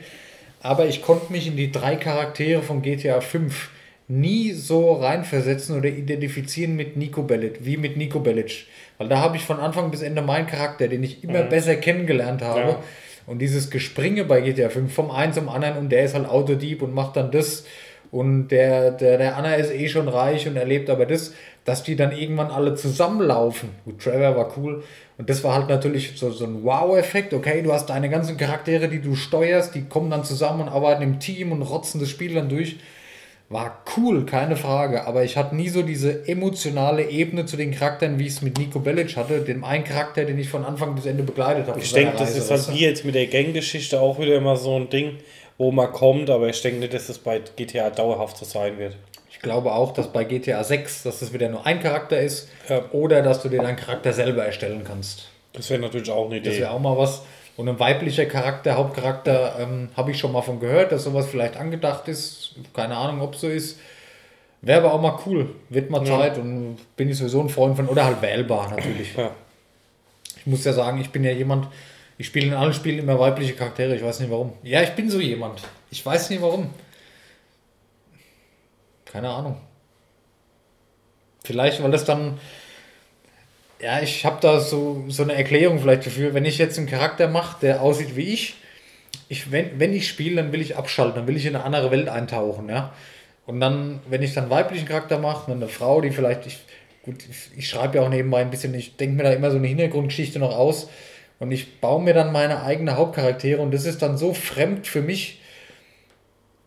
Aber 0.61 0.85
ich 0.85 1.01
konnte 1.01 1.31
mich 1.31 1.47
in 1.47 1.57
die 1.57 1.71
drei 1.71 1.97
Charaktere 1.97 2.61
von 2.61 2.81
GTA 2.81 3.19
5 3.19 3.69
nie 4.11 4.51
so 4.51 4.93
reinversetzen 4.93 5.77
oder 5.77 5.89
identifizieren 5.89 6.75
mit 6.75 6.97
Nico 6.97 7.23
Bellic, 7.23 7.59
wie 7.61 7.77
mit 7.77 7.97
Nico 7.97 8.19
Bellic. 8.19 8.67
Weil 8.97 9.07
da 9.07 9.19
habe 9.19 9.37
ich 9.37 9.43
von 9.43 9.59
Anfang 9.59 9.89
bis 9.89 10.01
Ende 10.01 10.21
meinen 10.21 10.47
Charakter, 10.47 10.87
den 10.87 11.01
ich 11.03 11.23
immer 11.23 11.43
mhm. 11.43 11.49
besser 11.49 11.75
kennengelernt 11.75 12.41
habe. 12.41 12.59
Ja. 12.59 12.83
Und 13.25 13.39
dieses 13.39 13.69
Gespringe 13.69 14.25
bei 14.25 14.41
GTA 14.41 14.69
5 14.69 14.93
vom 14.93 15.11
einen 15.11 15.31
zum 15.31 15.47
anderen 15.47 15.77
und 15.77 15.89
der 15.89 16.03
ist 16.03 16.13
halt 16.13 16.27
Autodieb 16.27 16.81
und 16.81 16.93
macht 16.93 17.15
dann 17.15 17.31
das 17.31 17.65
und 18.11 18.49
der, 18.49 18.91
der, 18.91 19.17
der 19.17 19.37
Anna 19.37 19.55
ist 19.55 19.71
eh 19.71 19.87
schon 19.87 20.09
reich 20.09 20.45
und 20.45 20.57
erlebt 20.57 20.89
aber 20.89 21.05
das, 21.05 21.33
dass 21.63 21.83
die 21.83 21.95
dann 21.95 22.11
irgendwann 22.11 22.51
alle 22.51 22.75
zusammenlaufen. 22.75 23.69
Gut, 23.85 24.01
Trevor 24.01 24.35
war 24.35 24.57
cool. 24.57 24.83
Und 25.17 25.29
das 25.29 25.43
war 25.45 25.55
halt 25.55 25.69
natürlich 25.69 26.13
so, 26.15 26.29
so 26.31 26.43
ein 26.43 26.63
Wow-Effekt. 26.63 27.33
Okay, 27.33 27.61
du 27.61 27.71
hast 27.71 27.89
deine 27.89 28.09
ganzen 28.09 28.35
Charaktere, 28.35 28.89
die 28.89 28.99
du 28.99 29.15
steuerst, 29.15 29.73
die 29.75 29.83
kommen 29.83 30.09
dann 30.09 30.25
zusammen 30.25 30.61
und 30.61 30.69
arbeiten 30.69 31.03
im 31.03 31.19
Team 31.19 31.53
und 31.53 31.61
rotzen 31.61 32.01
das 32.01 32.09
Spiel 32.09 32.33
dann 32.33 32.49
durch. 32.49 32.77
War 33.51 33.83
cool, 33.97 34.25
keine 34.25 34.55
Frage. 34.55 35.05
Aber 35.05 35.23
ich 35.23 35.37
hatte 35.37 35.55
nie 35.55 35.69
so 35.69 35.81
diese 35.81 36.27
emotionale 36.27 37.09
Ebene 37.09 37.45
zu 37.45 37.57
den 37.57 37.71
Charakteren, 37.71 38.17
wie 38.17 38.27
ich 38.27 38.33
es 38.33 38.41
mit 38.41 38.57
Nico 38.57 38.79
Bellic 38.79 39.15
hatte, 39.15 39.41
dem 39.41 39.63
einen 39.63 39.83
Charakter, 39.83 40.25
den 40.25 40.39
ich 40.39 40.49
von 40.49 40.65
Anfang 40.65 40.95
bis 40.95 41.05
Ende 41.05 41.23
begleitet 41.23 41.67
habe. 41.67 41.79
Ich 41.79 41.91
denke, 41.91 42.17
das 42.17 42.35
ist 42.35 42.49
halt 42.49 42.73
wie 42.73 42.85
jetzt 42.85 43.05
mit 43.05 43.15
der 43.15 43.27
Gang-Geschichte 43.27 43.99
auch 43.99 44.19
wieder 44.19 44.35
immer 44.35 44.55
so 44.55 44.75
ein 44.77 44.89
Ding, 44.89 45.17
wo 45.57 45.71
man 45.71 45.91
kommt, 45.91 46.29
aber 46.29 46.49
ich 46.49 46.61
denke 46.61 46.79
nicht, 46.79 46.93
dass 46.93 47.09
es 47.09 47.19
bei 47.19 47.41
GTA 47.55 47.89
dauerhaft 47.89 48.37
so 48.37 48.45
sein 48.45 48.77
wird 48.77 48.95
glaube 49.41 49.73
auch, 49.73 49.93
dass 49.93 50.11
bei 50.11 50.23
GTA 50.23 50.63
6, 50.63 51.03
dass 51.03 51.21
es 51.21 51.33
wieder 51.33 51.49
nur 51.49 51.65
ein 51.65 51.81
Charakter 51.81 52.19
ist 52.19 52.49
ja. 52.69 52.83
oder 52.91 53.21
dass 53.21 53.41
du 53.41 53.49
dir 53.49 53.61
deinen 53.61 53.75
Charakter 53.75 54.13
selber 54.13 54.45
erstellen 54.45 54.83
kannst. 54.85 55.29
Das 55.53 55.69
wäre 55.69 55.81
natürlich 55.81 56.09
auch 56.09 56.27
eine 56.27 56.37
Idee. 56.37 56.49
Das 56.49 56.59
wäre 56.59 56.71
auch 56.71 56.79
mal 56.79 56.97
was. 56.97 57.23
Und 57.61 57.69
ein 57.69 57.79
weiblicher 57.79 58.25
Charakter, 58.25 58.75
Hauptcharakter, 58.75 59.57
ähm, 59.59 59.89
habe 59.95 60.09
ich 60.09 60.17
schon 60.17 60.31
mal 60.31 60.41
von 60.41 60.59
gehört, 60.59 60.91
dass 60.91 61.03
sowas 61.03 61.27
vielleicht 61.27 61.57
angedacht 61.57 62.07
ist. 62.07 62.55
Keine 62.73 62.97
Ahnung, 62.97 63.21
ob 63.21 63.35
so 63.35 63.47
ist. 63.47 63.79
Wäre 64.61 64.79
aber 64.79 64.93
auch 64.95 64.99
mal 64.99 65.19
cool. 65.27 65.53
Wird 65.69 65.91
mal 65.91 66.03
Zeit 66.03 66.39
und 66.39 66.77
bin 66.95 67.09
ich 67.09 67.19
sowieso 67.19 67.39
ein 67.39 67.49
Freund 67.49 67.75
von. 67.75 67.87
Oder 67.87 68.05
halt 68.05 68.19
wählbar 68.23 68.71
natürlich. 68.71 69.15
Ja. 69.15 69.29
Ich 70.37 70.47
muss 70.47 70.65
ja 70.65 70.73
sagen, 70.73 70.99
ich 71.01 71.11
bin 71.11 71.23
ja 71.23 71.31
jemand, 71.33 71.67
ich 72.17 72.25
spiele 72.25 72.47
in 72.47 72.55
allen 72.55 72.73
Spielen 72.73 72.97
immer 72.97 73.19
weibliche 73.19 73.53
Charaktere. 73.53 73.95
Ich 73.95 74.03
weiß 74.03 74.21
nicht 74.21 74.31
warum. 74.31 74.53
Ja, 74.63 74.81
ich 74.81 74.93
bin 74.93 75.07
so 75.11 75.19
jemand. 75.19 75.61
Ich 75.91 76.03
weiß 76.03 76.31
nicht 76.31 76.41
warum. 76.41 76.71
Keine 79.05 79.29
Ahnung. 79.29 79.57
Vielleicht, 81.43 81.83
weil 81.83 81.91
das 81.91 82.05
dann. 82.05 82.39
Ja, 83.81 83.99
ich 83.99 84.25
habe 84.25 84.37
da 84.41 84.59
so, 84.59 85.05
so 85.07 85.23
eine 85.23 85.33
Erklärung 85.33 85.79
vielleicht 85.79 86.05
dafür. 86.05 86.35
Wenn 86.35 86.45
ich 86.45 86.59
jetzt 86.59 86.77
einen 86.77 86.87
Charakter 86.87 87.27
mache, 87.27 87.57
der 87.61 87.81
aussieht 87.81 88.15
wie 88.15 88.31
ich, 88.33 88.55
ich 89.27 89.51
wenn, 89.51 89.79
wenn 89.79 89.91
ich 89.93 90.07
spiele, 90.07 90.35
dann 90.35 90.51
will 90.51 90.61
ich 90.61 90.77
abschalten, 90.77 91.15
dann 91.15 91.27
will 91.27 91.35
ich 91.35 91.47
in 91.47 91.55
eine 91.55 91.63
andere 91.65 91.89
Welt 91.89 92.07
eintauchen, 92.07 92.69
ja. 92.69 92.93
Und 93.47 93.59
dann, 93.59 93.99
wenn 94.07 94.21
ich 94.21 94.33
dann 94.33 94.45
einen 94.45 94.51
weiblichen 94.51 94.87
Charakter 94.87 95.17
mache, 95.17 95.51
eine 95.51 95.67
Frau, 95.67 95.99
die 95.99 96.11
vielleicht, 96.11 96.45
ich, 96.45 96.59
gut, 97.03 97.15
ich, 97.27 97.57
ich 97.57 97.69
schreibe 97.69 97.97
ja 97.97 98.03
auch 98.03 98.09
nebenbei 98.09 98.41
ein 98.41 98.51
bisschen, 98.51 98.73
ich 98.75 98.97
denke 98.97 99.15
mir 99.15 99.23
da 99.23 99.33
immer 99.33 99.49
so 99.49 99.57
eine 99.57 99.67
Hintergrundgeschichte 99.67 100.37
noch 100.37 100.55
aus 100.55 100.89
und 101.39 101.51
ich 101.51 101.81
baue 101.81 102.03
mir 102.03 102.13
dann 102.13 102.31
meine 102.31 102.63
eigene 102.63 102.97
Hauptcharaktere 102.97 103.61
und 103.61 103.73
das 103.73 103.85
ist 103.85 104.03
dann 104.03 104.15
so 104.15 104.33
fremd 104.33 104.85
für 104.85 105.01
mich, 105.01 105.40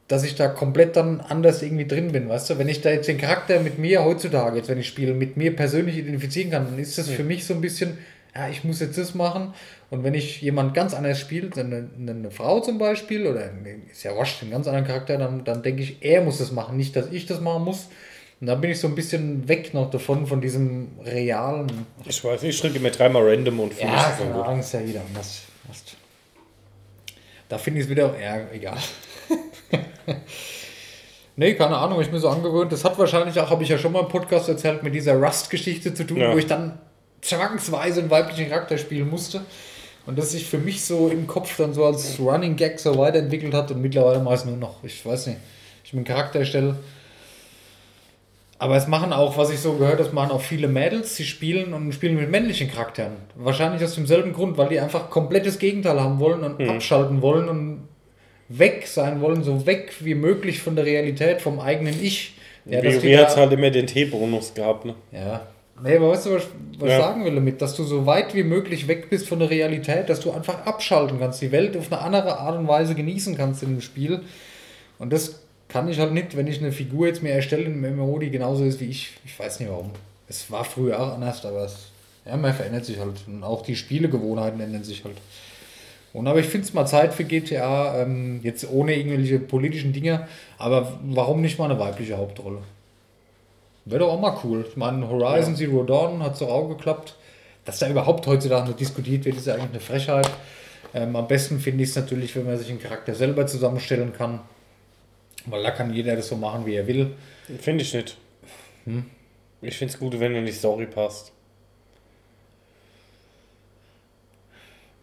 dass 0.09 0.23
ich 0.23 0.35
da 0.35 0.49
komplett 0.49 0.97
dann 0.97 1.21
anders 1.21 1.63
irgendwie 1.63 1.87
drin 1.87 2.13
bin, 2.13 2.29
weißt 2.29 2.51
du? 2.51 2.59
Wenn 2.59 2.69
ich 2.69 2.83
da 2.83 2.91
jetzt 2.91 3.09
den 3.09 3.19
Charakter 3.19 3.61
mit 3.61 3.79
mir 3.79 4.05
heutzutage, 4.05 4.57
jetzt 4.59 4.69
wenn 4.69 4.79
ich 4.79 4.87
spiele, 4.87 5.15
mit 5.15 5.37
mir 5.37 5.57
persönlich 5.57 5.97
identifizieren 5.97 6.51
kann, 6.51 6.67
dann 6.67 6.79
ist 6.79 6.99
das 6.99 7.09
für 7.09 7.25
mich 7.25 7.47
so 7.47 7.55
ein 7.55 7.61
bisschen, 7.63 7.97
ja, 8.35 8.49
ich 8.49 8.65
muss 8.65 8.81
jetzt 8.81 8.99
das 8.99 9.15
machen. 9.15 9.55
Und 9.91 10.05
wenn 10.05 10.13
ich 10.13 10.43
jemand 10.43 10.75
ganz 10.75 10.93
anders 10.93 11.19
spielt, 11.21 11.57
eine, 11.59 11.89
eine 11.99 12.31
Frau 12.31 12.61
zum 12.61 12.79
Beispiel, 12.79 13.27
oder 13.27 13.51
ist 13.91 14.03
ja 14.03 14.15
wurscht, 14.15 14.43
einen 14.43 14.51
ganz 14.51 14.67
anderen 14.67 14.87
Charakter, 14.87 15.17
dann, 15.17 15.45
dann 15.45 15.63
denke 15.63 15.83
ich, 15.83 15.99
er 16.01 16.21
muss 16.21 16.39
das 16.39 16.53
machen, 16.53 16.77
nicht, 16.77 16.97
dass 16.97 17.11
ich 17.11 17.25
das 17.27 17.41
machen 17.41 17.65
muss. 17.65 17.89
Und 18.41 18.49
da 18.49 18.57
bin 18.57 18.71
ich 18.71 18.81
so 18.81 18.89
ein 18.89 18.95
bisschen 18.95 19.49
weg 19.49 19.73
noch 19.73 19.91
davon, 19.91 20.27
von 20.27 20.41
diesem 20.41 20.89
realen. 21.03 21.87
Ich 22.05 22.23
weiß 22.23 22.43
nicht, 22.43 22.57
ich 22.57 22.61
drücke 22.61 22.79
mir 22.79 22.91
dreimal 22.91 23.27
random 23.27 23.61
und 23.61 23.73
finde 23.73 23.95
Ja, 23.95 24.13
es 24.13 24.19
gut. 24.19 24.45
Ahnung, 24.45 24.61
ist 24.61 24.75
ja 24.75 24.81
jeder 24.81 25.01
anders. 25.07 25.43
Da 27.49 27.57
finde 27.57 27.81
ich 27.81 27.87
es 27.87 27.91
wieder, 27.91 28.15
ja, 28.21 28.41
egal. 28.53 28.77
nee, 31.37 31.55
keine 31.55 31.77
Ahnung, 31.77 32.01
ich 32.01 32.11
bin 32.11 32.21
so 32.21 32.29
angewöhnt. 32.29 32.73
Das 32.73 32.85
hat 32.85 32.99
wahrscheinlich 32.99 33.39
auch, 33.41 33.51
habe 33.51 33.63
ich 33.63 33.69
ja 33.69 33.79
schon 33.79 33.93
mal 33.93 34.01
im 34.01 34.09
Podcast 34.09 34.49
erzählt, 34.49 34.83
mit 34.83 34.95
dieser 34.95 35.15
Rust-Geschichte 35.17 35.95
zu 35.95 36.05
tun, 36.05 36.19
Ja. 36.19 36.33
wo 36.33 36.39
ich 36.39 36.47
dann 36.47 36.79
zwangsweise 37.21 38.01
einen 38.01 38.11
weiblichen 38.11 38.49
Charakter 38.49 38.79
spielen 38.79 39.09
musste. 39.09 39.41
Und 40.07 40.19
das 40.19 40.33
sich 40.33 40.47
für 40.47 40.59
mich 40.59 40.85
so 40.85 41.09
im 41.09 41.27
Kopf 41.27 41.57
dann 41.57 41.73
so 41.73 41.85
als 41.87 42.19
Running 42.21 42.57
Gag 42.57 42.79
so 42.79 42.99
weiterentwickelt 42.99 43.55
hat 43.55 43.71
und 43.71 43.81
mittlerweile 43.81 44.21
mache 44.21 44.35
ich 44.35 44.41
es 44.41 44.47
nur 44.47 44.57
noch. 44.59 44.85
Ich 44.85 45.05
weiß 45.05 45.29
nicht. 45.29 45.39
Ich 45.83 45.93
bin 45.93 46.05
Charakter 46.05 46.41
erstelle. 46.41 46.77
Aber 48.59 48.77
es 48.77 48.87
machen 48.87 49.13
auch, 49.13 49.37
was 49.37 49.51
ich 49.51 49.61
so 49.61 49.75
gehört 49.75 49.99
habe, 50.01 50.13
machen 50.13 50.31
auch 50.31 50.41
viele 50.41 50.69
Mädels, 50.69 51.17
die 51.17 51.25
spielen 51.25 51.75
und 51.75 51.93
spielen 51.93 52.17
mit 52.17 52.31
männlichen 52.31 52.71
Charakteren. 52.71 53.13
Wahrscheinlich 53.35 53.83
aus 53.83 53.95
demselben 53.95 54.33
Grund, 54.33 54.57
weil 54.59 54.69
die 54.69 54.79
einfach 54.79 55.11
komplettes 55.11 55.59
Gegenteil 55.59 56.01
haben 56.01 56.19
wollen 56.21 56.43
und 56.45 56.69
abschalten 56.69 57.21
wollen 57.21 57.49
und 57.49 57.89
weg 58.49 58.87
sein 58.87 59.21
wollen, 59.21 59.43
so 59.43 59.67
weg 59.67 59.93
wie 60.01 60.15
möglich 60.15 60.61
von 60.63 60.77
der 60.77 60.85
Realität, 60.85 61.41
vom 61.43 61.61
eigenen 61.61 62.03
Ich. 62.03 62.35
Ja, 62.67 62.81
die 62.81 62.89
WoW 62.89 63.17
hat 63.19 63.33
da- 63.33 63.37
halt 63.41 63.53
immer 63.53 63.71
den 63.71 63.87
T-Bonus 63.87 64.55
gehabt, 64.55 64.85
ne? 64.85 64.95
ja. 65.13 65.47
Nee, 65.83 65.97
aber 65.97 66.11
weißt 66.11 66.27
du, 66.27 66.35
was, 66.37 66.45
was 66.79 66.89
Ja. 66.89 66.97
ich 66.99 67.03
sagen 67.05 67.25
will 67.25 67.35
damit? 67.35 67.61
Dass 67.61 67.75
du 67.75 67.83
so 67.83 68.07
weit 68.07 68.33
wie 68.33 68.45
möglich 68.45 68.87
weg 68.87 69.11
bist 69.11 69.27
von 69.29 69.41
der 69.41 69.51
Realität, 69.51 70.09
dass 70.09 70.21
du 70.21 70.31
einfach 70.31 70.65
abschalten 70.67 71.19
kannst, 71.19 71.43
die 71.43 71.51
Welt 71.51 71.77
auf 71.77 71.91
eine 71.93 72.01
andere 72.01 72.39
Art 72.39 72.57
und 72.57 72.69
Weise 72.69 72.95
genießen 72.95 73.37
kannst 73.37 73.65
in 73.65 73.71
dem 73.71 73.81
Spiel. 73.81 74.21
Und 75.01 75.13
das 75.13 75.41
kann 75.67 75.89
ich 75.89 75.99
halt 75.99 76.13
nicht, 76.13 76.37
wenn 76.37 76.47
ich 76.47 76.61
eine 76.61 76.71
Figur 76.71 77.09
jetzt 77.09 77.25
mir 77.25 77.31
erstelle 77.33 77.65
im 77.65 77.81
MMO, 77.83 78.21
die 78.21 78.31
genauso 78.31 78.63
ist 78.65 78.81
wie 78.81 78.85
ich. 78.85 79.15
Ich 79.25 79.37
weiß 79.37 79.59
nicht 79.59 79.69
warum. 79.69 79.91
Es 80.29 80.49
war 80.49 80.65
früher 80.65 81.01
auch 81.01 81.15
anders, 81.15 81.45
aber 81.45 81.65
es, 81.65 81.91
ja, 82.25 82.37
man 82.37 82.55
verändert 82.55 82.85
sich 82.85 83.01
halt. 83.01 83.25
Und 83.27 83.43
auch 83.43 83.63
die 83.63 83.75
Spielegewohnheiten 83.75 84.61
ändern 84.61 84.85
sich 84.85 85.03
halt. 85.05 85.17
Und 86.15 86.29
aber 86.29 86.39
ich 86.39 86.47
finde 86.47 86.67
es 86.67 86.73
mal 86.73 86.87
Zeit 86.87 87.13
für 87.13 87.25
GTA, 87.25 88.01
ähm, 88.01 88.41
jetzt 88.43 88.71
ohne 88.71 88.95
irgendwelche 88.95 89.41
politischen 89.41 89.93
Dinge, 89.93 90.29
aber 90.59 90.99
warum 91.03 91.43
nicht 91.43 91.59
mal 91.59 91.69
eine 91.69 91.79
weibliche 91.79 92.17
Hauptrolle? 92.17 92.61
Wäre 93.85 94.01
doch 94.01 94.13
auch 94.13 94.21
mal 94.21 94.39
cool. 94.45 94.65
Ich 94.67 94.77
meine, 94.77 95.07
Horizon 95.09 95.57
Zero 95.57 95.83
Dawn 95.83 96.23
hat 96.23 96.39
so 96.39 96.49
auch 96.49 96.69
geklappt. 96.69 97.17
Dass 97.65 97.79
da 97.79 97.89
überhaupt 97.89 98.27
heutzutage 98.27 98.71
noch 98.71 98.77
diskutiert 98.77 99.25
wird, 99.25 99.37
ist 99.37 99.47
ja 99.47 99.55
eigentlich 99.55 99.71
eine 99.71 99.81
Frechheit. 99.81 100.31
Ähm, 100.95 101.17
am 101.17 101.27
besten 101.27 101.59
finde 101.59 101.83
ich 101.83 101.91
es 101.91 101.97
natürlich, 101.97 102.37
wenn 102.37 102.45
man 102.45 102.59
sich 102.59 102.71
einen 102.71 102.81
Charakter 102.81 103.15
selber 103.15 103.47
zusammenstellen 103.47 104.13
kann. 104.13 104.41
Weil 105.47 105.63
da 105.63 105.71
kann 105.71 105.93
jeder 105.93 106.15
das 106.15 106.29
so 106.29 106.37
machen, 106.37 106.65
wie 106.65 106.75
er 106.75 106.87
will. 106.87 107.15
Finde 107.61 107.83
ich 107.83 107.93
nicht. 107.93 108.17
Hm? 108.85 109.05
Ich 109.63 109.77
finde 109.77 109.93
es 109.93 109.99
gut, 109.99 110.19
wenn 110.21 110.35
in 110.35 110.47
die 110.47 110.53
Story 110.53 110.87
passt. 110.87 111.33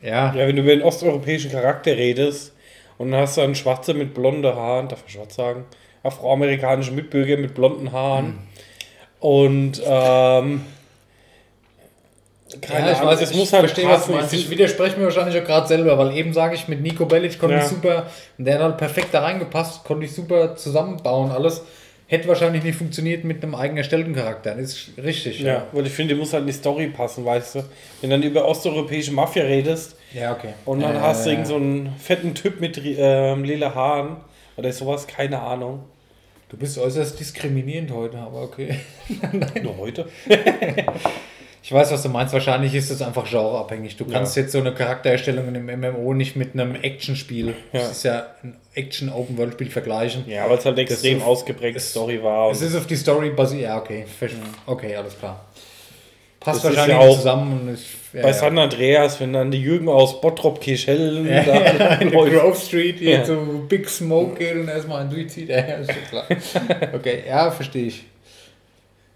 Ja, 0.01 0.33
Ja, 0.33 0.47
wenn 0.47 0.55
du 0.55 0.61
über 0.63 0.71
einen 0.71 0.81
osteuropäischen 0.81 1.51
Charakter 1.51 1.95
redest 1.95 2.53
und 2.97 3.11
dann 3.11 3.21
hast 3.21 3.37
du 3.37 3.41
einen 3.41 3.55
Schwarze 3.55 3.93
mit 3.93 4.13
blonden 4.13 4.53
Haaren, 4.55 4.87
darf 4.87 5.01
man 5.01 5.09
schwarz 5.09 5.35
sagen, 5.35 5.65
afroamerikanische 6.03 6.91
Mitbürger 6.91 7.37
mit 7.37 7.53
blonden 7.53 7.91
Haaren 7.91 8.25
Hm. 8.25 8.37
und 9.19 9.81
ähm, 9.85 10.61
keine 12.61 12.87
ja 12.87 12.91
ich 12.91 12.97
Ahnung, 12.97 13.11
weiß, 13.11 13.21
es 13.21 13.31
ich 13.31 13.37
muss 13.37 13.53
halt 13.53 13.61
verstehe, 13.61 13.87
was 13.89 14.07
du 14.07 14.11
meinst. 14.13 14.33
Ich 14.33 14.45
Ich 14.45 14.49
widerspreche 14.49 14.97
mir 14.97 15.05
wahrscheinlich 15.05 15.41
auch 15.41 15.45
gerade 15.45 15.67
selber, 15.67 15.97
weil 15.97 16.15
eben 16.17 16.33
sage 16.33 16.55
ich, 16.55 16.67
mit 16.67 16.81
Nico 16.81 17.05
Bellic 17.05 17.39
konnte 17.39 17.55
Ja. 17.55 17.61
ich 17.61 17.67
super, 17.69 18.07
der 18.37 18.55
hat 18.55 18.61
halt 18.61 18.77
perfekt 18.77 19.09
da 19.13 19.21
reingepasst, 19.21 19.83
konnte 19.85 20.05
ich 20.05 20.13
super 20.13 20.55
zusammenbauen, 20.57 21.31
alles. 21.31 21.61
Hätte 22.11 22.27
wahrscheinlich 22.27 22.63
nicht 22.65 22.77
funktioniert 22.77 23.23
mit 23.23 23.41
einem 23.41 23.55
eigen 23.55 23.77
erstellten 23.77 24.13
Charakter. 24.13 24.53
Das 24.53 24.65
ist 24.73 24.89
richtig. 25.01 25.39
Ja, 25.39 25.67
weil 25.71 25.87
ich 25.87 25.93
finde, 25.93 26.13
die 26.13 26.19
muss 26.19 26.33
halt 26.33 26.41
in 26.41 26.47
die 26.47 26.51
Story 26.53 26.87
passen, 26.87 27.23
weißt 27.23 27.55
du. 27.55 27.59
Wenn 28.01 28.09
du 28.09 28.17
dann 28.17 28.23
über 28.23 28.45
osteuropäische 28.45 29.13
Mafia 29.13 29.43
redest 29.43 29.95
Ja, 30.13 30.33
okay. 30.33 30.49
und 30.65 30.81
dann 30.81 30.97
Äh, 30.97 30.99
hast 30.99 31.25
du 31.25 31.29
irgend 31.29 31.47
so 31.47 31.55
einen 31.55 31.95
fetten 31.97 32.35
Typ 32.35 32.59
mit 32.59 32.81
ähm, 32.83 33.45
lila 33.45 33.73
Haaren 33.73 34.17
oder 34.57 34.73
sowas, 34.73 35.07
keine 35.07 35.39
Ahnung. 35.39 35.83
Du 36.49 36.57
bist 36.57 36.77
äußerst 36.77 37.17
diskriminierend 37.17 37.91
heute, 37.91 38.17
aber 38.17 38.41
okay. 38.41 38.75
Nur 39.63 39.77
heute? 39.77 40.09
Ich 41.63 41.71
weiß, 41.71 41.91
was 41.91 42.01
du 42.01 42.09
meinst. 42.09 42.33
Wahrscheinlich 42.33 42.73
ist 42.73 42.89
es 42.89 43.01
einfach 43.03 43.29
genreabhängig. 43.29 43.95
Du 43.95 44.05
kannst 44.05 44.35
jetzt 44.35 44.51
so 44.51 44.57
eine 44.59 44.73
Charaktererstellung 44.73 45.53
im 45.53 45.65
MMO 45.79 46.13
nicht 46.15 46.35
mit 46.35 46.53
einem 46.53 46.73
Actionspiel, 46.75 47.53
das 47.71 47.81
Ja. 47.83 47.89
ist 47.91 48.03
ja 48.03 48.25
ein 48.43 48.55
Action-Open-World-Spiel, 48.73 49.69
vergleichen. 49.69 50.23
Ja, 50.27 50.49
weil 50.49 50.57
es 50.57 50.65
halt 50.65 50.79
extrem 50.79 51.19
so- 51.19 51.25
ausgeprägte 51.25 51.79
Story 51.79 52.21
war. 52.23 52.49
Es 52.51 52.61
ist 52.61 52.75
auf 52.75 52.87
die 52.87 52.95
Story 52.95 53.29
basiert. 53.29 53.61
Ja, 53.63 53.77
okay. 53.77 54.05
Okay, 54.65 54.95
alles 54.95 55.17
klar. 55.19 55.45
Passt 56.39 56.57
Das 56.65 56.75
wahrscheinlich 56.75 56.97
ja 56.97 57.03
auch 57.07 57.15
zusammen. 57.15 57.59
Und 57.67 57.73
ich, 57.75 57.85
ja, 58.13 58.23
Bei 58.23 58.29
ja. 58.29 58.33
San 58.33 58.57
Andreas, 58.57 59.19
wenn 59.19 59.31
dann 59.33 59.51
die 59.51 59.61
Jürgen 59.61 59.87
aus 59.87 60.19
Bottrop 60.19 60.59
Kirchhellen 60.59 61.27
Ja, 61.29 61.43
da 61.43 61.95
in. 61.97 62.09
Grove 62.09 62.55
Street 62.55 62.97
hier 62.97 63.17
Ja. 63.19 63.23
zu 63.23 63.65
Big 63.69 63.87
Smoke 63.87 64.39
geht 64.39 64.55
und 64.55 64.67
erstmal 64.67 65.01
einen 65.01 65.11
durchzieht. 65.11 65.49
Ja, 65.49 65.57
ja, 65.57 65.75
ist 65.75 65.91
schon 65.93 66.03
klar. 66.09 66.25
Okay, 66.95 67.19
ja, 67.27 67.51
verstehe 67.51 67.85
ich. 67.85 68.05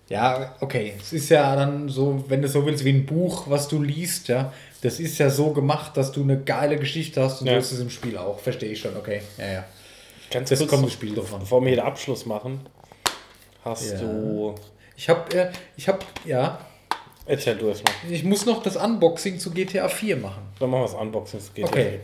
Ja, 0.09 0.55
okay. 0.61 0.93
Es 0.99 1.13
ist 1.13 1.29
ja 1.29 1.55
dann 1.55 1.89
so, 1.89 2.23
wenn 2.27 2.41
du 2.41 2.47
so 2.47 2.65
willst, 2.65 2.83
wie 2.85 2.91
ein 2.91 3.05
Buch, 3.05 3.49
was 3.49 3.67
du 3.67 3.81
liest, 3.81 4.27
ja. 4.27 4.53
Das 4.81 4.99
ist 4.99 5.17
ja 5.17 5.29
so 5.31 5.51
gemacht, 5.51 5.97
dass 5.97 6.11
du 6.11 6.21
eine 6.21 6.39
geile 6.39 6.77
Geschichte 6.77 7.21
hast 7.23 7.41
und 7.41 7.47
Ja. 7.47 7.53
so 7.53 7.59
ist 7.59 7.71
es 7.71 7.79
im 7.79 7.89
Spiel 7.89 8.17
auch. 8.17 8.39
Verstehe 8.39 8.69
ich 8.71 8.79
schon, 8.79 8.95
okay. 8.95 9.21
Ja, 9.37 9.51
ja. 9.51 9.65
Ganz 10.29 10.49
Das 10.49 10.59
kurz, 10.59 10.69
kommt 10.71 10.85
das 10.85 10.93
Spiel 10.93 11.19
an. 11.19 11.39
bevor 11.39 11.61
wir 11.61 11.69
hier 11.69 11.77
den 11.77 11.85
Abschluss 11.85 12.25
machen, 12.27 12.59
hast 13.63 13.93
Ja. 13.93 13.99
du. 13.99 14.53
Ich 14.95 15.09
habe, 15.09 15.35
äh, 15.37 15.51
ich 15.75 15.87
habe, 15.87 15.99
ja, 16.25 16.59
Erzähl 17.25 17.55
du 17.55 17.69
erstmal. 17.69 17.93
ich 18.09 18.23
muss 18.23 18.45
noch 18.45 18.61
das 18.61 18.75
Unboxing 18.75 19.39
zu 19.39 19.49
GTA 19.51 19.89
4 19.89 20.17
machen. 20.17 20.43
Dann 20.59 20.69
machen 20.69 20.81
wir 20.81 20.85
das 20.85 20.93
Unboxing. 20.95 21.39
Das 21.39 21.53
geht 21.53 21.65
Okay. 21.65 21.99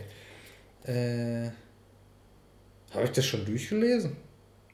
Äh, 0.84 1.50
habe 2.92 3.04
ich 3.04 3.12
das 3.12 3.24
schon 3.24 3.44
durchgelesen? 3.44 4.16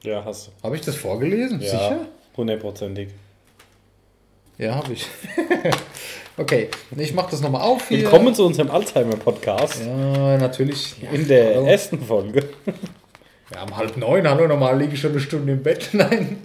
Ja, 0.01 0.13
ja 0.13 0.25
hast 0.25 0.47
du. 0.47 0.51
Habe 0.63 0.75
ich 0.75 0.81
das 0.81 0.95
vorgelesen? 0.95 1.61
Ja, 1.61 1.69
Sicher? 1.69 2.07
Hundertprozentig. 2.39 3.09
Ja, 4.57 4.75
habe 4.75 4.93
ich. 4.93 5.05
okay, 6.37 6.69
ich 6.95 7.13
mache 7.13 7.31
das 7.31 7.41
nochmal 7.41 7.63
auf 7.63 7.89
hier. 7.89 8.03
Willkommen 8.03 8.33
zu 8.33 8.45
unserem 8.45 8.71
Alzheimer-Podcast. 8.71 9.81
Ja, 9.85 10.37
natürlich. 10.37 10.95
Ja, 11.01 11.09
In 11.09 11.27
der 11.27 11.55
hallo. 11.55 11.65
ersten 11.65 12.01
Folge. 12.01 12.47
Ja, 13.53 13.63
um 13.63 13.75
halb 13.75 13.97
neun, 13.97 14.25
hallo, 14.25 14.47
normal 14.47 14.79
liege 14.79 14.93
ich 14.93 15.01
schon 15.01 15.11
eine 15.11 15.19
Stunde 15.19 15.51
im 15.51 15.61
Bett. 15.61 15.89
Nein. 15.91 16.41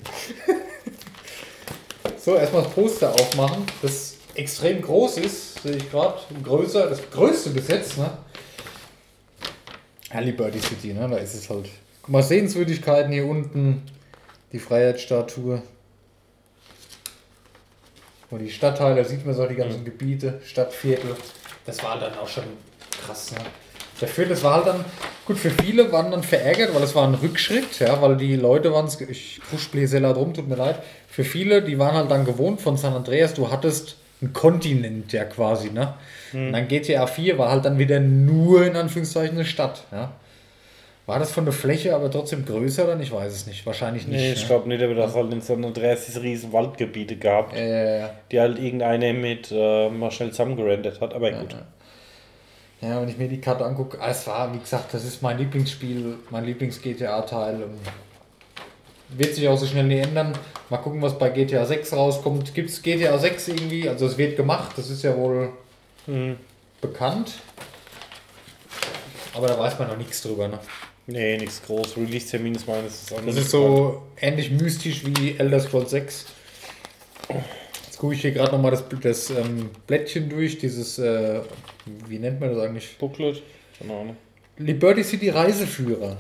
so, 2.17 2.35
erstmal 2.35 2.65
das 2.65 2.73
Poster 2.73 3.13
aufmachen, 3.13 3.65
das 3.81 4.17
extrem 4.35 4.83
groß 4.83 5.19
ist, 5.19 5.63
sehe 5.63 5.77
ich 5.77 5.89
gerade. 5.93 6.19
Größer, 6.43 6.89
das 6.89 7.09
größte 7.09 7.51
bis 7.51 7.69
jetzt, 7.69 7.99
ne? 7.99 8.11
Halliburton 10.13 10.61
City, 10.61 10.93
ne? 10.93 11.07
Da 11.09 11.19
ist 11.19 11.35
es 11.35 11.49
halt. 11.49 11.69
Guck 12.03 12.11
mal, 12.11 12.23
Sehenswürdigkeiten 12.25 13.13
hier 13.13 13.27
unten. 13.27 13.83
Die 14.51 14.59
Freiheitsstatue. 14.59 15.63
Und 18.31 18.41
die 18.41 18.51
Stadtteile, 18.51 18.97
da 18.97 19.05
sieht 19.05 19.25
man 19.25 19.35
so 19.35 19.47
die 19.47 19.55
ganzen 19.55 19.85
Gebiete, 19.85 20.41
Stadtviertel. 20.45 21.17
Das 21.67 21.83
war 21.83 21.99
dann 21.99 22.19
auch 22.19 22.29
schon 22.29 22.45
krass, 23.05 23.33
ne? 23.33 23.39
Dafür, 24.01 24.27
das 24.27 24.43
war 24.43 24.55
halt 24.55 24.67
dann, 24.67 24.85
gut, 25.25 25.39
für 25.39 25.51
viele 25.51 25.93
waren 25.93 26.11
dann 26.11 26.25
verärgert, 26.25 26.75
weil 26.75 26.83
es 26.83 26.97
war 26.97 27.07
ein 27.07 27.15
Rückschritt, 27.15 27.79
ja, 27.79 28.03
weil 28.03 28.17
die 28.17 28.35
Leute 28.35 28.73
waren, 28.73 28.89
ich 29.09 29.41
kuschble 29.49 29.87
sehr 29.87 30.01
laut 30.01 30.17
rum, 30.17 30.35
tut 30.35 30.49
mir 30.49 30.57
leid. 30.57 30.83
Für 31.09 31.23
viele, 31.23 31.63
die 31.63 31.79
waren 31.79 31.95
halt 31.95 32.11
dann 32.11 32.25
gewohnt 32.25 32.61
von 32.61 32.77
San 32.77 32.93
Andreas, 32.93 33.35
du 33.35 33.51
hattest 33.53 33.97
einen 34.21 34.33
Kontinent 34.33 35.13
ja 35.13 35.25
quasi, 35.25 35.71
ne? 35.71 35.95
Und 36.33 36.53
dann 36.53 36.67
GTA 36.67 37.07
4 37.07 37.39
war 37.39 37.51
halt 37.53 37.65
dann 37.65 37.79
wieder 37.79 38.01
nur 38.01 38.67
in 38.67 38.75
Anführungszeichen 38.75 39.37
eine 39.37 39.47
Stadt, 39.47 39.85
ja. 39.93 40.13
War 41.07 41.19
das 41.19 41.33
von 41.33 41.45
der 41.45 41.53
Fläche 41.53 41.95
aber 41.95 42.11
trotzdem 42.11 42.47
größer 42.47 42.87
dann? 42.87 43.01
Ich 43.03 43.13
weiß 43.13 43.31
es 43.33 43.47
nicht. 43.47 43.67
Wahrscheinlich 43.67 44.07
nicht. 44.07 44.19
Nee, 44.21 44.33
ich 44.33 44.41
ne? 44.43 44.47
glaube 44.47 44.69
nicht, 44.69 44.83
aber 44.83 44.95
das 44.95 45.15
halt 45.15 45.31
in 45.33 45.43
San 45.43 45.63
Andreas 45.65 46.07
diese 46.07 46.23
riesen 46.23 46.51
Waldgebiete 46.53 47.17
gehabt, 47.17 47.55
Äh, 47.55 48.09
die 48.31 48.41
halt 48.41 48.59
irgendeine 48.59 49.13
mit 49.13 49.51
äh, 49.53 49.91
mal 49.91 50.11
schnell 50.11 50.31
zusammengerendert 50.31 51.01
hat, 51.03 51.13
aber 51.13 51.31
gut. 51.31 51.55
Ja, 52.81 53.01
wenn 53.03 53.09
ich 53.09 53.19
mir 53.19 53.29
die 53.29 53.41
Karte 53.41 53.65
angucke, 53.67 53.99
ah, 54.01 54.09
es 54.11 54.27
war, 54.27 54.53
wie 54.55 54.59
gesagt, 54.59 54.95
das 54.95 55.05
ist 55.05 55.21
mein 55.23 55.37
Lieblingsspiel, 55.39 56.17
mein 56.31 56.45
Lieblings-GTA-Teil. 56.45 57.65
Wird 59.11 59.35
sich 59.35 59.47
auch 59.47 59.59
so 59.59 59.67
schnell 59.67 59.85
nie 59.85 59.99
ändern. 59.99 60.33
Mal 60.71 60.79
gucken, 60.79 61.01
was 61.03 61.19
bei 61.19 61.29
GTA 61.29 61.67
6 61.67 61.93
rauskommt. 61.93 62.55
Gibt 62.55 62.71
es 62.71 62.83
GTA 62.83 63.17
6 63.19 63.49
irgendwie? 63.49 63.89
Also 63.89 64.07
es 64.07 64.17
wird 64.17 64.37
gemacht, 64.37 64.73
das 64.77 64.89
ist 64.91 65.03
ja 65.05 65.15
wohl 65.17 65.51
Hm. 66.07 66.37
bekannt. 66.81 67.33
Aber 69.35 69.47
da 69.49 69.59
weiß 69.59 69.79
man 69.79 69.89
noch 69.89 69.97
nichts 69.97 70.23
drüber. 70.23 70.49
Ne? 70.49 70.59
Nee, 71.07 71.37
nichts 71.37 71.63
groß. 71.63 71.97
Release-Termin 71.97 72.55
ist 72.55 72.67
meines 72.67 73.07
Das 73.27 73.37
ist 73.37 73.51
so 73.51 74.03
ähnlich 74.21 74.51
mystisch 74.51 75.03
wie 75.05 75.37
Elder 75.37 75.61
Scrolls 75.61 75.91
6. 75.91 76.27
Jetzt 77.85 77.99
gucke 77.99 78.15
ich 78.15 78.23
hier 78.23 78.33
gerade 78.33 78.53
nochmal 78.53 78.71
das, 78.71 78.85
das 79.03 79.31
ähm, 79.31 79.71
Blättchen 79.87 80.29
durch, 80.29 80.59
dieses, 80.59 80.99
äh, 80.99 81.41
wie 82.09 82.19
nennt 82.19 82.41
man 82.41 82.55
das 82.55 82.65
eigentlich? 82.65 82.97
Booklet. 82.99 83.43
Keine 83.79 83.93
Ahnung. 83.93 84.17
Liberty 84.59 85.03
City 85.03 85.29
Reiseführer. 85.31 86.17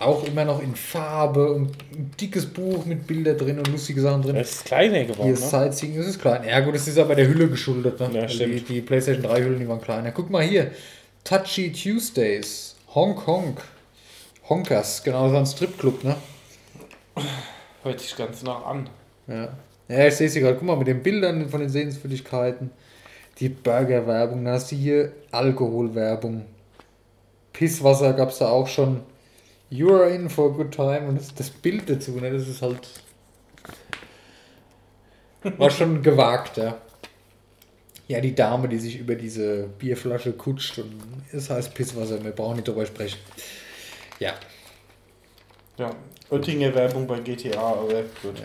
Auch 0.00 0.24
immer 0.24 0.46
noch 0.46 0.62
in 0.62 0.74
Farbe 0.74 1.52
und 1.52 1.76
ein 1.92 2.10
dickes 2.18 2.46
Buch 2.46 2.86
mit 2.86 3.06
Bildern 3.06 3.36
drin 3.36 3.58
und 3.58 3.68
lustige 3.68 4.00
Sachen 4.00 4.22
drin. 4.22 4.36
Es 4.36 4.52
ist 4.52 4.64
kleiner 4.64 5.04
geworden, 5.04 5.24
Hier 5.24 5.32
ne? 5.32 5.36
Sightseeing, 5.36 5.96
das 5.98 6.06
ist 6.06 6.18
klein. 6.18 6.42
Ja 6.48 6.60
gut, 6.60 6.74
das 6.74 6.88
ist 6.88 6.98
aber 6.98 7.14
der 7.14 7.28
Hülle 7.28 7.48
geschuldet. 7.48 8.00
Ne? 8.00 8.10
Ja, 8.14 8.26
stimmt. 8.26 8.54
Die, 8.54 8.74
die 8.74 8.80
PlayStation 8.80 9.22
3 9.22 9.42
Hüllen, 9.42 9.60
die 9.60 9.68
waren 9.68 9.80
kleiner. 9.80 10.10
Guck 10.12 10.30
mal 10.30 10.42
hier. 10.42 10.70
Touchy 11.22 11.70
Tuesdays. 11.70 12.76
Honk 12.94 13.26
Honk. 13.26 13.60
Honkers, 14.50 15.02
genau, 15.04 15.24
das 15.24 15.32
war 15.32 15.40
ein 15.40 15.46
Stripclub, 15.46 16.02
ne? 16.02 16.16
Hört 17.84 18.00
sich 18.00 18.16
ganz 18.16 18.42
nach 18.42 18.66
an. 18.66 18.90
Ja. 19.28 19.56
Ja, 19.88 20.06
ich 20.06 20.14
sehe 20.14 20.28
sie 20.28 20.40
gerade. 20.40 20.56
Guck 20.56 20.66
mal, 20.66 20.76
mit 20.76 20.88
den 20.88 21.02
Bildern 21.02 21.48
von 21.48 21.60
den 21.60 21.68
Sehenswürdigkeiten. 21.68 22.70
Die 23.38 23.48
Burgerwerbung, 23.48 24.44
dann 24.44 24.54
hast 24.54 24.70
du 24.72 24.76
hier 24.76 25.12
Alkoholwerbung. 25.30 26.44
Pisswasser 27.52 28.12
gab 28.12 28.30
es 28.30 28.38
da 28.38 28.50
auch 28.50 28.66
schon. 28.66 29.02
You 29.68 29.94
are 29.94 30.10
in 30.10 30.28
for 30.28 30.50
a 30.50 30.52
good 30.52 30.72
time. 30.72 31.08
Und 31.08 31.16
das, 31.16 31.34
das 31.34 31.50
Bild 31.50 31.88
dazu, 31.88 32.12
ne, 32.12 32.30
das 32.30 32.48
ist 32.48 32.60
halt. 32.60 32.88
War 35.58 35.70
schon 35.70 36.02
gewagt, 36.02 36.56
ja. 36.56 36.76
Ja, 38.08 38.20
die 38.20 38.34
Dame, 38.34 38.68
die 38.68 38.78
sich 38.78 38.98
über 38.98 39.14
diese 39.14 39.68
Bierflasche 39.78 40.32
kutscht 40.32 40.78
und 40.78 40.92
es 41.32 41.48
heißt 41.48 41.72
Pisswasser, 41.74 42.22
wir 42.24 42.32
brauchen 42.32 42.56
nicht 42.56 42.66
drüber 42.66 42.84
sprechen. 42.84 43.18
Ja. 44.20 44.32
Ja. 45.78 45.90
Oettinger 46.30 46.72
Werbung 46.74 47.06
bei 47.06 47.18
GTA, 47.20 47.58
aber 47.58 47.86
gut. 48.22 48.40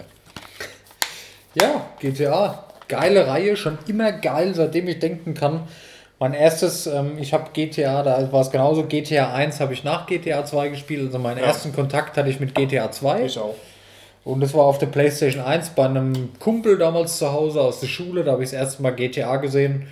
Ja, 1.54 1.86
GTA. 2.00 2.64
Geile 2.88 3.28
Reihe, 3.28 3.56
schon 3.58 3.78
immer 3.88 4.12
geil, 4.12 4.54
seitdem 4.56 4.88
ich 4.88 5.00
denken 5.00 5.34
kann. 5.34 5.68
Mein 6.18 6.34
erstes, 6.34 6.88
ähm, 6.88 7.18
ich 7.20 7.34
habe 7.34 7.50
GTA, 7.52 8.02
da 8.04 8.32
war 8.32 8.42
es 8.42 8.52
genauso, 8.52 8.86
GTA 8.86 9.34
1 9.34 9.60
habe 9.60 9.74
ich 9.74 9.84
nach 9.84 10.08
GTA 10.08 10.46
2 10.46 10.70
gespielt, 10.70 11.08
also 11.08 11.20
meinen 11.20 11.40
Ja. 11.40 11.46
ersten 11.48 11.74
Kontakt 11.74 12.16
hatte 12.18 12.30
ich 12.30 12.40
mit 12.40 12.56
GTA 12.56 12.92
2. 12.92 13.26
Ich 13.26 13.38
auch. 13.38 13.56
Und 14.24 14.40
das 14.42 14.54
war 14.54 14.64
auf 14.66 14.78
der 14.78 14.88
PlayStation 14.88 15.44
1 15.44 15.72
bei 15.72 15.86
einem 15.86 16.32
Kumpel 16.40 16.78
damals 16.78 17.18
zu 17.18 17.32
Hause 17.32 17.62
aus 17.62 17.80
der 17.82 17.88
Schule, 17.88 18.24
da 18.24 18.32
habe 18.32 18.44
ich 18.44 18.52
das 18.52 18.60
erste 18.60 18.82
Mal 18.82 18.92
GTA 18.96 19.36
gesehen. 19.38 19.88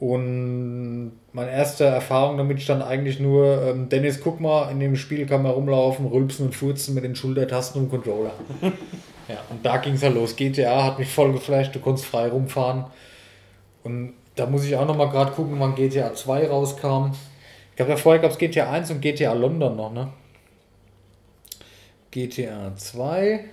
Und 0.00 1.12
meine 1.38 1.52
erste 1.52 1.84
Erfahrung 1.84 2.36
damit 2.36 2.60
stand 2.60 2.82
eigentlich 2.82 3.20
nur, 3.20 3.62
ähm, 3.62 3.88
Dennis, 3.88 4.20
guck 4.20 4.40
mal, 4.40 4.72
in 4.72 4.80
dem 4.80 4.96
Spiel 4.96 5.24
kann 5.24 5.44
man 5.44 5.52
rumlaufen, 5.52 6.06
rülpsen 6.06 6.46
und 6.46 6.52
furzen 6.52 6.96
mit 6.96 7.04
den 7.04 7.14
Schultertasten 7.14 7.82
und 7.82 7.90
Controller. 7.90 8.32
ja, 9.28 9.36
und 9.48 9.64
da 9.64 9.76
ging 9.76 9.94
es 9.94 10.02
halt 10.02 10.16
los. 10.16 10.34
GTA 10.34 10.82
hat 10.82 10.98
mich 10.98 11.08
voll 11.08 11.32
geflasht, 11.32 11.76
du 11.76 11.78
konntest 11.78 12.08
frei 12.08 12.26
rumfahren. 12.26 12.86
Und 13.84 14.14
da 14.34 14.46
muss 14.46 14.64
ich 14.64 14.74
auch 14.74 14.84
nochmal 14.84 15.10
gerade 15.10 15.30
gucken, 15.30 15.60
wann 15.60 15.76
GTA 15.76 16.12
2 16.12 16.48
rauskam. 16.48 17.12
Ich 17.70 17.76
glaube, 17.76 17.96
vorher 17.96 18.20
gab 18.20 18.32
es 18.32 18.38
GTA 18.38 18.72
1 18.72 18.90
und 18.90 19.00
GTA 19.00 19.32
London 19.34 19.76
noch, 19.76 19.92
ne? 19.92 20.08
GTA 22.10 22.74
2. 22.74 23.44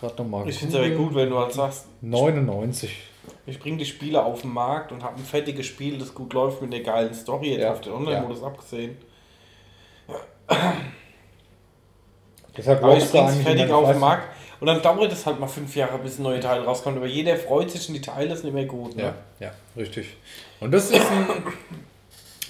Gerade 0.00 0.16
nochmal. 0.16 0.48
Ich 0.48 0.58
finde 0.58 0.76
es 0.76 0.84
aber 0.84 0.90
gut, 0.90 1.14
wenn 1.14 1.30
du 1.30 1.38
halt 1.38 1.52
sagst, 1.52 1.86
99. 2.00 3.13
ich 3.46 3.58
bringe 3.58 3.76
die 3.78 3.84
Spiele 3.84 4.22
auf 4.24 4.42
den 4.42 4.52
Markt 4.52 4.92
und 4.92 5.02
habe 5.02 5.16
ein 5.16 5.24
fertiges 5.24 5.66
Spiel, 5.66 5.98
das 5.98 6.14
gut 6.14 6.32
läuft 6.32 6.62
mit 6.62 6.74
einer 6.74 6.82
geilen 6.82 7.14
Story, 7.14 7.52
jetzt 7.52 7.62
Ja. 7.62 7.72
auf 7.72 7.80
den 7.80 7.92
Online-Modus 7.92 8.42
abgesehen. 8.42 8.96
Deshalb 12.56 12.82
Aber 12.82 12.96
ich 12.96 13.10
bringe 13.10 13.28
es 13.28 13.36
fertig 13.38 13.70
auf 13.70 13.90
den 13.90 13.98
Markt 14.00 14.28
und 14.60 14.66
dann 14.68 14.80
dauert 14.80 15.12
es 15.12 15.26
halt 15.26 15.40
mal 15.40 15.48
fünf 15.48 15.74
Jahre, 15.74 15.98
bis 15.98 16.18
ein 16.18 16.22
neuer 16.22 16.40
Teil 16.40 16.60
rauskommt. 16.60 16.96
Aber 16.96 17.06
jeder 17.06 17.36
freut 17.36 17.70
sich 17.70 17.88
und 17.88 17.94
die 17.94 18.00
Teile 18.00 18.36
sind 18.36 18.48
immer 18.50 18.64
gut. 18.64 18.96
Ne? 18.96 19.02
Ja, 19.02 19.14
ja, 19.40 19.52
richtig. 19.76 20.06
Und 20.60 20.70
das 20.72 20.90
ist 20.90 21.00
ein, 21.10 21.26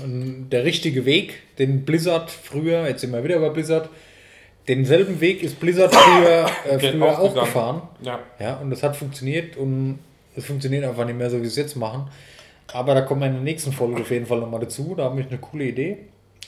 ein, 0.04 0.50
der 0.50 0.64
richtige 0.64 1.06
Weg, 1.06 1.56
den 1.58 1.84
Blizzard 1.84 2.30
früher, 2.30 2.86
jetzt 2.86 3.00
sind 3.00 3.12
wir 3.12 3.24
wieder 3.24 3.38
bei 3.38 3.48
Blizzard, 3.48 3.88
denselben 4.68 5.20
Weg 5.20 5.42
ist 5.42 5.58
Blizzard 5.58 5.94
früher, 5.94 6.46
äh, 6.68 6.78
früher 6.78 7.18
auch 7.18 7.34
gefahren. 7.34 7.82
Ja. 8.02 8.18
Ja, 8.38 8.56
und 8.56 8.70
das 8.70 8.82
hat 8.82 8.96
funktioniert 8.96 9.56
und 9.56 10.00
es 10.36 10.44
funktioniert 10.44 10.84
einfach 10.84 11.04
nicht 11.04 11.18
mehr 11.18 11.30
so, 11.30 11.38
wie 11.38 11.42
sie 11.42 11.48
es 11.48 11.56
jetzt 11.56 11.76
machen. 11.76 12.08
Aber 12.72 12.94
da 12.94 13.02
kommen 13.02 13.20
wir 13.20 13.28
in 13.28 13.34
der 13.34 13.42
nächsten 13.42 13.72
Folge 13.72 14.00
auf 14.00 14.10
jeden 14.10 14.26
Fall 14.26 14.40
nochmal 14.40 14.60
dazu. 14.60 14.94
Da 14.96 15.04
habe 15.04 15.20
ich 15.20 15.28
eine 15.28 15.38
coole 15.38 15.64
Idee. 15.64 15.98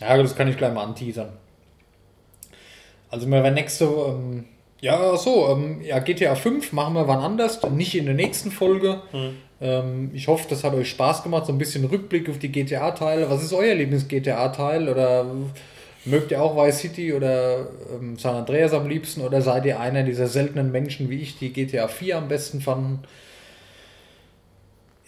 Ja, 0.00 0.16
das 0.16 0.34
kann 0.34 0.48
ich 0.48 0.56
gleich 0.56 0.72
mal 0.72 0.84
anteasern. 0.84 1.32
Also 3.10 3.26
wir 3.26 3.42
werden 3.42 3.54
nächste, 3.54 3.84
ähm, 3.84 4.44
ja 4.80 5.16
so, 5.16 5.48
ähm, 5.48 5.80
ja, 5.82 5.98
GTA 6.00 6.34
5 6.34 6.72
machen 6.72 6.94
wir 6.94 7.06
wann 7.06 7.20
anders, 7.20 7.62
nicht 7.70 7.94
in 7.94 8.06
der 8.06 8.14
nächsten 8.14 8.50
Folge. 8.50 9.00
Ähm, 9.60 10.10
ich 10.12 10.28
hoffe, 10.28 10.46
das 10.50 10.64
hat 10.64 10.74
euch 10.74 10.90
Spaß 10.90 11.22
gemacht, 11.22 11.46
so 11.46 11.52
ein 11.52 11.58
bisschen 11.58 11.84
Rückblick 11.84 12.28
auf 12.28 12.38
die 12.38 12.52
GTA-Teile. 12.52 13.30
Was 13.30 13.42
ist 13.42 13.52
euer 13.52 13.74
Lieblings-GTA-Teil? 13.74 14.88
Oder 14.88 15.26
mögt 16.04 16.30
ihr 16.30 16.42
auch 16.42 16.56
Vice 16.56 16.78
City 16.78 17.14
oder 17.14 17.68
ähm, 17.94 18.18
San 18.18 18.36
Andreas 18.36 18.72
am 18.72 18.88
liebsten? 18.88 19.22
Oder 19.22 19.40
seid 19.40 19.64
ihr 19.64 19.80
einer 19.80 20.02
dieser 20.02 20.26
seltenen 20.26 20.72
Menschen 20.72 21.08
wie 21.08 21.20
ich, 21.20 21.38
die 21.38 21.52
GTA 21.52 21.88
4 21.88 22.18
am 22.18 22.28
besten 22.28 22.60
fanden? 22.60 23.00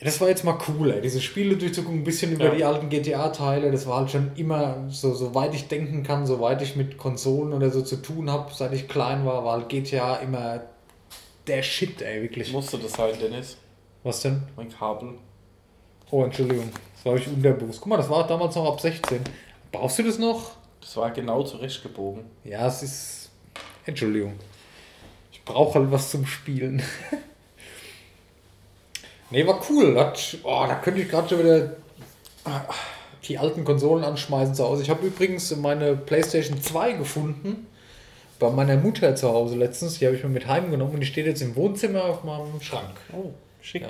Das 0.00 0.20
war 0.20 0.28
jetzt 0.28 0.44
mal 0.44 0.56
cool, 0.68 0.92
ey. 0.92 1.00
diese 1.00 1.20
Spiele 1.20 1.56
durchzugucken, 1.56 2.00
ein 2.00 2.04
bisschen 2.04 2.32
über 2.32 2.44
Ja. 2.46 2.54
die 2.54 2.64
alten 2.64 2.88
GTA-Teile. 2.88 3.72
Das 3.72 3.86
war 3.86 3.98
halt 4.00 4.10
schon 4.12 4.30
immer, 4.36 4.84
so 4.88 5.12
soweit 5.12 5.52
ich 5.54 5.66
denken 5.66 6.04
kann, 6.04 6.24
soweit 6.24 6.62
ich 6.62 6.76
mit 6.76 6.98
Konsolen 6.98 7.52
oder 7.52 7.70
so 7.70 7.82
zu 7.82 7.96
tun 7.96 8.30
habe, 8.30 8.52
seit 8.54 8.72
ich 8.72 8.86
klein 8.88 9.26
war, 9.26 9.44
war 9.44 9.54
halt 9.58 9.68
GTA 9.68 10.16
immer 10.16 10.62
der 11.48 11.62
Shit, 11.62 12.00
ey, 12.02 12.22
wirklich. 12.22 12.52
Musste 12.52 12.78
das 12.78 12.92
sein, 12.92 13.14
Dennis? 13.20 13.56
Was 14.04 14.20
denn? 14.22 14.42
Mein 14.56 14.68
Kabel. 14.68 15.14
Oh, 16.10 16.22
Entschuldigung. 16.22 16.70
Das 16.94 17.04
war 17.04 17.16
ich 17.16 17.26
unterbewusst. 17.26 17.80
Guck 17.80 17.88
mal, 17.88 17.96
das 17.96 18.08
war 18.08 18.26
damals 18.26 18.54
noch 18.54 18.66
ab 18.72 18.80
16. 18.80 19.18
Brauchst 19.72 19.98
du 19.98 20.04
das 20.04 20.18
noch? 20.18 20.52
Das 20.80 20.96
war 20.96 21.10
genau 21.10 21.42
zurechtgebogen. 21.42 22.24
Ja, 22.44 22.66
es 22.68 22.82
ist. 22.82 23.30
Entschuldigung. 23.84 24.34
Ich 25.32 25.44
brauche 25.44 25.80
halt 25.80 25.90
was 25.90 26.10
zum 26.10 26.24
Spielen. 26.24 26.82
nee, 29.30 29.46
war 29.46 29.60
cool. 29.70 29.98
Hat, 29.98 30.38
oh, 30.42 30.64
da 30.66 30.76
könnte 30.76 31.00
ich 31.00 31.08
gerade 31.08 31.28
schon 31.28 31.38
wieder 31.40 31.76
die 33.26 33.38
alten 33.38 33.64
Konsolen 33.64 34.04
anschmeißen 34.04 34.54
zu 34.54 34.64
Hause. 34.64 34.82
Ich 34.82 34.90
habe 34.90 35.06
übrigens 35.06 35.54
meine 35.56 35.96
PlayStation 35.96 36.60
2 36.60 36.92
gefunden. 36.92 37.66
Bei 38.38 38.50
meiner 38.50 38.76
Mutter 38.76 39.16
zu 39.16 39.28
Hause 39.28 39.56
letztens. 39.56 39.98
Die 39.98 40.06
habe 40.06 40.16
ich 40.16 40.22
mir 40.22 40.30
mit 40.30 40.46
heimgenommen 40.46 40.94
und 40.94 41.00
die 41.00 41.06
steht 41.06 41.26
jetzt 41.26 41.42
im 41.42 41.56
Wohnzimmer 41.56 42.04
auf 42.04 42.24
meinem 42.24 42.60
Schrank. 42.60 42.94
Oh, 43.12 43.30
schick. 43.60 43.82
Ja. 43.82 43.88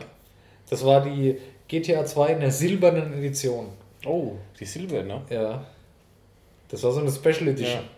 Das 0.70 0.84
war 0.84 1.02
die 1.02 1.38
GTA 1.68 2.04
2 2.04 2.32
in 2.32 2.40
der 2.40 2.50
silbernen 2.50 3.12
Edition. 3.12 3.68
Oh, 4.06 4.32
die 4.58 4.64
Silber, 4.64 5.02
ne? 5.02 5.22
Ja. 5.28 5.66
Das 6.68 6.82
war 6.82 6.92
so 6.92 7.00
eine 7.00 7.10
Special 7.10 7.48
Edition. 7.48 7.82
Ja. 7.82 7.88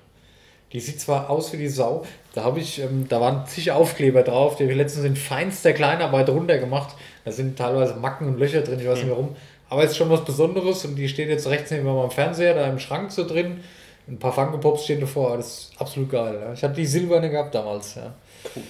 Die 0.73 0.81
sieht 0.81 1.01
zwar 1.01 1.31
aus 1.31 1.53
wie 1.53 1.57
die 1.57 1.69
Sau, 1.69 2.05
da 2.33 2.45
habe 2.45 2.61
ich, 2.61 2.81
ähm, 2.81 3.07
da 3.09 3.21
waren 3.21 3.45
zig 3.47 3.73
Aufkleber 3.73 4.23
drauf, 4.23 4.55
die 4.57 4.63
habe 4.63 4.73
ich 4.73 4.79
letztens 4.79 5.05
in 5.05 5.17
feinster 5.17 5.73
Kleinarbeit 5.73 6.29
runtergemacht. 6.29 6.95
Da 7.25 7.33
sind 7.33 7.59
teilweise 7.59 7.95
Macken 7.95 8.27
und 8.29 8.39
Löcher 8.39 8.63
drin, 8.63 8.81
ich 8.81 8.89
weiß 8.89 8.99
nicht 9.03 9.11
warum. 9.11 9.37
Aber 9.69 9.85
es 9.85 9.93
ist 9.93 9.97
schon 9.97 10.11
was 10.11 10.25
Besonderes 10.25 10.85
und 10.85 10.97
die 10.97 11.09
steht 11.09 11.29
jetzt 11.29 11.47
rechts 11.47 11.71
neben 11.71 11.85
meinem 11.85 12.11
Fernseher, 12.11 12.55
da 12.55 12.67
im 12.67 12.79
Schrank 12.79 13.13
so 13.13 13.27
drin. 13.27 13.61
Ein 14.09 14.19
paar 14.19 14.33
Funko 14.33 14.59
Pops 14.59 14.85
stehen 14.85 15.01
davor, 15.01 15.37
das 15.37 15.47
ist 15.47 15.73
absolut 15.79 16.11
geil. 16.11 16.39
Ja. 16.41 16.53
Ich 16.53 16.63
hatte 16.63 16.75
die 16.75 16.87
silberne 16.87 17.31
gehabt 17.31 17.55
damals, 17.55 17.95
ja. 17.95 18.15
Cool. 18.57 18.63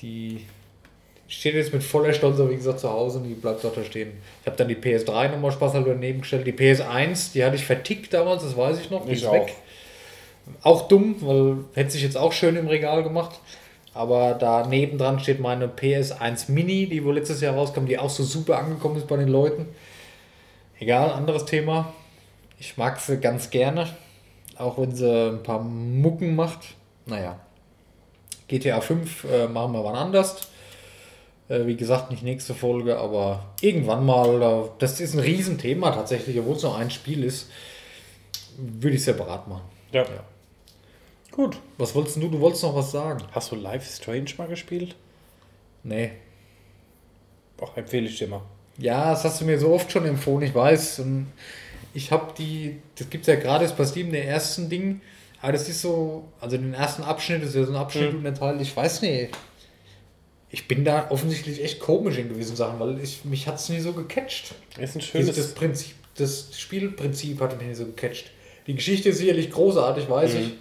Die, 0.00 0.46
steht 1.32 1.54
jetzt 1.54 1.72
mit 1.72 1.82
voller 1.82 2.12
Stolz, 2.12 2.38
wie 2.38 2.56
gesagt, 2.56 2.80
zu 2.80 2.90
Hause 2.90 3.18
und 3.18 3.24
die 3.24 3.34
bleibt 3.34 3.64
dort 3.64 3.76
da 3.76 3.82
stehen. 3.82 4.12
Ich 4.42 4.46
habe 4.46 4.56
dann 4.56 4.68
die 4.68 4.76
PS3 4.76 5.30
nochmal 5.30 5.50
Spaß 5.50 5.72
halber 5.74 5.90
daneben 5.90 6.20
gestellt. 6.20 6.46
Die 6.46 6.52
PS1, 6.52 7.32
die 7.32 7.42
hatte 7.42 7.56
ich 7.56 7.64
vertickt 7.64 8.12
damals, 8.12 8.42
das 8.42 8.56
weiß 8.56 8.78
ich 8.80 8.90
noch. 8.90 9.06
Die 9.06 9.12
Ich 9.12 9.22
ist 9.22 9.26
auch. 9.26 9.32
weg. 9.32 9.54
Auch 10.62 10.88
dumm, 10.88 11.16
weil 11.20 11.56
hätte 11.74 11.90
sich 11.90 12.02
jetzt 12.02 12.18
auch 12.18 12.32
schön 12.32 12.56
im 12.56 12.68
Regal 12.68 13.02
gemacht. 13.02 13.40
Aber 13.94 14.34
da 14.34 14.66
nebendran 14.66 15.20
steht 15.20 15.40
meine 15.40 15.66
PS1 15.66 16.50
Mini, 16.50 16.86
die 16.86 17.04
wohl 17.04 17.14
letztes 17.14 17.40
Jahr 17.40 17.54
rauskam, 17.54 17.84
die 17.84 17.98
auch 17.98 18.10
so 18.10 18.22
super 18.24 18.58
angekommen 18.58 18.96
ist 18.96 19.06
bei 19.06 19.16
den 19.16 19.28
Leuten. 19.28 19.66
Egal, 20.78 21.10
anderes 21.10 21.44
Thema. 21.44 21.92
Ich 22.58 22.76
mag 22.78 22.98
sie 23.00 23.18
ganz 23.18 23.50
gerne, 23.50 23.88
auch 24.56 24.78
wenn 24.78 24.94
sie 24.94 25.30
ein 25.30 25.42
paar 25.42 25.60
Mucken 25.60 26.34
macht. 26.34 26.74
Naja, 27.06 27.38
GTA 28.48 28.80
5 28.80 29.24
äh, 29.24 29.48
machen 29.48 29.72
wir 29.72 29.84
wann 29.84 29.96
anders. 29.96 30.48
Äh, 31.48 31.66
wie 31.66 31.76
gesagt, 31.76 32.10
nicht 32.10 32.22
nächste 32.22 32.54
Folge, 32.54 32.98
aber 32.98 33.44
irgendwann 33.60 34.06
mal. 34.06 34.70
Das 34.78 35.00
ist 35.00 35.14
ein 35.14 35.20
Riesenthema 35.20 35.90
tatsächlich, 35.90 36.38
obwohl 36.38 36.56
es 36.56 36.62
nur 36.62 36.76
ein 36.76 36.90
Spiel 36.90 37.24
ist. 37.24 37.50
Würde 38.56 38.96
ich 38.96 39.04
separat 39.04 39.48
machen. 39.48 39.64
Ja. 39.92 40.02
Ja. 40.02 40.24
Gut. 41.32 41.56
Was 41.78 41.94
wolltest 41.94 42.16
du? 42.16 42.28
Du 42.28 42.38
wolltest 42.40 42.62
noch 42.62 42.74
was 42.74 42.92
sagen? 42.92 43.22
Hast 43.32 43.50
du 43.50 43.56
Life 43.56 43.86
is 43.88 43.96
Strange 43.96 44.26
mal 44.38 44.48
gespielt? 44.48 44.94
Nee. 45.82 46.12
Ach, 47.60 47.76
empfehle 47.76 48.06
ich 48.08 48.18
dir 48.18 48.28
mal. 48.28 48.42
Ja, 48.78 49.10
das 49.10 49.24
hast 49.24 49.40
du 49.40 49.44
mir 49.44 49.58
so 49.58 49.70
oft 49.72 49.90
schon 49.90 50.04
empfohlen, 50.06 50.42
ich 50.46 50.54
weiß. 50.54 51.00
Und 51.00 51.26
ich 51.94 52.10
habe 52.10 52.32
die, 52.36 52.78
das 52.96 53.08
gibt 53.10 53.22
es 53.22 53.28
ja 53.28 53.36
gratis 53.36 53.72
bei 53.72 53.84
Steam, 53.84 54.12
den 54.12 54.24
ersten 54.26 54.68
Ding. 54.68 55.00
Aber 55.40 55.52
das 55.52 55.68
ist 55.68 55.80
so, 55.82 56.24
also 56.40 56.56
den 56.56 56.74
ersten 56.74 57.02
Abschnitt, 57.02 57.42
das 57.42 57.50
ist 57.50 57.56
ja 57.56 57.64
so 57.64 57.72
ein 57.72 57.76
Abschnitt 57.76 58.12
Mhm. 58.12 58.18
und 58.18 58.24
der 58.24 58.34
Teil, 58.34 58.60
ich 58.60 58.76
weiß 58.76 59.02
nicht. 59.02 59.30
Ich 60.50 60.68
bin 60.68 60.84
da 60.84 61.10
offensichtlich 61.10 61.62
echt 61.64 61.80
komisch 61.80 62.18
in 62.18 62.28
gewissen 62.28 62.56
Sachen, 62.56 62.78
weil 62.78 63.00
ich, 63.02 63.24
mich 63.24 63.46
hat 63.48 63.56
es 63.56 63.68
nie 63.70 63.80
so 63.80 63.92
gecatcht. 63.94 64.54
Ist 64.78 64.94
ein 64.94 64.98
Das, 65.00 65.04
schönes. 65.04 65.36
das 65.36 65.54
Prinzip, 65.54 65.94
das 66.16 66.50
Spielprinzip 66.58 67.40
hat 67.40 67.56
mich 67.58 67.68
nicht 67.68 67.78
so 67.78 67.86
gecatcht. 67.86 68.30
Die 68.66 68.74
Geschichte 68.74 69.08
ist 69.08 69.18
sicherlich 69.18 69.50
großartig, 69.50 70.08
weiß 70.10 70.34
Mhm. 70.34 70.40
ich. 70.40 70.52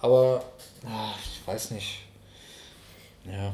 Aber, 0.00 0.42
ah, 0.86 1.14
ich 1.22 1.46
weiß 1.46 1.70
nicht. 1.72 2.02
Ja, 3.24 3.52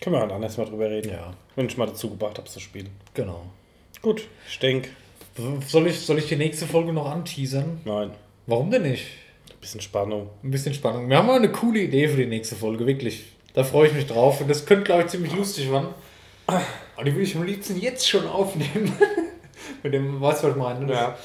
Können 0.00 0.16
wir 0.16 0.20
halt 0.20 0.32
anders 0.32 0.56
mal 0.58 0.66
drüber 0.66 0.90
reden. 0.90 1.10
ja, 1.10 1.32
Wenn 1.54 1.66
ich 1.66 1.76
mal 1.76 1.86
dazu 1.86 2.10
gebracht 2.10 2.36
habe 2.38 2.48
zu 2.48 2.60
spielen. 2.60 2.90
genau. 3.14 3.42
Gut, 4.02 4.28
ich 4.48 4.58
denke, 4.58 4.90
Soll 5.66 5.86
ich, 5.88 5.98
soll 6.00 6.18
ich 6.18 6.28
die 6.28 6.36
nächste 6.36 6.66
Folge 6.66 6.92
noch 6.92 7.06
anteasern? 7.10 7.80
nein. 7.84 8.10
Warum 8.46 8.70
denn 8.70 8.82
nicht? 8.82 9.06
Ein 9.50 9.60
bisschen 9.60 9.80
Spannung. 9.80 10.30
Ein 10.44 10.50
bisschen 10.52 10.72
Spannung. 10.72 11.08
Wir 11.10 11.16
haben 11.18 11.26
mal 11.26 11.36
eine 11.36 11.50
coole 11.50 11.80
Idee 11.80 12.06
für 12.08 12.18
die 12.18 12.26
nächste 12.26 12.54
Folge, 12.54 12.86
wirklich. 12.86 13.24
Da 13.54 13.64
freue 13.64 13.88
ich 13.88 13.94
mich 13.94 14.06
drauf. 14.06 14.40
Und 14.40 14.48
das 14.48 14.64
könnte, 14.66 14.84
glaube 14.84 15.02
ich, 15.02 15.08
ziemlich 15.08 15.34
lustig 15.34 15.68
werden. 15.72 15.88
Aber 16.46 16.62
die 17.04 17.12
will 17.16 17.22
ich 17.24 17.34
am 17.34 17.42
liebsten 17.42 17.76
jetzt 17.80 18.08
schon 18.08 18.24
aufnehmen. 18.28 18.92
Mit 19.82 19.94
dem, 19.94 20.20
weißt 20.20 20.42
du, 20.44 20.46
was 20.48 20.52
ich 20.54 20.62
meine? 20.62 20.86
ne? 20.86 20.92
Ja. 20.92 21.18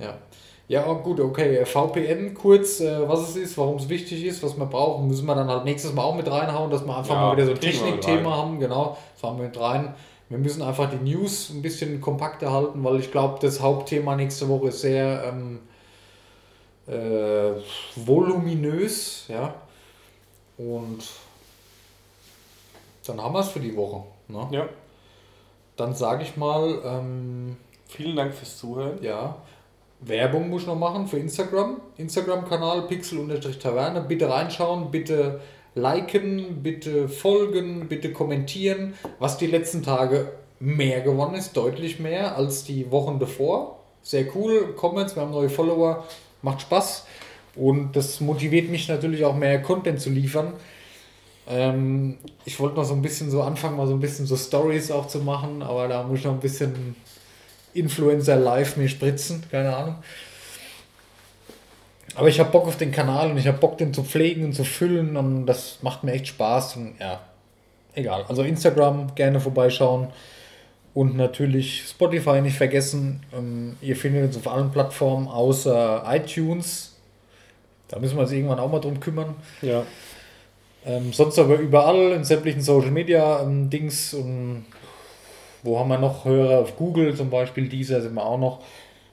Ja. 0.00 0.18
Ja, 0.68 0.86
oh, 0.86 0.94
gut, 0.96 1.18
okay. 1.18 1.64
VPN 1.64 2.32
kurz, 2.32 2.78
äh, 2.78 3.08
was 3.08 3.28
es 3.30 3.36
ist, 3.36 3.58
warum 3.58 3.76
es 3.76 3.88
wichtig 3.88 4.24
ist, 4.24 4.40
was 4.42 4.56
wir 4.56 4.66
brauchen, 4.66 5.08
müssen 5.08 5.26
wir 5.26 5.34
dann 5.34 5.48
halt 5.48 5.64
nächstes 5.64 5.92
Mal 5.92 6.02
auch 6.04 6.14
mit 6.14 6.30
reinhauen, 6.30 6.70
dass 6.70 6.84
wir 6.86 6.96
einfach 6.96 7.14
Ja, 7.14 7.20
mal 7.22 7.36
wieder 7.36 7.46
so 7.46 7.52
ein 7.52 7.60
Technikthema 7.60 8.36
haben. 8.36 8.60
Genau, 8.60 8.96
das 9.14 9.22
haben 9.24 9.38
wir 9.38 9.46
mit 9.46 9.58
rein. 9.58 9.94
Wir 10.28 10.38
müssen 10.38 10.62
einfach 10.62 10.88
die 10.88 11.10
News 11.12 11.50
ein 11.50 11.60
bisschen 11.60 12.00
kompakter 12.00 12.52
halten, 12.52 12.84
weil 12.84 13.00
ich 13.00 13.10
glaube, 13.10 13.38
das 13.40 13.60
Hauptthema 13.60 14.14
nächste 14.14 14.48
Woche 14.48 14.68
ist 14.68 14.80
sehr 14.80 15.24
ähm, 15.24 15.58
äh, 16.86 17.60
voluminös, 17.96 19.24
ja. 19.26 19.54
Und 20.56 21.02
dann 23.06 23.20
haben 23.20 23.34
wir 23.34 23.40
es 23.40 23.48
für 23.48 23.58
die 23.58 23.74
Woche. 23.76 24.04
Ne? 24.28 24.46
Ja. 24.52 24.68
Dann 25.76 25.94
sage 25.94 26.22
ich 26.22 26.36
mal, 26.36 26.78
ähm, 26.84 27.56
Vielen 27.88 28.14
Dank 28.14 28.32
fürs 28.32 28.56
Zuhören. 28.56 29.02
ja, 29.02 29.36
Werbung 30.00 30.48
muss 30.48 30.62
ich 30.62 30.68
noch 30.68 30.78
machen 30.78 31.06
für 31.06 31.18
Instagram. 31.18 31.80
Instagram-Kanal 31.96 32.86
pixel-taverne. 32.86 34.00
Bitte 34.02 34.30
reinschauen, 34.30 34.90
bitte 34.90 35.40
liken, 35.74 36.62
bitte 36.62 37.08
folgen, 37.08 37.88
bitte 37.88 38.12
kommentieren. 38.12 38.94
Was 39.18 39.36
die 39.38 39.46
letzten 39.46 39.82
Tage 39.82 40.32
mehr 40.58 41.00
gewonnen 41.00 41.34
ist, 41.34 41.56
deutlich 41.56 42.00
mehr 42.00 42.36
als 42.36 42.64
die 42.64 42.90
Wochen 42.90 43.18
davor. 43.18 43.80
Sehr 44.02 44.24
cool, 44.34 44.74
Comments, 44.74 45.14
wir 45.14 45.22
haben 45.22 45.32
neue 45.32 45.50
Follower, 45.50 46.04
macht 46.42 46.62
Spaß. 46.62 47.06
Und 47.56 47.96
das 47.96 48.20
motiviert 48.20 48.70
mich 48.70 48.88
natürlich 48.88 49.24
auch 49.24 49.34
mehr 49.34 49.60
Content 49.60 50.00
zu 50.00 50.10
liefern. 50.10 50.54
Ähm, 51.48 52.18
ich 52.44 52.58
wollte 52.60 52.76
noch 52.76 52.84
so 52.84 52.94
ein 52.94 53.02
bisschen 53.02 53.30
so 53.30 53.42
anfangen, 53.42 53.76
mal 53.76 53.86
so 53.86 53.94
ein 53.94 54.00
bisschen 54.00 54.26
so 54.26 54.36
Stories 54.36 54.90
auch 54.90 55.06
zu 55.06 55.18
machen, 55.18 55.62
aber 55.62 55.88
da 55.88 56.02
muss 56.02 56.20
ich 56.20 56.24
noch 56.24 56.32
ein 56.32 56.40
bisschen 56.40 56.94
Influencer 57.74 58.36
live 58.36 58.76
mir 58.76 58.88
spritzen, 58.88 59.44
keine 59.50 59.74
Ahnung. 59.74 59.96
Aber 62.14 62.28
ich 62.28 62.40
habe 62.40 62.50
Bock 62.50 62.66
auf 62.66 62.76
den 62.76 62.92
Kanal 62.92 63.30
und 63.30 63.38
ich 63.38 63.46
habe 63.46 63.58
Bock, 63.58 63.78
den 63.78 63.94
zu 63.94 64.02
pflegen 64.02 64.44
und 64.44 64.52
zu 64.52 64.64
füllen 64.64 65.16
und 65.16 65.46
das 65.46 65.78
macht 65.82 66.04
mir 66.04 66.12
echt 66.12 66.26
Spaß 66.26 66.76
und 66.76 66.94
ja, 66.98 67.20
egal. 67.94 68.24
Also 68.28 68.42
Instagram 68.42 69.14
gerne 69.14 69.40
vorbeischauen 69.40 70.08
und 70.92 71.16
natürlich 71.16 71.84
Spotify 71.88 72.40
nicht 72.40 72.56
vergessen. 72.56 73.22
Ähm, 73.32 73.76
ihr 73.80 73.96
findet 73.96 74.24
uns 74.24 74.36
auf 74.36 74.48
allen 74.52 74.70
Plattformen 74.70 75.28
außer 75.28 76.04
iTunes. 76.08 76.96
Da 77.88 77.98
müssen 77.98 78.16
wir 78.16 78.22
uns 78.22 78.32
irgendwann 78.32 78.58
auch 78.58 78.70
mal 78.70 78.80
drum 78.80 78.98
kümmern. 79.00 79.34
Ja. 79.62 79.84
Ähm, 80.84 81.12
sonst 81.12 81.38
aber 81.38 81.56
überall 81.56 82.12
in 82.12 82.24
sämtlichen 82.24 82.62
Social 82.62 82.90
Media 82.90 83.40
ähm, 83.40 83.68
Dings 83.68 84.14
und 84.14 84.64
wo 85.62 85.78
haben 85.78 85.88
wir 85.88 85.98
noch 85.98 86.24
Hörer 86.24 86.60
auf 86.60 86.76
Google 86.76 87.14
zum 87.14 87.30
Beispiel, 87.30 87.68
dieser 87.68 88.00
sind 88.00 88.14
wir 88.14 88.24
auch 88.24 88.38
noch. 88.38 88.60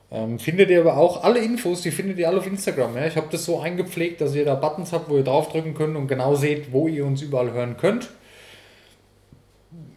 Ähm, 0.09 0.39
findet 0.39 0.69
ihr 0.69 0.79
aber 0.79 0.97
auch 0.97 1.23
alle 1.23 1.39
Infos, 1.39 1.81
die 1.81 1.91
findet 1.91 2.17
ihr 2.17 2.29
alle 2.29 2.37
auf 2.37 2.47
Instagram. 2.47 2.95
Ja? 2.95 3.05
Ich 3.05 3.17
habe 3.17 3.27
das 3.29 3.43
so 3.43 3.59
eingepflegt, 3.59 4.21
dass 4.21 4.35
ihr 4.35 4.45
da 4.45 4.55
Buttons 4.55 4.93
habt, 4.93 5.09
wo 5.09 5.17
ihr 5.17 5.23
draufdrücken 5.23 5.73
könnt 5.73 5.97
und 5.97 6.07
genau 6.07 6.35
seht, 6.35 6.71
wo 6.71 6.87
ihr 6.87 7.05
uns 7.05 7.21
überall 7.21 7.51
hören 7.51 7.75
könnt. 7.75 8.09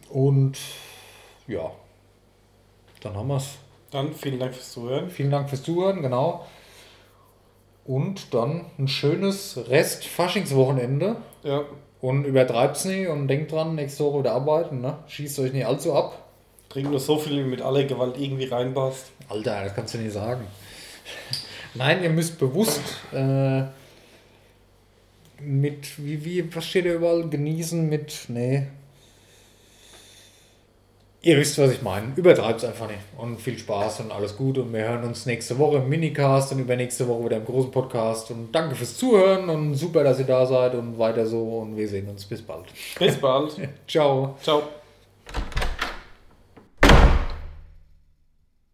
Und 0.09 0.57
ja, 1.47 1.71
dann 3.01 3.15
haben 3.15 3.29
wir 3.29 3.37
es. 3.37 3.57
Dann 3.91 4.13
vielen 4.13 4.39
Dank 4.39 4.53
fürs 4.53 4.71
Zuhören. 4.71 5.09
Vielen 5.09 5.31
Dank 5.31 5.49
fürs 5.49 5.63
Zuhören, 5.63 6.01
genau. 6.01 6.45
Und 7.85 8.33
dann 8.33 8.65
ein 8.77 8.87
schönes 8.87 9.59
Rest-Faschingswochenende. 9.69 11.17
Ja. 11.43 11.63
Und 11.99 12.25
übertreibt's 12.25 12.85
nicht 12.85 13.07
und 13.07 13.27
denkt 13.27 13.51
dran, 13.51 13.75
nächste 13.75 14.03
Woche 14.03 14.19
wieder 14.19 14.33
arbeiten, 14.33 14.81
ne? 14.81 14.97
Schießt 15.07 15.39
euch 15.39 15.53
nicht 15.53 15.65
allzu 15.65 15.93
ab. 15.93 16.20
Trink 16.71 16.89
nur 16.89 16.99
so 16.99 17.17
viel, 17.17 17.43
wie 17.43 17.49
mit 17.49 17.61
aller 17.61 17.83
Gewalt 17.83 18.15
irgendwie 18.17 18.45
reinpasst. 18.45 19.11
Alter, 19.27 19.65
das 19.65 19.75
kannst 19.75 19.93
du 19.93 19.97
nicht 19.97 20.13
sagen. 20.13 20.47
Nein, 21.73 22.01
ihr 22.01 22.09
müsst 22.09 22.39
bewusst 22.39 22.81
äh, 23.11 23.63
mit, 25.41 25.97
wie, 25.97 26.23
wie, 26.23 26.55
was 26.55 26.65
steht 26.65 26.85
da 26.85 26.91
überall? 26.91 27.27
Genießen 27.29 27.89
mit, 27.89 28.25
nee. 28.29 28.67
Ihr 31.23 31.37
wisst, 31.37 31.59
was 31.59 31.71
ich 31.71 31.81
meine. 31.81 32.13
Übertreibt's 32.15 32.63
einfach 32.63 32.87
nicht. 32.87 32.99
Und 33.17 33.39
viel 33.39 33.57
Spaß 33.57 33.99
und 33.99 34.11
alles 34.11 34.35
gut. 34.35 34.57
Und 34.57 34.73
wir 34.73 34.85
hören 34.85 35.03
uns 35.03 35.25
nächste 35.25 35.59
Woche 35.59 35.77
im 35.77 35.89
Minicast 35.89 36.51
und 36.53 36.59
übernächste 36.59 37.07
Woche 37.07 37.25
wieder 37.25 37.37
im 37.37 37.45
großen 37.45 37.69
Podcast. 37.69 38.31
Und 38.31 38.51
danke 38.53 38.75
fürs 38.75 38.97
Zuhören 38.97 39.47
und 39.49 39.75
super, 39.75 40.03
dass 40.03 40.17
ihr 40.17 40.25
da 40.25 40.45
seid 40.45 40.73
und 40.73 40.97
weiter 40.97 41.27
so. 41.27 41.59
Und 41.59 41.75
wir 41.75 41.87
sehen 41.87 42.07
uns. 42.09 42.25
Bis 42.25 42.41
bald. 42.41 42.65
Bis 42.97 43.17
bald. 43.17 43.55
Ciao. 43.87 44.35
Ciao. 44.41 44.63